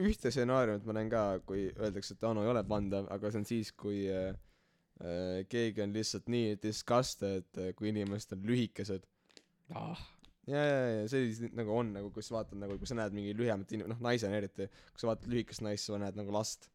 ühte 0.00 0.32
stsenaariumit 0.32 0.86
ma 0.88 0.96
näen 0.96 1.10
ka, 1.12 1.22
kui 1.48 1.66
öeldakse, 1.72 2.16
et 2.16 2.24
Anu 2.28 2.44
ei 2.44 2.50
ole 2.52 2.62
pandav, 2.68 3.08
aga 3.12 3.30
see 3.32 3.42
on 3.42 3.48
siis, 3.48 3.72
kui 3.78 4.04
äh, 4.12 4.34
äh, 5.00 5.42
keegi 5.50 5.84
on 5.84 5.94
lihtsalt 5.96 6.28
nii 6.32 6.56
disgusted, 6.62 7.62
kui 7.78 7.92
inimesed 7.92 8.36
on 8.36 8.44
lühikesed. 8.48 9.08
ah, 9.78 10.04
ja, 10.50 10.60
ja, 10.60 10.78
ja 10.98 11.08
see 11.08 11.30
siis 11.30 11.56
nagu 11.56 11.74
on 11.78 11.94
nagu, 11.96 12.12
kui 12.12 12.24
sa 12.24 12.38
vaatad 12.38 12.60
nagu, 12.60 12.76
kui 12.80 12.90
sa 12.90 12.98
näed 12.98 13.16
mingi 13.16 13.34
lühemat 13.38 13.72
inim-, 13.72 13.88
noh 13.92 14.00
naisena 14.04 14.36
eriti, 14.40 14.68
kui 14.92 15.04
sa 15.04 15.12
vaatad 15.12 15.32
lühikest 15.32 15.64
naist, 15.64 15.88
sa 15.88 16.00
näed 16.02 16.18
nagu 16.20 16.34
last. 16.34 16.68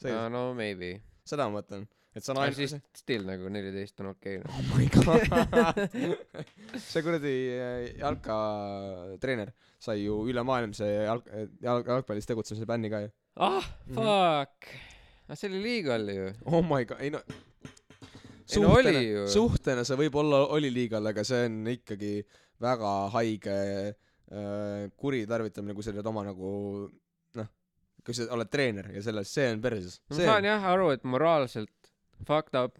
see, 0.00 0.14
no 0.32 0.50
maybe. 0.56 0.94
seda 1.28 1.48
ma 1.48 1.60
mõtlen, 1.60 1.84
et 2.10 2.24
see 2.24 2.32
on 2.34 2.40
ainult 2.42 2.58
siis 2.58 2.74
still 2.96 3.26
nagu 3.28 3.50
neliteist 3.52 4.00
on 4.02 4.12
okei 4.12 4.40
okay,. 4.40 4.50
oh 4.50 4.62
my 4.74 4.86
god 4.94 5.80
see 6.90 7.04
kuradi 7.06 7.34
äh, 7.54 7.84
jalkatreener 8.00 9.52
sai 9.80 10.00
ju 10.02 10.16
ülemaailmse 10.30 10.88
jalg-, 10.88 11.30
jalg-, 11.64 11.92
jalgpallis 11.94 12.26
tegutsemise 12.28 12.66
bänni 12.68 12.90
ka 12.92 13.04
ju. 13.04 13.12
ah, 13.46 13.70
fuck. 13.94 14.72
aga 15.28 15.38
see 15.38 15.52
oli 15.52 15.62
legal 15.68 16.10
ju. 16.10 16.32
oh 16.50 16.64
my 16.66 16.82
god, 16.84 17.00
ei 17.00 17.14
no 17.14 17.22
Ei 18.50 18.58
no 18.58 19.28
suhtena 19.30 19.84
see 19.86 19.94
võib-olla 19.94 20.40
oli 20.56 20.72
liigal, 20.74 21.06
aga 21.06 21.22
see 21.22 21.44
on 21.46 21.60
ikkagi 21.70 22.16
väga 22.58 22.94
haige 23.14 23.58
äh, 23.90 24.88
kuritarvitamine, 24.98 25.76
kui 25.76 25.86
sa 25.86 25.92
oled 25.94 26.08
oma 26.10 26.24
nagu 26.26 26.50
noh, 27.38 27.50
kui 28.02 28.16
sa 28.16 28.26
oled 28.34 28.50
treener 28.50 28.90
ja 28.96 29.04
selles, 29.06 29.30
see 29.30 29.46
on 29.52 29.62
perses. 29.62 30.00
ma 30.10 30.18
saan 30.18 30.48
jah 30.50 30.66
aru, 30.72 30.90
et 30.96 31.06
moraalselt 31.06 31.70
fucked 32.26 32.56
up, 32.58 32.78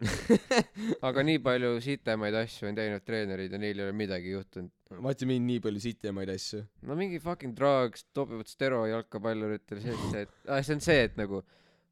aga 1.06 1.22
nii 1.26 1.40
palju 1.44 1.74
sitemaid 1.84 2.36
asju 2.40 2.70
on 2.70 2.76
teinud 2.78 3.04
treenerid 3.04 3.52
ja 3.52 3.60
neil 3.60 3.78
ei 3.78 3.84
ole 3.84 3.96
midagi 3.96 4.32
juhtunud. 4.32 4.72
You 4.90 5.28
mean 5.28 5.46
nii 5.46 5.60
palju 5.62 5.82
sitemaid 5.84 6.32
asju? 6.32 6.64
no 6.88 6.96
mingi 6.98 7.20
fucking 7.22 7.56
drugs, 7.56 8.06
topivad 8.16 8.48
stero 8.50 8.86
jalkapalluritele, 8.90 9.82
see, 9.84 9.96
see, 10.10 10.26
et 10.26 10.48
ah, 10.48 10.62
see 10.64 10.78
on 10.78 10.84
see, 10.84 11.08
et 11.08 11.18
nagu 11.20 11.42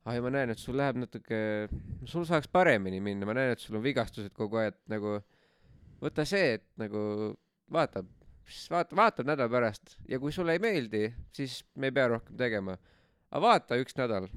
ai, 0.08 0.20
ma 0.24 0.32
näen, 0.32 0.54
et 0.54 0.60
sul 0.60 0.78
läheb 0.80 1.02
natuke, 1.02 1.40
sul 2.08 2.24
saaks 2.28 2.48
paremini 2.52 3.00
minna, 3.04 3.28
ma 3.28 3.36
näen, 3.36 3.52
et 3.54 3.62
sul 3.62 3.76
on 3.78 3.84
vigastused 3.84 4.32
kogu 4.36 4.62
aeg, 4.62 4.78
nagu 4.90 5.18
võta 6.00 6.24
see, 6.28 6.56
et 6.58 6.64
nagu 6.80 7.02
vaata, 7.74 8.02
vaata, 8.72 8.96
vaatad 8.96 9.28
nädala 9.28 9.52
pärast 9.52 9.98
ja 10.08 10.20
kui 10.22 10.32
sulle 10.34 10.56
ei 10.56 10.62
meeldi, 10.62 11.08
siis 11.34 11.60
me 11.76 11.90
ei 11.90 11.96
pea 11.96 12.08
rohkem 12.14 12.38
tegema. 12.40 12.78
Aga 13.28 13.42
vaata 13.44 13.78
üks 13.80 13.96
nädal 13.98 14.28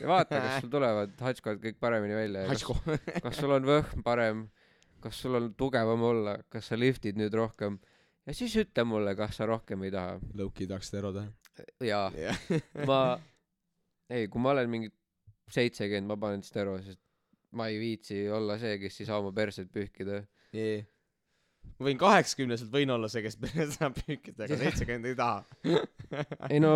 ja 0.00 0.08
vaata, 0.10 0.40
kas 0.40 0.62
sul 0.62 0.72
tulevad 0.76 1.16
hatškod 1.20 1.60
kõik 1.62 1.80
paremini 1.82 2.16
välja 2.16 2.46
ja 2.46 2.52
kas, 2.52 2.64
kas 3.26 3.40
sul 3.40 3.54
on 3.56 3.68
võhm 3.68 4.04
parem, 4.06 4.46
kas 5.04 5.20
sul 5.24 5.38
on 5.38 5.52
tugevam 5.58 6.02
olla, 6.10 6.38
kas 6.52 6.70
sa 6.70 6.78
liftid 6.78 7.18
nüüd 7.20 7.34
rohkem 7.36 7.78
ja 8.26 8.34
siis 8.36 8.56
ütle 8.60 8.84
mulle, 8.88 9.14
kas 9.18 9.38
sa 9.40 9.48
rohkem 9.48 9.86
ei 9.86 9.94
taha. 9.94 10.18
Loki 10.38 10.68
tahaks 10.68 10.90
stero 10.90 11.12
teha. 11.14 11.30
jaa, 11.86 12.10
jah. 12.18 12.44
ma, 12.88 13.00
ei, 14.14 14.28
kui 14.32 14.42
ma 14.42 14.52
olen 14.54 14.70
mingi 14.72 14.92
seitsekümmend 15.52 16.10
ma 16.10 16.18
panen 16.20 16.44
stero, 16.44 16.76
sest 16.82 17.00
ma 17.56 17.70
ei 17.70 17.78
viitsi 17.80 18.26
olla 18.32 18.58
see, 18.60 18.76
kes 18.82 19.00
ei 19.00 19.08
saa 19.08 19.22
oma 19.22 19.32
perset 19.32 19.70
pühkida. 19.72 20.20
jee. 20.56 20.80
ma 21.78 21.88
võin 21.88 22.00
kaheksakümneselt 22.00 22.72
võin 22.74 22.92
olla 22.92 23.08
see, 23.12 23.22
kes 23.24 23.38
saab 23.78 23.96
pühkida, 24.02 24.44
aga 24.44 24.58
seitsekümmend 24.64 25.12
ei 25.12 25.18
taha. 25.18 25.44
ei 26.50 26.60
no 26.60 26.74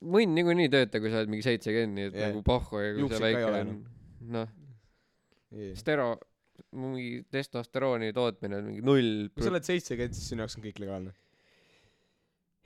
munn 0.00 0.34
niikuinii 0.36 0.70
tööta, 0.72 1.00
kui 1.02 1.12
sa 1.12 1.20
oled 1.20 1.32
mingi 1.32 1.46
seitsekümmend, 1.46 1.96
nii 1.96 2.08
et 2.10 2.18
Jah. 2.18 2.32
nagu 2.32 2.42
pohhu 2.46 2.82
ja 2.82 2.92
kui 2.96 3.08
ka 3.10 3.18
ei 3.18 3.24
väike 3.26 3.48
on. 3.60 3.72
noh, 4.36 4.52
Jee. 5.56 5.72
stero, 5.78 6.10
mingi 6.76 7.24
testosterooni 7.32 8.12
tootmine 8.16 8.60
on 8.60 8.70
mingi 8.70 8.84
null. 8.86 9.28
kui 9.34 9.44
sa 9.44 9.52
oled 9.52 9.66
seitsekümmend, 9.66 10.16
siis 10.16 10.30
sinu 10.32 10.44
jaoks 10.44 10.56
on 10.58 10.64
kõik 10.64 10.80
legaalne. 10.84 11.14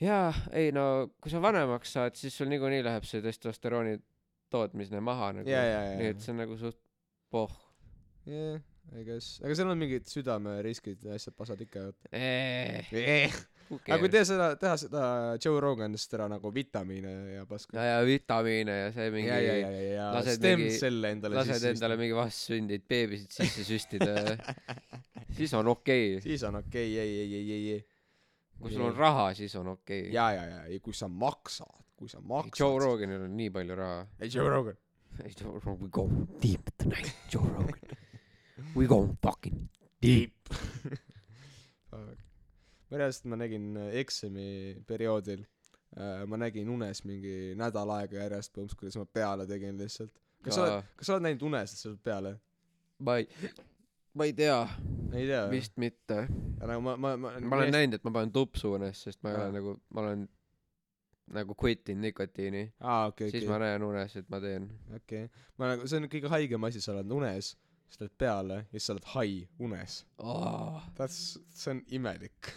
jaa, 0.04 0.28
ei 0.52 0.70
no 0.74 0.86
kui 1.22 1.32
sa 1.32 1.42
vanemaks 1.42 1.96
saad, 1.98 2.18
siis 2.20 2.36
sul 2.38 2.50
niikuinii 2.52 2.84
läheb 2.86 3.08
see 3.08 3.24
testosterooni 3.24 3.98
tootmine 4.54 5.02
maha 5.02 5.32
nagu. 5.40 5.50
ja, 5.50 5.64
ja, 5.66 5.82
ja. 5.90 5.98
nii 5.98 6.14
et 6.14 6.22
see 6.22 6.34
on 6.34 6.42
nagu 6.44 6.58
suht 6.60 6.78
pohh. 7.34 7.58
jah, 8.30 8.62
I 8.94 9.02
guess, 9.06 9.40
aga 9.42 9.56
seal 9.58 9.72
on 9.72 9.80
mingid 9.80 10.06
südameriskid 10.10 11.02
ja 11.08 11.18
asjad 11.18 11.34
pasad 11.34 11.62
ikka. 11.64 11.88
Aga 13.70 13.98
kui 14.02 14.10
teha 14.12 14.24
seda, 14.28 14.48
teha 14.60 14.74
seda 14.80 15.04
Joe 15.40 15.60
Roganist 15.62 16.12
ära 16.16 16.26
nagu 16.28 16.50
vitamiine 16.54 17.14
ja 17.34 17.46
paska. 17.48 17.76
ja, 17.78 17.98
ja 17.98 18.04
vitamiine 18.06 18.76
ja 18.76 18.90
see 18.92 19.10
mingi 19.14 19.30
ja, 19.30 19.38
ja, 19.40 19.54
ja, 19.56 19.70
ja, 19.70 19.84
ja 19.94 20.08
lased 20.14 20.38
stem 20.38 20.60
mingi- 20.60 20.76
cell'e 20.80 21.12
endale 21.16 21.38
lased 21.40 21.66
endale 21.70 21.96
mingi 22.00 22.16
vastsündinud 22.18 22.84
beebisid 22.90 23.32
sisse 23.32 23.64
süstida 23.70 24.36
siis 25.36 25.54
on 25.54 25.68
okei 25.68 26.16
okay.. 26.16 26.20
siis 26.22 26.42
on 26.42 26.60
okei 26.60 26.92
okay,, 26.92 27.06
ei, 27.06 27.18
ei, 27.20 27.34
ei, 27.34 27.52
ei, 27.52 27.72
ei. 27.72 27.86
kui 28.60 28.72
sul 28.72 28.86
on 28.88 28.96
raha, 28.96 29.34
siis 29.34 29.54
on 29.56 29.68
okei 29.68 30.00
okay.. 30.00 30.14
ja, 30.14 30.30
ja, 30.32 30.44
ja, 30.44 30.60
ja 30.68 30.80
kui 30.80 30.94
sa 30.94 31.08
maksad, 31.08 31.72
kui 31.96 32.08
sa 32.08 32.20
maksad. 32.20 32.60
Joe. 32.60 32.78
Roganil 32.78 33.26
on 33.26 33.36
nii 33.36 33.50
palju 33.54 33.78
raha. 33.78 34.06
ei, 34.20 34.28
Joe 34.28 34.48
Rogan. 34.48 34.76
Joe 35.38 35.52
Rogan, 35.52 35.78
we 35.80 35.88
go 35.88 36.08
deep 36.42 36.70
tonight, 36.78 37.14
Joe 37.32 37.42
Rogan. 37.42 37.96
We 38.74 38.86
go 38.86 39.16
fucking 39.22 39.68
deep. 40.02 40.34
ma 42.94 43.02
reaalselt, 43.02 43.28
ma 43.32 43.38
nägin 43.40 43.74
äh, 43.80 43.90
eksami 44.04 44.48
perioodil 44.86 45.42
äh,, 45.98 46.22
ma 46.30 46.38
nägin 46.40 46.70
unes 46.70 47.02
mingi 47.08 47.54
nädal 47.58 47.90
aega 47.96 48.20
järjest 48.22 48.54
põhimõtteliselt, 48.54 48.80
kuidas 48.80 48.98
ma 49.00 49.06
peale 49.18 49.46
tegin 49.50 49.80
lihtsalt. 49.80 50.14
kas 50.44 50.58
sa 50.58 50.66
oled, 50.66 50.92
kas 51.00 51.10
sa 51.10 51.16
oled 51.16 51.26
näinud 51.26 51.46
unes, 51.50 51.74
et 51.74 51.82
sa 51.82 51.90
oled 51.90 52.04
peale? 52.06 52.36
ma 53.04 53.18
ei, 53.18 53.50
ma 54.14 54.28
ei 54.28 54.36
tea, 54.38 54.60
ei 55.12 55.26
tea. 55.26 55.42
vist 55.50 55.76
mitte. 55.82 56.24
nagu 56.62 56.86
ma, 56.86 56.96
ma, 56.96 57.16
ma. 57.18 57.34
ma 57.40 57.60
olen 57.60 57.74
näinud, 57.74 57.98
et 57.98 58.06
ma 58.06 58.14
panen 58.14 58.32
tupsu 58.34 58.76
unes, 58.78 59.02
sest 59.08 59.22
ma 59.26 59.34
ei 59.34 59.40
Aa. 59.40 59.44
ole 59.48 59.58
nagu, 59.58 59.76
ma 59.90 60.06
olen 60.06 60.24
nagu 61.34 61.56
quit 61.58 61.88
inud 61.88 62.04
nikotiini. 62.04 62.64
aa, 62.80 63.06
okei, 63.10 63.30
siis 63.32 63.42
okei 63.42 63.52
ma, 63.52 63.60
näen 63.64 63.86
unes, 63.86 64.16
et 64.20 64.30
ma 64.30 64.40
teen. 64.44 64.70
okei. 64.96 65.28
ma 65.58 65.74
nagu, 65.74 65.88
see 65.90 66.02
on 66.02 66.10
kõige 66.12 66.30
haigem 66.32 66.70
asi, 66.70 66.84
sa 66.84 66.94
oled 66.94 67.14
unes, 67.18 67.54
sa 67.90 68.04
oled 68.04 68.18
peale 68.18 68.60
ja 68.64 68.76
siis 68.76 68.90
sa 68.90 68.94
oled 68.96 69.08
hai 69.14 69.32
unes. 69.58 70.02
That's, 70.98 71.24
see 71.50 71.74
on 71.74 71.82
imelik. 71.98 72.54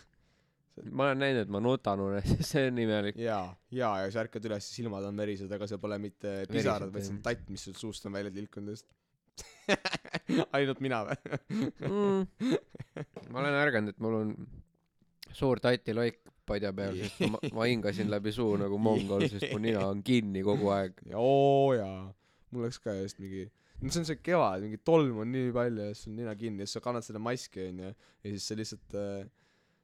Ma 0.92 1.08
olen 1.08 1.22
näinud, 1.24 1.42
et 1.46 1.52
ma 1.54 1.62
nutan 1.64 2.02
unes, 2.04 2.36
see 2.50 2.68
on 2.70 2.80
imelik. 2.84 3.18
jaa, 3.22 3.50
jaa, 3.74 3.96
ja 4.04 4.14
sa 4.14 4.24
ärkad 4.26 4.46
üles, 4.50 4.70
silmad 4.78 5.08
on 5.08 5.18
verised, 5.24 5.52
aga 5.54 5.70
see 5.70 5.82
pole 5.82 5.98
mitte 6.02 6.38
pisarad, 6.52 6.94
vaid 6.94 7.08
see 7.08 7.16
on 7.16 7.24
tatt, 7.26 7.50
mis 7.54 7.68
sul 7.68 7.78
suust 7.80 8.08
on 8.10 8.16
välja 8.18 8.34
tilkunud 8.36 8.76
just. 8.76 8.88
ainult 10.58 10.80
mina 10.82 11.04
või? 11.06 11.18
mm.. 11.86 12.56
ma 13.34 13.44
olen 13.44 13.60
ärganud, 13.60 13.94
et 13.94 14.02
mul 14.02 14.18
on 14.22 14.34
suur 15.38 15.62
tatiloik 15.62 16.24
padja 16.48 16.72
peal, 16.76 16.98
sest 17.04 17.28
ma, 17.30 17.42
ma 17.54 17.68
hingasin 17.68 18.10
läbi 18.12 18.32
suu 18.34 18.56
nagu 18.60 18.80
mongol, 18.82 19.28
sest 19.28 19.50
mu 19.52 19.60
nina 19.62 19.84
on 19.90 20.02
kinni 20.06 20.44
kogu 20.46 20.72
aeg. 20.74 21.02
oo 21.20 21.74
jaa, 21.76 22.08
mul 22.54 22.68
läks 22.68 22.80
ka 22.84 22.96
just 23.02 23.20
mingi, 23.24 23.48
no 23.82 23.92
see 23.92 24.02
on 24.02 24.08
see 24.10 24.22
kevad, 24.24 24.64
mingi 24.64 24.80
tolm 24.88 25.24
on 25.26 25.34
nii 25.34 25.52
palju 25.56 25.90
ja 25.90 25.92
siis 25.92 26.06
sul 26.06 26.16
on 26.16 26.22
nina 26.24 26.38
kinni 26.40 26.64
ja 26.64 26.70
siis 26.70 26.80
sa 26.80 26.86
kannad 26.86 27.06
seda 27.06 27.22
maski 27.22 27.68
onju 27.68 27.92
ja 27.92 28.32
siis 28.32 28.48
sa 28.48 28.58
lihtsalt 28.58 28.98
äh, 28.98 29.28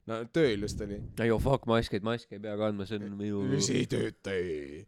no 0.10 0.20
tööl 0.36 0.66
just 0.68 0.82
oli. 0.84 1.00
ei 1.24 1.34
oh 1.34 1.42
fuck, 1.44 1.68
mask, 1.70 1.96
et 1.98 2.06
maski 2.06 2.38
ei 2.38 2.44
pea 2.44 2.58
kandma, 2.60 2.88
see 2.90 3.00
on 3.00 3.16
minu. 3.20 3.44
see 3.64 3.84
ei 3.84 3.90
tööta 3.92 4.36
ei. 4.36 4.84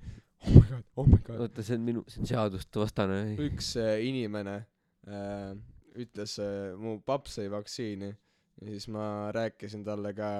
oh 0.46 0.52
my 0.58 0.66
god, 0.70 0.84
oh 0.96 1.10
my 1.10 1.22
god. 1.24 1.46
oota, 1.48 1.66
see 1.66 1.80
on 1.80 1.88
minu, 1.88 2.04
see 2.12 2.24
on 2.24 2.32
seadustevastane. 2.34 3.22
üks 3.48 3.74
äh, 3.82 3.98
inimene 4.08 4.60
äh, 5.08 5.56
ütles 5.96 6.38
äh,, 6.44 6.76
mu 6.80 7.00
paps 7.06 7.40
sai 7.40 7.50
vaktsiini 7.52 8.12
ja 8.12 8.72
siis 8.72 8.88
ma 8.92 9.32
rääkisin 9.36 9.84
talle 9.88 10.14
ka 10.16 10.32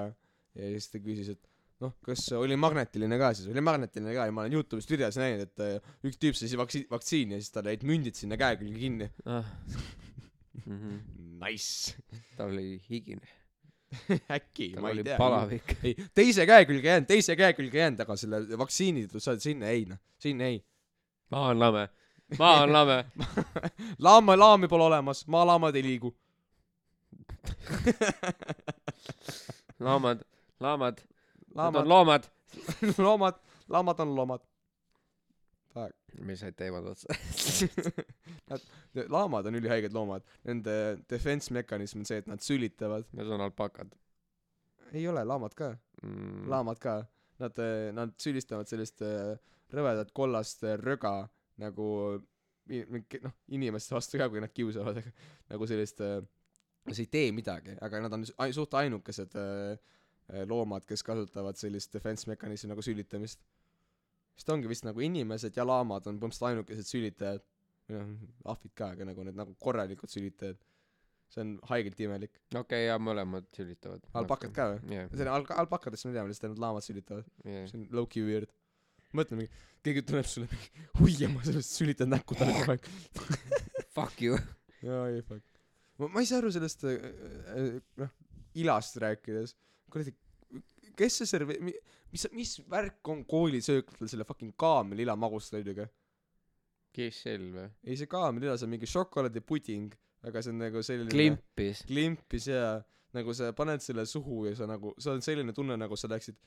ja 0.56 0.72
siis 0.72 0.88
ta 0.92 1.00
küsis, 1.04 1.32
et 1.36 1.42
noh, 1.84 1.92
kas 2.04 2.24
oli 2.36 2.56
magnetiline 2.60 3.18
ka 3.20 3.32
siis, 3.36 3.48
oli 3.52 3.64
magnetiline 3.64 4.14
ka 4.16 4.28
ja 4.28 4.34
ma 4.34 4.44
olen 4.44 4.56
Youtube'ist 4.56 4.92
videos 4.92 5.18
näinud, 5.20 5.44
et 5.48 5.64
äh, 5.64 5.96
üks 6.06 6.20
tüüp 6.22 6.38
sai 6.38 6.52
vaksi-, 6.60 6.86
vaktsiini 6.92 7.36
ja 7.36 7.42
siis 7.42 7.52
talle 7.54 7.74
jäid 7.74 7.84
mündid 7.88 8.18
sinna 8.18 8.38
käe 8.40 8.60
külge 8.60 8.80
kinni. 8.80 9.10
ah.. 9.24 9.48
Mm 10.64 10.78
-hmm. 10.80 11.00
Nice. 11.36 11.94
tal 12.36 12.54
oli 12.54 12.80
higine, 12.88 13.20
äkki, 14.36 14.74
ma 14.80 14.90
ei 14.90 15.04
tea. 15.04 15.18
palavik. 15.18 15.76
ei, 15.82 15.94
teise 16.14 16.46
käe 16.48 16.66
külge 16.68 16.90
jäänud, 16.90 17.08
teise 17.08 17.36
käe 17.38 17.52
külge 17.56 17.80
jäänud, 17.80 18.00
aga 18.02 18.16
selle 18.18 18.58
vaktsiini 18.58 19.06
sa 19.14 19.32
oled 19.32 19.44
sinna 19.44 19.70
ei 19.72 19.84
noh, 19.88 20.00
sinna 20.22 20.50
ei. 20.50 20.58
maa 21.30 21.50
on 21.52 21.62
lame, 21.62 21.84
maa 22.38 22.62
on 22.64 22.74
lame. 22.74 22.98
laama, 24.08 24.38
laami 24.38 24.70
pole 24.70 24.84
olemas, 24.90 25.24
maalaamad 25.30 25.78
ei 25.78 25.84
liigu. 25.86 26.10
laamad, 29.86 30.18
laamad, 30.60 30.96
laamad 31.54 31.82
on, 31.82 31.88
loomad. 31.88 32.24
loomad, 33.06 33.40
laamad 33.68 34.02
on 34.02 34.16
loomad. 34.16 34.42
Mis 36.24 36.40
said 36.40 36.56
teemad 36.56 36.86
otsa? 36.88 37.12
laamad 39.16 39.50
on 39.50 39.58
ülihaiged 39.60 39.94
loomad, 39.96 40.24
nende 40.48 40.96
defense 41.10 41.52
mekanism 41.54 42.02
on 42.02 42.08
see, 42.08 42.22
et 42.22 42.30
nad 42.30 42.42
sülitavad. 42.44 43.08
Need 43.16 43.32
on 43.36 43.44
alpakad 43.44 43.92
ei 44.92 45.08
ole, 45.08 45.24
laamad 45.24 45.54
ka, 45.56 45.72
mm.. 46.02 46.48
laamad 46.50 46.80
ka. 46.82 47.00
Nad, 47.36 47.58
nad 47.92 48.14
sülistavad 48.16 48.64
sellist 48.64 49.02
äh, 49.04 49.34
rõvedat 49.76 50.08
kollast 50.16 50.62
äh, 50.64 50.78
röga 50.80 51.26
nagu 51.60 51.88
noh, 52.16 53.34
inimeste 53.52 53.92
vastu 53.92 54.16
ka, 54.16 54.30
kui 54.32 54.40
nad 54.40 54.54
kiusavad, 54.56 55.02
aga 55.02 55.12
nagu 55.52 55.68
sellist, 55.68 56.00
see 56.88 57.04
ei 57.04 57.10
tee 57.12 57.34
midagi, 57.36 57.76
aga 57.84 58.00
nad 58.06 58.16
on 58.16 58.24
suht 58.24 58.72
ainukesed 58.80 59.36
loomad, 60.48 60.86
kes 60.88 61.04
kasutavad 61.06 61.60
sellist 61.60 61.92
defense 61.92 62.26
mekanismi 62.30 62.72
nagu 62.72 62.82
sülitamist. 62.82 63.44
Sest 64.36 64.52
ongi 64.52 64.70
vist 64.70 64.86
nagu 64.86 65.02
inimesed 65.02 65.56
ja 65.56 65.64
laamad 65.66 66.06
on 66.10 66.20
põhimõtteliselt 66.20 66.50
ainukesed 66.50 66.90
sülitajad, 66.90 67.44
või 67.88 68.00
noh, 68.00 68.32
ahvid 68.52 68.74
ka, 68.76 68.90
aga 68.96 69.06
nagu 69.08 69.26
need 69.26 69.38
nagu 69.38 69.54
korralikud 69.62 70.12
sülitajad. 70.12 70.58
see 71.32 71.42
on 71.42 71.56
haigelt 71.70 72.00
imelik. 72.00 72.36
okei 72.52 72.60
okay,, 72.60 72.84
jaa, 72.86 72.98
mõlemad 73.02 73.48
sülitavad. 73.56 74.04
alpakad 74.20 74.52
ka 74.54 74.68
või? 74.74 74.94
jah, 74.94 75.08
see 75.12 75.26
on 75.26 75.32
al-, 75.32 75.48
alpakadest 75.64 76.08
me 76.08 76.14
teame 76.14 76.32
lihtsalt, 76.32 76.54
et 76.54 76.62
laamad 76.62 76.86
sülitavad. 76.86 77.32
jah. 77.44 77.66
see 77.70 77.80
on 77.80 77.88
low-key 77.98 78.26
weird. 78.26 78.52
mõtle 79.16 79.40
mingi, 79.40 79.64
keegi 79.86 80.04
tuleb 80.10 80.28
sulle 80.30 80.50
mingi, 80.52 80.86
oi 81.06 81.32
ma 81.32 81.46
sellest 81.46 81.80
sülitad 81.80 82.10
näkku 82.12 82.38
talle 82.38 82.58
kogu 82.60 82.76
aeg. 82.76 82.90
Fuck 83.96 84.22
you. 84.22 84.38
jaa, 84.84 85.06
ei 85.08 85.22
fuck. 85.24 85.42
ma, 85.98 86.10
ma 86.12 86.22
ei 86.22 86.28
saa 86.28 86.42
aru 86.42 86.52
sellest 86.52 86.84
äh, 86.90 87.10
äh, 87.56 87.76
noh, 88.02 88.14
ilast 88.60 88.98
rääkides, 89.00 89.54
kuradi, 89.92 90.14
kes 90.98 91.22
see 91.22 91.30
serve-, 91.30 91.60
mis, 92.12 92.26
mis 92.36 92.56
värk 92.70 93.12
on 93.12 93.24
koolisööklatel 93.28 94.10
selle 94.10 94.26
fucking 94.28 94.54
kaameliila 94.58 95.16
magustoiduga? 95.18 95.88
Kissel 96.96 97.48
või? 97.52 97.68
ei, 97.84 97.96
see 98.00 98.08
kaameliila, 98.10 98.56
see 98.56 98.68
on 98.68 98.72
mingi 98.72 98.88
šokolaadipuding, 98.88 99.94
aga 100.26 100.42
see 100.42 100.54
on 100.54 100.62
nagu 100.64 100.82
selline 100.86 101.12
klimpis. 101.12 101.82
klimpis 101.88 102.48
ja 102.50 102.78
nagu 103.16 103.34
sa 103.36 103.52
paned 103.56 103.84
selle 103.84 104.06
suhu 104.08 104.46
ja 104.48 104.54
sa 104.58 104.68
nagu, 104.70 104.94
sul 104.98 105.16
on 105.16 105.24
selline 105.24 105.54
tunne, 105.56 105.76
nagu 105.80 105.98
sa 105.98 106.08
oleksid 106.10 106.38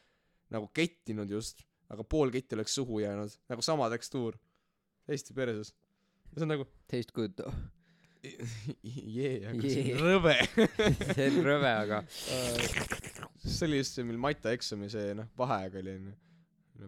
nagu 0.54 0.70
kettinud 0.74 1.30
just, 1.30 1.64
aga 1.94 2.06
pool 2.06 2.34
ketti 2.34 2.58
oleks 2.58 2.78
suhu 2.80 3.02
jäänud, 3.04 3.36
nagu 3.52 3.66
sama 3.66 3.90
tekstuur. 3.94 4.38
täiesti 5.06 5.34
perses. 5.34 5.74
see 6.34 6.46
on 6.46 6.56
nagu 6.56 6.66
Taste 6.88 7.14
good 7.14 7.38
though. 7.38 7.54
jee, 8.84 9.46
aga 9.48 9.62
see 9.62 9.94
on 9.96 10.04
rõve. 10.06 10.36
see 11.16 11.30
on 11.30 11.42
rõve, 11.46 11.74
aga 11.86 12.04
see 13.44 13.68
oli 13.68 13.82
just 13.82 13.98
see, 13.98 14.08
mil 14.08 14.20
Mata 14.22 14.54
eksami 14.56 14.90
see 14.92 15.14
noh, 15.18 15.30
vaheaeg 15.40 15.80
oli 15.82 15.96
onju. 16.00 16.16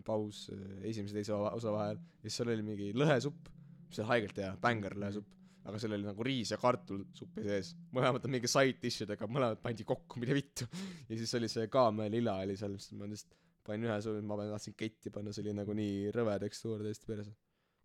paus 0.07 0.45
äh, 0.53 0.87
esimese 0.87 1.17
teise 1.17 1.35
osa 1.35 1.73
vahel 1.73 1.97
ja 1.97 2.29
siis 2.29 2.39
seal 2.39 2.53
oli 2.53 2.63
mingi 2.65 2.89
lõhesupp, 2.95 3.51
mis 3.89 3.99
oli 3.99 4.09
haigelt 4.13 4.41
hea, 4.43 4.53
bängar 4.63 4.95
lõhesupp. 4.99 5.37
aga 5.67 5.79
seal 5.81 5.93
oli 5.97 6.07
nagu 6.07 6.25
riis 6.25 6.53
ja 6.53 6.57
kartulsuppi 6.61 7.43
sees, 7.45 7.75
mõlemad 7.93 8.23
on 8.25 8.33
mingi 8.33 8.49
side 8.49 8.79
dish'idega, 8.81 9.27
mõlemad 9.29 9.59
pandi 9.61 9.85
kokku, 9.87 10.19
mida 10.21 10.33
vittu. 10.37 10.67
ja 11.09 11.19
siis 11.19 11.35
oli 11.37 11.51
see 11.51 11.67
kaamellila 11.71 12.39
oli 12.45 12.57
seal, 12.59 12.79
siis 12.81 12.97
ma 12.97 13.09
lihtsalt 13.09 13.37
panin 13.67 13.89
ühe 13.89 13.99
suu, 14.01 14.17
ma 14.25 14.39
tahtsin 14.41 14.75
ketti 14.77 15.13
panna, 15.13 15.33
see 15.35 15.45
oli 15.45 15.53
nagu 15.59 15.75
nii 15.77 16.09
rõve 16.15 16.39
tekstuur 16.41 16.81
täiesti 16.81 17.11
perse. 17.11 17.35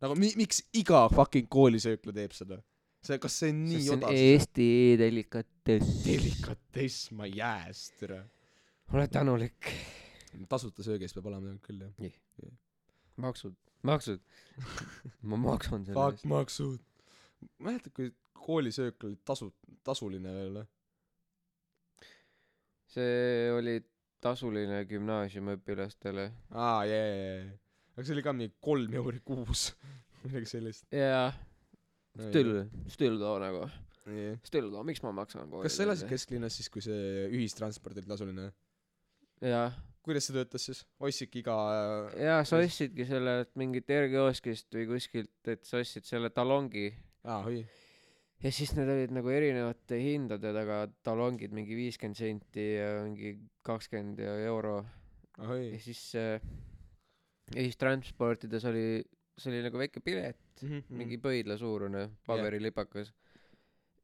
nagu 0.05 0.17
mi-, 0.19 0.33
miks 0.41 0.63
iga 0.79 1.05
fucking 1.13 1.51
koolisöökla 1.53 2.17
teeb 2.17 2.37
seda? 2.37 2.63
see, 3.07 3.21
kas 3.23 3.37
see 3.43 3.53
on 3.53 3.61
nii 3.67 3.83
see 3.83 3.93
on 3.95 4.01
odav? 4.03 4.17
Eesti 4.17 4.71
delikatess. 5.01 5.93
delikatess, 6.07 7.11
ma 7.17 7.29
jääs, 7.31 7.91
tere. 8.01 8.23
Ole 8.93 9.09
tänulik. 9.09 9.73
tasuta 10.49 10.85
söögi 10.87 11.07
eest 11.07 11.17
peab 11.17 11.31
olema 11.31 11.57
küll 11.65 11.83
jah. 11.83 12.53
maksud, 13.17 13.57
maksud. 13.83 14.23
Ma 15.29 15.39
maksan 15.41 15.85
selle 15.87 15.99
fuck 15.99 16.21
eest. 16.21 16.31
maksud. 16.31 16.81
Mäletad 17.59 17.93
kui 17.97 18.13
koolisöök 18.47 19.05
oli 19.09 19.19
tasu 19.25 19.51
tasuline 19.85 20.33
veel 20.33 20.59
või 20.61 20.67
see 22.97 23.53
oli 23.53 23.77
tasuline 24.25 24.85
gümnaasiumiõpilastele. 24.89 26.31
Aa 26.55 26.85
jaa 26.89 27.09
jaa 27.13 27.41
aga 27.97 28.05
see 28.05 28.17
oli 28.17 28.25
ka 28.25 28.37
mingi 28.37 28.55
kolm 28.61 28.95
euri 29.01 29.21
kuus 29.25 29.71
midagi 30.25 30.53
sellist. 30.53 30.87
Jaa. 30.93 31.31
Still 32.17 32.63
still 32.93 33.19
though 33.21 33.41
nagu. 33.43 33.67
Yeah. 34.07 34.39
still 34.47 34.71
though 34.71 34.87
miks 34.87 35.03
ma 35.03 35.11
maksan 35.11 35.49
koolile 35.51 35.67
kas 35.67 35.81
sa 35.81 35.83
elasid 35.83 36.07
kesklinnas 36.07 36.55
siis 36.55 36.69
kui 36.71 36.85
see 36.85 37.25
ühistransport 37.27 37.99
oli 37.99 38.07
tasuline 38.07 38.45
jaa 39.45 39.71
kuidas 40.07 40.29
see 40.29 40.37
töötas 40.37 40.67
siis? 40.69 40.85
Ostsidki 41.03 41.43
iga 41.43 41.57
jaa 42.21 42.45
sa 42.47 42.61
ostsidki 42.63 43.07
selle 43.09 43.41
mingit 43.59 43.91
R-kioskist 43.91 44.71
või 44.79 44.87
kuskilt 44.93 45.51
et 45.51 45.67
sa 45.67 45.81
ostsid 45.83 46.07
selle 46.07 46.31
talongi. 46.35 46.89
Aa 47.27 47.43
oi. 47.51 47.65
Ja 48.45 48.53
siis 48.53 48.75
need 48.77 48.91
olid 48.93 49.15
nagu 49.17 49.33
erinevate 49.33 49.99
hindadega 49.99 50.63
aga 50.63 50.79
talongid 51.07 51.55
mingi 51.57 51.77
viiskümmend 51.79 52.21
senti 52.21 52.67
ja 52.77 52.91
mingi 53.07 53.35
kakskümmend 53.67 54.21
euro. 54.47 54.79
Ahoi 55.43 55.73
ja 55.73 55.81
siis 55.83 56.03
äh, 56.21 56.41
ühistransportides 57.57 58.67
oli 58.71 58.87
see 59.37 59.53
oli 59.53 59.65
nagu 59.67 59.81
väike 59.81 60.01
pilet. 60.05 60.43
Mhm, 60.63 60.85
mingi 60.97 61.19
pöidla 61.21 61.59
suurune 61.61 62.07
paberilipakas 62.29 63.11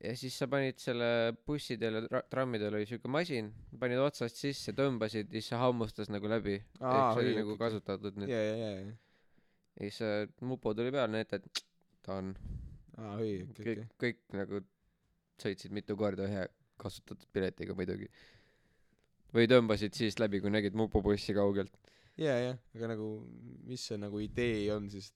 ja 0.03 0.13
siis 0.19 0.35
sa 0.39 0.49
panid 0.51 0.81
selle 0.83 1.09
bussidel 1.47 2.01
ja 2.01 2.03
tra- 2.09 2.23
trammidel 2.31 2.75
oli 2.75 2.89
siuke 2.91 3.11
masin 3.13 3.53
panid 3.79 4.01
otsast 4.03 4.41
sisse 4.41 4.75
tõmbasid 4.77 5.31
ja 5.31 5.39
siis 5.39 5.53
see 5.53 5.61
hammustas 5.61 6.11
nagu 6.11 6.31
läbi. 6.31 6.57
Ehk 6.59 7.19
see 7.19 7.23
oli 7.23 7.35
nagu 7.39 7.57
kasutatud 7.61 8.19
nüüd. 8.19 8.33
Jaa 8.33 8.43
jaa 8.49 8.59
jaa 8.63 8.73
ja. 8.81 8.97
Siis 9.79 10.01
äh, 10.05 10.27
mupo 10.45 10.75
tuli 10.77 10.93
peale 10.95 11.13
näitad 11.15 11.47
ta 12.03 12.19
on. 12.19 12.33
Aa 12.99 13.17
oi 13.21 13.45
okei 13.47 13.65
kõik 13.65 13.85
okei 13.85 14.01
kõik 14.07 14.23
nagu 14.41 14.63
sõitsid 15.43 15.75
mitu 15.75 15.97
korda 15.99 16.27
ühe 16.29 16.47
kasutatud 16.83 17.29
piletiga 17.33 17.77
muidugi. 17.79 18.11
Või 19.33 19.47
tõmbasid 19.49 19.95
siis 19.97 20.19
läbi 20.21 20.43
kui 20.43 20.51
nägid 20.53 20.75
mupobussi 20.77 21.35
kaugelt. 21.37 21.73
Jaa 22.21 22.41
jaa 22.49 22.57
aga 22.75 22.91
nagu 22.97 23.13
mis 23.71 23.87
see 23.87 24.01
nagu 24.03 24.19
idee 24.21 24.67
on 24.75 24.91
siis? 24.93 25.13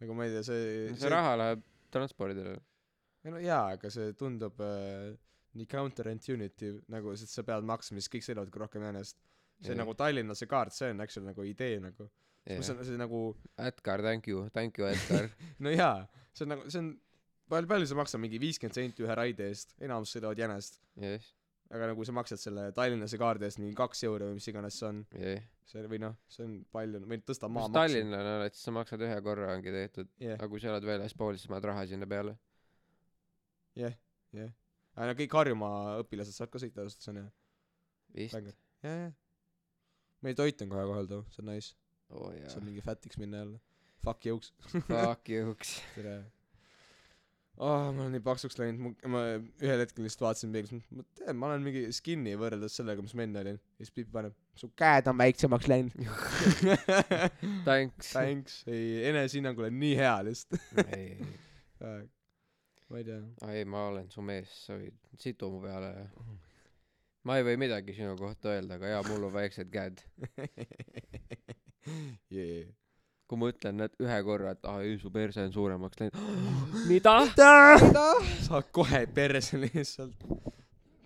Nagu 0.00 0.14
ma 0.16 0.28
ei 0.28 0.32
tea 0.36 0.46
see 0.46 0.94
see 0.94 1.10
raha 1.12 1.34
läheb 1.40 1.66
transpordile 1.94 2.56
ei 3.24 3.34
no 3.34 3.40
jaa 3.42 3.74
aga 3.76 3.90
see 3.92 4.12
tundub 4.18 4.60
äh, 4.64 5.14
nii 5.58 5.68
counterintuitive 5.70 6.82
nagu 6.92 7.14
sest 7.18 7.38
sa 7.38 7.46
pead 7.46 7.66
maksma 7.68 8.02
siis 8.02 8.10
kõik 8.12 8.26
sõidavadki 8.26 8.62
rohkem 8.62 8.84
jäänest 8.88 9.20
see 9.60 9.72
Jah. 9.72 9.80
nagu 9.80 9.94
Tallinna 9.98 10.36
see 10.38 10.50
kaart 10.50 10.74
see 10.76 10.90
on 10.92 11.00
actually 11.04 11.30
nagu 11.30 11.46
idee 11.46 11.78
nagu. 11.82 12.10
Yeah. 12.44 12.60
see 12.60 12.72
yeah. 12.72 12.80
on 12.80 12.90
see 12.90 13.00
nagu 13.00 13.22
Edgar 13.70 14.02
thank 14.04 14.28
you 14.28 14.48
thank 14.56 14.78
you 14.78 14.90
Edgar. 14.90 15.30
No 15.64 15.72
jaa 15.72 16.04
see 16.32 16.44
on 16.46 16.54
nagu 16.56 16.68
see 16.68 16.82
on 16.82 16.92
palju 17.48 17.70
palju 17.70 17.88
see 17.88 18.00
maksab 18.00 18.24
mingi 18.24 18.42
viiskümmend 18.42 18.76
senti 18.76 19.06
ühe 19.06 19.16
raide 19.16 19.48
eest? 19.52 19.74
Enamus 19.84 20.12
sõidavad 20.16 20.40
jänest. 20.40 20.80
Jess 21.00 21.32
aga 21.74 21.88
nagu 21.90 22.04
sa 22.06 22.12
maksad 22.14 22.38
selle 22.38 22.68
Tallinnase 22.76 23.18
kaardi 23.18 23.48
eest 23.48 23.58
mingi 23.58 23.74
kaks 23.78 24.04
euri 24.06 24.28
või 24.28 24.36
mis 24.36 24.46
iganes 24.50 24.76
see 24.78 24.88
on. 24.90 25.04
Jee 25.16 25.38
see 25.64 25.84
või 25.88 26.00
noh 26.02 26.16
see 26.30 26.44
on 26.44 26.56
palju 26.74 27.00
või 27.08 27.20
tõsta 27.24 27.48
kui 27.48 27.56
maa 27.56 27.70
sa 27.70 27.78
tallinlane 27.80 28.34
oled 28.38 28.54
siis 28.54 28.66
sa 28.68 28.74
maksad 28.76 29.04
ühe 29.06 29.14
korra 29.24 29.54
ongi 29.54 29.72
tehtud. 29.72 30.10
Jah. 30.20 30.36
Aga 30.36 30.50
kui 30.52 30.60
sa 30.62 30.70
elad 30.72 30.84
väljaspool 30.86 31.38
siis 31.38 31.50
paned 31.50 31.68
raha 31.70 31.86
sinna 31.88 32.08
peale 32.10 32.36
jah 33.78 33.94
jah. 34.34 34.52
Aga 34.94 35.10
no 35.10 35.16
kõik 35.18 35.34
Harjumaa 35.40 35.98
õpilased 36.04 36.36
saavad 36.36 36.52
ka 36.54 36.62
sõita 36.62 36.82
tasuta 36.84 37.06
see 37.06 37.14
on 37.14 37.22
hea 37.22 37.30
jah 38.84 38.98
jah. 39.00 39.12
Meil 40.24 40.36
toit 40.38 40.62
on 40.64 40.70
kohe 40.72 40.86
kohal 40.90 41.10
too 41.10 41.24
see 41.34 41.42
on 41.44 41.50
nice. 41.52 41.74
Oh, 42.14 42.30
saab 42.52 42.64
mingi 42.66 42.84
fätiks 42.84 43.18
minna 43.18 43.40
jälle. 43.42 43.58
Fuck 44.04 44.26
jõuks. 44.28 44.52
Fuck 44.86 45.28
youks 45.32 45.78
tere. 45.96 46.18
Oh, 47.54 47.92
ma 47.94 48.02
olen 48.02 48.16
nii 48.16 48.22
paksuks 48.24 48.56
läinud. 48.58 48.96
Ma 49.10 49.20
ühel 49.62 49.78
hetkel 49.82 50.02
lihtsalt 50.04 50.24
vaatasin 50.26 50.54
peeglist 50.54 50.88
ma 50.90 51.04
tean 51.18 51.38
ma 51.38 51.52
olen 51.52 51.62
mingi 51.62 51.84
skinny 51.94 52.34
võrreldes 52.38 52.74
sellega 52.80 53.04
mis 53.04 53.14
ma 53.14 53.26
enne 53.26 53.42
olin 53.44 53.60
ja 53.60 53.86
siis 53.86 53.94
Pipi 53.94 54.10
paneb 54.14 54.34
su 54.58 54.72
käed 54.78 55.06
on 55.10 55.18
väiksemaks 55.20 55.70
läinud. 55.70 55.94
Thanks. 57.68 58.10
Thanks. 58.10 58.60
Ei 58.66 59.06
enesehinnang 59.10 59.62
on 59.62 59.78
nii 59.80 59.94
hea 60.02 60.16
lihtsalt 60.26 60.60
ma 62.94 63.00
ei 63.02 63.06
tea. 63.08 63.20
Ei 63.50 63.64
ma 63.66 63.88
olen 63.90 64.06
su 64.14 64.22
mees 64.22 64.50
sa 64.68 64.76
võid 64.78 64.94
situ 65.18 65.48
mu 65.50 65.58
peale. 65.64 65.90
Ja 65.98 66.06
ma 67.26 67.38
ei 67.40 67.46
või 67.46 67.56
midagi 67.64 67.94
sinu 67.96 68.14
kohta 68.20 68.52
öelda 68.52 68.76
aga 68.78 68.92
jaa 68.92 69.02
mul 69.08 69.26
on 69.30 69.34
väiksed 69.34 69.72
käed. 69.74 70.04
Yeah. 72.32 72.70
kui 73.28 73.36
ma 73.36 73.50
ütlen 73.52 73.84
et 73.84 73.98
ühe 74.00 74.14
korra 74.24 74.54
et 74.54 74.62
aa 74.64 74.78
ei 74.80 74.94
su 74.96 75.10
perse 75.12 75.42
on 75.44 75.52
suuremaks 75.52 76.00
läinud. 76.00 76.16
Mida? 76.90 77.12
Saad 78.46 78.70
kohe 78.72 79.02
perse 79.12 79.60
lihtsalt. 79.60 80.24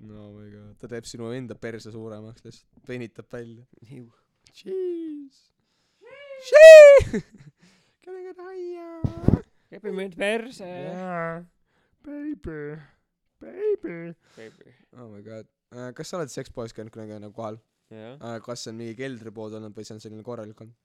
No 0.06 0.28
my 0.36 0.46
god 0.52 0.78
ta 0.78 0.92
teeb 0.92 1.08
sinu 1.10 1.32
enda 1.34 1.58
perse 1.58 1.90
suuremaks 1.90 2.46
lihtsalt 2.46 2.86
venitab 2.92 3.26
välja. 3.34 3.66
Jeez. 3.90 5.42
Jeez. 6.52 7.26
Can 8.06 8.14
I 8.14 8.26
get 8.30 8.38
higher? 8.38 9.42
kepi 9.68 9.90
mind 9.92 10.14
perse. 10.16 10.62
Yeah. 10.64 11.42
Baby. 12.04 12.78
Baby. 13.40 14.14
baby 14.36 14.74
Oh 14.96 15.08
my 15.12 15.22
god 15.22 15.46
uh,. 15.72 15.90
kas 15.96 16.10
sa 16.10 16.18
oled 16.18 16.32
sekspoes 16.32 16.74
käinud 16.74 16.92
kunagi 16.94 17.18
nagu 17.22 17.34
kohal 17.36 17.58
jah 17.92 18.16
uh,? 18.18 18.38
kas 18.44 18.64
see 18.64 18.72
on 18.72 18.80
mingi 18.80 18.98
keldripood 18.98 19.56
olnud 19.58 19.76
või 19.76 19.86
see 19.86 19.96
on 19.96 20.02
selline 20.04 20.26
korralik 20.26 20.62
olnud? 20.64 20.76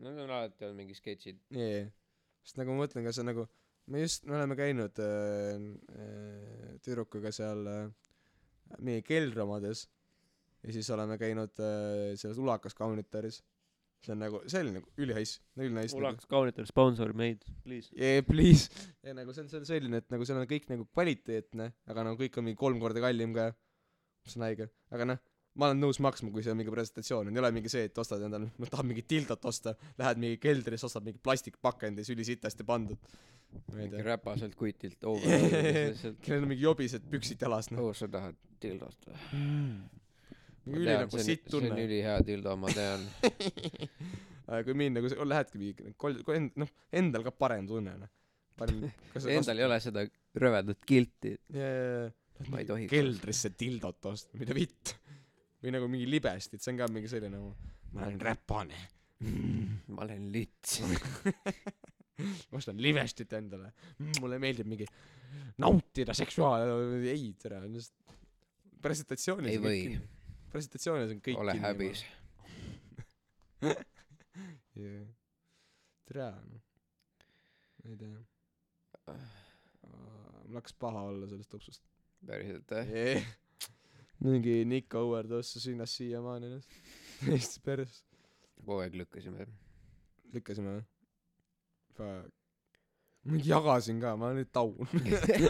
need 0.00 0.20
on 0.24 0.32
alati 0.32 0.64
olnud 0.64 0.80
mingi 0.80 0.96
sketšid 0.96 1.42
jaa, 1.56 1.88
sest 2.44 2.60
nagu 2.60 2.72
ma 2.72 2.86
mõtlen, 2.86 3.04
kas 3.04 3.20
see 3.20 3.26
nagu, 3.26 3.44
me 3.92 4.04
just, 4.04 4.24
me 4.28 4.38
oleme 4.38 4.56
käinud 4.58 5.02
äh, 5.04 5.60
äh, 5.92 6.76
tüdrukuga 6.84 7.32
seal 7.36 7.66
äh, 7.68 7.82
meie 8.80 9.04
keldriomades 9.04 9.84
ja 10.64 10.74
siis 10.76 10.90
oleme 10.94 11.18
käinud 11.20 11.60
äh, 11.60 12.16
selles 12.20 12.38
ulakas 12.40 12.76
kaunitaris. 12.76 13.40
See 14.04 14.14
on 14.14 14.22
nagu, 14.22 14.40
see 14.48 14.62
oli 14.64 14.74
nagu 14.74 14.92
ülihais, 15.00 15.34
ülinais. 15.60 15.94
ulakas 15.96 16.28
kaunitar 16.30 16.68
sponsor 16.68 17.12
meid 17.16 17.42
please 17.64 17.90
Yeah, 17.96 18.22
please. 18.26 18.70
ja 19.04 19.14
nagu 19.16 19.34
see 19.36 19.44
on, 19.44 19.50
see 19.52 19.60
on 19.60 19.66
selline, 19.68 20.00
et 20.00 20.12
nagu 20.12 20.26
seal 20.28 20.40
on 20.40 20.48
kõik 20.50 20.70
nagu 20.72 20.86
kvaliteetne, 20.88 21.70
aga 21.90 22.06
nagu 22.08 22.20
kõik 22.20 22.38
on 22.40 22.48
mingi 22.48 22.60
kolm 22.60 22.80
korda 22.82 23.02
kallim 23.04 23.34
ka. 23.36 23.50
mis 24.26 24.36
on 24.36 24.46
haige, 24.46 24.70
aga 24.92 25.08
noh, 25.12 25.20
ma 25.60 25.70
olen 25.70 25.82
nõus 25.82 26.00
maksma, 26.02 26.30
kui 26.32 26.44
see 26.44 26.52
on 26.52 26.60
mingi 26.60 26.72
presentatsioon, 26.72 27.30
ei 27.32 27.42
ole 27.42 27.50
mingi 27.56 27.72
see, 27.72 27.88
et 27.88 28.00
ostad 28.00 28.22
endale, 28.24 28.50
ma 28.60 28.68
tahan 28.70 28.88
mingit 28.90 29.08
tildot 29.10 29.44
osta, 29.50 29.74
lähed 30.00 30.20
mingi 30.22 30.40
keldrisse, 30.42 30.88
ostad 30.88 31.06
mingi 31.06 31.20
plastikpakendis 31.24 32.12
ülisitasti 32.14 32.66
pandud. 32.68 33.00
ma 33.50 33.80
ei 33.80 33.88
mingi 33.88 33.96
tea. 33.96 34.04
räpaselt 34.06 34.54
kutilt 34.54 35.00
kellel 36.24 36.44
on 36.44 36.52
mingi 36.52 36.62
jobised 36.62 37.08
püksid 37.10 37.40
jalas, 37.42 37.72
noh. 37.74 37.88
oo 37.88 37.96
sa 37.96 38.08
tahad 38.08 38.38
dildost 38.62 39.08
või 39.10 39.16
mingi 39.34 39.99
üli 40.76 40.94
nagu 40.94 41.22
sitt 41.22 41.46
see 41.46 41.58
on 41.58 41.68
tunne. 41.68 41.84
ülihea 41.86 42.18
dildo 42.26 42.56
ma 42.60 42.72
tean 42.74 43.06
kui 44.66 44.74
minna, 44.74 45.02
kui 45.02 45.12
sa 45.12 45.26
lähedki 45.26 45.60
mingi 45.60 45.92
kol-, 46.00 46.22
kui 46.26 46.38
end-, 46.38 46.56
noh, 46.60 46.70
endal 47.00 47.26
ka 47.26 47.34
parem 47.34 47.68
tunne, 47.70 47.94
noh. 48.02 48.10
parem, 48.58 48.86
kas 49.14 49.28
endal 49.30 49.62
ei 49.62 49.68
ole 49.68 49.78
seda 49.82 50.06
rõvedat 50.40 50.86
kilti 50.88 51.34
jaa, 51.54 52.08
ma 52.50 52.62
ei 52.62 52.68
tohiks 52.68 52.92
keldrisse 52.92 53.52
tildot 53.58 54.10
osta, 54.10 54.38
mida 54.40 54.56
vitt. 54.56 54.94
või 55.60 55.74
nagu 55.76 55.90
mingi 55.92 56.08
libestit, 56.08 56.62
see 56.62 56.74
on 56.74 56.80
ka 56.80 56.88
mingi 56.92 57.10
selline 57.10 57.36
nagu 57.36 57.52
ma 57.94 58.06
olen 58.06 58.20
räpane 58.22 58.80
mm.. 59.24 59.78
ma 59.94 60.04
olen 60.06 60.28
lits 60.32 60.80
ma 62.50 62.60
ostan 62.60 62.80
libestit 62.82 63.32
endale 63.38 63.72
mm,. 63.72 64.20
mulle 64.22 64.38
meeldib 64.42 64.70
mingi 64.70 64.86
nautida 65.62 66.16
seksuaal-, 66.16 67.04
ei 67.10 67.30
tere, 67.40 67.60
presentatsioonis 68.82 69.52
ei 69.54 69.62
või 69.62 69.84
kinni. 70.50 70.56
presentatsioonis 70.56 71.14
on 71.14 71.22
kõik 71.26 71.40
ole 71.42 71.54
kinni, 71.56 71.66
häbis 71.66 72.04
yeah. 74.76 75.06
tere 76.10 76.28
noh 76.50 76.66
ma 77.80 77.92
ei 77.92 77.96
tea 78.00 79.16
mul 80.50 80.58
hakkas 80.60 80.76
paha 80.84 81.06
olla 81.10 81.30
sellest 81.30 81.52
tupsust 81.54 81.84
päriselt 82.26 82.76
jah 82.76 82.94
yeah. 82.94 83.32
mingi 84.26 84.60
Nick 84.68 84.94
Overdose 85.00 85.62
sinnas 85.62 85.96
siiamaani 85.96 86.54
noh 86.56 86.70
täiesti 87.24 87.64
pers 87.64 88.02
kogu 88.60 88.82
aeg 88.84 88.96
lükkasime 89.02 89.48
lükkasime 90.34 90.78
või 90.78 90.88
Fuck. 92.00 92.39
Ma 93.28 93.40
jagasin 93.44 94.00
ka 94.00 94.14
ma 94.16 94.30
nüüd 94.36 94.50
taun. 94.54 94.78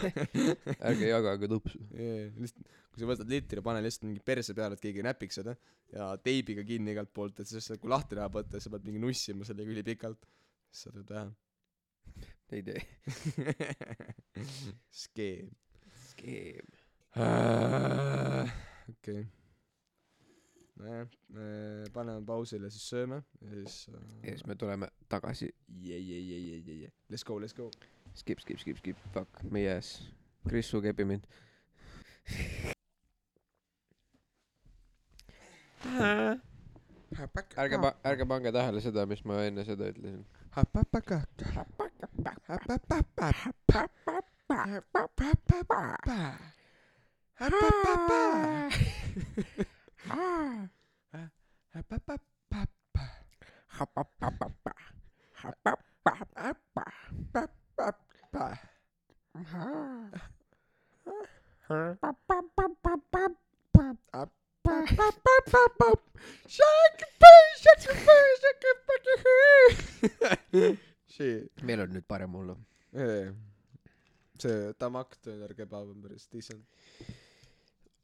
Ärge 0.89 1.11
jagage 1.11 1.49
tupsu 1.51 1.79
yeah. 1.95 2.27
lihtsalt 2.35 2.79
kui 2.91 3.03
sa 3.03 3.07
võtad 3.07 3.31
litri 3.31 3.63
pane 3.63 3.83
lihtsalt 3.85 4.09
mingi 4.09 4.23
perse 4.31 4.55
peale 4.57 4.75
et 4.75 4.83
keegi 4.83 5.05
näpiks 5.05 5.39
seda 5.39 5.55
ja 5.93 6.11
teibiga 6.19 6.65
kinni 6.67 6.91
igalt 6.95 7.13
poolt 7.15 7.39
et 7.39 7.51
siis 7.51 7.71
kui 7.79 7.91
lahti 7.91 8.19
tahab 8.19 8.35
võtta 8.41 8.57
siis 8.57 8.67
sa 8.67 8.75
pead 8.75 8.89
mingi 8.89 9.03
nussima 9.03 9.47
sellega 9.47 9.71
ülipikalt 9.77 10.27
siis 10.71 10.87
sa 10.87 10.95
teed 10.97 11.15
vähem 11.15 11.33
ei 12.51 12.63
tee. 12.67 12.81
Skeem. 15.01 15.53
Skeem. 16.09 16.67
Okei 18.91 19.29
nojah, 20.81 21.07
paneme 21.93 22.25
pausile, 22.25 22.69
siis 22.73 22.87
sööme 22.91 23.21
ja 23.41 23.53
siis 23.53 23.87
ja 23.87 23.99
äh, 23.99 24.33
siis 24.33 24.45
me 24.49 24.55
tuleme 24.55 24.89
tagasi. 25.09 25.51
yeah, 25.69 26.01
yeah, 26.01 26.19
yeah, 26.19 26.41
yeah, 26.41 26.67
yeah, 26.67 26.79
yeah. 26.85 26.91
let's 27.09 27.23
go, 27.23 27.39
let's 27.41 27.53
go. 27.53 27.71
skip, 28.15 28.39
skip, 28.39 28.59
skip, 28.59 28.77
skip, 28.77 28.97
fuck, 29.13 29.43
meie 29.51 29.75
ees. 29.75 30.11
Kris, 30.49 30.69
su 30.69 30.81
kepi 30.81 31.05
mind. 31.05 31.27
ärge 37.57 37.77
pa-, 37.81 37.95
ärge 38.05 38.25
pange 38.25 38.51
tähele 38.51 38.81
seda, 38.81 39.05
mis 39.05 39.25
ma 39.25 39.43
enne 39.45 39.65
seda 39.65 39.91
ütlesin. 39.93 40.25
Shit. 71.11 71.51
meil 71.63 71.81
on 71.83 71.89
nüüd 71.93 72.05
parem 72.07 72.35
olla. 72.35 72.55
see 74.41 74.73
tamak 74.79 75.15
döner 75.25 75.53
kebab 75.55 75.89
on 75.93 76.01
päris 76.03 76.27
decent. 76.33 76.65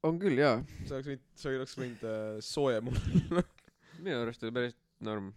On 0.07 0.19
küll 0.21 0.39
jaa, 0.39 0.57
sa 0.87 0.97
oleks 0.97 1.09
võinud, 1.09 1.23
sa 1.37 1.53
oleks 1.53 1.77
võinud 1.77 2.07
äh, 2.07 2.39
sooja 2.45 2.81
mulle. 2.85 3.43
minu 4.03 4.17
arust 4.21 4.43
oli 4.45 4.55
päris 4.55 4.75
norm. 5.03 5.31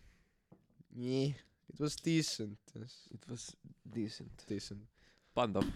nii, 0.97 1.29
it 1.73 1.83
was 1.83 1.97
decent, 2.05 2.59
yes, 2.77 2.97
It 3.15 3.29
was 3.31 3.51
decent. 3.95 4.45
decent. 4.49 4.85
Pandav. 5.35 5.67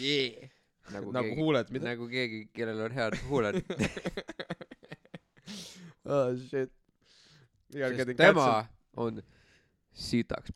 Yeah. 0.00 0.50
nagu, 0.92 1.12
nagu 1.14 1.30
keegi, 1.30 1.40
huuled, 1.40 1.70
mida? 1.72 1.88
nagu 1.92 2.08
keegi, 2.10 2.40
kellel 2.54 2.84
on 2.84 2.96
head 2.96 3.16
huuled. 3.28 3.60
oh 6.12 6.34
shit. 6.36 6.72
sest 7.72 8.16
tema 8.18 8.48
on 9.00 9.22
sitaks 9.94 10.52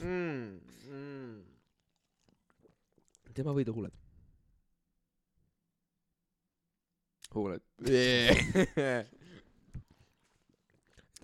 mm,. 0.00 0.60
Mm. 0.88 1.42
tema 3.34 3.54
võidu 3.54 3.74
huuled 7.36 7.62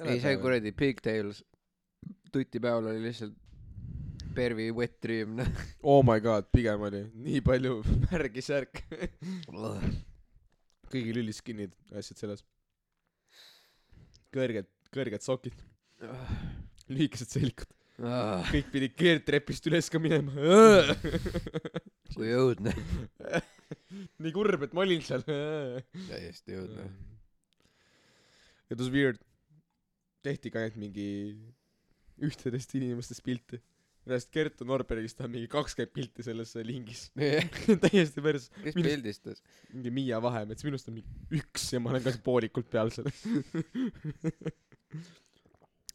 ei, 0.04 0.18
see 0.20 0.36
kuradi 0.42 0.72
Pigtails 0.76 1.42
tuti 2.34 2.60
peal 2.62 2.86
oli 2.90 3.00
lihtsalt 3.06 3.34
Pervi 4.34 4.70
wet 4.74 4.96
dream, 5.02 5.36
noh. 5.38 5.46
oh 5.82 6.02
my 6.02 6.18
god, 6.22 6.48
pigem 6.50 6.82
oli 6.88 7.04
nii 7.22 7.42
palju 7.46 7.76
märgi 8.08 8.42
särk. 8.42 8.80
kõigil 10.90 11.20
üliskinid 11.22 11.74
asjad 11.94 12.18
seljas. 12.18 12.42
kõrged, 14.34 14.66
kõrged 14.94 15.22
sokid, 15.22 15.54
lühikesed 16.90 17.30
selgud, 17.30 17.70
kõik 18.50 18.74
pidid 18.74 18.98
keerdtrepist 18.98 19.70
üles 19.70 19.90
ka 19.90 20.02
minema. 20.02 20.34
kui 22.16 22.34
õudne. 22.34 22.74
nii 24.24 24.32
kurb, 24.34 24.62
et 24.66 24.74
ma 24.76 24.84
olin 24.84 25.02
seal. 25.04 25.24
täiesti 25.26 26.56
õudne. 26.60 26.88
It 28.72 28.80
was 28.80 28.90
weird. 28.92 29.20
tehti 30.24 30.50
ka 30.50 30.62
ainult 30.62 30.78
mingi 30.80 31.06
ühtedest 32.24 32.72
inimestest 32.78 33.22
pilte. 33.26 33.60
pärast 34.04 34.28
Kertu 34.32 34.66
Norbergist 34.68 35.20
on 35.24 35.30
mingi 35.32 35.48
kakskümmend 35.52 35.92
pilti 35.96 36.24
selles 36.26 36.54
lingis. 36.64 37.06
täiesti 37.86 38.24
päris, 38.24 38.50
kes 38.60 38.74
Minust- 38.76 38.90
pildistas? 38.90 39.42
mingi 39.72 39.92
Miia 39.94 40.20
Vahemets, 40.24 40.64
minust 40.66 40.88
on 40.92 40.98
mingi 41.00 41.40
üks 41.40 41.70
ja 41.72 41.80
ma 41.80 41.92
olen 41.94 42.04
ka 42.04 42.12
poolikult 42.24 42.68
peal 42.72 42.92
seal 42.94 43.08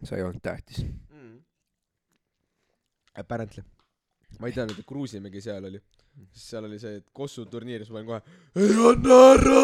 sa 0.04 0.16
ei 0.18 0.24
olnud 0.24 0.42
tähtis. 0.44 0.82
mm.. 0.86 1.38
Apparently. 3.20 3.64
Ma 4.38 4.50
ei 4.50 4.56
teadnud, 4.56 4.78
et 4.80 4.88
Kruusimägi 4.88 5.42
seal 5.44 5.66
oli. 5.70 5.82
sest 6.34 6.54
seal 6.54 6.68
oli 6.68 6.80
see, 6.82 7.00
et 7.02 7.10
Kossu 7.16 7.46
turniir, 7.50 7.84
siis 7.84 7.94
ma 7.94 8.02
olin 8.02 8.10
kohe, 8.10 8.22
ei 8.60 8.78
anna 8.92 9.20
ära. 9.34 9.64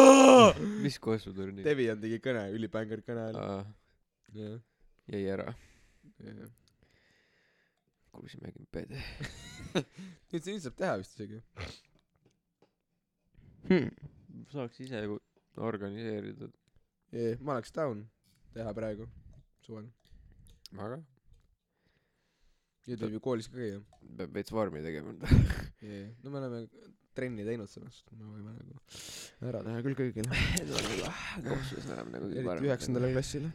mis 0.82 0.98
kossuturniir? 1.02 1.66
Devian 1.66 2.00
tegi 2.02 2.20
kõne, 2.24 2.46
ülibänger 2.56 3.02
kõne 3.06 3.26
oli. 3.30 3.46
jah, 4.40 4.60
jäi 5.12 5.24
ära. 5.36 5.48
Kruusimägi 8.16 8.62
on 8.64 8.68
pede. 8.72 9.02
nüüd, 10.32 10.40
nüüd 10.40 10.62
saab 10.64 10.78
teha 10.80 10.94
vist 11.02 11.18
isegi. 11.18 11.42
saaks 14.52 14.80
ise 14.86 15.02
ju 15.04 15.18
organiseerida. 15.56 16.50
ma 17.40 17.58
oleks 17.58 17.74
down 17.76 18.06
teha 18.56 18.72
praegu, 18.76 19.10
suvel. 19.66 19.92
Aga 22.86 22.94
nüüd 22.94 23.02
võib 23.02 23.16
ju 23.16 23.20
koolis 23.24 23.48
ka 23.50 23.58
käia. 23.58 23.80
peab 24.16 24.36
veits 24.36 24.52
vormi 24.54 24.82
tegema. 24.84 25.10
no 26.22 26.30
me 26.30 26.38
oleme 26.38 26.58
trenni 27.16 27.46
teinud 27.46 27.70
sellest, 27.70 28.04
me 28.14 28.28
võime 28.28 28.52
nagu 28.54 28.76
ära 29.48 29.62
teha 29.66 29.80
küll 29.86 29.96
kõigile. 29.98 30.30
kopsus 31.48 31.88
näeb 31.90 32.12
nagu 32.12 32.28
kõige 32.28 32.44
parem. 32.46 32.68
üheksandale 32.68 33.10
klassile. 33.14 33.50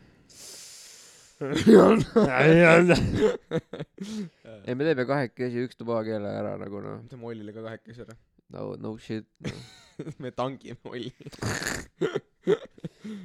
ei, 4.68 4.76
me 4.76 4.84
teeme 4.86 5.08
kahekesi 5.10 5.64
üks 5.66 5.80
tubakeele 5.80 6.30
ära 6.42 6.52
nagu 6.62 6.84
noh. 6.84 7.00
teeme 7.10 7.26
Ollile 7.32 7.56
ka 7.56 7.64
kahekesi 7.66 8.04
ära. 8.04 8.14
no, 8.54 8.76
no 8.78 8.94
shit 9.02 9.26
no.. 9.42 9.56
me 10.22 10.30
tangime 10.36 10.78
Olli. 10.92 11.10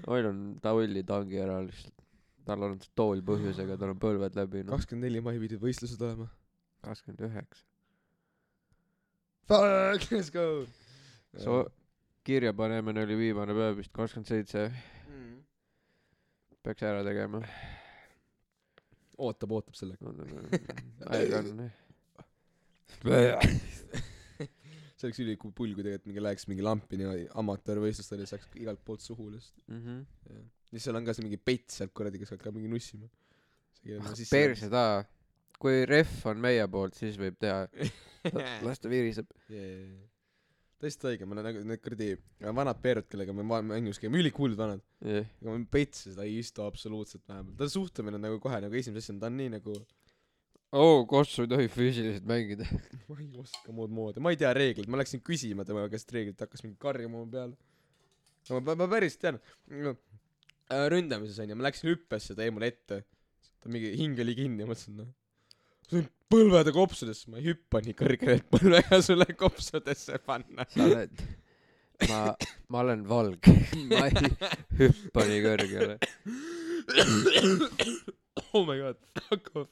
Oil 0.06 0.30
on 0.30 0.40
Taulli 0.62 1.02
tangi 1.04 1.42
ära 1.42 1.58
lihtsalt. 1.66 2.05
Tal 2.46 2.66
on 2.66 2.76
tool 2.98 3.22
põhjusega, 3.26 3.78
tal 3.80 3.94
on 3.94 4.02
põlved 4.02 4.36
läbi 4.38 4.62
noh. 4.64 4.76
kakskümmend 4.76 5.08
neli 5.08 5.22
mai 5.24 5.38
pidid 5.42 5.62
võistlused 5.62 6.02
olema. 6.02 6.28
kakskümmend 6.86 7.24
üheksa. 7.28 7.64
Fuck, 9.46 10.10
let's 10.10 10.30
go. 10.34 10.66
So 11.38 11.64
kirja 12.26 12.52
panemine 12.56 13.04
oli 13.06 13.18
viimane 13.18 13.54
päev 13.54 13.80
vist 13.80 13.92
kakskümmend 13.94 14.30
seitse, 14.30 14.66
mm. 15.06 15.34
peaks 16.66 16.86
ära 16.86 17.04
tegema. 17.06 17.42
ootab, 19.18 19.54
ootab 19.58 19.78
sellega. 19.78 20.14
aeg 21.10 21.36
on. 21.40 21.66
see 24.96 25.06
oleks 25.08 25.20
ülikool 25.22 25.52
pull, 25.54 25.74
kui 25.76 25.84
tegelikult 25.84 26.08
mingi 26.08 26.22
läheks 26.24 26.46
mingi 26.50 26.64
lampi 26.64 26.98
niimoodi 27.00 27.26
amatöörvõistlustele, 27.42 28.26
saaks 28.28 28.48
igalt 28.58 28.82
poolt 28.84 29.04
suhu 29.04 29.28
lihtsalt. 29.34 29.62
Mhm. 29.68 30.04
Ja 30.72 30.82
seal 30.82 30.98
on 30.98 31.06
ka 31.06 31.14
see 31.16 31.26
mingi 31.26 31.38
pets 31.38 31.80
sealt 31.80 31.94
kuradi, 31.96 32.20
kes 32.22 32.34
hakkab 32.34 32.56
mingi 32.56 32.70
nussima. 32.72 33.08
perse 34.30 34.70
taha. 34.72 35.04
kui 35.62 35.86
ref 35.88 36.26
on 36.28 36.42
meie 36.42 36.66
poolt, 36.68 36.98
siis 36.98 37.16
võib 37.20 37.38
teha. 37.40 37.64
las 38.66 38.82
ta 38.82 38.90
viriseb. 38.92 39.30
täiesti 40.76 41.08
õige, 41.08 41.28
ma 41.28 41.36
olen 41.36 41.46
nagu 41.48 41.62
need 41.64 41.80
kuradi 41.80 42.10
vanad 42.58 42.80
perud, 42.82 43.06
kellega 43.08 43.32
me 43.36 43.46
mängus 43.46 44.00
käime, 44.02 44.20
ülikoolid 44.20 44.58
vanad. 44.60 44.82
aga 45.04 45.52
ma 45.52 45.60
petsi 45.70 46.10
seda 46.10 46.26
ei 46.26 46.40
istu 46.42 46.66
absoluutselt 46.66 47.24
vähemalt. 47.28 47.56
ta 47.60 47.70
suhtlemine 47.70 48.20
on 48.20 48.26
nagu 48.28 48.42
kohe 48.42 48.60
nagu 48.64 48.76
esimese 48.76 49.06
asjana, 49.06 49.22
ta 49.24 49.30
on 49.32 49.40
nii 49.40 49.54
nagu 49.56 49.78
oo, 50.76 51.06
kossu 51.08 51.44
ei 51.44 51.50
tohi 51.50 51.70
füüsiliselt 51.72 52.26
mängida. 52.28 52.66
ma 53.08 53.16
ei 53.20 53.30
oska 53.40 53.72
muud 53.74 53.92
moodi, 53.94 54.22
ma 54.22 54.32
ei 54.34 54.40
tea 54.40 54.52
reegleid, 54.56 54.90
ma 54.90 55.00
läksin 55.00 55.22
küsima 55.24 55.66
tema 55.68 55.86
käest 55.92 56.12
reegleid, 56.14 56.36
ta 56.38 56.48
hakkas 56.48 56.64
mingi 56.66 56.78
karjuma 56.82 57.22
mu 57.22 57.30
peale. 57.32 57.56
ma, 58.50 58.74
ma, 58.74 58.88
päriselt 58.90 59.22
tean 59.22 59.40
no,. 59.86 59.96
Ründamises 60.70 61.38
onju, 61.42 61.58
ma 61.58 61.68
läksin 61.68 61.92
hüppesse, 61.92 62.34
ta 62.34 62.46
jäi 62.46 62.54
mulle 62.54 62.72
ette. 62.72 63.04
ta 63.60 63.70
mingi 63.72 63.92
hing 63.98 64.18
oli 64.22 64.34
kinni 64.38 64.62
ja 64.62 64.68
mõtlesin 64.68 65.00
noh. 65.00 65.08
see 65.86 66.02
on 66.02 66.08
põlvede 66.32 66.72
kopsudesse, 66.74 67.30
ma 67.30 67.40
ei 67.40 67.52
hüppa 67.52 67.80
nii 67.84 67.94
kõrgele, 67.98 68.38
et 68.40 68.48
põlvega 68.50 69.00
sulle 69.06 69.28
kopsudesse 69.38 70.18
panna. 70.26 70.66
sa 70.72 70.86
oled, 70.86 71.14
ma, 72.10 72.20
ma 72.72 72.82
olen 72.82 73.06
valge. 73.08 73.54
ma 73.92 74.08
ei 74.10 74.14
hüppa 74.82 75.26
nii 75.30 75.40
kõrgele. 75.46 75.98
oh 78.52 78.62
my 78.66 78.78
god, 78.82 78.98
fuck 79.28 79.44
off. 79.62 79.70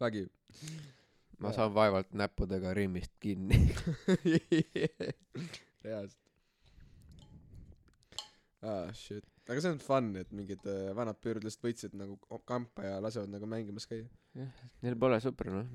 vägi. 0.00 0.24
ma 1.40 1.52
saan 1.56 1.72
vaevalt 1.76 2.10
näppudega 2.16 2.72
rimmist 2.76 3.12
kinni. 3.20 3.60
reaalselt. 5.84 6.18
ah 8.60 8.88
shit, 8.92 9.24
aga 9.50 9.62
see 9.62 9.72
on 9.74 9.80
fun, 9.82 10.10
et 10.20 10.30
mingid 10.36 10.66
äh, 10.70 10.90
vanad 10.96 11.18
pöörd 11.22 11.44
lihtsalt 11.46 11.66
võtsid 11.66 11.96
nagu 11.98 12.18
kampa 12.48 12.86
ja 12.86 12.98
lasevad 13.02 13.32
nagu 13.32 13.48
mängimas 13.50 13.88
käia. 13.90 14.06
Neil 14.84 14.98
pole 15.00 15.18
sõpru 15.22 15.54
noh. 15.54 15.72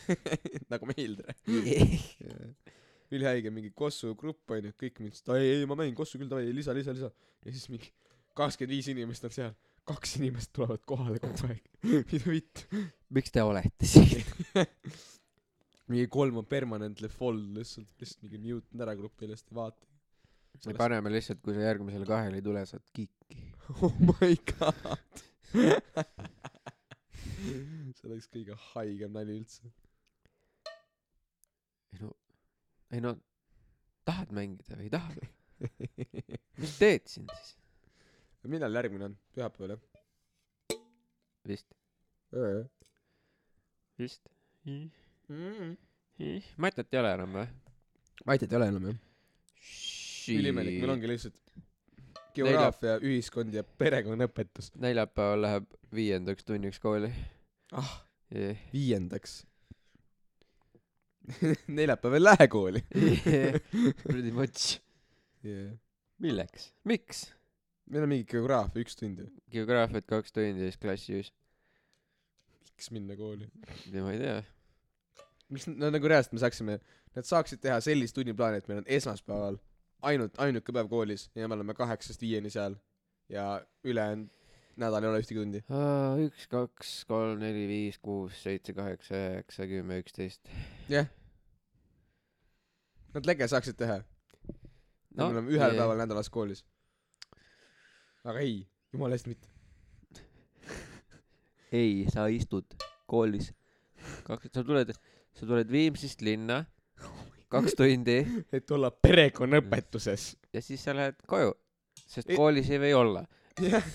nagu 0.72 0.90
meil 0.92 1.18
tere. 1.18 1.34
ülihaige 3.10 3.50
mingi 3.50 3.72
Kossu 3.74 4.14
grupp 4.18 4.54
onju, 4.54 4.70
kõik 4.78 5.00
mindsid, 5.02 5.32
ei, 5.34 5.56
ei 5.56 5.66
ma 5.66 5.74
mängin 5.78 5.96
Kossu 5.98 6.20
küll, 6.20 6.30
davai, 6.30 6.46
lisa, 6.54 6.74
lisa, 6.76 6.94
lisa. 6.94 7.10
ja 7.42 7.50
siis 7.50 7.66
mingi 7.72 7.90
kakskümmend 8.38 8.76
viis 8.76 8.88
inimest 8.92 9.26
on 9.26 9.34
seal 9.34 9.56
kaks 9.88 10.16
inimest 10.20 10.52
tulevad 10.54 10.82
kohale 10.86 11.20
kogu 11.22 11.48
aeg 11.48 11.62
mida 12.12 12.30
vittu 12.30 12.82
miks 13.16 13.34
te 13.34 13.42
olete 13.42 13.88
siin? 13.88 14.24
mingi 15.90 16.06
kolm 16.12 16.40
on 16.42 16.46
permanently 16.46 17.10
full 17.10 17.40
lihtsalt 17.56 17.90
lihtsalt 18.02 18.26
mingi 18.26 18.42
mute 18.44 18.76
on 18.76 18.84
ära 18.86 18.94
grupist 18.98 19.50
ei 19.50 19.58
vaata 19.58 19.89
me 20.66 20.76
paneme 20.76 21.12
lihtsalt, 21.12 21.40
kui 21.44 21.54
sa 21.56 21.64
järgmisele 21.64 22.06
kahele 22.08 22.40
ei 22.40 22.44
tule, 22.44 22.64
saad 22.68 22.84
kikki. 22.96 23.38
oh 23.82 23.94
my 24.02 24.34
god 24.52 25.22
see 27.96 28.08
oleks 28.08 28.28
kõige 28.32 28.56
haigem 28.70 29.14
nali 29.16 29.36
üldse 29.40 29.70
ei 31.90 32.02
no, 32.02 32.10
ei 32.94 33.02
no, 33.04 33.14
tahad 34.06 34.34
mängida 34.36 34.78
või 34.78 34.88
ei 34.88 34.92
taha? 34.92 35.14
mis 36.60 36.76
teed 36.78 37.08
siin 37.10 37.26
siis? 37.34 37.56
millal 38.50 38.78
järgmine 38.80 39.10
on 39.10 39.16
pühapäeval 39.34 39.76
jah 39.76 39.82
vist, 41.50 41.74
vist. 43.98 44.28
mm. 44.68 45.76
Matet 46.60 46.92
ei 46.92 47.00
ole 47.00 47.14
enam 47.16 47.38
või? 47.40 47.46
Maitit 48.28 48.52
ei 48.52 48.60
ole 48.60 48.68
enam 48.74 48.90
jah 48.92 48.98
ülimelik 50.38 50.78
meil 50.80 50.94
ongi 50.96 51.10
lihtsalt 51.10 51.38
geograafia 52.36 52.96
ühiskond 53.02 53.54
ja 53.54 53.64
perekonnaõpetus 53.64 54.72
neljapäeval 54.80 55.44
läheb 55.46 55.68
viiendaks 55.94 56.46
tunniks 56.46 56.80
kooli. 56.82 57.10
ah 57.72 57.94
jah. 58.34 58.60
viiendaks 58.72 59.40
neljapäev 61.78 62.16
ei 62.18 62.24
lähe 62.24 62.48
kooli 62.48 62.84
Pretty 64.06 64.32
much. 64.32 64.78
yeah. 65.44 65.74
milleks? 66.18 66.70
miks? 66.84 67.26
meil 67.90 68.06
on 68.06 68.12
mingi 68.14 68.28
geograafia 68.30 68.84
üks 68.84 68.96
tund 68.98 69.22
ju 69.22 69.28
geograafiat 69.52 70.06
kaks 70.10 70.34
tundi 70.36 70.64
ja 70.64 70.70
siis 70.70 70.80
klassijuhis. 70.82 71.32
miks 72.70 72.90
minna 72.94 73.18
kooli 73.18 73.50
ma 73.98 74.14
ei 74.14 74.22
tea. 74.22 74.38
miks 75.50 75.68
no 75.72 75.90
nagu 75.90 76.12
reaalselt 76.12 76.38
me 76.38 76.44
saaksime 76.44 76.78
nad 77.16 77.26
saaksid 77.26 77.62
teha 77.62 77.80
sellist 77.82 78.14
tunniplaani 78.14 78.62
et 78.62 78.70
meil 78.70 78.84
on 78.84 78.90
esmaspäeval 78.98 79.58
ainult 80.02 80.38
ainuke 80.40 80.72
päev 80.72 80.88
koolis 80.88 81.28
ja 81.34 81.48
me 81.48 81.56
oleme 81.58 81.74
kaheksast 81.74 82.20
viieni 82.22 82.50
seal. 82.50 82.76
Ja 83.28 83.60
ülejäänud 83.84 84.28
nädal 84.80 85.04
ei 85.04 85.10
ole 85.10 85.20
ühtegi 85.22 85.38
tundi. 85.38 85.60
Üks, 86.24 86.46
kaks, 86.50 86.92
kolm, 87.08 87.38
neli, 87.42 87.66
viis, 87.68 87.98
kuus, 88.02 88.36
seitse, 88.42 88.74
kaheksa, 88.76 89.14
üheksa, 89.14 89.66
kümme, 89.70 90.00
üksteist. 90.02 90.50
jah. 90.90 91.08
Nad 93.14 93.26
lege 93.26 93.48
saaksid 93.50 93.78
teha. 93.78 94.00
No, 95.16 95.26
me 95.26 95.30
oleme 95.32 95.50
ühel 95.50 95.74
jee. 95.74 95.78
päeval 95.80 95.98
nädalas 95.98 96.30
koolis. 96.30 96.64
Aga 98.24 98.38
ei 98.44 98.62
jumala 98.92 99.18
eest 99.18 99.30
mitte. 99.30 99.48
Ei, 101.80 102.06
sa 102.12 102.26
istud 102.30 102.78
koolis. 103.10 103.50
kaks, 104.26 104.52
sa 104.54 104.64
tuled, 104.66 104.94
sa 105.36 105.46
tuled 105.46 105.70
Viimsist 105.70 106.22
linna, 106.24 106.64
kaks 107.50 107.74
tundi 107.78 108.18
et 108.52 108.70
olla 108.76 108.90
perekonnaõpetuses 108.90 110.30
ja 110.54 110.62
siis 110.62 110.84
sa 110.86 110.94
lähed 110.96 111.16
koju, 111.30 111.52
sest 112.06 112.30
Ei- 112.30 112.36
koolis 112.38 112.70
ei 112.70 112.78
või 112.82 112.92
olla. 112.96 113.24
jah 113.60 113.86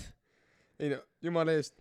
ei 0.79 0.89
no 0.91 0.97
jumala 1.23 1.51
eest 1.55 1.77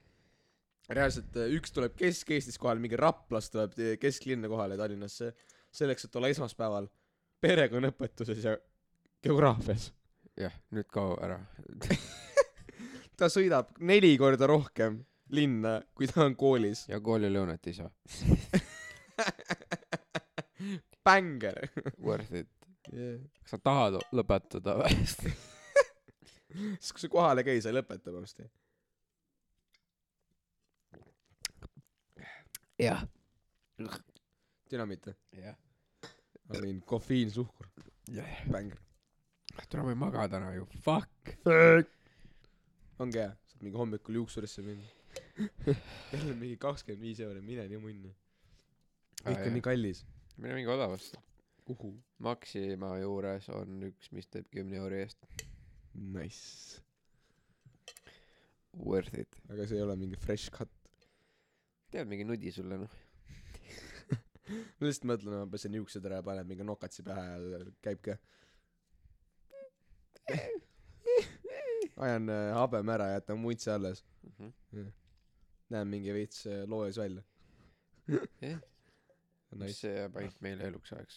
reaalselt 0.94 1.36
äh, 1.40 1.48
üks 1.56 1.72
tuleb 1.74 1.94
Kesk-Eestis 1.98 2.58
kohale 2.60 2.80
mingi 2.82 2.96
Raplast 3.00 3.52
tuleb 3.54 3.72
äh, 3.80 3.94
kesklinna 4.00 4.48
kohale 4.52 4.76
Tallinnasse 4.78 5.32
selleks 5.74 6.04
et 6.06 6.16
olla 6.20 6.28
esmaspäeval 6.30 6.86
perekonnaõpetuses 7.42 8.44
ja 8.44 8.52
geograafias 9.24 9.88
jah, 10.38 10.52
nüüd 10.74 10.88
kao 10.92 11.14
ära. 11.22 11.38
ta 13.18 13.28
sõidab 13.30 13.66
neli 13.86 14.14
korda 14.20 14.46
rohkem 14.50 14.92
linna 15.34 15.78
kui 15.96 16.06
ta 16.10 16.24
on 16.26 16.34
koolis 16.38 16.86
ja 16.90 17.00
koolilõunat 17.02 17.66
ei 17.70 17.74
saa. 17.80 17.90
bänger 21.04 21.60
Worth 22.06 22.34
it. 22.34 22.50
yeah. 22.92 23.20
kas 23.42 23.56
sa 23.56 23.62
tahad 23.70 23.98
lõpetada 24.12 24.76
või? 24.80 24.94
siis 26.80 26.92
kui 26.92 27.02
sa 27.02 27.10
kohale 27.12 27.44
ei 27.44 27.50
käi 27.50 27.64
sa 27.64 27.72
ei 27.72 27.78
lõpeta 27.78 28.14
varsti 28.14 28.48
jah. 32.80 33.04
dünamiit 34.70 35.06
või 35.12 35.44
jah. 35.44 35.60
Mean 36.60 36.80
kofeiin 36.84 37.30
suhkur. 37.32 37.70
Bänger 38.50 38.84
tule 39.74 39.82
ma 39.82 39.90
ei 39.90 39.98
maga 39.98 40.26
täna 40.28 40.52
ju, 40.54 40.66
fuck. 40.82 41.32
ongi 42.98 43.18
hea. 43.18 43.30
Saad 43.50 43.62
mingi 43.62 43.78
hommikul 43.78 44.20
juuksurisse 44.20 44.62
minna. 44.62 44.86
Jälle 46.12 46.34
mingi 46.34 46.56
kakskümmend 46.60 47.02
viis 47.02 47.20
euri. 47.24 47.42
Mine 47.42 47.66
nii 47.70 47.80
munni. 47.82 48.12
Kõik 49.24 49.46
on 49.46 49.56
nii 49.56 49.64
kallis 49.64 50.02
mine 50.36 50.54
mingi 50.58 50.70
odavasse. 50.70 51.20
kuhu 51.64 51.94
Maxima 52.18 52.98
juures 53.00 53.48
on 53.48 53.82
üks, 53.88 54.10
mis 54.12 54.26
teeb 54.28 54.48
kümne 54.52 54.76
euri 54.82 55.04
eest. 55.04 55.28
nice 55.94 56.80
Worth 58.74 59.14
it. 59.18 59.36
aga 59.48 59.66
see 59.66 59.78
ei 59.78 59.84
ole 59.86 59.96
mingi 59.96 60.18
fresh 60.18 60.50
cut 60.50 60.72
tead 61.94 62.10
mingi 62.10 62.26
nudi 62.26 62.50
sulle 62.52 62.80
noh. 62.82 62.94
ma 64.76 64.88
lihtsalt 64.88 65.08
mõtlen 65.08 65.36
ma 65.38 65.46
pesen 65.50 65.76
juuksed 65.78 66.06
ära 66.08 66.18
ja 66.20 66.26
panen 66.26 66.48
mingi 66.48 66.66
nokatsi 66.66 67.06
pähe 67.06 67.24
ja 67.52 67.60
käib 67.86 68.02
ka 68.04 68.18
ajan 72.04 72.28
äh, 72.32 72.50
habeme 72.56 72.96
ära 72.96 73.06
ja 73.12 73.20
jätan 73.20 73.38
muntsi 73.40 73.70
alles 73.70 74.02
näen 75.70 75.88
mingi 75.90 76.12
veits 76.16 76.46
äh, 76.50 76.64
loojas 76.68 76.98
välja 76.98 77.22
jah, 78.42 78.60
nice. 79.60 79.78
see 79.80 79.94
jääb 79.94 80.12
ainult 80.20 80.38
meile 80.46 80.62
eluks 80.70 80.90
ajaks. 80.96 81.16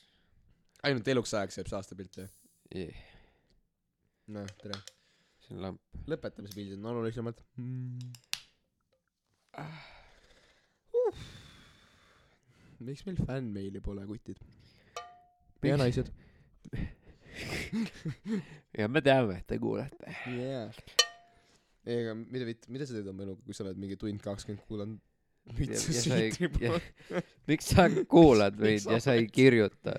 ainult 0.89 1.07
eluks 1.13 1.31
ajaks 1.39 1.55
jääb 1.59 1.69
see 1.71 1.79
aastapilt 1.79 2.13
jah 2.21 2.31
jah, 2.75 2.95
noh 4.35 4.47
tere 4.61 4.77
see 5.45 5.53
on 5.55 5.59
lamp. 5.65 5.79
lõpetamise 6.11 6.53
pildid 6.57 6.79
on 6.81 6.91
olulisemad 6.93 7.37
mm. 7.57 7.99
miks 12.87 13.01
meil 13.07 13.19
fännmeili 13.25 13.79
pole 13.83 14.03
kutid 14.09 14.39
ja 15.65 15.75
naised 15.79 16.07
ja 18.79 18.87
me 18.89 19.01
teame, 19.01 19.39
et 19.39 19.47
te 19.47 19.59
kuulete. 19.61 20.13
yeah. 20.33 20.73
ei 21.85 22.01
aga 22.01 22.15
mida 22.17 22.47
vitt 22.49 22.67
mida 22.73 22.87
sa 22.87 22.97
teed 22.97 23.09
oma 23.11 23.25
eluga 23.25 23.45
kui 23.45 23.57
sa 23.57 23.65
oled 23.65 23.79
mingi 23.81 23.97
tund 23.99 24.21
kakskümmend 24.23 24.63
kuulanud 24.67 25.01
ja 25.55 25.79
sa 25.79 26.17
ei 26.19 26.31
siitri, 26.35 26.49
poole 26.53 27.23
miks 27.47 27.71
sa 27.73 27.87
kuulad 28.11 28.57
meid 28.59 28.81
Miks 28.81 28.89
ja 28.91 28.99
sa 29.03 29.15
ei 29.17 29.27
kirjuta? 29.31 29.97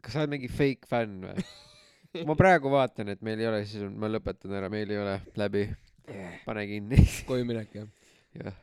kas 0.00 0.12
sa 0.14 0.22
oled 0.22 0.34
mingi 0.36 0.50
fake 0.52 0.88
fänn 0.90 1.24
või? 1.26 1.46
ma 2.28 2.34
praegu 2.38 2.70
vaatan, 2.72 3.12
et 3.14 3.22
meil 3.26 3.40
ei 3.40 3.48
ole, 3.50 3.62
siis 3.68 3.86
ma 3.90 4.10
lõpetan 4.10 4.54
ära, 4.58 4.68
meil 4.72 4.90
ei 4.90 4.98
ole 4.98 5.16
läbi. 5.38 5.64
pane 6.44 6.66
kinni. 6.66 6.98
koju 7.30 7.46
minek 7.46 7.74
jah 7.76 7.88
jah, 8.38 8.54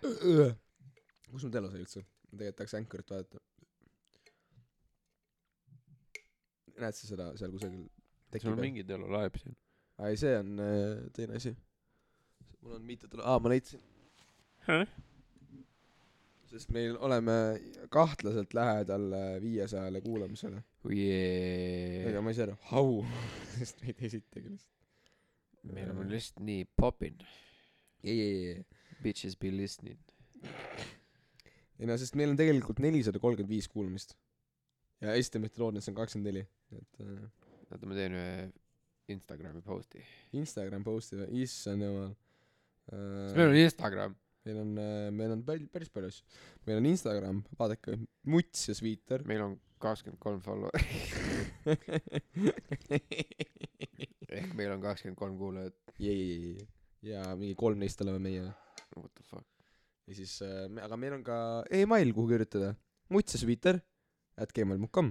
kus 1.31 1.43
mu 1.47 1.51
telo 1.53 1.69
sai 1.71 1.81
üldse 1.83 2.03
ma 2.03 2.39
tegelikult 2.39 2.57
tahaks 2.59 2.75
Anchorit 2.79 3.11
vaadata 3.13 3.41
näed 6.77 6.95
sa 6.97 7.09
seda 7.09 7.29
seal 7.39 7.51
kusagil 7.55 7.87
sul 8.41 8.53
on 8.53 8.61
mingi 8.61 8.83
telolaeb 8.87 9.37
siin. 9.41 9.55
aa 9.99 10.11
ei 10.13 10.19
see 10.21 10.33
on 10.39 10.49
äh, 10.61 10.71
teine 11.15 11.39
asi 11.39 11.53
mul 12.61 12.77
on 12.77 12.85
mitu 12.87 13.09
tele- 13.11 13.25
aa 13.27 13.39
ma 13.43 13.51
leidsin 13.53 13.81
sest 16.51 16.71
meil 16.75 16.95
oleme 17.03 17.35
kahtlaselt 17.93 18.53
lähedal 18.55 19.11
äh, 19.13 19.29
viiesajale 19.43 20.01
kuulamisele 20.01 20.61
ega 20.87 20.95
yeah.. 20.95 22.21
ma 22.23 22.31
ei 22.31 22.37
saa 22.37 22.47
aru 22.49 22.57
how 22.71 23.01
sest 23.59 23.83
meid 23.83 24.01
ei 24.01 24.11
esitagi 24.11 24.53
lihtsalt 24.53 25.73
meil 25.73 25.91
on 25.91 26.11
lihtsalt 26.11 26.43
nii 26.47 26.67
poppin. 26.79 27.17
ei 28.03 28.19
ei 28.21 28.37
ei 28.53 28.65
Bitches 29.03 29.35
be 29.37 29.51
listening. 29.53 29.99
ei 31.77 31.89
no 31.89 31.97
sest 32.01 32.15
meil 32.17 32.31
on 32.33 32.39
tegelikult 32.39 32.79
nelisada 32.83 33.19
kolmkümmend 33.19 33.51
viis 33.51 33.67
kuulamist 33.71 34.15
ja 35.01 35.13
estimate 35.19 35.61
loodnes 35.61 35.89
on 35.91 35.97
kakskümmend 35.97 36.31
neli 36.31 36.45
et 36.77 37.03
äh, 37.03 37.27
oota, 37.71 37.83
ma 37.85 37.97
teen 37.97 38.15
ühe 38.17 38.31
Instagrami 39.07 39.61
post'i. 39.63 40.01
Instagram 40.35 40.83
post'i 40.83 41.19
või 41.19 41.43
issand 41.45 41.85
jumal 41.85 42.15
kas 42.87 43.35
meil 43.35 43.51
on 43.51 43.57
äh, 43.57 43.65
Instagram? 43.65 44.15
Meil 44.47 44.59
on 44.63 44.71
äh, 44.81 45.07
meil 45.13 45.31
on 45.35 45.41
päris 45.47 45.67
päris 45.71 45.89
palju 45.93 46.07
asju. 46.11 46.23
Meil 46.67 46.77
on 46.81 46.87
Instagram 46.89 47.37
vaadake 47.59 47.91
muts 48.31 48.59
ja 48.69 48.73
sviiter 48.77 49.19
meil 49.27 49.41
on 49.43 49.53
kakskümmend 49.83 50.21
kolm 50.23 50.39
follower'i 50.41 50.83
ehk 54.39 54.51
meil 54.57 54.71
on 54.73 54.81
kakskümmend 54.83 55.19
kolm 55.19 55.35
kuulajat. 55.41 55.77
ja 57.05 57.21
mingi 57.35 57.55
kolm 57.59 57.77
neist 57.79 58.01
oleme 58.01 58.19
meie. 58.23 58.43
What 58.95 59.11
the 59.13 59.23
fuck? 59.27 59.47
ja 60.07 60.13
siis 60.17 60.39
äh, 60.45 60.65
aga 60.83 60.95
meil 60.99 61.13
on 61.19 61.23
ka 61.27 61.37
email 61.71 62.13
kuhu 62.15 62.27
kirjutada. 62.33 62.69
Muts 63.13 63.35
ja 63.35 63.39
sviiter 63.43 63.75
at 64.37 64.53
gmail.com 64.53 65.07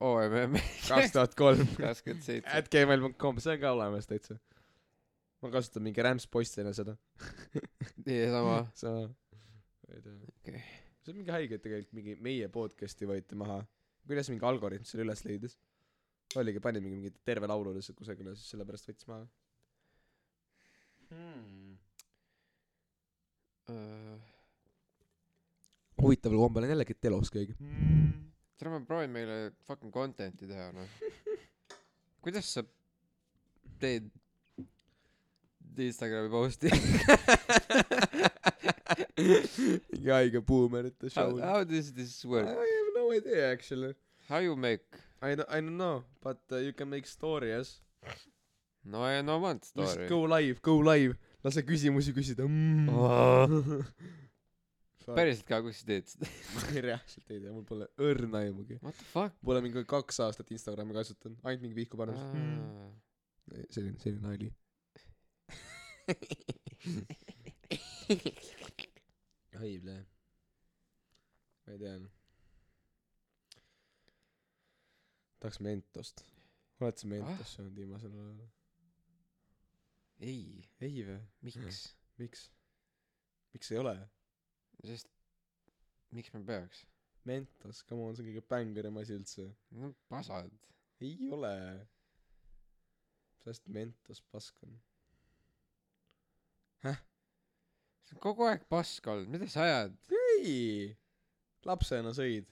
OMM 0.00 0.54
kaks 0.86 1.12
tuhat 1.14 1.34
kolm. 1.38 1.66
Kakskümmend 1.82 2.24
seitse. 2.24 2.50
at 2.50 2.70
gmail.com 2.70 3.34
see 3.42 3.56
on 3.56 3.60
ka 3.64 3.68
olemas 3.74 4.06
täitsa 4.10 4.34
ma 5.42 5.50
kasutan 5.54 5.84
mingi 5.86 6.04
rämpspostina 6.04 6.72
seda. 6.76 6.96
Niisama 8.06 8.60
sama. 8.78 9.08
Ma 9.08 9.94
ei 9.94 10.02
tea. 10.04 10.16
Okei. 10.34 10.62
see 11.02 11.12
on 11.12 11.18
mingi 11.20 11.34
haige 11.34 11.58
et 11.58 11.64
tegelikult 11.64 11.96
mingi 11.96 12.16
meie 12.24 12.48
podcast'i 12.52 13.08
võeti 13.08 13.38
maha. 13.38 13.60
Kuidas 14.08 14.30
mingi 14.32 14.46
algoritm 14.48 14.86
selle 14.88 15.06
üles 15.06 15.24
leidis? 15.26 15.58
Oligi 16.36 16.60
pani 16.60 16.82
mingi 16.84 16.98
mingi 17.00 17.12
terve 17.24 17.48
laulu 17.48 17.72
lihtsalt 17.76 17.96
kusagile 17.96 18.34
siis 18.36 18.50
sellepärast 18.52 18.90
võttis 18.90 19.08
maha. 19.08 19.28
Hmm. 21.08 21.78
uh, 23.72 24.18
huvitaval 26.02 26.42
kombel 26.42 26.66
on 26.66 26.72
jällegi 26.74 26.98
telos 27.00 27.30
keegi. 27.32 27.54
Tere 28.58 28.72
ma 28.74 28.82
proovin 28.84 29.14
meile 29.14 29.38
fucking 29.64 29.94
content'i 29.94 30.50
teha 30.50 30.68
noh. 30.76 30.98
Kuidas 32.24 32.50
sa 32.58 32.64
teed 33.80 34.10
Instagrami 35.86 36.30
posti. 36.30 36.68
Mingi 39.18 40.10
haige 40.10 40.40
buumerite 40.40 41.10
how, 41.14 41.30
show. 41.30 41.40
how 41.40 41.64
does 41.64 41.92
this 41.92 42.24
I 42.24 42.28
work 42.28 42.46
have 42.46 42.92
no 42.96 43.12
idea 43.12 43.52
actually. 43.52 43.94
How 44.28 44.38
you 44.38 44.56
make? 44.56 44.84
I 45.22 45.34
don't, 45.34 45.48
I 45.50 45.60
don't 45.60 45.76
know 45.76 46.04
but 46.22 46.38
uh, 46.52 46.56
you 46.56 46.72
can 46.72 46.88
make 46.88 47.06
story 47.06 47.50
yes? 47.50 47.80
No 48.84 49.02
I 49.04 49.22
no 49.22 49.38
want 49.38 49.66
just 49.76 49.92
story. 49.92 50.08
go 50.08 50.22
live 50.22 50.62
go 50.62 50.78
live. 50.78 51.16
Lase 51.44 51.62
küsimusi 51.62 52.12
küsida. 52.14 52.46
Mm. 52.46 52.88
Oh. 52.88 53.84
päriselt 55.16 55.46
ka 55.48 55.60
kus 55.64 55.80
sa 55.80 55.86
teed 55.88 56.08
seda? 56.10 56.28
Ma 56.54 56.60
reaalselt 56.84 57.30
ei 57.32 57.40
tea. 57.40 57.52
Mul 57.52 57.64
pole 57.68 57.88
õrna 57.96 58.42
aimugi. 58.44 58.78
What 58.82 58.96
the 58.98 59.06
fuck? 59.08 59.36
Pole 59.44 59.62
mingi 59.64 59.84
kaks 59.88 60.20
aastat 60.26 60.50
Instagrami 60.54 60.96
kasutanud. 60.96 61.38
Ainult 61.44 61.64
mingi 61.64 61.78
vihku 61.78 62.00
pannud 62.00 62.18
Aa. 62.18 62.88
selline 63.72 63.96
selline 64.02 64.20
nali 64.26 64.50
õible 69.58 69.96
ma 71.68 71.74
ei 71.74 71.78
tea. 71.78 71.98
Tahaks 75.38 75.60
Mentost. 75.60 76.24
Oled 76.80 76.98
sa 76.98 77.08
Mentos 77.10 77.52
söönud 77.56 77.76
viimasel 77.76 78.14
ajal? 78.14 78.38
Ei 80.24 80.64
ei 80.80 81.04
vä 81.06 81.18
miks? 81.44 81.82
Miks? 82.18 82.46
Miks 83.52 83.72
ei 83.72 83.78
ole? 83.82 83.94
Sest 84.86 85.12
miks 86.16 86.32
ma 86.34 86.40
peaks? 86.46 86.86
Mentos 87.28 87.84
come 87.84 88.08
on 88.08 88.16
see 88.16 88.24
on 88.24 88.30
kõige 88.30 88.46
bängerim 88.54 88.98
asi 89.02 89.18
üldse. 89.18 89.48
No 89.70 89.92
pasad 90.08 90.54
ei 91.04 91.30
ole. 91.34 91.54
Sest 93.44 93.68
Mentos 93.68 94.22
pask 94.32 94.62
on 94.66 94.78
see 96.86 98.14
on 98.16 98.22
kogu 98.22 98.46
aeg 98.48 98.62
pask 98.70 99.06
olnud. 99.10 99.30
Mida 99.32 99.48
sa 99.50 99.64
ajad? 99.66 99.98
Ei! 100.20 100.92
Lapsena 101.66 102.14
sõid. 102.16 102.46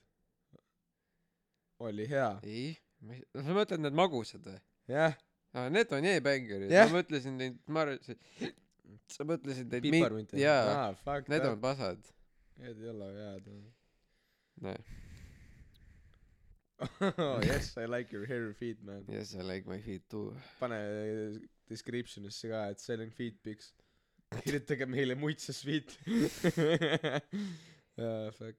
Oli 1.86 2.08
hea. 2.10 2.32
Ei 2.44 2.74
ma 3.04 3.16
ei 3.16 3.22
sa 3.44 3.54
mõtled 3.56 3.82
need 3.84 3.96
magusad 3.96 4.44
või? 4.46 4.58
Jah. 4.90 5.16
Aa 5.56 5.70
need 5.72 5.92
on 5.96 6.06
e-bängerid. 6.10 6.72
Jah. 6.72 6.90
ma 6.90 7.00
mõtlesin 7.00 7.38
neid 7.40 7.58
ma 7.72 7.86
arvasin 7.86 8.18
sa 9.12 9.26
mõtlesid 9.28 9.72
neid 9.72 9.86
piparmünt 9.86 10.36
jaa 10.36 10.60
ah, 10.72 10.92
fuck 11.04 11.30
need 11.32 11.42
that. 11.44 11.52
on 11.54 11.62
pasad. 11.62 12.12
Need 12.60 12.82
ei 12.82 12.92
ole 12.92 13.10
head 13.16 13.50
noh. 13.50 14.78
Oh 17.16 17.40
yes 17.40 17.72
I 17.80 17.86
like 17.88 18.12
your 18.12 18.26
hair 18.28 18.52
feed 18.58 18.82
man. 18.84 19.04
Yes 19.08 19.34
I 19.34 19.44
like 19.44 19.68
my 19.68 19.80
feet 19.80 20.04
too. 20.12 20.34
Pane 20.60 20.80
description'isse 21.70 22.52
ka 22.52 22.66
et 22.72 22.82
selling 22.82 23.12
feed 23.12 23.40
pics 23.44 23.72
kirjutage 24.42 24.86
meile 24.90 25.14
muitses 25.18 25.60
feed 25.64 25.88
jaa 27.96 28.30
fuck. 28.36 28.56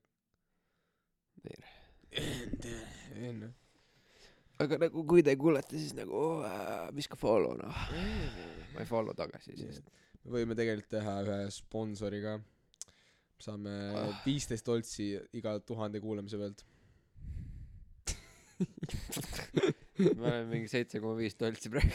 Enne 3.18 3.50
aga 4.58 4.80
nagu 4.88 5.04
kui 5.06 5.22
te 5.26 5.36
kuulete 5.38 5.78
siis 5.78 5.94
nagu 5.98 6.22
äh, 6.48 6.88
viska 6.98 7.16
follow 7.20 7.54
noh? 7.60 7.82
Ma 8.74 8.82
ei 8.82 8.88
follow 8.90 9.14
tagasi 9.18 9.54
siis? 9.60 9.82
Me 10.24 10.34
võime 10.40 10.56
tegelikult 10.58 10.90
teha 10.96 11.14
ühe 11.28 11.36
sponsori 11.54 12.24
ka. 12.24 12.34
Saame 13.38 13.74
Ah. 13.94 14.10
viisteist 14.26 14.66
oltsi 14.74 15.12
iga 15.38 15.54
tuhande 15.62 16.02
kuulamise 16.02 16.40
pealt. 16.42 16.64
Me 20.18 20.26
oleme 20.26 20.48
mingi 20.50 20.68
seitse 20.72 20.98
koma 21.04 21.14
viis 21.20 21.38
toltsi 21.38 21.70
praegu 21.70 21.94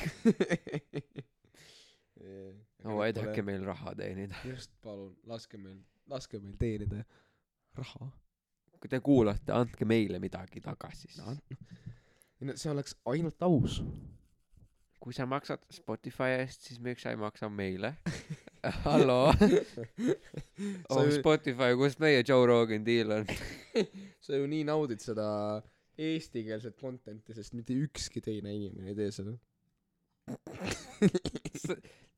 no 2.84 3.00
aidake 3.04 3.42
meil 3.46 3.64
raha 3.66 3.94
teenida. 3.98 4.38
Just 4.50 4.72
palun 4.84 5.14
laske 5.28 5.58
meil 5.60 5.78
laske 6.10 6.40
meil 6.42 6.56
teenida 6.60 7.04
raha. 7.78 8.10
Kui 8.82 8.90
te 8.90 8.98
kuulate 9.00 9.54
andke 9.54 9.86
meile 9.86 10.18
midagi 10.22 10.60
tagasi 10.62 11.06
siis. 11.06 11.20
No, 11.22 11.36
no 12.48 12.56
see 12.58 12.72
oleks 12.72 12.96
ainult 13.12 13.42
aus. 13.46 13.82
Kui 15.02 15.14
sa 15.14 15.26
maksad 15.26 15.62
Spotify 15.74 16.36
eest 16.38 16.68
siis 16.68 16.78
miks 16.82 17.02
sa 17.02 17.10
ei 17.14 17.18
maksa 17.18 17.48
meile? 17.50 17.96
Halloo 18.84 19.32
oh 20.94 21.00
ju- 21.02 21.14
Spotify 21.16 21.72
kus 21.78 21.96
meie 21.98 22.22
Joe 22.22 22.46
Rogan 22.46 22.84
deal 22.86 23.10
on? 23.16 23.26
Sa 24.22 24.38
ju 24.38 24.46
nii 24.46 24.62
naudid 24.68 25.02
seda 25.02 25.26
eestikeelset 25.98 26.76
content'i 26.78 27.34
sest 27.34 27.56
mitte 27.58 27.74
ükski 27.74 28.22
teine 28.22 28.54
inimene 28.54 28.92
ei 28.92 28.98
tee 28.98 29.10
seda 29.14 29.34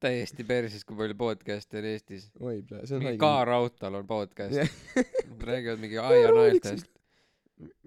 täiesti 0.05 0.45
perses 0.49 0.85
kui 0.85 0.99
palju 0.99 1.17
podcast'e 1.19 1.81
on 1.81 1.87
Eestis. 1.93 2.29
Oi 2.41 2.59
see 2.61 2.97
on 2.97 3.01
mingi 3.01 3.15
haige. 3.15 3.23
Ka 3.23 3.45
Raudtal 3.49 4.01
on 4.01 4.07
podcast. 4.07 4.61
Nad 4.99 5.47
räägivad 5.49 5.81
mingi 5.81 5.99
aianaeltest 6.03 6.95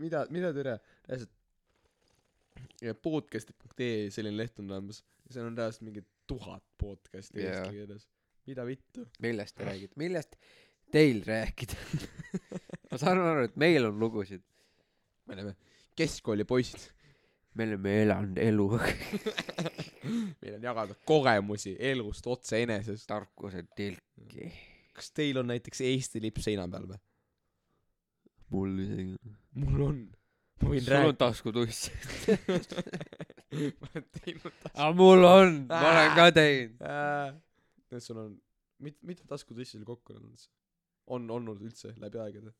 mida 0.02 0.26
mida 0.30 0.53
türa? 0.53 0.77
Reaalselt 1.07 1.34
ja 2.81 2.94
podcast'i.ee 2.94 4.10
selline 4.14 4.38
leht 4.38 4.60
on 4.61 4.72
olemas. 4.72 5.03
Ja 5.27 5.38
seal 5.38 5.49
on 5.49 5.57
reaalselt 5.57 5.88
mingi 5.88 6.03
tuhat 6.30 6.64
podcast'i 6.81 7.44
Jaa. 7.44 7.53
eesti 7.53 7.76
keeles. 7.76 8.07
Mida 8.48 8.65
vittu? 8.65 9.07
Millest 9.22 9.57
te 9.57 9.65
räägite? 9.68 9.98
Millest 9.99 10.38
teil 10.91 11.23
rääkida? 11.27 11.77
Ma 12.91 12.99
saan 13.02 13.19
aru 13.19 13.48
et 13.48 13.57
meil 13.60 13.89
on 13.89 13.98
lugusid. 13.99 14.44
Me 15.27 15.35
oleme 15.35 15.56
keskkoolipoisid 15.99 16.91
me 17.58 17.68
oleme 17.68 17.94
elanud 18.04 18.38
elu. 18.42 18.68
Meil 20.42 20.56
on 20.60 20.64
jagada 20.70 20.96
kogemusi 21.10 21.76
elust 21.92 22.28
otse 22.32 22.62
enesest 22.64 23.08
tarkuse 23.10 23.66
tilki 23.76 24.52
kas 24.98 25.12
teil 25.14 25.38
on 25.42 25.52
näiteks 25.52 25.82
Eesti 25.86 26.22
lipp 26.24 26.40
seina 26.42 26.66
peal 26.74 26.88
või? 26.90 27.00
Mul 28.54 28.78
isegi 28.82 29.18
mul 29.62 29.84
on. 29.90 29.98
Ma 30.62 30.72
võin 30.72 30.82
sul 30.82 30.96
on 30.96 31.04
rääkida 31.04 31.20
taskutuss. 31.22 31.90
Ma 33.80 33.90
olen 33.92 34.06
teinud 34.18 34.48
aga 34.74 34.88
mul 34.98 35.26
on. 35.28 35.60
Ma 35.70 35.82
olen 35.92 36.16
ka 36.18 36.30
teinud. 36.36 36.88
Need 37.92 38.04
sul 38.04 38.22
on 38.24 38.32
mit- 38.84 39.04
mitu 39.12 39.28
taskutussi 39.30 39.78
sul 39.78 39.86
kokku 39.88 40.16
on 40.16 40.24
olnud? 40.24 40.48
On 41.18 41.30
olnud 41.38 41.62
üldse 41.64 41.94
läbi 42.02 42.20
aegade? 42.24 42.56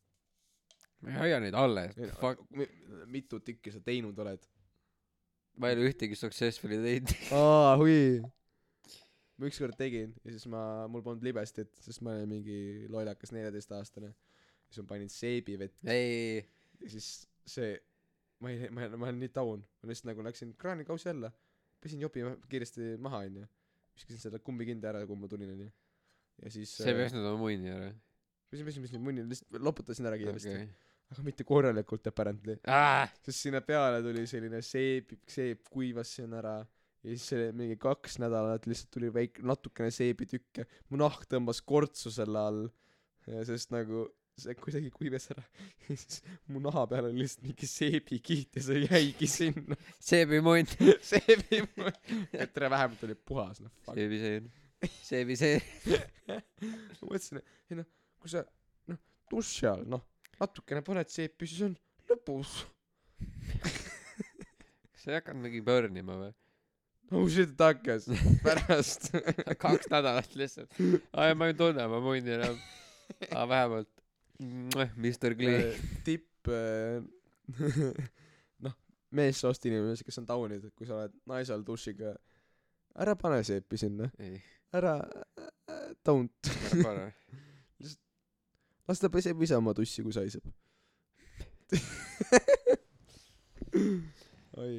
Ma 1.02 1.12
ei 1.16 1.18
hoia 1.24 1.42
neid 1.44 1.58
alles. 1.58 1.98
Fuck. 2.22 2.46
Mi- 2.56 2.70
mitu 3.18 3.42
tükki 3.44 3.74
sa 3.74 3.82
teinud 3.84 4.20
oled 4.24 4.46
ma 5.58 5.70
ei 5.70 5.78
ole 5.78 5.90
ühtegi 5.92 6.18
successfully 6.18 6.80
teinud. 6.84 7.14
Aa 7.36 7.76
hui. 7.82 8.22
Ma 9.38 9.50
ükskord 9.50 9.78
tegin 9.78 10.14
ja 10.24 10.34
siis 10.34 10.48
ma 10.50 10.62
mul 10.90 11.04
polnud 11.06 11.26
libestit 11.26 11.74
sest 11.84 12.02
ma 12.06 12.16
olin 12.16 12.30
mingi 12.32 12.60
lollakas 12.94 13.34
neljateistaastane. 13.36 14.14
Siis 14.70 14.84
ma 14.84 14.94
panin 14.94 15.12
seebivett 15.14 15.78
ei 15.94 16.40
ja 16.82 16.94
siis 16.94 17.28
see 17.48 17.76
ma 18.44 18.54
ei 18.54 18.72
ma 18.74 18.90
ma 18.96 19.10
olen 19.10 19.22
nii 19.24 19.34
taun. 19.36 19.62
Ma 19.82 19.92
lihtsalt 19.92 20.12
nagu 20.12 20.26
läksin 20.26 20.56
kraanikausi 20.62 21.12
alla 21.14 21.32
pesin 21.82 22.02
jopi 22.02 22.26
kiiresti 22.50 22.96
maha 23.02 23.22
onju. 23.28 23.46
Viskasin 23.98 24.22
selle 24.22 24.40
kummikindi 24.46 24.90
ära 24.90 25.06
kuhu 25.06 25.20
ma 25.22 25.30
tulin 25.32 25.54
onju. 25.54 25.70
Ja 26.44 26.52
siis 26.54 26.74
see 26.78 26.92
ei 26.94 27.00
pesnud 27.00 27.26
oma 27.26 27.42
munni 27.46 27.72
ära. 27.74 27.90
Pesin 28.52 28.68
pesin 28.68 28.86
pesin 28.86 29.02
munni 29.04 29.26
lihtsalt 29.26 29.62
loputasin 29.62 30.10
ära 30.10 30.20
kiiresti. 30.22 30.54
Okay. 30.54 30.68
Aga 31.14 31.24
mitte 31.26 31.46
korralikult 31.48 32.10
apparently. 32.10 32.58
Ah! 32.68 33.08
Sest 33.26 33.46
sinna 33.46 33.62
peale 33.66 34.02
tuli 34.06 34.26
selline 34.30 34.62
seep 34.66 35.16
seep 35.32 35.70
kuivas 35.72 36.12
sinna 36.20 36.42
ära. 36.42 36.58
Ja 37.06 37.14
siis 37.14 37.28
see 37.32 37.50
mingi 37.56 37.78
kaks 37.80 38.18
nädalat 38.20 38.66
lihtsalt 38.68 38.92
tuli 38.98 39.12
väike 39.14 39.46
natukene 39.46 39.94
seebitükke 39.94 40.66
mu 40.90 41.00
nahk 41.00 41.28
tõmbas 41.32 41.62
kortsu 41.64 42.12
selle 42.12 42.44
all. 42.50 42.64
Ja 43.30 43.44
sest 43.48 43.72
nagu 43.76 44.08
see 44.38 44.54
kuidagi 44.60 44.92
kuivas 44.94 45.30
ära. 45.34 45.46
Ja 45.88 45.96
siis 45.96 46.22
mu 46.52 46.62
naha 46.64 46.84
peal 46.92 47.10
oli 47.10 47.24
lihtsalt 47.24 47.46
mingi 47.48 47.70
seebikiht 47.72 48.60
ja 48.60 48.66
see 48.68 48.84
jäigi 48.86 49.30
sinna. 49.32 49.80
Seebimunn 50.04 50.68
seebi 51.12 51.64
et 52.34 52.54
tere 52.54 52.72
vähemalt 52.74 53.04
oli 53.08 53.16
puhas 53.16 53.62
noh 53.64 53.94
seebiseen 53.94 54.52
seebiseen 55.02 55.62
ma 56.28 57.08
mõtlesin 57.08 57.40
et 57.42 57.72
ei 57.72 57.80
noh 57.80 57.88
kui 58.22 58.32
sa 58.34 58.44
noh 58.92 59.00
duši 59.32 59.70
all 59.70 59.88
noh 59.90 60.04
natukene 60.42 60.84
paned 60.86 61.10
seepi 61.14 61.50
siis 61.50 61.64
on 61.70 61.78
lõbus 62.10 62.60
kas 64.92 65.04
sa 65.04 65.12
ei 65.12 65.20
hakanud 65.20 65.48
mingi 65.48 65.62
burn 65.66 65.98
ima 65.98 66.18
või? 66.20 66.34
Oh 67.16 67.28
shit 67.32 67.56
hakkas 67.60 68.10
pärast. 68.44 69.14
Kaks 69.64 69.88
nädalat 69.92 70.34
lihtsalt. 70.36 70.74
Aa 71.16 71.32
ma 71.40 71.48
ei 71.48 71.56
tunne 71.56 71.86
oma 71.88 72.02
mundi 72.04 72.34
enam. 72.36 72.58
Aga 73.30 73.46
vähemalt. 73.54 73.92
Mr 75.00 75.34
Clean 75.38 75.72
Äh, 75.72 75.80
tipp 76.06 76.52
äh, 76.52 77.02
noh 78.66 78.76
meessoost 79.18 79.66
inimesi 79.66 80.06
kes 80.06 80.20
on 80.22 80.28
taunid 80.30 80.68
et 80.68 80.76
kui 80.78 80.86
sa 80.86 81.00
oled 81.00 81.16
naise 81.26 81.56
all 81.56 81.64
dušiga 81.66 82.12
ära 83.02 83.16
pane 83.18 83.40
seepi 83.48 83.80
sinna. 83.82 84.12
Ei. 84.20 84.38
Ära 84.76 85.00
äh, 85.02 85.90
don't. 86.06 86.52
Ära 86.68 86.84
pane 86.84 87.10
las 88.88 89.00
ta 89.04 89.08
peseb 89.12 89.42
ise 89.44 89.56
oma 89.60 89.74
tussi 89.78 90.00
kui 90.06 90.14
saiseb. 90.16 90.44
Oi 94.58 94.74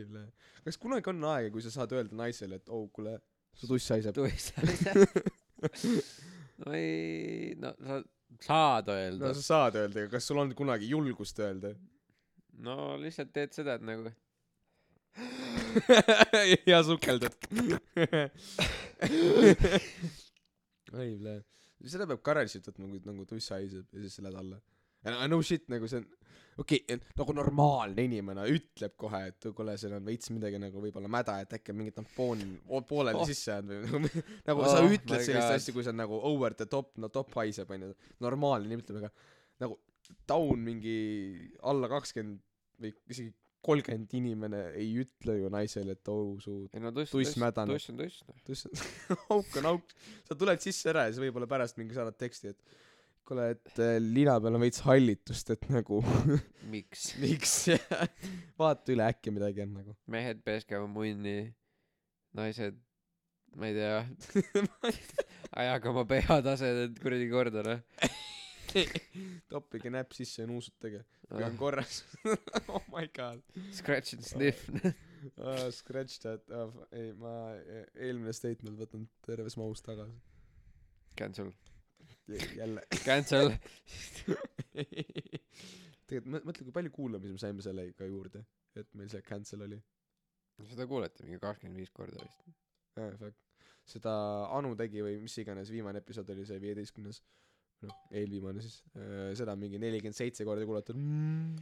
kas 0.65 0.77
kunagi 0.81 1.11
on 1.13 1.25
aega 1.31 1.49
kui 1.53 1.63
sa 1.65 1.71
saad 1.73 1.91
öelda 1.97 2.15
naisele 2.17 2.55
et 2.61 2.69
oh 2.73 2.85
kuule 2.93 3.13
su 3.57 3.65
tuss 3.69 3.85
saiseb? 3.93 4.13
Tuissa 4.17 4.55
no 6.61 6.67
ei 6.77 7.55
no 7.61 7.69
sa 7.79 7.95
saad 8.45 8.87
öelda. 8.95 9.23
No 9.27 9.31
sa 9.37 9.43
saad 9.51 9.75
öelda 9.83 9.97
aga 10.05 10.11
kas 10.17 10.25
sul 10.29 10.39
on 10.43 10.49
kunagi 10.57 10.87
julgust 10.93 11.37
öelda? 11.45 11.69
No 12.65 12.75
lihtsalt 13.01 13.31
teed 13.37 13.51
seda 13.57 13.71
et 13.79 13.85
nagu 13.87 14.03
ja 16.71 16.79
sukeldad. 16.87 17.35
Oi 20.99 21.11
ble 21.21 21.35
seda 21.87 22.09
peab 22.11 22.25
garaažis 22.27 22.65
võtma 22.71 22.91
kui 22.91 23.03
nagu 23.07 23.27
tuss 23.29 23.55
haiseb 23.55 23.95
ja 23.95 24.05
siis 24.05 24.19
sa 24.19 24.27
lähed 24.27 24.41
alla. 24.41 24.61
No, 25.31 25.39
shit 25.47 25.69
nagu 25.71 25.87
see 25.91 26.01
on 26.01 26.09
okei 26.59 26.81
okay, 26.83 26.99
nagu 27.21 27.35
normaalne 27.37 28.05
inimene 28.09 28.45
ütleb 28.51 28.97
kohe 28.99 29.21
et 29.31 29.47
kuule 29.55 29.77
seal 29.79 29.95
on 29.99 30.07
veits 30.09 30.33
midagi 30.35 30.59
nagu 30.59 30.83
võib-olla 30.83 31.11
mäda 31.13 31.37
et 31.45 31.55
äkki 31.59 31.71
on 31.71 31.79
mingi 31.79 31.95
tampoon 31.95 32.43
pooleli 32.89 33.21
Oh. 33.21 33.29
sisse 33.29 33.53
jäänud 33.53 33.71
või 33.77 33.93
nagu 33.93 34.25
nagu 34.51 34.65
sa 34.67 34.81
Oh 34.83 34.91
ütled 34.97 35.21
my 35.21 35.29
sellist 35.29 35.55
asja 35.55 35.75
kui 35.77 35.87
see 35.87 35.95
on 35.95 36.03
nagu 36.03 36.19
over 36.33 36.57
the 36.59 36.67
top 36.67 36.99
no 36.99 37.13
top 37.15 37.31
haiseb 37.39 37.71
onju 37.71 37.93
normaalne 38.27 38.67
inimene 38.67 38.83
ütleb 38.83 39.05
aga 39.05 39.13
nagu 39.63 39.79
taun 40.27 40.65
mingi 40.67 40.97
alla 41.63 41.91
kakskümmend 41.95 42.43
või 42.83 42.95
isegi 43.15 43.31
kolmkümmend 43.65 44.13
inimene 44.15 44.61
ei 44.79 44.91
ütle 45.03 45.35
ju 45.41 45.49
naisele 45.53 45.97
et 45.97 46.09
oh 46.13 46.37
su 46.43 46.53
ei 46.73 46.81
no 46.83 46.93
tuss 46.95 47.11
Tuss 47.15 47.37
mädaneb. 47.43 47.75
tuss 47.79 47.91
on 47.93 47.99
tuss 48.03 48.21
noh. 48.29 48.37
Tuss 48.47 48.67
on 48.69 49.17
auk 49.39 49.57
on 49.61 49.71
auk. 49.75 49.97
Sa 50.29 50.37
tuled 50.39 50.63
sisse 50.63 50.93
ära 50.93 51.07
ja 51.09 51.15
siis 51.15 51.23
võib-olla 51.27 51.49
pärast 51.51 51.81
mingi 51.81 51.97
saadad 51.97 52.17
teksti 52.21 52.53
et 52.55 52.77
kuule 53.29 53.51
et 53.57 53.81
äh, 53.85 53.99
lina 54.01 54.39
peal 54.41 54.55
on 54.57 54.63
veits 54.65 54.81
hallitust 54.87 55.51
et 55.57 55.67
nagu 55.75 55.99
miks? 56.73 57.11
miks? 57.21 57.57
Vaata 58.61 58.95
üle 58.95 59.05
äkki 59.11 59.35
midagi 59.35 59.67
on 59.67 59.75
nagu. 59.81 59.97
Mehed 60.09 60.41
peske 60.47 60.79
oma 60.79 60.89
munni 61.01 61.37
naised 62.39 62.79
ma 63.59 63.69
ei 63.69 63.75
tea. 63.77 64.01
Ajage 65.59 65.89
oma 65.91 66.05
pH-tasemed 66.09 66.99
kuradi 67.03 67.29
korda 67.33 67.63
noh 67.67 67.81
toppige 69.53 69.91
näpp 69.93 70.13
sisse 70.17 70.43
ja 70.43 70.49
nuusutage. 70.51 71.05
Kõik 71.29 71.47
on 71.51 71.57
korras. 71.61 72.03
Oh 72.75 72.85
my 72.93 73.07
god. 73.17 73.43
Scratch 73.73 74.15
and 74.17 74.25
sniff. 74.27 74.69
Uh, 75.37 75.69
scratch 75.81 76.19
that. 76.25 76.45
Uh, 76.51 76.73
ei 76.93 77.13
ma 77.17 77.33
eelmine 77.95 78.33
statement 78.37 78.79
võtan 78.81 79.07
terves 79.27 79.57
mahus 79.61 79.83
tagasi. 79.85 80.15
Cancel. 81.19 81.51
Jälle. 82.29 82.85
Cancel. 83.07 83.55
Tegelikult 86.09 86.31
mõ- 86.33 86.45
mõtle 86.49 86.65
kui 86.69 86.75
palju 86.77 86.93
kuulamisi 86.95 87.35
me 87.35 87.43
saime 87.43 87.65
sellega 87.65 88.07
juurde 88.09 88.45
et 88.79 88.89
meil 88.99 89.11
see 89.13 89.23
cancel 89.27 89.65
oli. 89.67 89.79
Seda 90.69 90.87
kuulete 90.91 91.25
mingi 91.27 91.39
kakskümmend 91.43 91.79
viis 91.81 91.93
korda 91.95 92.19
vist. 92.23 92.47
Ah, 92.99 93.13
fuck. 93.21 93.37
Seda 93.89 94.13
Anu 94.55 94.75
tegi 94.79 95.03
või 95.05 95.21
mis 95.23 95.37
iganes 95.41 95.71
viimane 95.73 96.03
episood 96.03 96.29
oli 96.35 96.45
see 96.49 96.59
viieteistkümnes 96.63 97.23
noh 97.85 97.95
eelviimane 98.21 98.63
siis. 98.65 98.81
Äh, 98.99 99.33
seda 99.39 99.55
on 99.55 99.61
mingi 99.63 99.79
nelikümmend 99.83 100.17
seitse 100.19 100.47
korda 100.49 100.67
kuulatud. 100.67 100.99
Mm. 100.99 101.57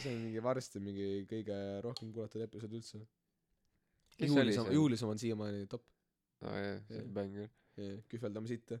see 0.00 0.12
on 0.14 0.20
mingi 0.26 0.42
varsti 0.44 0.80
mingi 0.82 1.08
kõige 1.30 1.56
rohkem 1.84 2.12
kuulatud 2.14 2.44
episood 2.46 2.76
üldse. 2.78 3.00
Juulis 4.20 4.58
on 4.60 4.70
juulis 4.74 5.02
on 5.06 5.20
siiamaani 5.20 5.66
top. 5.70 5.84
Aa 6.44 6.56
jah 6.60 6.78
see 6.86 6.96
Jah. 6.96 7.04
on 7.04 7.12
bänger 7.16 7.48
kühveldame 8.08 8.48
sitte 8.48 8.78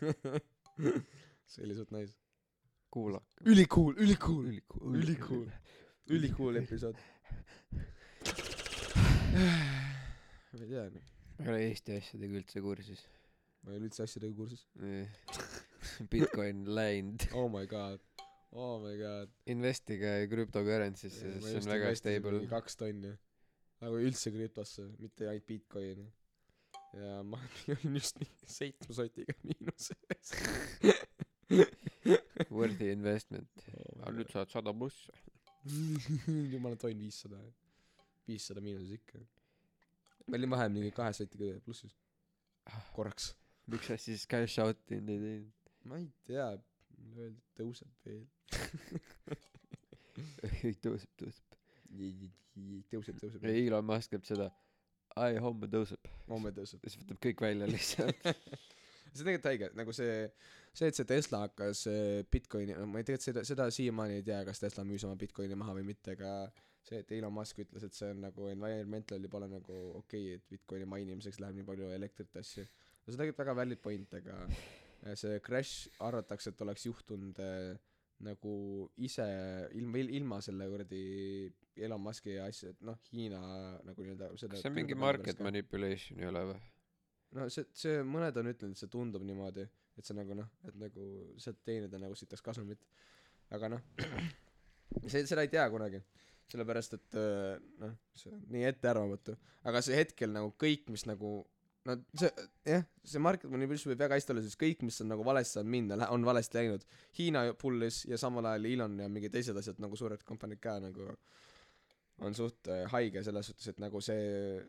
see 1.52 1.64
oli 1.64 1.76
suht 1.76 1.92
nice. 1.92 2.16
Kuulake 2.92 3.44
ülikool 3.52 3.96
ülikool 4.00 4.46
ülikool 4.48 4.96
ülikool 5.02 5.46
ülikool 6.16 6.60
episood. 6.62 6.96
Ma 9.36 10.62
ei 10.62 10.68
tea 10.70 10.86
noh. 10.88 11.04
Ma 11.36 11.44
ei 11.44 11.50
ole 11.52 11.60
Eesti 11.68 11.98
asjadega 12.00 12.40
üldse 12.40 12.62
kursis 12.64 13.02
ma 13.66 13.72
ei 13.72 13.80
ole 13.80 13.88
üldse 13.88 14.04
asjadega 14.06 14.34
kursis. 14.38 14.62
Bitcoin 16.12 16.66
läinud. 16.74 17.26
Oh 17.38 17.48
my 17.50 17.66
god. 17.66 18.00
Oh 18.52 18.78
my 18.80 18.94
god. 19.00 19.32
Investige 19.50 20.12
cryptocurrency'sse 20.30 21.32
sest 21.32 21.48
see 21.48 21.58
on 21.58 21.66
väga 21.72 21.94
stable. 21.98 22.40
kaks 22.50 22.78
tonni. 22.78 23.10
Nagu 23.82 23.98
üldse 24.00 24.30
krüptosse 24.32 24.86
mitte 25.02 25.26
ainult 25.28 25.46
Bitcoini. 25.50 26.06
Ja 26.96 27.20
ma 27.26 27.40
olin 27.74 27.98
just 27.98 28.22
mingi 28.22 28.48
seitsme 28.54 28.94
sotiga 28.96 29.34
miinuses. 29.42 30.32
Worthy 32.50 32.92
investment. 32.94 33.66
Oh 33.74 34.06
aga 34.06 34.14
nüüd 34.20 34.30
saad 34.32 34.54
sada 34.54 34.72
pluss. 34.78 35.10
Jumala 36.54 36.78
tonn 36.78 37.02
viissada. 37.02 37.42
viissada 38.30 38.62
miinuses 38.62 38.94
ikka. 39.00 39.26
Ma 40.26 40.38
olin 40.38 40.54
vahepeal 40.54 40.78
mingi 40.78 40.94
kahe 40.94 41.12
sotiga 41.18 41.58
plussis 41.66 41.98
korraks 42.96 43.34
miks 43.72 43.90
sa 43.90 43.98
siis 44.00 44.26
cash 44.30 44.60
out'i 44.62 44.98
ei 44.98 45.04
teinud? 45.06 45.52
Ma 45.86 46.00
ei 46.00 46.08
tea 46.26 46.48
mulle 46.98 47.28
öeldi 47.28 47.40
et 47.40 47.60
tõuseb 47.60 48.06
veel. 48.06 48.24
Ei 50.64 50.72
tõuseb 50.80 51.10
tõuseb. 51.20 51.56
Tõuseb 52.90 53.18
tõuseb. 53.20 53.44
Elon 53.50 53.84
Musk 53.84 54.14
teeb 54.14 54.24
seda 54.24 54.46
ai 55.20 55.36
homme 55.42 55.68
tõuseb. 55.72 56.08
Homme 56.30 56.52
tõuseb. 56.56 56.80
Siis 56.86 57.02
võtab 57.02 57.20
kõik 57.26 57.42
välja 57.44 57.68
lihtsalt. 57.68 58.24
See 59.16 59.22
on 59.24 59.28
tegelikult 59.30 59.46
haige 59.48 59.68
nagu 59.78 59.92
see 59.96 60.14
see 60.76 60.90
et 60.90 60.98
see 60.98 61.06
Tesla 61.08 61.38
hakkas 61.46 61.86
äh, 61.88 62.24
Bitcoini 62.28 62.74
ma 62.84 63.00
ei 63.00 63.06
tegelikult 63.08 63.24
seda 63.24 63.44
seda 63.48 63.68
siiamaani 63.72 64.18
ei 64.18 64.24
tea 64.26 64.42
kas 64.44 64.60
Tesla 64.60 64.84
müüs 64.84 65.06
oma 65.08 65.16
Bitcoini 65.16 65.56
maha 65.56 65.72
või 65.78 65.86
mitte 65.88 66.12
aga 66.12 66.32
see 66.84 67.00
et 67.00 67.14
Elon 67.16 67.32
Musk 67.32 67.62
ütles 67.64 67.86
et 67.86 67.96
see 67.96 68.10
on 68.12 68.20
nagu 68.26 68.50
environmentally 68.50 69.30
pole 69.32 69.48
nagu 69.48 69.78
okei 70.02 70.26
okay, 70.26 70.34
et 70.36 70.44
Bitcoini 70.52 70.88
mainimiseks 70.90 71.40
läheb 71.40 71.56
nii 71.56 71.68
palju 71.70 71.88
elektrit 71.96 72.36
asju 72.42 72.66
no 73.06 73.12
see 73.12 73.20
tegelikult 73.20 73.42
väga 73.44 73.56
valid 73.60 73.82
point 73.82 74.16
aga 74.20 74.38
äh, 74.46 75.14
see 75.14 75.38
crash 75.46 75.86
arvatakse 76.02 76.52
et 76.52 76.64
oleks 76.66 76.86
juhtunud 76.88 77.38
äh, 77.42 77.76
nagu 78.26 78.54
ise 79.08 79.26
ilma 79.76 80.02
ilma 80.02 80.40
selle 80.44 80.68
kuradi 80.72 81.02
Elon 81.76 82.00
Muski 82.00 82.38
asja 82.40 82.72
et 82.72 82.80
noh 82.88 82.96
Hiina 83.12 83.40
nagu 83.84 84.02
nii-öelda 84.02 84.30
seda 84.40 84.56
kas 84.56 84.64
see 84.64 84.72
on 84.72 84.78
mingi 84.78 84.96
market 84.98 85.42
manipulation 85.44 86.22
ei 86.22 86.30
ole 86.30 86.44
või? 86.52 86.62
No 87.36 87.48
see 87.52 87.66
see 87.76 88.00
mõned 88.06 88.38
on 88.40 88.48
ütelnud 88.52 88.76
et 88.76 88.80
see 88.80 88.92
tundub 88.92 89.24
niimoodi 89.28 89.66
et 89.96 90.08
see 90.08 90.16
nagu 90.16 90.36
noh 90.38 90.48
et 90.68 90.76
nagu 90.80 91.06
sealt 91.42 91.60
teenida 91.66 92.00
nagu 92.00 92.16
sitaks 92.18 92.44
kasumit. 92.44 92.80
Aga 93.54 93.70
noh 93.74 93.82
see 95.10 95.24
seda 95.28 95.44
ei 95.44 95.52
tea 95.52 95.66
kunagi. 95.72 96.02
Sellepärast 96.50 96.96
et 96.96 97.18
äh, 97.20 97.58
noh 97.82 97.96
see 98.16 98.32
on 98.32 98.40
nii 98.54 98.64
ettearvamatu. 98.70 99.36
Aga 99.68 99.82
see 99.84 99.98
hetkel 99.98 100.32
nagu 100.32 100.54
kõik 100.62 100.88
mis 100.94 101.06
nagu 101.08 101.38
no 101.86 101.96
see 102.18 102.30
jah 102.66 102.84
see 103.06 103.22
market 103.22 103.50
manipulation 103.52 103.92
võib 103.92 104.02
väga 104.04 104.18
hästi 104.18 104.34
olla 104.34 104.44
sest 104.44 104.58
kõik 104.60 104.82
mis 104.86 104.98
on 105.04 105.12
nagu 105.12 105.26
valesti 105.26 105.58
saanud 105.58 105.72
minna 105.72 106.08
on 106.14 106.24
valesti 106.26 106.58
läinud. 106.60 106.86
Hiina 107.18 107.44
pullis 107.60 108.04
ja 108.10 108.18
samal 108.20 108.48
ajal 108.52 108.70
Elon 108.72 108.98
ja 109.02 109.10
mingid 109.12 109.34
teised 109.34 109.56
asjad 109.56 109.78
nagu 109.82 109.98
suured 109.98 110.24
kompaniid 110.26 110.62
ka 110.62 110.78
nagu 110.82 111.12
on 112.26 112.34
suht 112.34 112.68
äh, 112.72 112.86
haige 112.92 113.22
selles 113.24 113.50
suhtes 113.50 113.72
et 113.72 113.80
nagu 113.82 114.00
see 114.04 114.60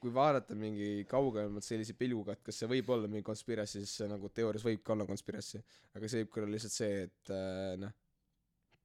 kui 0.00 0.12
vaadata 0.14 0.56
mingi 0.56 1.04
kaugemalt 1.08 1.64
sellise 1.64 1.94
pilguga 1.96 2.36
et 2.36 2.44
kas 2.44 2.62
see 2.62 2.68
võib 2.70 2.88
olla 2.94 3.08
mingi 3.08 3.24
conspiracy 3.26 3.82
siis 3.82 3.96
see 4.00 4.08
nagu 4.08 4.30
teoorias 4.32 4.64
võibki 4.64 4.94
olla 4.94 5.06
conspiracy. 5.08 5.60
Aga 5.96 6.08
see 6.08 6.22
võib 6.22 6.30
ka 6.32 6.42
olla 6.42 6.54
lihtsalt 6.54 6.76
see 6.76 7.02
et 7.08 7.32
äh, 7.36 7.74
noh 7.80 7.96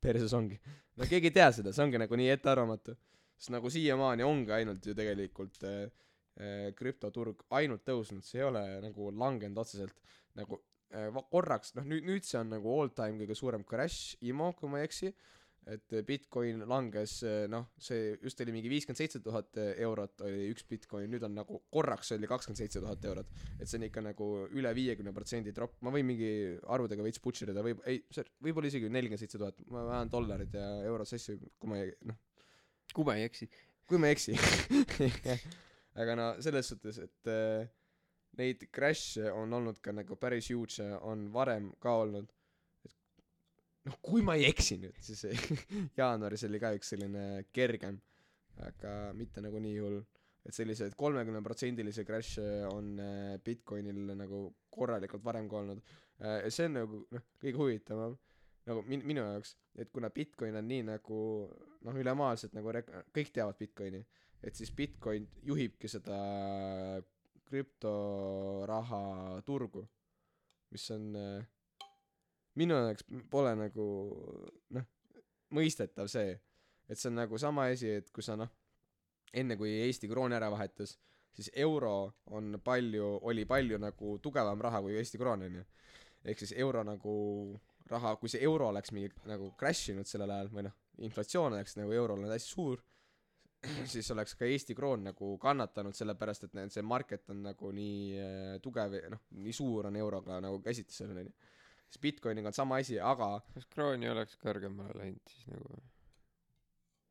perses 0.06 0.34
ongi. 0.38 0.58
No 1.00 1.08
keegi 1.10 1.32
ei 1.32 1.36
tea 1.38 1.52
seda 1.56 1.74
see 1.74 1.86
ongi 1.86 2.02
nagu 2.02 2.18
nii 2.20 2.32
ettearvamatu. 2.36 2.96
Sest 3.36 3.52
nagu 3.52 3.72
siiamaani 3.72 4.24
ongi 4.24 4.54
ainult 4.56 4.86
ju 4.86 4.96
tegelikult 4.98 5.64
äh, 5.68 5.88
krüptoturg 6.76 7.46
ainult 7.56 7.86
tõusnud 7.88 8.26
see 8.28 8.42
ei 8.42 8.48
ole 8.50 8.64
nagu 8.84 9.08
langenud 9.16 9.62
otseselt 9.62 9.96
nagu 10.36 10.60
äh, 10.92 11.24
korraks 11.32 11.76
noh 11.78 11.88
nüüd 11.88 12.06
nüüd 12.10 12.28
see 12.28 12.42
on 12.42 12.52
nagu 12.58 12.76
all 12.76 12.92
time 12.96 13.20
kõige 13.22 13.38
suurem 13.40 13.64
crash 13.68 14.20
IMO 14.26 14.52
kui 14.60 14.72
ma 14.72 14.82
ei 14.82 14.90
eksi 14.90 15.14
et 15.66 15.96
äh, 15.98 16.04
Bitcoin 16.06 16.62
langes 16.70 17.18
äh, 17.26 17.46
noh 17.52 17.70
see 17.82 18.14
just 18.22 18.42
oli 18.44 18.54
mingi 18.54 18.70
viiskümmend 18.70 19.00
seitse 19.00 19.22
tuhat 19.26 19.58
eurot 19.58 20.26
oli 20.28 20.50
üks 20.54 20.68
Bitcoin 20.70 21.10
nüüd 21.12 21.26
on 21.26 21.38
nagu 21.40 21.62
korraks 21.74 22.14
oli 22.18 22.30
kakskümmend 22.30 22.62
seitse 22.62 22.84
tuhat 22.84 23.08
eurot. 23.10 23.32
Et 23.58 23.70
see 23.70 23.80
on 23.80 23.88
ikka 23.88 24.04
nagu 24.06 24.30
üle 24.54 24.76
viiekümne 24.78 25.14
protsendi 25.16 25.56
drop. 25.56 25.80
Ma 25.82 25.94
võin 25.96 26.06
mingi 26.06 26.30
arvudega 26.70 27.06
veits 27.06 27.24
butšerida 27.24 27.66
võib 27.66 27.82
ei 27.90 28.04
see 28.14 28.28
võib-olla 28.46 28.70
isegi 28.70 28.92
nelikümmend 28.94 29.26
seitse 29.26 29.42
tuhat 29.42 29.64
ma 29.72 29.88
ajan 29.98 30.14
dollarid 30.14 30.54
ja 30.54 30.68
eurod 30.86 31.10
sassi 31.10 31.40
kui 31.42 31.72
ma 31.72 31.82
ei 31.82 31.96
noh. 32.12 32.20
Kui 32.94 33.08
ma 33.08 33.18
ei 33.18 33.26
eksi. 33.26 33.50
Kui 33.90 33.98
ma 34.02 34.12
ei 34.12 34.20
eksi 34.20 34.38
aga 35.96 36.16
no 36.20 36.28
selles 36.44 36.68
suhtes 36.72 37.00
et 37.06 37.30
äh, 37.32 37.68
neid 38.40 38.66
crash'e 38.76 39.30
on 39.32 39.54
olnud 39.56 39.80
ka 39.84 39.94
nagu 39.96 40.18
päris 40.20 40.50
huge 40.52 40.84
on 41.08 41.30
varem 41.34 41.70
ka 41.80 41.94
olnud. 42.04 42.32
Et 42.86 42.96
noh 43.88 43.96
kui 44.04 44.22
ma 44.26 44.36
ei 44.36 44.48
eksi 44.50 44.78
nüüd 44.82 44.98
siis 45.06 45.24
jaanuaris 46.00 46.44
oli 46.50 46.60
ka 46.60 46.74
üks 46.76 46.92
selline 46.96 47.46
kergem 47.56 48.02
aga 48.66 49.12
mitte 49.16 49.42
nagu 49.44 49.60
nii 49.64 49.80
hull. 49.84 50.02
Et 50.46 50.54
selliseid 50.54 50.94
kolmekümneprotsendilisi 51.00 52.04
crash'e 52.06 52.44
on 52.70 52.92
äh, 53.02 53.38
Bitcoinil 53.44 54.12
nagu 54.20 54.46
korralikult 54.70 55.24
varem 55.26 55.48
ka 55.50 55.58
olnud. 55.64 55.80
Äh, 56.22 56.44
ja 56.46 56.52
see 56.54 56.68
on 56.70 56.78
nagu 56.82 57.00
noh 57.16 57.24
kõige 57.42 57.58
huvitavam 57.62 58.14
nagu 58.66 58.84
min- 58.90 59.04
minu 59.06 59.24
jaoks 59.26 59.56
et 59.78 59.90
kuna 59.94 60.10
Bitcoin 60.14 60.56
on 60.60 60.68
nii 60.70 60.84
nagu 60.88 61.18
noh 61.86 61.98
ülemaailmselt 62.02 62.54
nagu 62.58 62.72
rek- 62.74 62.94
kõik 63.14 63.34
teavad 63.36 63.58
Bitcoini 63.60 64.00
et 64.46 64.56
siis 64.56 64.72
Bitcoin 64.78 65.26
juhibki 65.44 65.90
seda 65.90 66.18
krüptoraha 67.50 69.02
turgu 69.46 69.86
mis 70.74 70.86
on 70.92 71.16
äh, 71.16 71.46
minu 72.60 72.78
jaoks 72.78 73.08
pole 73.32 73.54
nagu 73.60 73.88
noh 74.76 74.86
mõistetav 75.56 76.10
see 76.12 76.36
et 76.90 77.00
see 77.00 77.10
on 77.12 77.20
nagu 77.22 77.40
sama 77.42 77.70
asi 77.74 77.92
et 78.00 78.12
kui 78.14 78.26
sa 78.26 78.38
noh 78.40 78.52
enne 79.36 79.58
kui 79.60 79.72
Eesti 79.86 80.10
kroon 80.12 80.34
ära 80.36 80.50
vahetus 80.54 80.96
siis 81.36 81.52
euro 81.68 81.96
on 82.38 82.60
palju 82.64 83.08
oli 83.30 83.46
palju 83.46 83.80
nagu 83.82 84.18
tugevam 84.24 84.62
raha 84.62 84.82
kui 84.86 84.98
Eesti 85.00 85.22
kroon 85.22 85.46
onju 85.50 85.64
ehk 86.26 86.42
siis 86.42 86.56
euro 86.66 86.84
nagu 86.88 87.16
raha 87.92 88.16
kui 88.22 88.32
see 88.32 88.44
euro 88.44 88.72
oleks 88.72 88.94
mingi 88.96 89.12
nagu 89.30 89.52
crash 89.60 89.92
inud 89.94 90.10
sellel 90.10 90.32
ajal 90.38 90.52
või 90.54 90.68
noh 90.70 90.76
inflatsioon 91.06 91.54
oleks 91.54 91.76
nagu 91.78 91.92
eurol 91.92 92.18
olnud 92.18 92.32
hästi 92.34 92.54
suur 92.56 92.82
siis 93.94 94.12
oleks 94.16 94.36
ka 94.40 94.48
Eesti 94.50 94.76
kroon 94.78 95.04
nagu 95.10 95.34
kannatanud 95.42 95.98
sellepärast 95.98 96.48
et 96.48 96.62
see 96.74 96.86
market 96.86 97.30
on 97.34 97.44
nagu 97.50 97.72
nii 97.76 97.98
äh, 98.22 98.54
tugev 98.64 98.96
noh 99.12 99.26
nii 99.42 99.56
suur 99.56 99.90
on 99.92 100.00
euroga 100.00 100.40
nagu 100.44 100.62
käsitlusel 100.66 101.16
onju 101.16 101.34
siis 101.90 102.02
Bitcoiniga 102.02 102.52
on 102.52 102.58
sama 102.58 102.80
asi 102.84 103.00
aga 103.00 103.40
kas 103.54 103.68
kroon 103.74 104.04
ei 104.04 104.14
oleks 104.14 104.40
kõrgemale 104.42 104.98
läinud 105.02 105.36
siis 105.36 105.52
nagu? 105.54 105.84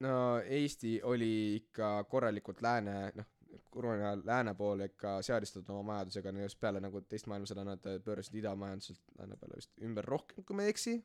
No 0.05 0.14
Eesti 0.43 0.98
oli 1.06 1.31
ikka 1.56 2.05
korralikult 2.10 2.60
lääne 2.62 3.12
noh 3.14 3.31
koroona 3.70 4.09
ajal 4.09 4.22
lääne 4.26 4.55
poole 4.55 4.89
ikka 4.90 5.16
seadistatud 5.22 5.70
oma 5.74 5.93
majandusega 5.93 6.32
no 6.32 6.43
just 6.43 6.59
peale 6.60 6.81
nagu 6.82 7.01
teist 7.09 7.28
maailmasõda 7.31 7.64
nad 7.66 7.89
pöörasid 8.06 8.39
idamajanduselt 8.40 9.01
lääne 9.18 9.39
peale 9.40 9.60
vist 9.60 9.85
ümber 9.89 10.09
rohkem 10.14 10.44
kui 10.47 10.56
ma 10.59 10.66
ei 10.66 10.74
eksi 10.74 10.97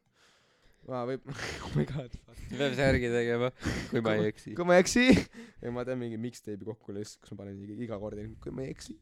ma 0.88 1.04
võib 1.10 1.26
oh 1.66 1.72
my 1.76 1.86
god 1.90 2.16
peab 2.50 2.76
särgi 2.78 3.12
tegema 3.14 3.52
kui 3.92 4.02
ma 4.06 4.16
ei 4.18 4.30
eksi. 4.32 4.54
kui 4.58 4.68
ma 4.68 4.78
ei 4.78 4.86
eksi? 4.86 5.06
Ja 5.64 5.74
ma 5.76 5.84
teen 5.88 6.00
mingi 6.00 6.18
mixtape'i 6.22 6.64
kokku 6.64 6.96
lihtsalt 6.96 7.26
kus 7.26 7.34
ma 7.36 7.42
panen 7.44 7.58
iga, 7.84 7.98
kord 8.00 8.22
kui 8.40 8.54
ma 8.56 8.64
ei 8.64 8.72
eksi. 8.72 8.96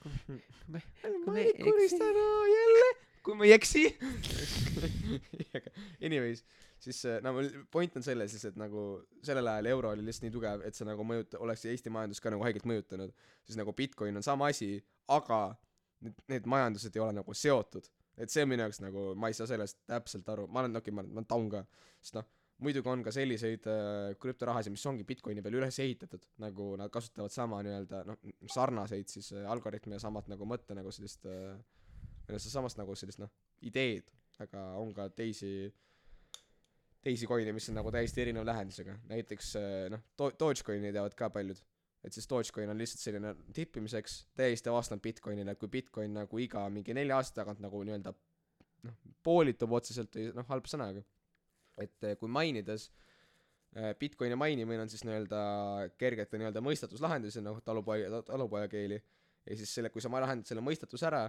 Kui 0.00 0.40
ma 0.72 0.80
ma 1.28 1.36
ei 1.38 1.52
koristanud 1.60 2.50
jälle! 2.50 2.88
Kui 3.22 3.36
ma 3.38 3.46
ei 3.46 3.54
eksi? 3.54 3.84
Anyways 6.06 6.42
siis 6.80 7.04
äh, 7.04 7.18
no 7.22 7.34
mul 7.36 7.48
point 7.70 7.96
on 7.96 8.04
selles 8.04 8.32
siis 8.32 8.46
et 8.48 8.56
nagu 8.58 8.84
sellel 9.26 9.46
ajal 9.52 9.68
euro 9.74 9.90
oli 9.94 10.04
lihtsalt 10.06 10.26
nii 10.26 10.34
tugev 10.34 10.62
et 10.64 10.76
see 10.78 10.88
nagu 10.88 11.04
mõjuta- 11.04 11.40
oleks 11.44 11.66
Eesti 11.68 11.92
majandust 11.92 12.24
ka 12.24 12.32
nagu 12.32 12.44
haigelt 12.46 12.64
mõjutanud. 12.68 13.12
Siis 13.44 13.58
nagu 13.60 13.74
Bitcoin 13.76 14.16
on 14.16 14.24
sama 14.24 14.48
asi 14.50 14.78
aga 15.10 15.40
need 16.00 16.16
need 16.32 16.46
majandused 16.48 16.96
ei 16.96 17.02
ole 17.04 17.12
nagu 17.18 17.34
seotud 17.36 17.88
et 18.20 18.32
see 18.32 18.44
on 18.44 18.52
minu 18.52 18.66
jaoks 18.66 18.82
nagu 18.84 19.06
ma 19.16 19.30
ei 19.30 19.36
saa 19.36 19.48
sellest 19.50 19.80
täpselt 19.88 20.28
aru. 20.32 20.46
Ma 20.48 20.64
olen 20.64 20.76
okei 20.76 20.92
okay, 20.92 20.96
ma 20.96 21.04
olen 21.04 21.14
ma 21.14 21.22
olen 21.22 21.30
taun 21.30 21.50
ka 21.52 21.64
sest 22.00 22.18
noh 22.18 22.28
muidugi 22.60 22.90
on 22.92 23.02
ka 23.04 23.12
selliseid 23.14 23.66
äh, 23.70 24.12
krüptorahasid 24.20 24.74
mis 24.74 24.84
ongi 24.88 25.06
Bitcoini 25.08 25.42
peale 25.44 25.60
üles 25.60 25.78
ehitatud 25.82 26.24
nagu 26.44 26.74
nad 26.80 26.92
kasutavad 26.92 27.32
sama 27.32 27.62
nii-öelda 27.64 28.02
noh 28.08 28.20
sarnaseid 28.52 29.08
siis 29.12 29.32
äh, 29.32 29.46
algoritme 29.50 29.96
ja 29.96 30.02
samat 30.02 30.28
nagu 30.32 30.48
mõtte 30.48 30.76
nagu 30.76 30.92
sellist 30.94 31.24
äh, 31.30 31.56
noh 32.28 32.40
sedasamast 32.40 32.80
nagu 32.80 32.96
sellist 32.98 33.22
noh 33.22 33.32
ideed 33.66 34.12
aga 34.44 34.66
on 34.80 34.92
ka 34.96 35.08
teisi 35.16 35.70
teisi 37.04 37.28
coin'e 37.28 37.52
mis 37.56 37.68
on 37.72 37.80
nagu 37.80 37.92
täiesti 37.94 38.24
erineva 38.26 38.46
lähenemisega 38.52 38.98
näiteks 39.08 39.54
äh, 39.60 39.88
noh 39.94 40.04
Do- 40.20 40.32
Dogecoin'i 40.44 40.92
teavad 40.92 41.16
ka 41.16 41.30
paljud 41.32 41.64
et 42.04 42.16
siis 42.16 42.28
Dogecoin 42.30 42.70
on 42.72 42.78
lihtsalt 42.80 43.02
selline 43.02 43.34
tippimiseks 43.54 44.16
täiesti 44.36 44.72
vastanud 44.72 45.02
Bitcoinile 45.04 45.54
kui 45.60 45.68
Bitcoin 45.68 46.14
nagu 46.16 46.38
iga 46.40 46.64
mingi 46.72 46.96
nelja 46.96 47.20
aasta 47.20 47.42
tagant 47.42 47.60
nagu 47.60 47.82
nii-öelda 47.84 48.14
noh 48.88 49.00
poolitub 49.22 49.72
otseselt 49.76 50.16
või 50.16 50.30
noh 50.36 50.48
halb 50.48 50.68
sõna 50.70 50.88
aga 50.94 51.04
et 51.80 52.04
äh, 52.04 52.16
kui 52.20 52.28
mainides 52.32 52.88
äh, 53.76 53.92
Bitcoini 53.98 54.38
mainimine 54.38 54.84
on 54.84 54.92
siis 54.92 55.04
nii-öelda 55.04 55.40
kergete 56.00 56.40
nii-öelda 56.40 56.62
mõistatuslahendusi 56.64 57.44
noh 57.44 57.60
talupoja 57.64 58.22
talupoja 58.26 58.68
keeli. 58.68 59.00
Ja 59.48 59.56
siis 59.56 59.72
selle 59.74 59.88
kui 59.90 60.02
sa 60.04 60.10
lahendad 60.12 60.48
selle 60.48 60.62
mõistatuse 60.64 61.06
ära 61.08 61.24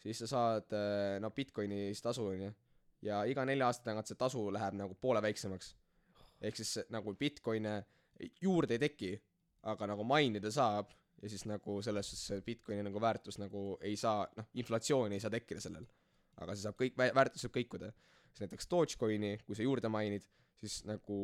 siis 0.00 0.22
sa 0.22 0.28
saad 0.30 0.76
äh, 0.76 1.18
no 1.20 1.30
Bitcoinis 1.36 2.00
tasu 2.02 2.26
onju 2.32 2.52
ja 3.04 3.22
iga 3.28 3.44
nelja 3.48 3.68
aasta 3.68 3.90
tagant 3.90 4.08
see 4.08 4.18
tasu 4.20 4.46
läheb 4.52 4.76
nagu 4.76 4.96
poole 5.00 5.22
väiksemaks. 5.24 5.74
Ehk 6.40 6.56
siis 6.56 6.78
nagu 6.92 7.12
Bitcoin'e 7.16 7.82
juurde 8.40 8.76
ei 8.76 8.82
teki 8.88 9.12
aga 9.62 9.86
nagu 9.92 10.04
mainida 10.04 10.50
saab 10.50 10.92
ja 11.22 11.28
siis 11.28 11.44
nagu 11.48 11.80
selles 11.84 12.08
suhtes 12.10 12.26
see 12.30 12.40
Bitcoini 12.44 12.84
nagu 12.86 13.00
väärtus 13.02 13.36
nagu 13.38 13.76
ei 13.84 13.96
saa 13.96 14.24
noh 14.36 14.46
inflatsiooni 14.54 15.18
ei 15.18 15.20
saa 15.20 15.30
tekkida 15.30 15.60
sellel. 15.60 15.86
Aga 16.40 16.54
see 16.56 16.64
saab 16.64 16.78
kõik 16.80 16.96
vä- 16.96 17.12
väärtus 17.14 17.44
saab 17.44 17.52
kõikuda. 17.58 17.92
Siis 18.30 18.46
näiteks 18.46 18.68
Dogecoini 18.70 19.34
kui 19.44 19.56
sa 19.58 19.62
juurde 19.66 19.88
mainid 19.92 20.24
siis 20.60 20.80
nagu 20.88 21.18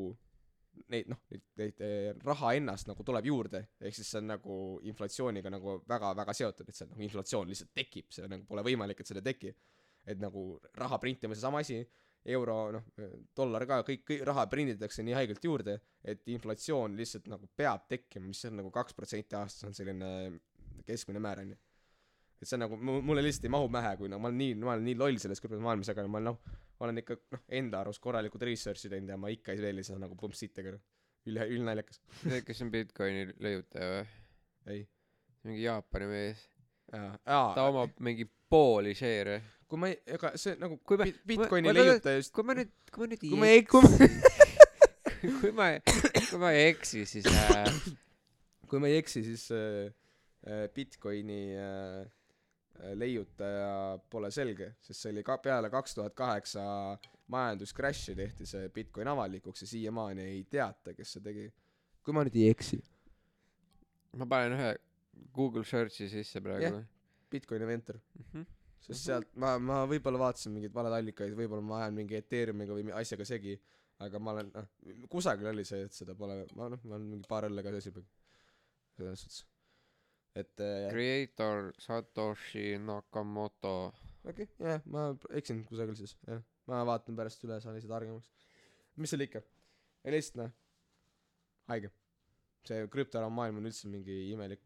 neid 0.92 1.08
noh 1.08 1.22
neid, 1.30 1.80
eh, 1.80 2.10
raha 2.24 2.52
ennast 2.58 2.88
nagu 2.90 3.04
tuleb 3.04 3.24
juurde. 3.24 3.62
Ehk 3.80 3.94
siis 3.96 4.10
see 4.10 4.20
on 4.20 4.28
nagu 4.34 4.56
inflatsiooniga 4.84 5.50
nagu 5.50 5.78
väga 5.88 6.12
väga 6.18 6.34
seotud 6.36 6.68
et 6.68 6.76
see 6.76 6.88
nagu 6.90 7.00
inflatsioon 7.08 7.48
lihtsalt 7.48 7.72
tekib. 7.74 8.10
See 8.12 8.28
nagu 8.28 8.44
pole 8.44 8.64
võimalik 8.66 9.00
et 9.00 9.08
seda 9.08 9.22
ei 9.24 9.30
teki. 9.32 9.54
Et 10.06 10.20
nagu 10.20 10.60
raha 10.76 10.98
printimise 11.02 11.40
sama 11.40 11.64
asi 11.64 11.80
euro 12.34 12.56
noh 12.74 12.84
dollar 13.36 13.66
ka 13.68 13.80
kõik, 13.86 14.02
kõik 14.08 14.24
raha 14.26 14.46
prinditakse 14.50 15.04
nii 15.06 15.14
haigelt 15.18 15.44
juurde 15.44 15.78
et 16.04 16.26
inflatsioon 16.32 16.96
lihtsalt 16.98 17.28
nagu 17.30 17.48
peab 17.56 17.86
tekkima 17.90 18.26
mis 18.26 18.44
on 18.48 18.58
nagu 18.62 18.72
kaks 18.74 18.96
protsenti 18.98 19.38
aastas 19.38 19.68
on 19.68 19.76
selline 19.78 20.10
keskmine 20.86 21.22
määr 21.22 21.44
onju 21.44 21.56
et 22.40 22.48
see 22.48 22.56
on 22.58 22.64
nagu 22.66 22.76
mu- 22.76 23.00
mulle 23.02 23.22
lihtsalt 23.24 23.46
ei 23.48 23.54
mahu 23.54 23.70
pähe 23.72 23.94
kui 24.00 24.10
no 24.12 24.18
ma 24.18 24.30
olen 24.30 24.40
nii 24.42 24.54
ma 24.62 24.74
olen 24.74 24.84
nii 24.90 24.98
loll 25.00 25.20
selles 25.22 25.40
krüptomaailmas 25.44 25.92
aga 25.94 26.06
ma 26.10 26.20
noh 26.24 26.40
olen 26.84 27.00
ikka 27.00 27.16
noh 27.32 27.44
enda 27.60 27.80
arust 27.84 28.02
korralikult 28.04 28.42
research'i 28.48 28.90
teinud 28.92 29.14
ja 29.14 29.16
ma 29.20 29.30
ikka 29.32 29.54
ei 29.54 29.62
veel 29.62 29.80
ei 29.80 29.86
saa 29.86 29.98
nagu 30.02 30.18
pump 30.18 30.34
sitta 30.36 30.64
kõrva 30.66 30.82
üle 31.30 31.46
ülnaljakas 31.56 32.02
see 32.26 32.42
kes 32.46 32.62
on 32.66 32.70
Bitcoini 32.74 33.28
leiutaja 33.42 33.88
või? 33.94 34.04
Ei. 34.66 34.82
Mingi 35.46 35.62
Jaapani 35.62 36.06
mees. 36.10 36.40
Ta 36.90 37.66
omab 37.70 37.92
mingi 38.02 38.24
pooli 38.50 38.94
share'e 38.98 39.38
kui 39.66 39.78
ma 39.82 39.88
ei 39.90 39.96
ega 40.16 40.32
see 40.38 40.54
nagu 40.60 40.78
Kui 40.86 40.96
Bitcoini 41.26 41.68
ma- 41.68 41.74
ma- 41.74 41.78
leiutaja 41.80 42.20
just 42.22 42.32
kui 42.36 42.44
ma 42.46 42.54
nüüd 42.58 42.70
kui 42.92 43.02
ma 43.02 43.10
nüüd 43.12 43.22
kui 43.26 43.48
ei 43.50 43.64
kui 43.70 43.82
ma 43.82 43.92
kui 45.40 45.52
ma 45.56 45.68
kui 46.30 46.38
ma 46.42 46.50
ei 46.54 46.68
eksi 46.72 47.04
siis 47.08 47.26
äh, 47.26 47.70
kui 48.70 48.78
ma 48.82 48.90
ei 48.92 49.00
eksi 49.00 49.22
siis 49.26 49.48
äh, 49.54 49.90
äh, 50.46 50.66
Bitcoini 50.74 51.40
äh, 51.58 52.06
leiutaja 53.00 53.98
pole 54.12 54.30
selge 54.30 54.74
sest 54.84 55.00
see 55.02 55.12
oli 55.14 55.22
ka 55.26 55.38
peale 55.42 55.70
kaks 55.72 55.94
tuhat 55.96 56.14
kaheksa 56.18 56.64
majanduscrash'i 57.32 58.14
tehti 58.18 58.46
see 58.46 58.68
Bitcoin 58.74 59.08
avalikuks 59.08 59.64
ja 59.64 59.70
siiamaani 59.70 60.26
ei 60.34 60.42
teata 60.50 60.92
kes 60.94 61.16
see 61.16 61.24
tegi 61.24 61.46
kui 62.04 62.14
ma 62.14 62.22
nüüd 62.26 62.36
ei 62.38 62.50
eksi 62.52 62.78
ma 64.20 64.28
panen 64.28 64.54
ühe 64.58 64.74
Google 65.34 65.64
search'i 65.64 66.10
sisse 66.12 66.40
praegu 66.44 66.68
Jah. 66.68 66.84
Bitcoini 67.32 67.66
venture 67.66 67.98
Mhm. 68.20 68.44
Sest 68.86 69.08
sealt 69.08 69.32
ma 69.42 69.56
ma 69.58 69.80
võib-olla 69.90 70.20
vaatasin 70.26 70.54
mingeid 70.54 70.74
valeid 70.74 71.00
allikaid 71.00 71.34
võib-olla 71.38 71.64
ma 71.70 71.80
ajan 71.82 71.98
mingi 71.98 72.18
Ethereumiga 72.20 72.76
või 72.76 72.92
asjaga 73.00 73.26
segi 73.28 73.56
aga 74.04 74.20
ma 74.20 74.36
olen 74.36 74.52
noh 74.54 75.06
kusagil 75.12 75.50
oli 75.50 75.64
see 75.68 75.86
et 75.86 75.96
seda 75.96 76.14
pole 76.18 76.42
ma 76.54 76.70
noh 76.72 76.82
ma 76.84 76.98
olen 76.98 77.10
mingi 77.14 77.28
paar 77.30 77.48
õlle 77.48 77.64
ka 77.64 77.72
söösin 77.74 78.06
selles 78.96 79.22
suhtes. 79.24 79.44
Et 80.36 80.60
äh, 80.60 80.90
creator 80.92 81.72
Satoshi 81.80 82.76
Nakamoto. 82.78 83.92
Okei 84.26 84.44
okay, 84.44 84.72
jah 84.72 84.84
ma 84.92 85.08
eksin 85.38 85.62
kusagil 85.68 85.96
siis 85.96 86.16
jah. 86.26 86.42
Ma 86.68 86.82
vaatan 86.84 87.16
pärast 87.16 87.44
üle 87.46 87.60
saan 87.62 87.78
ise 87.78 87.88
targemaks 87.88 88.32
mis 88.96 89.12
seal 89.12 89.24
ikka. 89.26 89.42
Lihtsalt 90.12 90.40
noh 90.42 90.52
haige. 91.72 91.92
See 92.66 92.86
krüptoraha 92.92 93.32
maailm 93.32 93.60
on 93.60 93.70
üldse 93.70 93.88
mingi 93.90 94.16
imelik. 94.32 94.62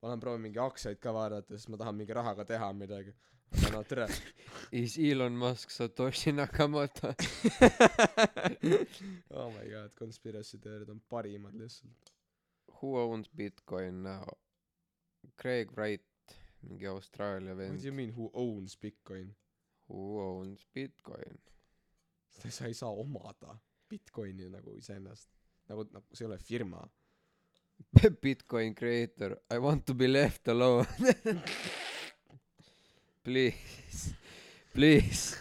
Ma 0.00 0.08
olen 0.08 0.22
proovinud 0.22 0.48
mingi 0.48 0.62
aktsiaid 0.62 1.00
ka 1.02 1.12
vaadata 1.12 1.56
sest 1.56 1.68
ma 1.72 1.80
tahan 1.80 1.98
mingi 1.98 2.16
rahaga 2.16 2.46
teha 2.48 2.70
midagi 2.76 3.12
no 3.72 3.82
tere 3.84 4.06
is 4.72 4.98
Elon 4.98 5.36
Musk 5.36 5.70
Satoshi 5.70 6.32
Nakamoto? 6.32 7.14
Oh 9.34 9.50
my 9.50 9.66
god 9.70 9.90
conspiracy 9.94 10.58
teooriad 10.58 10.90
on 10.90 11.00
parimad 11.08 11.54
lihtsalt. 11.54 12.12
Who 12.80 12.98
owns 12.98 13.28
Bitcoin 13.28 14.02
now? 14.02 14.26
Craig 15.36 15.68
Wright 15.76 16.02
mingi 16.62 16.86
Austraalia 16.86 17.54
what 17.54 17.58
do 17.58 17.68
vend 17.68 17.84
you 17.84 17.92
mean 17.92 18.12
who 18.12 18.30
owns 18.34 18.76
bitcoin? 18.76 19.34
Who 19.88 20.20
owns 20.20 20.66
Bitcoin? 20.76 21.38
Sa 22.48 22.64
ei 22.64 22.74
saa 22.74 22.90
omada 22.90 23.58
bitcoini 23.90 24.50
nagu 24.50 24.76
iseennast. 24.78 25.28
Nagu 25.68 25.84
nagu 25.92 26.06
see 26.14 26.24
ei 26.24 26.30
ole 26.30 26.38
firma. 26.38 26.88
Bitcoin 28.22 28.74
creator, 28.74 29.36
I 29.50 29.58
want 29.58 29.86
to 29.86 29.94
be 29.94 30.06
left 30.06 30.48
alone 30.48 30.86
Please, 33.22 34.14
please, 34.72 35.36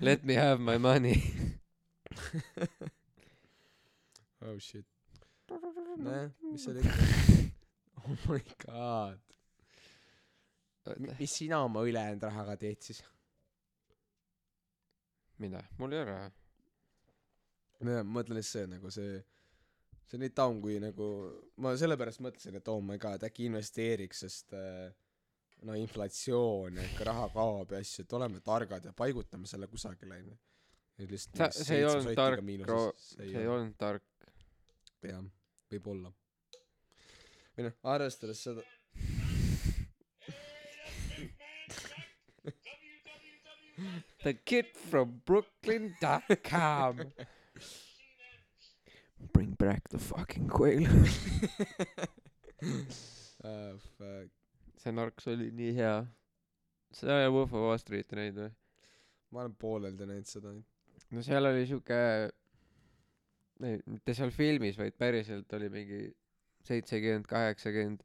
let 0.00 0.24
me 0.24 0.34
have 0.34 0.60
my 0.60 0.78
money 0.78 1.22
oh 4.44 4.58
shit. 4.58 4.84
nojah, 5.98 6.30
mis 6.48 6.64
seal 6.64 6.78
ikka. 6.80 6.92
oh 8.00 8.16
my 8.30 8.42
god. 8.64 9.20
mis 11.20 11.32
sina 11.36 11.60
oma 11.64 11.80
ülejäänud 11.84 12.22
rahaga 12.22 12.56
teed 12.56 12.80
siis? 12.80 13.02
mida, 15.38 15.62
mul 15.78 15.92
ei 15.92 16.02
ole 16.02 16.10
raha. 16.10 16.30
ma 17.84 18.02
mõtlen 18.08 18.36
lihtsalt 18.40 18.56
see 18.56 18.66
nagu 18.72 18.88
see, 18.94 19.20
see 20.06 20.16
on 20.16 20.22
nii 20.24 20.34
taun, 20.40 20.56
kui 20.64 20.76
nagu, 20.82 21.06
ma 21.60 21.68
sellepärast 21.76 22.20
mõtlesin, 22.24 22.56
et 22.56 22.72
oh 22.72 22.80
my 22.80 22.96
god, 23.02 23.20
äkki 23.28 23.42
investeeriks, 23.50 24.18
sest 24.24 24.48
äh, 24.56 24.88
no 25.66 25.74
inflatsioon 25.74 26.78
ikka 26.84 27.04
raha 27.08 27.28
kaob 27.34 27.72
ja 27.74 27.78
asju, 27.82 28.04
et 28.04 28.12
oleme 28.18 28.40
targad 28.44 28.84
ja 28.84 28.92
paigutame 28.92 29.46
selle 29.50 29.66
kusagile 29.66 30.14
onju. 30.20 30.36
Sa- 31.34 31.50
see 31.54 31.76
ei 31.78 31.84
olnud 31.86 32.14
tark, 32.18 32.40
see 32.42 33.30
see 33.32 33.40
ei 33.42 33.46
olnud 33.48 33.76
tark. 33.78 34.04
jah, 35.06 35.22
võib-olla. 35.70 36.10
või 37.56 37.64
noh, 37.68 37.74
arvestades 37.94 38.40
seda, 38.42 38.62
The 44.22 44.34
kid 44.34 44.66
from 44.90 45.20
Brooklyn.com 45.24 47.12
Bring 49.32 49.52
back 49.58 49.88
the 49.88 49.98
fucking 49.98 50.48
quail 50.48 50.86
uh, 53.44 53.74
fuck. 53.98 54.30
See 54.78 54.94
narks 54.94 55.28
oli 55.30 55.50
nii 55.54 55.74
hea. 55.76 55.98
seda 56.94 57.20
ja 57.20 57.30
Wolf 57.30 57.52
of 57.52 57.66
Wall 57.66 57.80
Street'i 57.82 58.16
näinud 58.16 58.42
või? 58.42 58.52
ma 59.30 59.44
olen 59.44 59.54
pooleldi 59.60 60.06
näinud 60.08 60.28
seda. 60.28 60.54
no 61.10 61.24
seal 61.24 61.50
oli 61.50 61.66
siuke, 61.68 61.98
mitte 63.60 64.14
seal 64.14 64.32
filmis, 64.34 64.78
vaid 64.78 64.96
päriselt 64.98 65.52
oli 65.58 65.68
mingi 65.72 66.02
seitsekümmend, 66.68 67.26
kaheksakümmend 67.28 68.04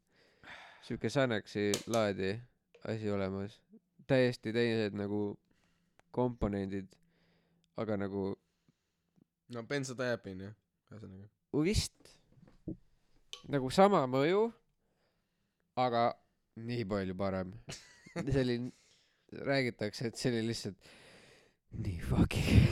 siuke 0.84 1.10
Xanaxi 1.10 1.72
laadi 1.88 2.34
asi 2.88 3.12
olemas. 3.12 3.62
täiesti 4.08 4.52
teised 4.54 4.98
nagu 5.00 5.38
komponendid, 6.12 6.90
aga 7.80 7.98
nagu 7.98 8.34
no 9.54 9.64
bensodiazepin 9.64 10.44
jah, 10.48 10.58
ühesõnaga. 10.92 11.30
vist 11.64 12.12
nagu 13.48 13.70
sama 13.72 14.04
mõju, 14.08 14.50
aga 15.80 16.12
nii 16.62 16.86
palju 16.90 17.16
parem. 17.18 17.54
see 18.14 18.44
oli, 18.44 18.58
räägitakse, 19.50 20.02
et 20.10 20.16
see 20.20 20.30
oli 20.34 20.44
lihtsalt 20.50 20.80
nii 21.84 22.00
fucking. 22.06 22.64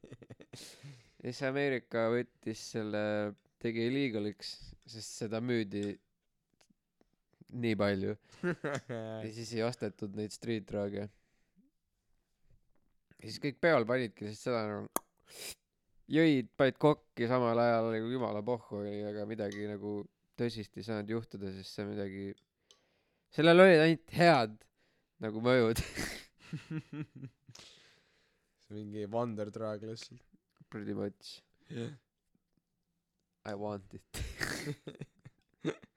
ja 1.22 1.28
siis 1.30 1.42
Ameerika 1.48 2.00
võttis 2.12 2.60
selle, 2.74 3.02
tegi 3.62 3.80
illegaliks, 3.88 4.48
sest 4.90 5.10
seda 5.22 5.38
müüdi 5.44 5.82
nii 7.52 7.76
palju 7.76 8.12
ja 9.22 9.30
siis 9.32 9.50
ei 9.54 9.62
ostetud 9.64 10.16
neid 10.16 10.32
street 10.32 10.64
drug'e. 10.70 11.04
ja 11.04 11.08
siis 13.26 13.38
kõik 13.42 13.58
peol 13.60 13.84
panidki 13.88 14.24
lihtsalt 14.24 14.44
seda 14.48 14.60
nagu 14.70 14.86
jõid, 16.12 16.46
panid 16.58 16.76
kokki 16.80 17.28
samal 17.30 17.58
ajal 17.60 17.84
nagu 17.94 18.08
jumala 18.12 18.40
pohhu 18.44 18.76
oli, 18.82 19.04
aga 19.08 19.20
midagi 19.28 19.68
nagu 19.70 19.90
tõsist 20.38 20.76
ei 20.80 20.86
saanud 20.86 21.10
juhtuda, 21.12 21.50
sest 21.54 21.76
see 21.76 21.86
midagi, 21.88 22.24
sellel 23.36 23.64
olid 23.64 23.84
ainult 23.84 24.16
head 24.16 24.58
nagu 25.22 25.42
mõjud. 25.44 25.82
see 28.62 28.76
mingi 28.76 29.06
wonder 29.12 29.48
drug 29.54 29.80
lihtsalt. 29.88 30.22
Pretty 30.72 30.94
much. 30.96 31.40
I 33.44 33.54
want 33.54 33.94
it. 33.94 34.22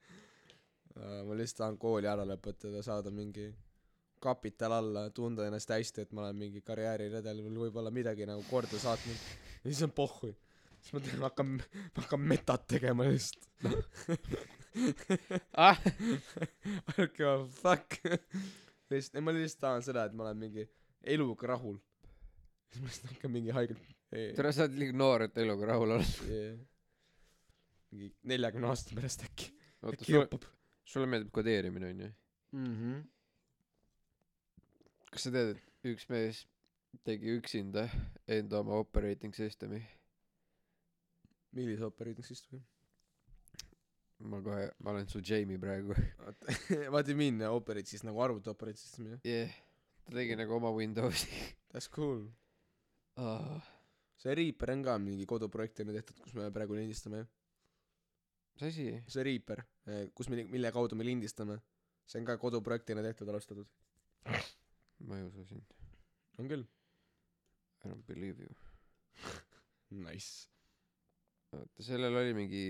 Äh, 0.96 1.20
ma 1.28 1.34
lihtsalt 1.36 1.58
tahan 1.60 1.74
kooli 1.76 2.08
ära 2.08 2.22
lõpetada, 2.24 2.80
saada 2.80 3.10
mingi 3.12 3.50
kapital 4.24 4.72
alla, 4.78 5.02
tunda 5.12 5.44
ennast 5.44 5.68
hästi, 5.68 6.06
et 6.06 6.14
ma 6.16 6.22
olen 6.22 6.38
mingi 6.40 6.62
karjääriredelil 6.64 7.50
võib-olla 7.52 7.92
midagi 7.92 8.24
nagu 8.24 8.40
korda 8.48 8.80
saatnud. 8.80 9.26
ja 9.60 9.66
siis 9.66 9.82
on 9.84 9.92
pohhui. 9.92 10.32
siis 10.80 10.94
ma 10.96 11.02
teen, 11.04 11.20
hakkan, 11.26 11.50
hakkan 11.98 12.24
metat 12.32 12.64
tegema 12.72 13.10
lihtsalt. 13.10 13.44
ah, 15.54 15.78
I 16.88 16.92
don't 16.96 17.14
give 17.16 17.28
a 17.28 17.46
fuck. 17.46 17.98
lihtsalt, 18.90 19.22
ma 19.24 19.34
lihtsalt 19.34 19.62
tahan 19.64 19.84
seda, 19.86 20.06
et 20.06 20.16
ma 20.16 20.26
olen 20.26 20.40
mingi 20.40 20.66
eluga 21.14 21.52
rahul. 21.54 21.78
siis 22.70 22.82
ma 22.82 22.90
lihtsalt 22.90 23.12
hakkan 23.14 23.32
mingi 23.32 23.54
haigelt. 23.56 23.92
tere, 24.12 24.52
sa 24.52 24.66
oled 24.66 24.78
liiga 24.80 24.96
noor, 24.96 25.26
et 25.28 25.38
eluga 25.42 25.70
rahul 25.72 25.96
olla. 25.96 26.08
mingi 27.92 28.12
neljakümne 28.32 28.70
aasta 28.72 28.96
pärast 28.98 29.26
äkki. 29.28 29.50
äkki 29.92 30.16
jõuab. 30.16 30.48
sulle 30.84 31.08
meeldib 31.10 31.32
kodeerimine 31.34 31.92
onju? 31.94 32.12
mhmh. 32.56 33.02
kas 35.10 35.28
sa 35.28 35.34
tead, 35.34 35.56
et 35.56 35.92
üks 35.94 36.08
mees 36.12 36.44
tegi 37.06 37.32
üksinda 37.36 37.88
enda 38.38 38.60
oma 38.60 38.80
operating 38.84 39.34
system'i? 39.36 39.82
millise 41.56 41.88
operating 41.88 42.26
system'i? 42.26 42.62
Ma 44.18 44.40
kohe, 44.40 44.70
ma 44.78 44.90
olen 44.90 45.08
su 45.08 45.20
Jamie 45.20 45.58
praegu. 45.58 45.94
What 46.92 47.06
do 47.06 47.12
you 47.12 47.18
mean 47.18 47.42
operate 47.48 47.88
siis 47.90 48.04
nagu 48.06 48.20
arvuti 48.24 48.50
operate 48.50 48.80
system 48.80 49.10
jah? 49.12 49.20
jah, 49.24 49.56
ta 50.04 50.16
tegi 50.16 50.36
nagu 50.38 50.56
oma 50.56 50.72
Windowsi 50.72 51.28
That's 51.70 51.88
cool. 51.92 52.24
oh.. 53.20 53.60
see 54.16 54.34
Reaper 54.34 54.72
on 54.72 54.84
ka 54.86 54.96
mingi 55.02 55.26
koduprojektina 55.28 55.92
tehtud, 55.98 56.20
kus 56.24 56.36
me 56.38 56.48
praegu 56.54 56.78
lindistame 56.78 57.24
jah? 57.24 57.28
mis 58.56 58.68
asi? 58.70 58.88
see 59.04 59.26
Reaper, 59.28 59.64
kus 60.16 60.32
me, 60.32 60.46
mille 60.48 60.72
kaudu 60.72 60.96
me 60.96 61.04
lindistame, 61.04 61.60
see 62.08 62.22
on 62.22 62.28
ka 62.28 62.38
koduprojektina 62.40 63.04
tehtud, 63.04 63.28
alustatud. 63.28 63.68
ma 65.04 65.20
ei 65.20 65.28
usu 65.28 65.44
sind. 65.44 65.76
on 66.40 66.48
küll. 66.48 66.64
I 67.84 67.88
don't 67.88 68.06
believe 68.06 68.40
you. 68.40 68.54
Nice. 69.88 70.48
oota, 71.54 71.84
sellel 71.84 72.16
oli 72.18 72.32
mingi 72.34 72.62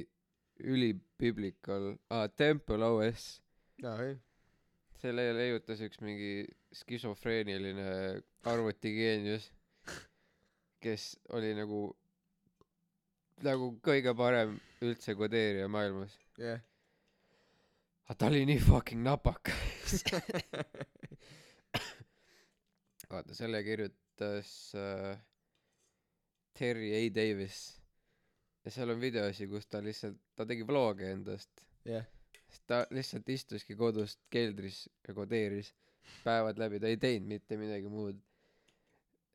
ülibiblical, 0.60 1.94
aa, 2.10 2.28
Temple 2.28 2.84
OS. 2.84 3.26
selle 4.96 5.26
leiutas 5.36 5.80
üks 5.84 6.00
mingi 6.00 6.46
skisofreeniline 6.74 8.22
arvutigeenius, 8.48 9.50
kes 10.80 11.18
oli 11.36 11.52
nagu, 11.58 11.82
nagu 13.44 13.72
kõige 13.84 14.14
parem 14.16 14.56
üldse 14.84 15.14
kodeerija 15.18 15.68
maailmas. 15.68 16.16
jah. 16.40 16.60
aga 18.06 18.18
ta 18.18 18.30
oli 18.32 18.46
nii 18.48 18.60
fucking 18.64 19.04
napakas. 19.04 20.02
vaata, 23.10 23.34
selle 23.34 23.62
kirjutas 23.64 24.50
äh, 24.74 25.18
Terry 26.58 26.92
A 26.96 27.14
Davis. 27.14 27.80
Ja 28.66 28.72
seal 28.74 28.90
on 28.90 29.00
videosi, 29.00 29.46
kus 29.50 29.68
ta 29.70 29.80
lihtsalt, 29.84 30.18
ta 30.34 30.46
tegi 30.48 30.66
vloge 30.66 31.10
endast. 31.14 31.62
jah. 31.86 32.06
siis 32.46 32.62
ta 32.66 32.80
lihtsalt 32.90 33.28
istuski 33.30 33.76
kodus 33.78 34.18
keldris 34.30 34.86
ja 35.06 35.14
kodeeris 35.14 35.72
päevad 36.24 36.58
läbi, 36.58 36.80
ta 36.82 36.90
ei 36.90 36.98
teinud 36.98 37.30
mitte 37.30 37.58
midagi 37.60 37.88
muud. 37.90 38.18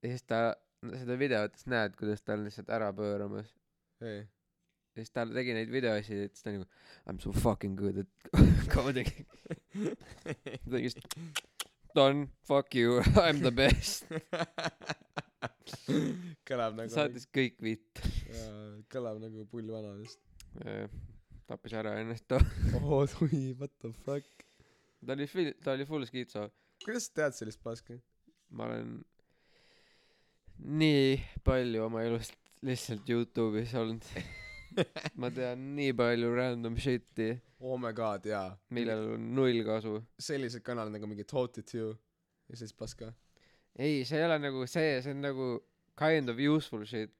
ja 0.03 0.11
siis 0.11 0.27
ta, 0.27 0.41
seda 0.83 1.17
videotes 1.19 1.65
näed, 1.71 1.95
kuidas 1.99 2.23
ta 2.25 2.35
on 2.35 2.45
lihtsalt 2.47 2.69
ära 2.75 2.91
pööramas. 2.93 3.55
ei. 4.03 4.19
ja 4.19 4.99
siis 4.99 5.15
ta 5.15 5.25
tegi 5.31 5.55
neid 5.55 5.71
videosid, 5.71 6.25
et 6.27 6.35
siis 6.35 6.47
ta 6.47 6.55
nagu 6.57 6.67
I 7.07 7.15
m 7.15 7.23
so 7.23 7.31
fucking 7.31 7.79
good 7.79 8.03
at 8.03 8.35
coding. 8.75 9.11
ta 9.71 10.75
lihtsalt 10.75 11.15
done, 11.95 12.27
fuck 12.47 12.75
you, 12.75 12.99
I 13.15 13.31
m 13.31 13.39
the 13.47 13.51
best. 13.51 14.05
kõlab 16.49 16.77
nagu 16.80 16.93
saatis 16.93 17.27
kõik 17.34 17.61
vitt. 17.64 18.02
kõlab 18.91 19.22
nagu 19.23 19.45
pull 19.52 19.72
vana 19.73 19.93
vist. 19.99 20.22
tappis 21.49 21.77
ära 21.77 21.98
ennast 22.02 22.27
too. 22.31 22.41
oh 22.81 23.06
oi, 23.26 23.53
what 23.60 23.73
the 23.84 23.93
fuck. 24.06 24.45
ta 25.06 25.15
oli 25.18 25.30
fil-, 25.30 25.56
ta 25.64 25.76
oli 25.77 25.88
full 25.89 26.06
skitso. 26.10 26.48
kuidas 26.84 27.10
sa 27.10 27.22
tead 27.22 27.39
sellist 27.39 27.64
paska? 27.64 27.98
ma 28.52 28.68
olen 28.69 28.99
nii 30.81 31.18
palju 31.43 31.88
oma 31.88 32.03
elust 32.06 32.38
lihtsalt 32.61 33.07
Youtube'is 33.10 33.73
olnud. 33.80 34.06
ma 35.22 35.31
tean 35.34 35.64
nii 35.76 35.95
palju 35.98 36.30
random 36.35 36.77
shit'i, 36.80 37.34
oh 37.60 37.77
my 37.80 37.91
god, 37.93 38.26
jaa. 38.26 38.52
millel 38.69 39.15
on 39.15 39.26
null 39.35 39.64
kasu. 39.68 39.98
sellised 40.19 40.64
kanalid 40.64 40.95
nagu 40.95 41.10
mingi 41.10 41.26
It 41.26 41.73
You 41.73 41.95
ja 42.49 42.57
siis 42.57 42.73
paska. 42.73 43.14
ei, 43.80 44.03
see 44.06 44.19
ei 44.19 44.26
ole 44.27 44.39
nagu 44.41 44.65
see, 44.68 45.02
see 45.02 45.14
on 45.15 45.22
nagu 45.26 45.48
kind 45.98 46.30
of 46.30 46.39
useful 46.39 46.84
shit. 46.85 47.11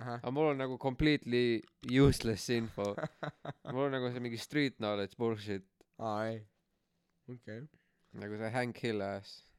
aga 0.00 0.30
mul 0.32 0.52
on 0.54 0.62
nagu 0.62 0.78
completely 0.78 1.62
useless 1.84 2.48
info. 2.48 2.94
Mul 3.72 3.84
on 3.88 3.92
nagu 3.98 4.12
see 4.12 4.22
mingi 4.24 4.38
street 4.40 4.78
knowledge 4.78 5.18
bullshit. 5.18 5.66
Aa 6.00 6.24
ei. 6.30 6.40
Okei. 7.28 7.60
Nagu 8.22 8.38
see 8.40 8.50
Hank 8.54 8.80
Hill 8.80 9.02
ass 9.04 9.49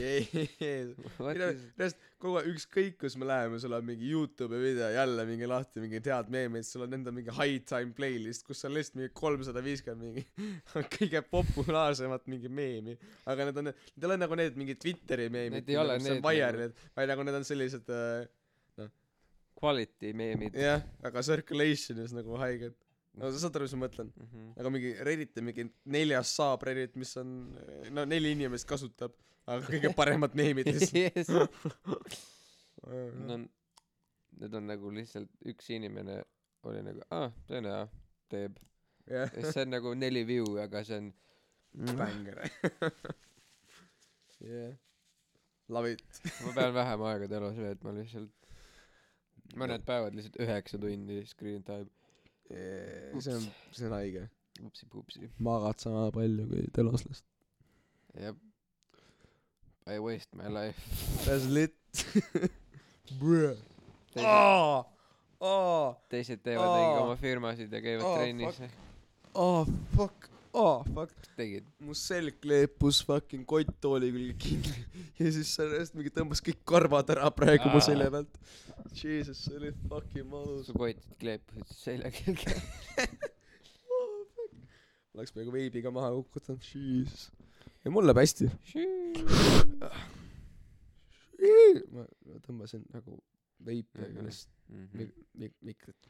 reaalselt 0.00 1.98
kogu 2.20 2.36
aeg 2.40 2.48
ükskõik 2.54 2.94
kus 3.00 3.14
me 3.20 3.24
läheme 3.28 3.58
sul 3.60 3.74
on 3.76 3.84
mingi 3.86 4.08
Youtube'i 4.10 4.60
video 4.62 4.88
jälle 4.94 5.22
mingi 5.28 5.46
lahti 5.50 5.82
mingi 5.82 5.98
head 6.04 6.28
meemid 6.32 6.64
sul 6.68 6.82
on 6.86 6.92
enda 6.96 7.10
mingi 7.14 7.32
high 7.36 7.58
time 7.68 7.92
playlist 7.96 8.42
kus 8.46 8.64
on 8.68 8.72
lihtsalt 8.76 8.96
mingi 9.00 9.12
kolmsada 9.16 9.60
viiskümmend 9.64 10.04
mingi 10.06 10.22
kõige 10.96 11.20
populaarsemat 11.30 12.22
mingi 12.32 12.50
meemi. 12.52 12.94
Aga 13.28 13.40
need 13.48 13.56
on 13.62 13.66
need 13.70 13.78
ei 14.00 14.08
ole 14.10 14.16
nagu 14.22 14.34
need 14.40 14.54
mingi 14.60 14.74
Twitteri 14.80 15.26
meemid 15.32 15.60
Need 15.60 15.68
ei 15.74 15.78
ole 15.82 15.94
need 16.02 16.20
Wire'il 16.24 16.72
vaid 16.96 17.08
nagu 17.12 17.20
need 17.26 17.36
on 17.40 17.46
sellised 17.48 17.86
äh, 17.92 18.88
quality 19.56 20.08
meemid. 20.16 20.52
Jah 20.56 20.80
aga 21.04 21.18
circulation'is 21.24 22.12
nagu 22.16 22.32
haiged 22.40 22.74
no 23.16 23.30
sa 23.32 23.42
saad 23.42 23.58
aru 23.58 23.66
mis 23.66 23.76
ma 23.76 23.82
mõtlen. 23.86 24.12
Mm 24.12 24.28
-hmm. 24.30 24.48
aga 24.60 24.72
mingi 24.74 24.92
Redditi 25.08 25.44
mingi 25.44 25.66
neljas 25.96 26.34
saab 26.38 26.62
Reddit 26.68 26.96
mis 26.96 27.16
on 27.22 27.34
no 27.96 28.04
neli 28.04 28.32
inimest 28.36 28.68
kasutab 28.68 29.12
aga 29.46 29.60
kõige 29.66 29.92
paremad 29.96 30.34
meemid 30.34 30.72
lihtsalt. 30.72 31.52
Yes. 32.86 33.26
Need 33.26 33.30
on, 33.32 34.54
on 34.58 34.66
nagu 34.68 34.90
lihtsalt 34.94 35.30
üks 35.50 35.70
inimene 35.74 36.20
oli 36.68 36.82
nagu 36.86 37.00
aa 37.10 37.30
see 37.48 37.58
on 37.58 37.66
hea 37.70 37.84
teeb. 38.30 38.58
Jah. 39.10 39.32
Ja 39.32 39.52
see 39.52 39.62
on 39.64 39.70
nagu 39.74 39.94
neli 39.94 40.22
view 40.28 40.58
aga 40.62 40.84
see 40.86 40.98
on 41.00 41.12
bänger 41.98 42.36
jah 44.40 44.74
love 45.68 45.90
it. 45.90 46.20
Ma 46.44 46.52
pean 46.54 46.74
vähem 46.74 47.02
aega 47.10 47.28
telos 47.30 47.56
veetma 47.58 47.94
lihtsalt 47.96 48.50
mõned 49.60 49.84
päevad 49.86 50.16
lihtsalt 50.16 50.38
üheksa 50.42 50.80
tundi 50.82 51.22
screen 51.26 51.64
time. 51.66 51.88
Yeah, 51.88 52.05
see 52.50 53.34
on 53.34 53.46
see 53.72 53.86
on 53.86 53.92
haige. 53.98 54.28
Upsi-pupsi 54.64 55.28
magad 55.44 55.78
sama 55.82 56.06
palju 56.14 56.46
kui 56.48 56.62
teloslast 56.72 57.24
jep. 58.20 58.36
I 59.86 59.98
waste 60.02 60.34
my 60.34 60.48
life. 60.48 60.78
That's 61.26 61.44
lit. 61.46 61.74
Bruh. 63.20 63.54
Teised, 64.14 64.24
aa 64.26 64.84
aa 65.40 65.92
teised 66.10 66.40
teevad 66.42 66.66
Aa. 66.72 67.00
oma 67.04 67.16
firmasid 67.20 67.72
ja 67.72 67.80
käivad 67.84 68.06
Aa, 68.08 68.16
trennis 68.18 68.60
aa 69.34 69.66
fuck 69.96 70.26
aa 70.56 70.78
fuck. 70.94 71.12
Tegid. 71.36 71.66
Mu 71.84 71.92
selg 71.98 72.38
kleepus 72.40 73.02
fucking 73.06 73.44
kotttooli 73.48 74.08
külge 74.14 74.36
kinni. 74.46 74.84
Ja 75.20 75.30
siis 75.32 75.48
sellest 75.56 75.94
mingi 75.96 76.10
tõmbas 76.12 76.42
kõik 76.44 76.58
karvad 76.68 77.08
ära 77.14 77.30
praegu 77.32 77.70
mu 77.72 77.80
selja 77.80 78.10
pealt. 78.12 78.34
Jesus 78.92 79.38
see 79.46 79.56
oli 79.56 79.70
fucking 79.88 80.28
valus. 80.32 80.66
Su 80.68 80.74
kotid 80.76 81.00
kleepusid 81.20 81.72
selja 81.78 82.10
külge. 82.12 82.52
Oleks 85.16 85.32
peaaegu 85.32 85.52
veibiga 85.54 85.88
maha 85.96 86.10
kukutanud 86.18 86.60
jesus. 86.68 87.30
Ja 87.84 87.88
mul 87.94 88.04
läheb 88.04 88.20
hästi. 88.20 88.50
Ma, 91.92 92.04
tõmbasin 92.44 92.82
nagu 92.92 93.16
veipi 93.64 93.98
aga 94.04 94.20
Mhm. 94.20 94.26
lihtsalt 94.26 94.52
Mhm. 94.68 94.86
mik- 94.98 95.24
mik- 95.40 95.60
mikrit. 95.62 96.02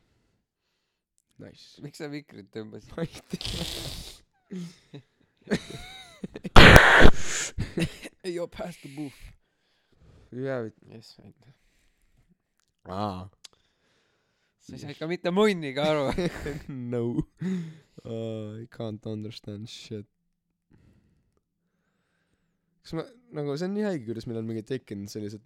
Nice. 1.38 1.80
Miks 1.82 1.98
sa 1.98 2.08
mikrit 2.08 2.50
tõmbasid? 2.50 2.96
Ma 2.96 3.02
ei 3.02 3.20
tea 3.30 3.40
joo 8.36 8.48
past 8.48 8.80
the 8.82 8.90
booth. 8.96 9.20
Jaa 10.32 10.60
jess 10.92 11.18
aitäh 11.22 11.54
aa 12.88 13.28
sa 14.66 14.74
ei 14.74 14.80
saa 14.82 14.90
ikka 14.94 15.06
mitte 15.10 15.30
munnigi 15.34 15.80
aru. 15.82 16.10
No. 16.94 17.02
Uh, 18.04 18.62
I 18.62 18.66
can't 18.76 19.06
understand 19.06 19.70
shit. 19.70 20.06
Kas 22.82 22.92
ma 22.98 23.02
nagu 23.34 23.56
see 23.58 23.66
on 23.68 23.74
nii 23.74 23.86
haige 23.86 24.04
kuidas 24.08 24.26
meil 24.30 24.38
on 24.42 24.46
mingi 24.50 24.64
tekkinud 24.66 25.10
sellised 25.10 25.42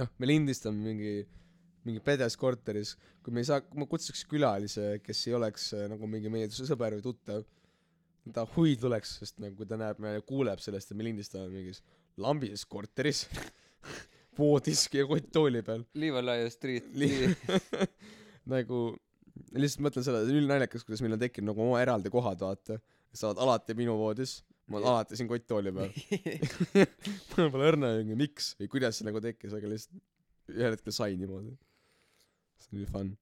noh 0.00 0.08
me 0.20 0.28
lindistame 0.28 0.80
mingi 0.84 1.14
mingi 1.88 2.00
pedes 2.04 2.36
korteris 2.40 2.94
kui 3.24 3.32
me 3.32 3.44
ei 3.44 3.48
saa 3.48 3.60
kui 3.64 3.80
ma 3.80 3.86
kutsuks 3.88 4.24
külalise 4.30 4.86
kes 5.04 5.20
ei 5.28 5.36
oleks 5.38 5.70
äh, 5.76 5.86
nagu 5.92 6.08
mingi 6.10 6.32
meie 6.32 6.48
sõber 6.52 6.96
või 6.98 7.04
tuttav 7.04 7.44
ta 8.34 8.44
huvi 8.56 8.76
tuleks 8.80 9.16
sest 9.22 9.40
nagu 9.42 9.56
kui 9.58 9.68
ta 9.68 9.78
näeb 9.80 10.00
kuuleb 10.28 10.62
sellest 10.62 10.92
et 10.92 10.98
me 10.98 11.06
lindistame 11.06 11.48
mingis 11.52 11.82
lambises 12.18 12.64
korteris 12.66 13.26
voodis 14.38 14.86
ja 14.94 15.06
kotttooli 15.06 15.62
peal. 15.66 15.84
Liivalaia 15.98 16.50
street. 16.50 16.90
Li- 16.94 17.30
nagu 18.54 18.82
lihtsalt 19.54 19.84
mõtlen 19.86 20.06
selle 20.06 20.22
see 20.24 20.34
on 20.34 20.40
ülinaljakas 20.42 20.86
kuidas 20.86 21.02
meil 21.04 21.16
on 21.16 21.22
tekkinud 21.22 21.52
nagu 21.52 21.64
oma 21.66 21.82
eraldi 21.82 22.12
kohad 22.12 22.42
vaata. 22.44 22.78
Sa 23.16 23.30
oled 23.30 23.40
alati 23.42 23.74
minu 23.78 23.96
voodis 23.98 24.38
ma 24.68 24.78
olen 24.78 24.88
alati 24.92 25.16
siin 25.16 25.28
kotttooli 25.30 25.72
peal. 25.72 25.92
Mul 27.38 27.52
pole 27.54 27.70
õrna 27.72 27.92
miks 28.18 28.52
või 28.58 28.70
kuidas 28.74 28.98
see 29.00 29.08
nagu 29.08 29.22
tekkis 29.24 29.56
aga 29.56 29.70
lihtsalt 29.70 30.52
ühel 30.54 30.76
hetkel 30.76 30.94
sai 30.94 31.16
niimoodi. 31.20 31.54
See 32.62 32.76
oli 32.76 32.88
fun. 32.90 33.14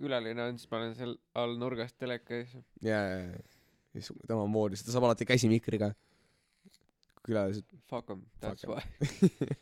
Külaline 0.00 0.44
on 0.48 0.58
siis 0.60 0.70
ma 0.70 0.80
olen 0.80 0.94
seal 0.98 1.16
all 1.38 1.58
nurgas 1.60 1.92
teleka 2.00 2.38
ees 2.40 2.54
jaa 2.54 3.02
jaa 3.06 3.18
jaa. 3.22 3.34
ja 3.36 3.51
siis 3.92 4.10
voodis 4.52 4.82
ta 4.84 4.92
saab 4.94 5.04
alati 5.10 5.26
käsimikriga 5.28 5.92
külalised. 7.26 7.64
Fuck 7.90 8.10
'em 8.10 8.24
that's 8.42 8.66
why. 8.66 8.82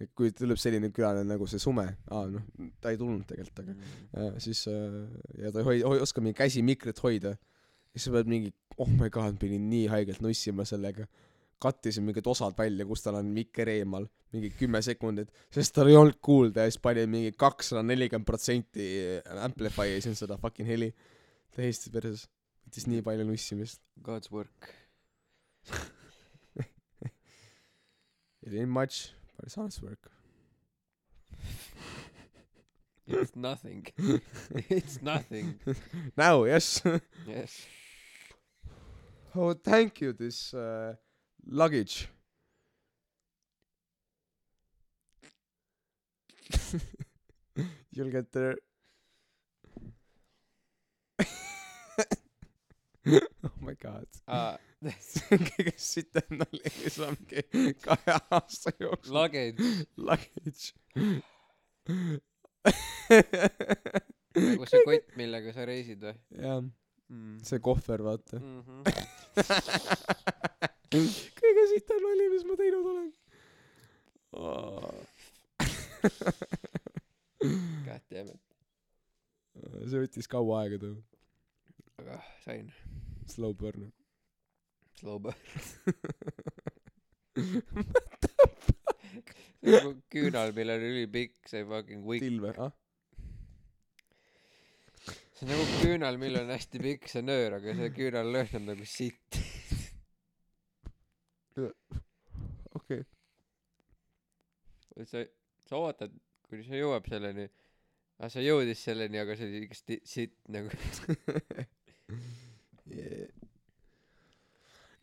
Et 0.00 0.10
kui 0.12 0.28
tuleb 0.36 0.58
selline 0.60 0.90
külaline 0.92 1.24
nagu 1.24 1.46
see 1.48 1.60
Sume 1.60 1.86
aa 2.12 2.26
noh 2.28 2.42
ta 2.84 2.90
ei 2.92 2.98
tulnud 3.00 3.24
tegelikult 3.28 3.62
aga 3.62 3.74
ja 4.12 4.40
siis 4.44 4.66
äh, 4.68 4.96
ja 5.40 5.52
ta 5.52 5.62
ei 5.62 5.68
hoi- 5.68 5.84
hoi- 5.88 6.02
oska 6.04 6.20
mingi 6.20 6.36
käsimikrit 6.36 7.00
hoida. 7.04 7.36
Siis 7.94 8.04
sa 8.04 8.12
pead 8.12 8.28
mingi 8.28 8.52
oh 8.76 8.90
my 8.92 9.08
god 9.08 9.38
pidin 9.40 9.70
nii 9.70 9.86
haigelt 9.88 10.20
nussima 10.20 10.66
sellega. 10.68 11.06
Kattisin 11.58 12.04
mingid 12.04 12.26
osad 12.28 12.52
välja 12.58 12.84
kus 12.84 13.00
tal 13.06 13.16
on 13.16 13.30
mikker 13.32 13.68
eemal 13.72 14.04
mingi 14.34 14.50
kümme 14.58 14.82
sekundit 14.84 15.30
sest 15.54 15.72
tal 15.74 15.88
ei 15.88 15.96
olnud 15.96 16.18
kuulda 16.20 16.66
ja 16.66 16.70
siis 16.70 16.82
panin 16.84 17.08
mingi 17.08 17.32
kakssada 17.32 17.80
nelikümmend 17.82 18.28
protsenti 18.28 18.84
amplify 19.40 19.96
isin 19.96 20.14
seda 20.18 20.36
fucking 20.36 20.68
heli. 20.68 20.90
Täiesti 21.56 21.88
perses 21.90 22.26
võttis 22.66 22.86
nii 22.90 23.02
palju 23.06 23.24
nussimist. 23.24 23.80
God's 24.02 24.30
work. 24.30 24.74
It 28.46 28.54
ain't 28.54 28.68
much 28.68 29.10
but 29.36 29.46
it's 29.46 29.58
honest 29.58 29.82
work. 29.82 30.10
It's 33.08 33.36
nothing. 33.36 33.86
It's 34.68 35.02
nothing. 35.02 35.60
Now 36.16 36.44
yes. 36.44 36.82
Yes. 37.26 37.66
Oh 39.34 39.52
thank 39.54 40.00
you 40.00 40.12
this 40.12 40.54
uh, 40.54 40.94
luggage. 41.46 42.08
You'll 47.92 48.10
get 48.10 48.32
there 48.32 48.56
oh 53.46 53.56
my 53.60 53.74
god. 53.74 54.06
Uh, 54.26 54.56
see 55.00 55.24
on 55.34 55.42
kõige 55.50 55.74
sitem 55.80 56.40
ma 56.40 56.46
mingi 56.52 57.74
kahe 57.82 58.16
aasta 58.34 58.72
jooksul. 58.80 59.14
Luggage. 59.16 59.58
Luggage. 59.96 60.64
Nagu 64.36 64.68
see 64.68 64.82
kott 64.86 65.14
millega 65.20 65.54
sa 65.56 65.66
reisid 65.68 66.02
või? 66.02 66.16
Jah. 66.40 66.64
Mm. 67.06 67.36
see 67.46 67.62
kohver 67.62 68.02
vaata. 68.02 68.40
Mm 68.40 68.62
-hmm. 68.66 68.82
kõige 71.40 71.64
sitem 71.74 72.02
nali 72.02 72.26
mis 72.32 72.44
ma 72.48 72.56
teinud 72.58 72.86
olen. 72.94 73.12
Oh. 74.36 74.90
God 77.86 78.02
damn 78.10 78.34
it. 78.34 78.42
See 79.86 80.02
võttis 80.02 80.28
kaua 80.28 80.64
aega 80.64 80.82
too. 80.82 80.98
Aga 82.02 82.18
sain 82.44 82.68
slow 83.30 83.52
burn 83.54 83.90
slow 85.00 85.18
burn. 85.24 85.34
See 89.66 89.72
on 89.72 89.72
nagu 89.74 89.92
küünal 90.12 90.52
millel 90.56 90.80
on 90.80 90.88
ülipikk 90.90 91.48
see 91.50 91.64
fucking 91.68 92.04
wick 92.08 92.24
tilve 92.24 92.52
ah. 92.62 92.72
See 95.36 95.44
on 95.44 95.52
nagu 95.52 95.66
küünal 95.82 96.16
millel 96.20 96.46
on 96.46 96.54
hästi 96.54 96.80
pikk 96.84 97.10
see 97.12 97.24
nöör 97.24 97.58
aga 97.58 97.74
see 97.80 97.90
küünallõhn 97.98 98.60
on 98.60 98.70
nagu 98.72 98.88
sitt. 98.88 99.40
Okei. 102.76 103.02
Sa 105.04 105.24
sa 105.66 105.80
ootad 105.82 106.12
kuni 106.48 106.64
see 106.64 106.80
jõuab 106.80 107.08
selleni. 107.10 107.48
Aga 108.16 108.32
see 108.32 108.46
jõudis 108.46 108.80
selleni 108.86 109.20
aga 109.20 109.36
see 109.36 109.50
oli 109.50 109.64
ikka 109.66 109.76
sitt 110.08 110.38
nagu. 110.52 110.70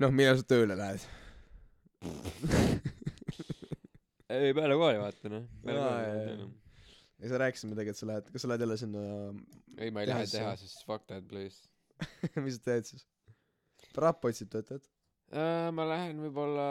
noh 0.04 0.12
millal 0.16 0.38
sa 0.40 0.46
tööle 0.48 0.76
lähed 0.80 1.04
ei 4.34 4.54
peale 4.56 4.76
kooli 4.80 5.00
vaata 5.02 5.26
noh 5.32 5.44
peale 5.64 5.80
kooli 5.80 5.84
jaa, 5.84 6.08
vaata, 6.08 6.24
jaa. 6.30 6.38
noh. 6.42 6.52
ja 7.20 7.26
sa 7.32 7.36
rääkisid 7.44 7.68
midagi, 7.72 7.90
et 7.94 8.00
sa 8.00 8.06
lähed, 8.10 8.26
kas 8.34 8.42
sa 8.44 8.48
lähed 8.52 8.64
jälle 8.66 8.78
sinna, 8.80 9.02
ei, 9.78 9.90
ma 9.92 9.98
ei 10.04 10.08
lähe 10.12 10.24
Tehasesse. 10.32 10.80
fuck 10.88 11.04
that 11.12 11.26
place 11.28 11.58
mis 12.44 12.56
sa 12.60 12.64
teed 12.72 12.86
siis? 12.90 13.04
Rappa 14.00 14.24
otsib 14.32 14.50
töötajat? 14.54 14.86
äh,. 15.34 15.68
ma 15.76 15.84
lähen 15.90 16.18
võib-olla 16.24 16.68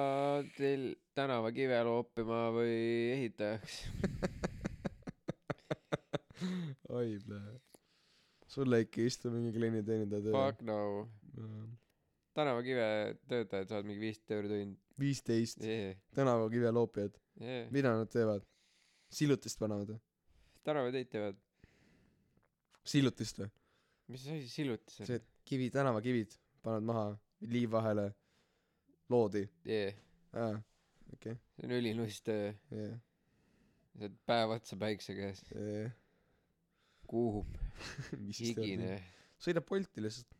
teil 0.56 0.82
tänavakive 1.16 1.78
loopima 1.86 2.40
või 2.54 2.76
ehitajaks. 3.16 3.74
oi, 6.96 7.08
sulle 8.52 8.82
ikka 8.84 9.00
ei 9.00 9.08
istu 9.10 9.30
mingi 9.32 9.52
klienditeenindaja 9.56 10.24
töö 10.26 10.34
Fuck 10.36 10.62
no. 10.68 10.78
tänavakive 12.36 12.86
töötajad 13.28 13.70
saavad 13.70 13.88
mingi 13.88 14.02
viisteist 14.04 14.34
euri 14.36 14.50
tund. 14.52 14.78
viisteist 15.00 15.64
jee, 15.64 15.94
tänavakive 16.16 16.72
loopijad, 16.76 17.16
jee. 17.40 17.62
mida 17.74 17.94
nad 17.96 18.10
teevad? 18.12 18.44
sillutist 19.12 19.60
panevad 19.60 19.94
või? 19.94 20.00
tänavatöid 20.68 21.10
teevad. 21.12 21.40
sillutist 22.94 23.40
või? 23.42 23.48
mis 24.12 24.26
asi 24.28 24.48
sillutis 24.52 25.00
see, 25.00 25.08
on? 25.08 25.14
et 25.16 25.48
kivi, 25.48 25.70
tänavakivid 25.72 26.36
panevad 26.62 26.88
maha 26.90 27.06
liiv 27.52 27.72
vahele, 27.72 28.10
loodi, 29.10 29.46
jee, 29.66 29.88
aa, 30.38 30.60
okei, 31.16 31.40
see 31.56 31.66
on 31.68 31.74
ülinuss 31.80 32.20
töö. 32.28 32.52
jee, 32.74 32.92
sa 33.96 34.04
oled 34.04 34.20
päev 34.28 34.56
otsa 34.58 34.78
päikse 34.80 35.16
käes. 35.16 35.44
jee. 35.54 35.88
Kuum, 37.12 37.48
higine. 38.38 38.96
sõida 39.42 39.62
Bolti 39.68 40.04
lihtsalt, 40.04 40.36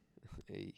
ei, 0.57 0.70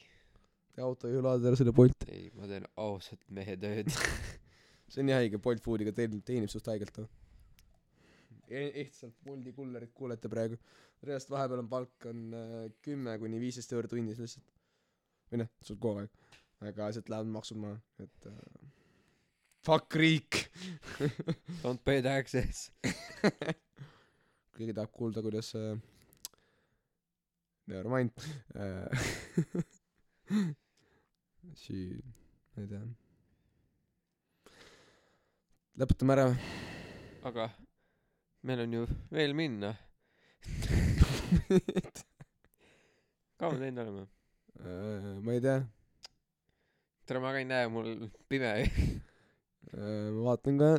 tee 0.74 0.84
autojuhilaad 0.84 1.46
ära, 1.46 1.58
sõida 1.60 1.74
Bolti. 1.76 2.08
ei, 2.10 2.30
ma 2.34 2.48
teen 2.50 2.66
ausat 2.82 3.22
mehe 3.34 3.54
tööd. 3.60 3.92
see 4.90 5.02
on 5.02 5.10
nii 5.10 5.16
haige, 5.16 5.40
Bolt 5.42 5.62
Foodiga 5.64 5.94
teenib, 5.96 6.24
teenib 6.26 6.52
suht 6.52 6.70
haigelt 6.70 6.98
noh. 7.02 7.10
ehtselt 8.50 9.14
Bolti 9.26 9.54
kullerit 9.56 9.94
kuulete 9.94 10.30
praegu. 10.32 10.58
reaalselt 11.04 11.34
vahepeal 11.34 11.60
on 11.62 11.70
palk 11.70 12.06
on 12.10 12.20
äh, 12.38 12.60
kümme 12.84 13.18
kuni 13.20 13.40
viisteist 13.40 13.72
euri 13.76 13.90
tunnis 13.92 14.22
lihtsalt. 14.22 14.46
või 15.30 15.44
noh, 15.44 15.52
sul 15.62 15.78
kogu 15.78 16.04
aeg. 16.04 16.22
aga 16.70 16.90
sealt 16.96 17.10
lähevad 17.12 17.34
maksud 17.38 17.60
maha, 17.60 17.78
et 18.02 18.30
äh, 18.30 18.70
fuck 19.66 19.94
riik. 20.00 20.46
Don't 21.62 21.84
pay 21.86 22.02
taxes. 22.02 22.70
keegi 24.55 24.74
tahab 24.74 24.90
kuulda, 24.94 25.22
kuidas 25.22 25.55
äh, 25.59 25.76
never 27.66 27.89
mind 27.90 28.10
äh,. 28.55 28.86
Sii-, 31.55 32.02
ma 32.55 32.62
ei 32.62 32.68
tea. 32.70 32.82
lõpetame 35.78 36.12
ära. 36.14 36.26
aga 37.31 37.44
meil 38.47 38.60
on 38.64 38.72
ju 38.78 38.82
veel 39.10 39.32
minna. 39.35 39.70
kaua 43.39 43.52
me 43.52 43.59
teinud 43.64 43.82
oleme? 43.85 44.05
Äh, 44.62 45.18
ma 45.20 45.31
ei 45.35 45.40
tea, 45.44 45.59
tere, 47.05 47.18
ma 47.20 47.35
ka 47.35 47.39
ei 47.43 47.48
näe, 47.51 47.66
mul 47.74 47.89
pime. 48.31 48.51
ma 49.74 50.22
vaatan 50.31 50.55
ka 50.62 50.70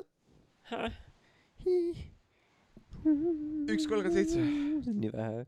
üks 3.05 3.85
kolmkümmend 3.89 4.17
seitse. 4.17 4.41
nii 5.01 5.11
vähe. 5.13 5.45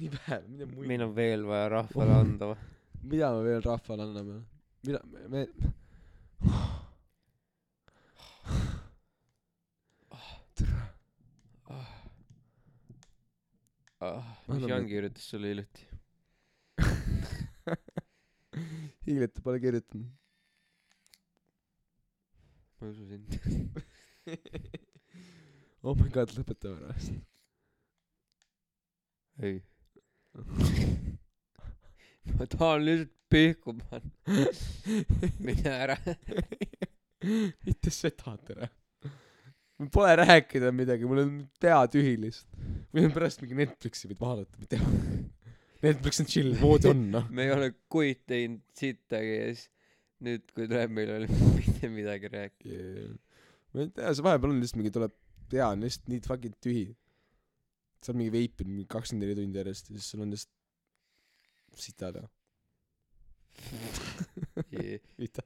nii 0.00 0.10
vähe, 0.16 0.38
mida 0.48 0.66
muid, 0.70 0.88
meil 0.92 1.02
on 1.06 1.12
veel 1.16 1.44
vaja 1.48 1.68
rahvale 1.76 2.14
anda 2.22 2.50
või? 2.52 2.58
mida 3.12 3.32
me 3.36 3.42
veel 3.48 3.62
rahvale 3.66 4.06
anname? 4.08 4.38
mida 4.86 5.02
me, 5.12 5.26
me 5.34 5.46
Ah, 14.00 14.24
mis 14.48 14.66
Jan 14.68 14.86
kirjutas 14.88 15.24
sulle 15.30 15.48
hiljuti? 15.52 15.86
hiljuti 19.06 19.40
pole 19.46 19.60
kirjutanud. 19.60 20.10
ma 22.80 22.86
ei 22.86 22.92
usu 22.92 23.04
sind. 23.08 23.28
Oh 25.86 25.94
my 25.94 26.08
god, 26.10 26.32
lõpetame 26.34 26.80
ära. 26.82 26.94
ei. 29.46 29.60
ma 32.36 32.48
tahan 32.50 32.82
lihtsalt 32.86 33.12
pihku 33.30 33.76
panna. 33.84 34.02
mine 35.46 35.70
ära. 35.70 35.96
mitte 37.66 37.92
seda 37.94 38.34
tere. 38.48 38.70
mul 39.78 39.90
pole 39.94 40.16
rääkida 40.22 40.72
midagi, 40.74 41.06
mul 41.06 41.22
on 41.22 41.36
pea 41.62 41.78
tühi 41.92 42.16
lihtsalt. 42.24 42.66
või 42.90 43.06
on 43.06 43.14
pärast 43.14 43.44
mingi 43.44 43.60
Netflixi 43.62 44.10
võid 44.10 44.22
vaadata, 44.22 44.58
ma 44.58 44.66
ei 44.66 44.72
tea. 44.74 44.90
Netflix 45.86 46.22
on 46.22 46.30
chill, 46.32 46.56
voodi 46.58 46.90
on 46.90 47.06
noh. 47.12 47.28
me 47.30 47.46
ei 47.46 47.54
ole 47.54 47.70
kuid 47.92 48.24
teinud 48.26 48.64
sittagi 48.74 49.34
ja 49.36 49.46
siis 49.52 49.68
nüüd, 50.26 50.46
kui 50.56 50.64
tuleb, 50.64 50.90
meil 50.96 51.12
ei 51.12 51.20
ole 51.20 51.30
mitte 51.60 51.92
midagi 51.92 52.32
rääkida. 52.32 53.14
ma 53.70 53.86
ei 53.86 53.94
tea, 53.94 54.10
see 54.16 54.26
vahepeal 54.26 54.56
on 54.56 54.62
lihtsalt 54.64 54.80
mingi 54.82 54.94
tuleb, 54.98 55.14
pea 55.50 55.68
on 55.72 55.84
lihtsalt 55.84 56.08
nii 56.12 56.22
fucking 56.26 56.56
tühi. 56.62 56.86
sa 58.02 58.12
oled 58.12 58.20
mingi 58.20 58.32
veipinud 58.34 58.72
mingi 58.72 58.88
kakskümmend 58.92 59.26
neli 59.26 59.38
tundi 59.40 59.58
järjest 59.62 59.90
ja 59.90 59.98
siis 59.98 60.10
sul 60.12 60.24
on 60.24 60.34
lihtsalt 60.34 61.80
sitad 61.80 62.20
ja 62.20 62.26
mida. 65.20 65.42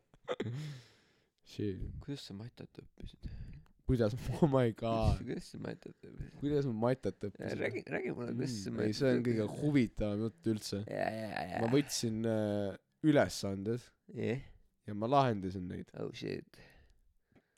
Kuidas 2.00 2.26
sa 2.26 2.34
matat 2.34 2.82
õppisid? 2.82 3.30
kuidas, 3.90 4.14
oh 4.38 4.46
my 4.46 4.70
god, 4.78 5.18
kuidas 5.26 5.48
sa 5.50 5.58
matat 5.62 5.96
õppisid? 6.06 6.36
kuidas 6.38 6.68
ma 6.70 6.74
matat 6.86 7.26
õppisin? 7.26 7.58
räägi, 7.58 7.82
räägi 7.90 8.14
mulle, 8.14 8.34
kuidas 8.36 8.54
sa 8.62 8.70
mm,. 8.70 8.84
ei, 8.86 8.94
see 8.94 9.10
on 9.10 9.24
kõige. 9.26 9.46
huvitavam 9.64 10.24
jutt 10.26 10.50
üldse. 10.52 10.82
ma 11.58 11.70
võtsin 11.72 12.20
äh, 12.30 12.78
ülesanded 13.10 13.86
jah, 14.14 14.44
ja 14.86 14.96
ma 14.98 15.10
lahendasin 15.10 15.66
neid. 15.70 15.90
oh 15.98 16.12
shit. 16.14 16.62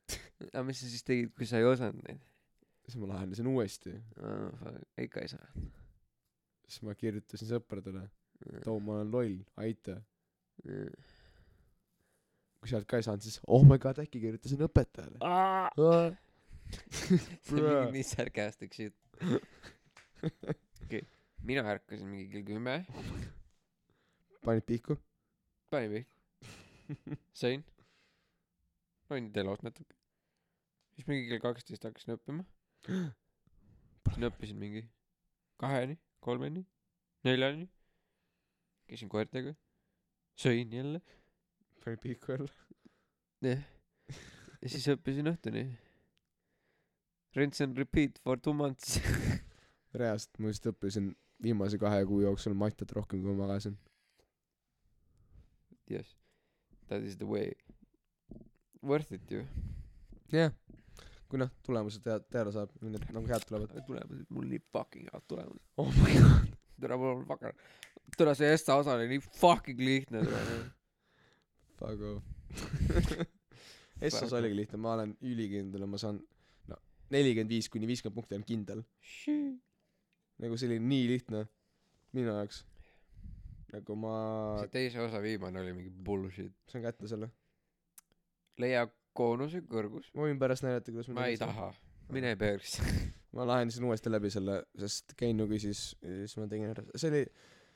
aga 0.53 0.65
mis 0.65 0.81
sa 0.81 0.89
siis 0.89 1.05
tegid, 1.05 1.33
kui 1.37 1.49
sa 1.49 1.61
ei 1.61 1.69
osanud 1.69 2.01
neid 2.07 2.32
siis 2.87 2.99
ma 2.99 3.07
lahendasin 3.13 3.47
uuesti. 3.47 3.93
oh,? 4.23 4.73
ikka 5.01 5.23
ei 5.23 5.31
saa. 5.31 5.47
siis 6.67 6.81
ma 6.87 6.95
kirjutasin 6.95 7.49
sõpradele, 7.49 8.07
too, 8.63 8.79
ma 8.83 8.99
olen 8.99 9.11
loll, 9.13 9.39
aita. 9.63 9.99
kui 12.59 12.71
sealt 12.71 12.87
ka 12.89 12.99
ei 12.99 13.07
saanud, 13.07 13.25
siis 13.25 13.39
oh 13.47 13.65
my 13.67 13.79
god, 13.81 13.99
äkki 14.03 14.21
kirjutasin 14.23 14.63
õpetajale. 14.67 15.19
see 17.45 17.59
on 17.59 17.65
mingi 17.67 17.97
nii 17.97 18.05
sarcastic 18.07 18.75
shit. 18.75 18.95
okei, 20.85 21.03
mina 21.47 21.65
ärkasin 21.73 22.07
mingi 22.09 22.29
kell 22.31 22.47
kümme, 22.47 22.79
panid 24.45 24.65
pihku? 24.69 24.97
panin 25.73 25.99
pihku, 25.99 27.19
sõin, 27.43 27.65
olin 29.11 29.29
telos 29.35 29.61
natuke. 29.65 29.95
siis 30.95 31.07
mingi 31.09 31.29
kell 31.31 31.43
kaksteist 31.43 31.85
hakkasin 31.87 32.17
õppima. 32.17 32.47
Siis 32.87 34.25
õppisin 34.27 34.59
mingi 34.59 34.83
kaheni, 35.61 35.95
kolmeni, 36.23 36.65
neljani. 37.23 37.69
käisin 38.89 39.09
koertega, 39.09 39.53
sõin 40.35 40.73
jälle, 40.73 40.99
panid 41.83 42.01
pihku 42.03 42.35
jälle? 42.35 42.51
jah. 43.41 43.63
ja 44.61 44.69
siis 44.69 44.87
õppisin 44.95 45.31
õhtuni. 45.31 45.65
Rinse 47.33 47.63
and 47.63 47.77
repeat 47.77 48.19
for 48.21 48.37
two 48.37 48.53
months. 48.53 48.99
reaalselt 50.01 50.37
ma 50.37 50.51
just 50.51 50.67
õppisin 50.69 51.13
viimase 51.41 51.79
kahe 51.81 52.03
kuu 52.05 52.21
jooksul 52.21 52.53
matet 52.53 52.91
rohkem, 52.93 53.23
kui 53.23 53.31
ma 53.31 53.47
magasin. 53.47 53.77
Yes, 55.89 56.13
that 56.87 57.01
is 57.01 57.17
the 57.17 57.25
way. 57.25 57.55
Worth 58.83 59.15
it 59.15 59.31
ju. 59.31 59.47
jah 60.33 60.51
yeah.. 60.51 60.82
Kui 61.33 61.41
noh, 61.41 61.49
tulemused 61.65 62.03
tead, 62.05 62.25
teada 62.29 62.51
saab, 62.53 62.73
need 62.85 63.07
nagu 63.09 63.25
head 63.25 63.45
tulevad. 63.49 63.71
tulemused, 63.87 64.27
mul 64.29 64.45
nii 64.51 64.61
fucking 64.75 65.07
head 65.09 65.23
tulemused. 65.31 65.63
oh 65.81 65.89
my 65.97 66.13
god. 66.13 66.51
tere, 66.83 66.97
mul 67.01 67.15
on 67.15 67.23
fucking, 67.25 67.63
tere 68.13 68.35
see 68.37 68.51
Esta 68.53 68.75
osa 68.77 68.93
oli 68.99 69.07
nii 69.15 69.23
fucking 69.39 69.81
lihtne. 69.81 70.21
Fuck 71.79 72.05
off. 72.11 72.29
Essos 74.05 74.35
oligi 74.37 74.59
lihtne, 74.61 74.77
ma 74.85 74.93
olen 74.93 75.17
ülikindel 75.25 75.87
ma 75.89 75.97
saan 76.01 76.21
no 76.69 76.77
nelikümmend 77.15 77.49
viis 77.55 77.69
kuni 77.73 77.89
viiskümmend 77.89 78.19
punkti 78.19 78.37
on 78.37 78.45
kindel. 78.45 78.85
nagu 80.43 80.57
see 80.59 80.69
oli 80.69 80.81
nii 80.85 81.11
lihtne 81.15 81.45
minu 82.13 82.29
jaoks. 82.29 82.61
nagu 83.73 83.97
ma 83.97 84.17
see 84.61 84.75
teise 84.77 85.01
osa 85.01 85.21
viimane 85.23 85.65
oli 85.65 85.73
mingi 85.79 85.89
bullshit. 86.09 86.53
saan 86.69 86.85
kätte 86.85 87.09
selle. 87.09 87.33
leia 88.61 88.85
koonuse 89.17 89.63
kõrgus. 89.69 90.09
ma 90.15 90.27
võin 90.27 90.39
pärast 90.41 90.65
näidata, 90.65 90.93
kuidas 90.93 91.09
ma 91.13 91.27
ei. 91.29 91.37
taha, 91.41 91.71
mine 92.13 92.35
persse. 92.39 92.85
ma 93.35 93.47
lahendasin 93.49 93.87
uuesti 93.87 94.11
läbi 94.13 94.31
selle, 94.33 94.59
sest 94.79 95.15
Keinu 95.19 95.47
küsis 95.49 95.91
ja 96.01 96.19
siis 96.21 96.35
ma 96.37 96.49
tegin 96.49 96.73
ära, 96.73 96.85
see 96.95 97.09
oli, 97.11 97.23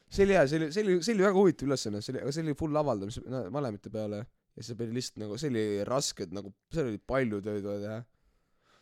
see 0.10 0.28
oli 0.28 0.38
hea, 0.38 0.44
see 0.50 0.60
oli, 0.62 0.72
see 0.74 0.86
oli, 0.86 0.98
see 1.02 1.16
oli 1.16 1.26
väga 1.28 1.40
huvitav 1.40 1.70
ülesanne, 1.72 2.04
see 2.06 2.14
oli, 2.14 2.26
aga 2.26 2.36
see 2.36 2.46
oli 2.46 2.58
full 2.60 2.84
avaldamise 2.84 3.24
no, 3.26 3.46
valemite 3.54 3.94
peale 3.94 4.22
ja 4.58 4.66
see 4.66 4.78
pidi 4.78 4.98
lihtsalt 4.98 5.24
nagu, 5.24 5.40
see 5.42 5.54
oli 5.54 5.66
raske, 5.88 6.28
et 6.28 6.36
nagu, 6.38 6.54
seal 6.74 6.92
oli 6.92 7.02
palju 7.14 7.42
tööd 7.46 7.66
vaja 7.66 7.82
teha. 7.86 7.98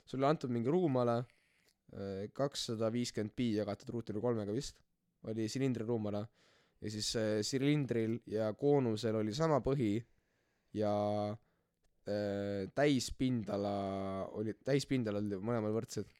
sulle 0.05 0.27
antud 0.27 0.51
mingi 0.53 0.71
ruumala, 0.71 1.21
kakssada 2.35 2.89
viiskümmend 2.91 3.31
pi 3.37 3.53
jagatud 3.55 3.93
ruuturi 3.93 4.19
kolmega 4.19 4.51
vist 4.51 4.81
oli 5.29 5.47
silindri 5.49 5.85
ruumala 5.85 6.25
ja 6.81 6.91
siis 6.91 7.15
äh, 7.15 7.39
silindril 7.41 8.19
ja 8.29 8.51
koonusel 8.53 9.21
oli 9.21 9.33
sama 9.33 9.61
põhi 9.65 9.97
ja 10.75 10.93
äh, 11.31 11.37
täispindala 12.75 13.71
oli 14.37 14.53
täispindala 14.65 15.21
olid 15.23 15.39
mõlemal 15.41 15.73
võrdsed. 15.73 16.11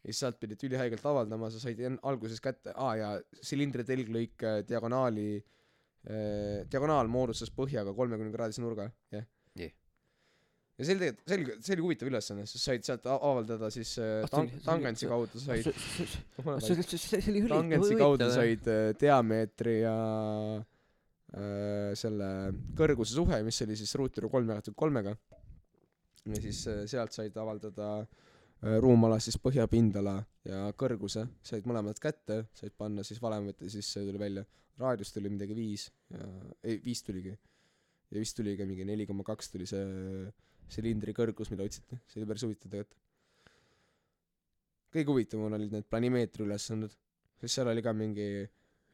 Ja 0.00 0.08
siis 0.08 0.22
sealt 0.22 0.38
pidid 0.40 0.62
ülihaigelt 0.64 1.04
avaldama 1.04 1.50
sa 1.52 1.60
said 1.60 1.80
alguses 2.08 2.40
kätte 2.40 2.72
aa 2.72 2.94
ja 2.96 3.08
silindri 3.44 3.84
telglõik 3.84 4.40
äh, 4.48 4.62
diagonaali 4.64 5.26
äh, 5.36 6.62
diagonaal 6.72 7.10
moodustas 7.12 7.52
põhjaga 7.52 7.92
kolmekümne 7.96 8.32
kraadise 8.32 8.64
nurga 8.64 8.88
jah. 9.12 9.26
Nii. 9.60 9.68
ja 10.80 10.86
see 10.86 10.94
oli 10.96 11.02
tegelikult 11.04 11.28
see 11.28 11.36
oli 11.36 11.66
see 11.66 11.76
oli 11.76 11.84
huvitav 11.84 12.08
ülesanne 12.14 12.46
sest 12.48 12.64
said 12.64 12.88
sealt 12.88 13.10
avaldada 13.12 13.68
siis 13.74 13.92
äh, 14.00 14.24
tang- 14.32 14.56
tangentsi 14.64 15.10
kaudu 15.10 15.42
said. 15.44 15.68
Tangentsi 17.52 18.00
kaudu 18.00 18.30
said 18.32 18.72
äh, 18.72 18.94
diameetri 19.04 19.82
ja 19.82 19.96
äh, 20.56 20.79
selle 21.94 22.28
kõrguse 22.78 23.14
suhe 23.14 23.38
mis 23.46 23.60
oli 23.62 23.76
siis 23.78 23.92
ruuturi 23.98 24.30
kolm 24.32 24.50
jagatud 24.50 24.74
kolmega. 24.78 25.14
Ja 26.28 26.40
siis 26.40 26.64
äh, 26.68 26.82
sealt 26.90 27.14
said 27.16 27.36
avaldada 27.40 27.90
äh, 28.00 28.76
ruumalas 28.82 29.24
siis 29.28 29.38
põhjapindala 29.40 30.18
ja 30.48 30.66
kõrguse. 30.76 31.26
Said 31.46 31.68
mõlemad 31.68 32.00
kätte 32.02 32.42
said 32.56 32.74
panna 32.76 33.04
siis 33.06 33.22
valemit 33.22 33.62
ja 33.62 33.70
siis 33.72 33.88
see 33.94 34.04
tuli 34.06 34.20
välja 34.20 34.44
raadius 34.80 35.12
tuli 35.12 35.32
midagi 35.32 35.56
viis 35.56 35.88
ja 36.12 36.26
ei 36.64 36.80
viis 36.84 37.02
tuligi. 37.06 37.32
Ja 38.10 38.18
vist 38.18 38.36
tuli 38.36 38.56
ka 38.58 38.66
mingi 38.66 38.84
neli 38.84 39.06
koma 39.06 39.24
kaks 39.24 39.52
tuli 39.52 39.68
see 39.70 40.28
silindri 40.70 41.14
kõrgus 41.16 41.50
mida 41.52 41.64
otsiti. 41.66 41.98
See 42.10 42.20
oli 42.20 42.28
päris 42.30 42.44
huvitav 42.46 42.70
tegelikult. 42.70 42.98
Kõige 44.90 45.12
huvitavam 45.12 45.54
olid 45.54 45.74
need 45.76 45.86
planimeetri 45.86 46.42
ülesanded. 46.42 46.92
Sest 47.40 47.54
seal 47.54 47.70
oli 47.70 47.82
ka 47.82 47.94
mingi 47.94 48.26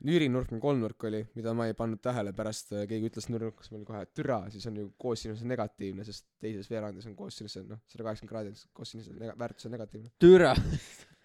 nüürinurk 0.05 0.51
või 0.52 0.60
kolmnurk 0.60 1.05
oli 1.09 1.23
mida 1.39 1.55
ma 1.56 1.66
ei 1.70 1.74
pannud 1.77 2.02
tähele 2.05 2.35
pärast 2.36 2.74
äh, 2.77 2.85
keegi 2.89 3.09
ütles 3.09 3.31
nurgas 3.32 3.70
mul 3.73 3.85
kohe 3.89 4.02
türa 4.12 4.43
siis 4.52 4.66
on 4.68 4.77
ju 4.77 4.90
koosinus 5.01 5.40
on 5.43 5.48
negatiivne 5.55 6.05
sest 6.05 6.27
teises 6.43 6.68
veerandis 6.70 7.06
on 7.09 7.16
koosinus 7.16 7.56
on 7.62 7.70
noh 7.73 7.81
sada 7.89 8.05
kaheksakümmend 8.05 8.35
kraadi 8.35 8.73
koosinus 8.77 9.09
on 9.09 9.20
nega- 9.23 9.36
väärtus 9.40 9.68
on 9.68 9.73
negatiivne. 9.77 10.12
Türa! 10.20 10.52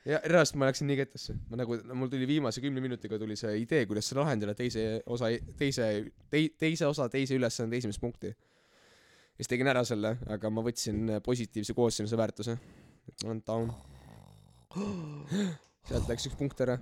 Ja 0.05 0.17
reaalselt 0.25 0.57
ma 0.57 0.65
läksin 0.65 0.87
nii 0.89 0.95
kettesse. 0.97 1.35
Ma 1.51 1.59
nagu 1.59 1.75
mul 1.93 2.09
tuli 2.09 2.25
viimase 2.25 2.61
kümne 2.63 2.81
minutiga 2.81 3.19
tuli 3.21 3.35
see 3.37 3.59
idee 3.61 3.83
kuidas 3.85 4.07
lahendada 4.17 4.55
teise 4.57 5.03
osa 5.05 5.29
teise 5.59 5.91
tei- 6.33 6.49
teise 6.57 6.87
osa 6.87 7.05
teise 7.09 7.37
ülesande 7.37 7.77
esimest 7.77 8.01
punkti. 8.01 8.31
Ja 8.31 9.43
siis 9.43 9.51
tegin 9.51 9.69
ära 9.69 9.83
selle 9.85 10.15
aga 10.31 10.49
ma 10.49 10.63
võtsin 10.65 11.19
positiivse 11.21 11.75
koosinuse 11.77 12.17
väärtuse. 12.17 12.57
Et 13.11 13.23
ma 13.23 13.29
olen 13.35 13.43
down. 13.45 13.71
Sealt 15.91 16.09
läks 16.09 16.29
üks 16.29 16.37
punkt 16.39 16.61
ära 16.65 16.79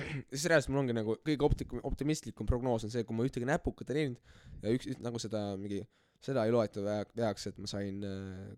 siis 0.32 0.46
reaalselt 0.50 0.72
mul 0.74 0.82
ongi 0.84 0.96
nagu 0.96 1.16
kõige 1.26 1.46
optikum 1.46 1.82
optimistlikum 1.90 2.48
prognoos 2.48 2.86
on 2.86 2.92
see 2.94 3.06
kui 3.06 3.16
ma 3.16 3.26
ühtegi 3.26 3.48
näpukat 3.48 3.92
ei 3.92 4.00
teinud 4.00 4.64
ja 4.64 4.76
üks 4.76 5.02
nagu 5.04 5.22
seda 5.22 5.42
mingi 5.60 5.82
seda 6.20 6.44
ei 6.46 6.54
loeta 6.54 6.84
vea- 6.84 7.10
veaks 7.16 7.50
et 7.50 7.58
ma 7.60 7.70
sain 7.70 8.04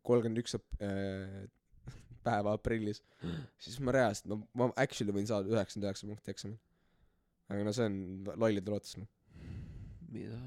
kolmkümmend 0.06 0.43
üks 0.43 0.59
päeva 2.27 2.55
aprillis 2.59 3.02
siis 3.62 3.81
ma 3.82 3.94
reaalselt 3.94 4.31
ma 4.31 4.43
ma 4.62 4.70
actually 4.77 5.14
võin 5.14 5.27
saada 5.31 5.51
üheksakümmend 5.51 5.90
üheksa 5.90 6.06
punkti 6.10 6.35
eksamil. 6.35 6.60
Aga 7.51 7.64
no 7.66 7.73
see 7.74 7.89
on 7.90 7.97
lollide 8.39 8.70
lootus 8.70 8.94
noh 9.01 9.10
mida? 10.12 10.39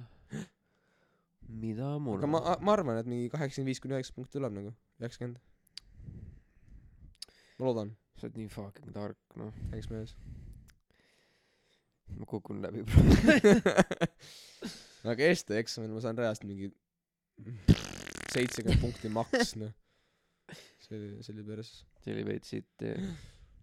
Mida 1.46 1.90
mul 2.02 2.18
aga 2.20 2.30
ma 2.30 2.56
ma 2.62 2.78
arvan 2.78 3.02
et 3.02 3.10
mingi 3.10 3.30
kaheksakümmend 3.34 3.72
viis 3.74 3.82
kuni 3.84 3.98
üheksa 3.98 4.16
punkti 4.16 4.38
tuleb 4.38 4.56
nagu 4.58 4.74
üheksakümmend. 5.02 5.42
Ma 7.60 7.70
loodan. 7.70 7.94
Sa 8.20 8.28
oled 8.28 8.40
nii 8.40 8.50
fucking 8.52 8.96
tark 8.96 9.38
noh. 9.40 9.54
Thanks 9.72 9.92
mees 9.92 10.16
ma 12.20 12.28
kukun 12.30 12.62
läbi 12.64 12.84
aga 15.12 15.32
ST 15.38 15.58
eksamil 15.62 15.94
ma 15.96 16.04
saan 16.04 16.20
reaalselt 16.20 16.48
mingi 16.50 16.72
seitsekümmend 18.34 18.82
punkti 18.82 19.12
maks 19.12 19.56
noh. 19.60 19.74
See 20.86 20.96
oli 20.98 21.24
see 21.26 21.34
oli 21.34 21.44
päris 21.48 21.72
see 22.04 22.14
oli 22.14 22.24
veits 22.28 22.54
siit 22.54 22.86
jah. 22.86 23.12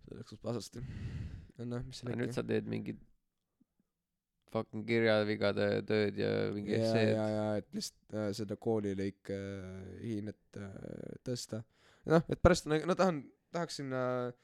see 0.03 0.19
läks 0.19 0.37
pasasti 0.43 0.83
no 0.83 1.69
noh 1.77 1.87
mis 1.87 2.03
seal 2.03 2.17
nüüd 2.19 2.35
sa 2.35 2.45
teed 2.47 2.69
mingit 2.71 3.01
fucking 4.53 4.85
kirjavigade 4.89 5.69
tööd 5.89 6.19
ja 6.21 6.33
mingi 6.53 6.75
ja 6.75 6.81
esseed 6.85 7.13
ja 7.15 7.27
ja 7.33 7.45
et 7.61 7.69
lihtsalt 7.77 8.17
äh, 8.19 8.31
seda 8.37 8.59
koolilõike 8.61 9.39
äh, 9.39 9.93
hinnet 10.03 10.61
äh, 10.61 10.75
tõsta. 11.25 11.63
Noh 12.11 12.27
et 12.29 12.43
pärast 12.43 12.69
no, 12.69 12.77
no 12.89 12.97
tahan 12.99 13.23
tahaks 13.55 13.81
sinna 13.81 14.03
äh, 14.29 14.35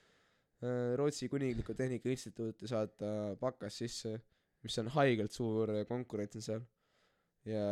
Rootsi 0.99 1.29
Kuninglikku 1.31 1.75
Tehnika 1.79 2.11
Instituuti 2.11 2.67
saata 2.67 3.37
bakas 3.41 3.79
sisse 3.79 4.17
mis 4.65 4.79
on 4.83 4.91
haigelt 4.97 5.35
suur 5.35 5.73
äh, 5.73 5.87
konkurents 5.89 6.39
on 6.39 6.45
seal. 6.45 6.63
Ja 7.49 7.65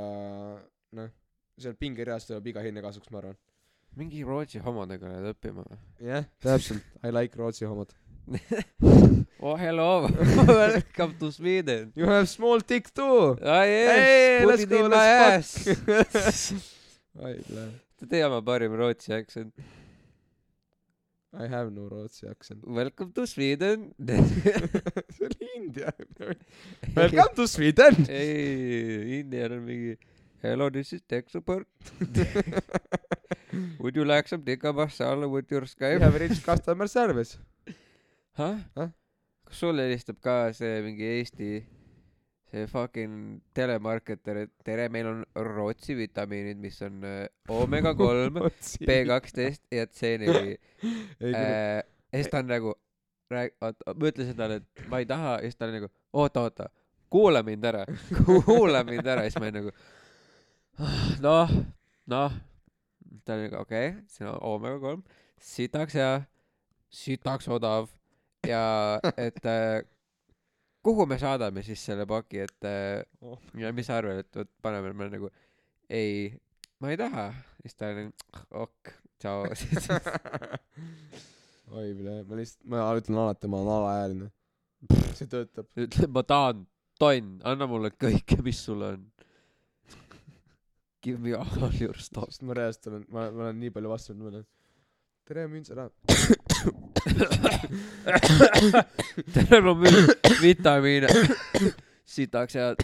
noh 0.96 1.12
seal 1.56 1.76
pingereas 1.80 2.28
tuleb 2.28 2.52
iga 2.52 2.64
hinne 2.64 2.82
kasuks 2.84 3.10
ma 3.12 3.22
arvan. 3.22 3.38
Mingi 3.96 4.22
Rootsi 4.28 4.60
homodega 4.60 5.08
lähed 5.08 5.30
õppima 5.32 5.64
või? 5.64 5.78
Jah 6.04 6.26
täpselt. 6.44 6.84
I 7.02 7.12
like 7.14 7.38
Rootsi 7.38 7.68
homod. 7.68 7.94
Oh 9.46 9.52
hello. 9.54 10.08
Welcome 10.48 11.14
to 11.20 11.28
Sweden. 11.30 11.92
You 11.94 12.08
have 12.08 12.26
small 12.26 12.58
dick 12.58 12.88
too. 12.94 13.36
Ah 13.44 13.62
yes. 13.68 13.90
Hey, 13.92 14.38
put 14.40 14.48
let's 14.48 14.62
it 14.64 14.70
go, 14.70 14.84
in 14.86 14.90
my 14.90 15.06
ass. 15.06 16.48
I, 17.28 17.36
tee 18.08 18.24
oma 18.26 18.40
parim 18.42 18.74
Rootsi 18.80 19.12
aktsent 19.14 19.52
I 21.38 21.48
have 21.48 21.70
no 21.70 21.82
Rootsi 21.82 22.30
accent. 22.30 22.60
Welcome 22.66 23.12
to 23.12 23.26
Sweden. 23.26 23.94
See 25.14 25.24
oli 25.24 25.48
India. 25.56 25.92
Welcome 26.96 27.34
to 27.36 27.46
Sweden. 27.46 28.06
Ei 28.08 29.20
Indial 29.20 29.52
on 29.52 29.64
mingi 29.66 29.98
hello 30.42 30.70
this 30.70 30.92
is 30.92 31.00
tech 31.08 31.28
support 31.30 31.66
would 33.80 33.96
you 33.96 34.04
like 34.04 34.28
some 34.28 34.42
tikka 34.42 34.72
masala 34.72 35.28
with 35.28 35.50
your 35.50 35.62
we 35.62 35.66
Skype? 35.66 36.00
Have 36.00 36.20
reached 36.20 36.42
customer 36.42 36.86
service. 36.86 37.38
Huh? 38.32 38.56
Huh? 38.76 38.88
kas 39.46 39.58
sulle 39.62 39.82
helistab 39.86 40.20
ka 40.26 40.52
see 40.52 40.72
mingi 40.86 41.06
Eesti 41.16 41.50
fucking 42.70 43.42
telemarketer 43.56 44.38
et 44.44 44.52
tere 44.64 44.88
meil 44.92 45.06
on 45.10 45.18
Rootsi 45.36 45.96
vitamiinid 45.98 46.58
mis 46.62 46.78
on 46.86 47.04
äh, 47.04 47.26
oomega 47.52 47.92
kolm 48.00 48.38
B 48.86 48.96
kaksteist 49.08 49.62
ja 49.74 49.86
C 49.86 50.14
neli. 50.22 50.56
Ei 51.20 51.32
kui 51.32 51.34
äh, 51.34 51.82
ja 51.82 52.22
siis 52.22 52.30
ta 52.32 52.40
on 52.40 52.48
nagu 52.50 52.72
rääg- 53.32 53.56
oota 53.60 53.94
ma 53.98 54.10
ütlesin 54.12 54.36
talle 54.38 54.60
et 54.62 54.86
ma 54.88 55.00
ei 55.02 55.06
taha 55.10 55.36
ja 55.40 55.44
siis 55.48 55.56
ta 55.58 55.66
oli 55.68 55.80
nagu 55.80 55.90
oota 56.22 56.46
oota 56.46 56.68
kuula 57.10 57.42
mind 57.46 57.64
ära 57.68 57.84
kuula 58.48 58.84
mind 58.88 59.06
ära. 59.06 59.26
Ja 59.26 59.30
siis 59.30 59.40
ma 59.42 59.48
olin 59.50 59.60
nagu 59.60 59.74
"Ah, 60.78 61.10
noh 61.24 61.52
noh. 62.06 62.32
Ta 63.24 63.34
oli 63.34 63.48
nagu 63.50 63.60
okei 63.64 63.88
okay, 63.90 64.02
see 64.12 64.26
on 64.28 64.38
oomega 64.46 64.78
kolm 64.82 65.02
sitaks 65.42 65.94
hea 65.98 66.14
sitaks 66.92 67.48
odav. 67.52 67.88
Ja 68.46 68.62
et 69.18 69.42
äh, 69.44 69.82
kuhu 70.86 71.06
me 71.10 71.18
saadame 71.18 71.64
siis 71.66 71.82
selle 71.88 72.06
paki 72.06 72.44
et 72.46 72.68
äh, 72.68 73.02
Oh. 73.20 73.40
ja 73.58 73.72
mis 73.74 73.88
sa 73.88 73.98
arvad 74.00 74.22
et 74.22 74.38
vot 74.38 74.50
paneme 74.62 74.92
ma 74.92 75.06
olin 75.06 75.18
nagu 75.18 75.30
ei 75.90 76.30
ma 76.80 76.92
ei 76.92 77.00
taha. 77.00 77.26
Siis 77.62 77.74
ta 77.74 77.90
oli 77.90 78.06
ok 78.62 78.92
tšau. 79.18 79.46
Oi 81.76 81.88
ma 81.98 82.38
lihtsalt 82.38 82.64
ma 82.70 82.86
ütlen 83.00 83.18
alati 83.24 83.50
ma 83.50 83.62
olen 83.62 83.74
alaealine 83.80 84.28
see 85.16 85.28
töötab. 85.30 85.68
Ütle 85.80 86.08
ma 86.12 86.22
tahan 86.22 86.66
tonn 87.00 87.36
anna 87.48 87.68
mulle 87.70 87.90
kõike 87.90 88.38
mis 88.46 88.60
sul 88.68 88.84
on. 88.86 89.06
Give 91.02 91.22
me 91.22 91.34
all 91.38 91.70
your 91.80 91.98
stuff. 92.02 92.38
Ma 92.42 92.56
reaalselt 92.58 92.92
olen 92.92 93.08
ma 93.10 93.30
ma 93.30 93.48
olen 93.48 93.60
nii 93.62 93.74
palju 93.74 93.90
vastu 93.90 94.12
võtnud 94.12 94.26
ma 94.26 94.34
olen 94.36 94.46
tere 95.26 95.48
mind 95.50 95.72
ära 95.74 95.88
tere 99.34 99.60
ma 99.60 99.74
müün 99.74 100.08
vitamiine. 100.42 101.08
Sitaks 102.06 102.54
head 102.58 102.76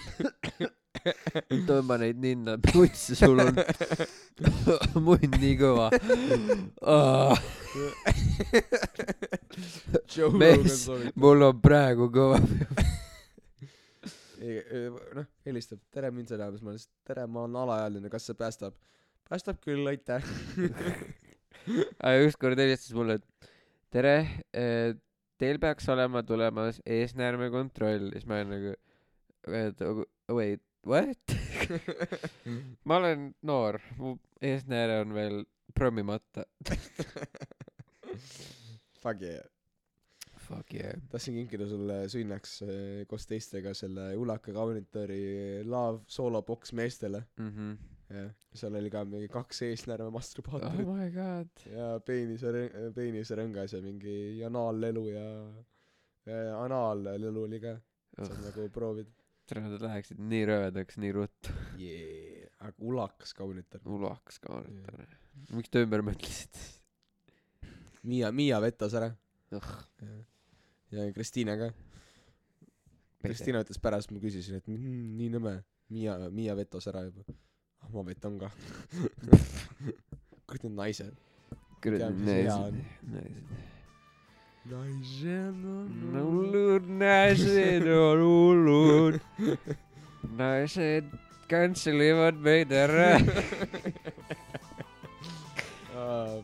tõmba 1.67 1.99
neid 2.03 2.19
ninna. 2.23 2.57
Putsi 2.73 3.17
sul 3.19 3.39
on 3.43 3.55
munn 5.03 5.39
nii 5.39 5.55
kõva. 5.61 5.91
Oh, 6.83 7.39
Mees, 10.39 10.87
mul 11.15 11.43
on 11.49 11.61
praegu 11.63 12.11
kõva 12.13 12.39
noh 14.43 15.27
helistab. 15.47 15.79
Tere 15.95 16.11
mind 16.15 16.33
ära 16.35 16.51
siis 16.51 16.63
ma 16.65 16.75
lihtsalt 16.75 16.93
tere 17.07 17.27
ma 17.27 17.45
olen 17.45 17.61
alaealine. 17.63 18.11
Kas 18.13 18.27
see 18.27 18.39
päästab? 18.39 18.75
Päästab 19.31 19.61
küll 19.65 19.87
aitäh. 19.91 20.23
Aga 22.03 22.27
ükskord 22.27 22.59
helistas 22.59 22.95
mulle 22.97 23.21
et 23.21 23.27
tere 23.93 24.17
teil 25.43 25.59
peaks 25.63 25.89
olema 25.93 26.23
tulemas 26.27 26.81
eesnäärme 26.87 27.51
kontroll 27.53 28.11
siis 28.15 28.27
ma 28.27 28.41
olin 28.41 28.53
nagu 28.57 28.75
et 29.59 29.83
wait 30.33 30.63
what 30.87 31.37
ma 32.89 32.99
olen 33.03 33.31
noor 33.43 33.81
mu 33.99 34.17
eesnääre 34.43 35.01
on 35.05 35.15
veel 35.15 35.43
prommimata 35.75 36.47
Fuck 39.03 39.23
yeah. 39.23 39.43
Fuck 40.37 40.75
yeah. 40.75 41.01
tahtsin 41.11 41.35
kinkida 41.35 41.67
sulle 41.67 41.97
sünnaks 42.09 42.61
äh, 42.63 42.71
koos 43.11 43.27
teistega 43.27 43.73
selle 43.75 44.13
Ulaka 44.19 44.53
kaunitori 44.55 45.63
Love 45.67 46.05
sooloboks 46.07 46.73
meestele. 46.79 47.25
mhmh. 47.37 47.73
jah, 47.73 47.92
seal 48.55 48.77
oli 48.79 48.91
ka 48.93 49.05
mingi 49.09 49.31
kaks 49.33 49.63
eesnärve 49.69 50.09
oh 50.11 50.15
masturbaatorit 50.15 50.89
my 50.89 51.09
god. 51.15 51.65
ja 51.71 51.89
peenise, 52.07 52.53
peenise 52.97 53.39
rõngas 53.39 53.77
ja 53.77 53.83
mingi 53.85 54.43
anaallelu 54.47 55.05
ja, 55.13 55.27
ja 56.29 56.61
anaallelu 56.61 57.45
oli 57.47 57.61
ka, 57.63 57.77
saad 58.19 58.39
nagu 58.45 58.69
proovida 58.75 59.23
tere, 59.49 59.65
nad 59.67 59.83
läheksid 59.85 60.21
nii 60.23 60.45
rõvedaks 60.49 60.99
nii 61.03 61.15
ruttu. 61.17 61.55
yeah.. 61.81 62.49
aga 62.63 62.87
ulakas 62.89 63.35
kaunitor. 63.37 63.83
ulakas 63.85 64.39
ka 64.43 64.59
vaata. 64.59 65.09
miks 65.57 65.73
te 65.73 65.83
ümber 65.85 66.05
mõtlesite? 66.07 66.63
Miia, 68.03 68.33
Miia 68.35 68.59
vetas 68.63 68.95
ära 68.99 69.13
Õh. 69.53 69.73
ja 70.95 71.07
Kristiina 71.15 71.55
ka. 71.61 71.69
Kristiina 73.23 73.61
ütles 73.63 73.79
pärast, 73.79 74.11
ma 74.11 74.19
küsisin, 74.23 74.59
et 74.59 74.67
mm, 74.67 75.13
nii 75.19 75.29
nõme, 75.37 75.53
Miia, 75.93 76.17
Miia 76.35 76.57
vetos 76.59 76.89
ära 76.91 77.05
juba. 77.07 77.23
Ah 77.83 77.89
ma 77.93 78.03
vetan 78.07 78.39
ka. 78.39 78.49
kurat 80.47 80.63
need 80.65 80.77
naised. 80.77 81.13
kuradi 81.83 82.01
Tead, 82.05 82.15
mis 82.19 82.29
hea 82.31 82.43
naised 82.43 82.63
on., 82.63 82.75
naised. 83.13 83.47
naised 84.71 85.63
on 85.75 85.89
hullud 86.15 86.85
naised 87.03 87.87
on 87.99 88.21
hullud. 88.27 89.17
naised 90.39 91.09
cancel 91.51 92.01
ivad 92.11 92.37
meid 92.47 92.71
ära. 92.73 93.11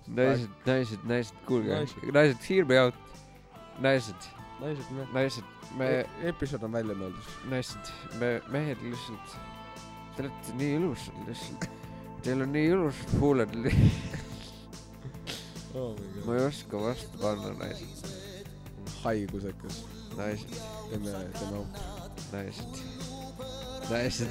naised, 0.06 0.50
naised, 0.66 1.04
naised, 1.04 1.34
kuulge 1.46 1.70
Naised., 1.72 2.12
naised, 2.12 2.42
hear 2.44 2.64
me 2.64 2.76
out. 2.78 2.94
naised, 3.80 4.28
naised 4.60 4.90
me 4.90 5.06
naised, 5.14 5.44
me, 5.78 5.88
episood 6.32 6.62
on 6.66 6.72
välja 6.74 6.94
mõeldud. 6.98 7.30
naised, 7.50 7.92
me, 8.20 8.30
mehed 8.52 8.82
lihtsalt, 8.84 9.38
te 10.18 10.24
olete 10.24 10.52
nii 10.58 10.74
ilusad 10.74 11.18
lihtsalt. 11.28 11.64
Teil 12.26 12.40
on 12.42 12.50
nii 12.52 12.66
ilusad 12.72 13.12
huuled, 13.20 13.52
oh 15.78 15.92
my 15.94 16.24
ma 16.26 16.34
ei 16.34 16.46
oska 16.46 16.80
vastu 16.82 17.20
panna, 17.22 17.52
naised, 17.60 18.08
haigusekas. 19.04 19.84
naised, 20.16 20.56
teeme, 20.90 21.12
teeme 21.38 21.56
au. 21.56 21.66
naised, 22.32 22.82
naised. 23.90 24.30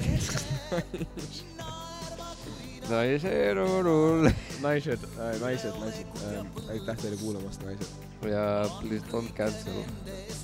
naised 2.90 3.62
on 3.64 3.88
hull 3.88 4.28
naised 4.62 5.08
äh,, 5.16 5.40
naised, 5.40 5.80
naised 5.80 6.06
äh,, 6.28 6.70
aitäh 6.70 6.96
teile 7.00 7.16
kuulamast, 7.16 7.64
naised. 7.64 8.07
Ja 8.22 8.66
please 8.80 9.04
don't 9.12 9.32
cancel. 9.36 9.84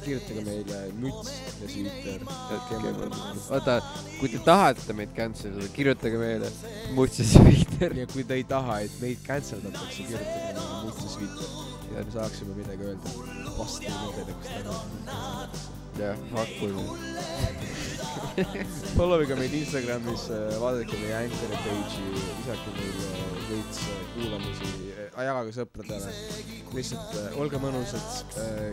kirjutage 0.05 0.45
meile 0.45 0.93
müts 1.01 1.31
ja 1.63 1.69
Twitter. 1.69 2.21
vaata, 3.49 3.83
kui 4.21 4.29
te 4.29 4.39
tahate 4.45 4.93
meid 4.93 5.15
cancel 5.17 5.57
ida, 5.59 5.69
kirjutage 5.75 6.19
meile 6.21 6.51
Mutsis 6.95 7.33
Twitter. 7.33 7.97
ja 7.99 8.07
kui 8.07 8.25
te 8.25 8.35
ei 8.39 8.45
taha, 8.45 8.81
et 8.85 8.99
meid 9.01 9.23
cancel 9.27 9.63
datakse, 9.65 10.03
kirjutage 10.03 10.35
meile 10.45 10.61
müts 10.85 11.01
ja 11.03 11.11
Twitter. 11.17 11.49
ja 11.95 12.05
me 12.05 12.11
saaksime 12.19 12.59
midagi 12.59 12.91
öelda. 12.91 13.09
vastu 13.59 13.89
nendele, 13.89 14.37
kes 14.43 14.51
tahavad. 14.69 15.51
jah, 15.99 16.17
fuck 16.35 16.51
kui. 16.61 16.73
Follow'ge 18.95 19.35
meid 19.39 19.55
Instagramis, 19.63 20.29
vaadake 20.63 20.99
meie 21.01 21.17
Anchor'i 21.23 21.63
page'i, 21.65 22.07
lisake 22.39 22.77
meile 22.79 23.07
veits 23.49 23.79
kuulamisi, 24.15 24.94
jagage 25.23 25.53
sõpradele. 25.55 26.11
lihtsalt 26.75 27.15
äh, 27.15 27.39
olge 27.39 27.59
mõnusad, 27.63 28.25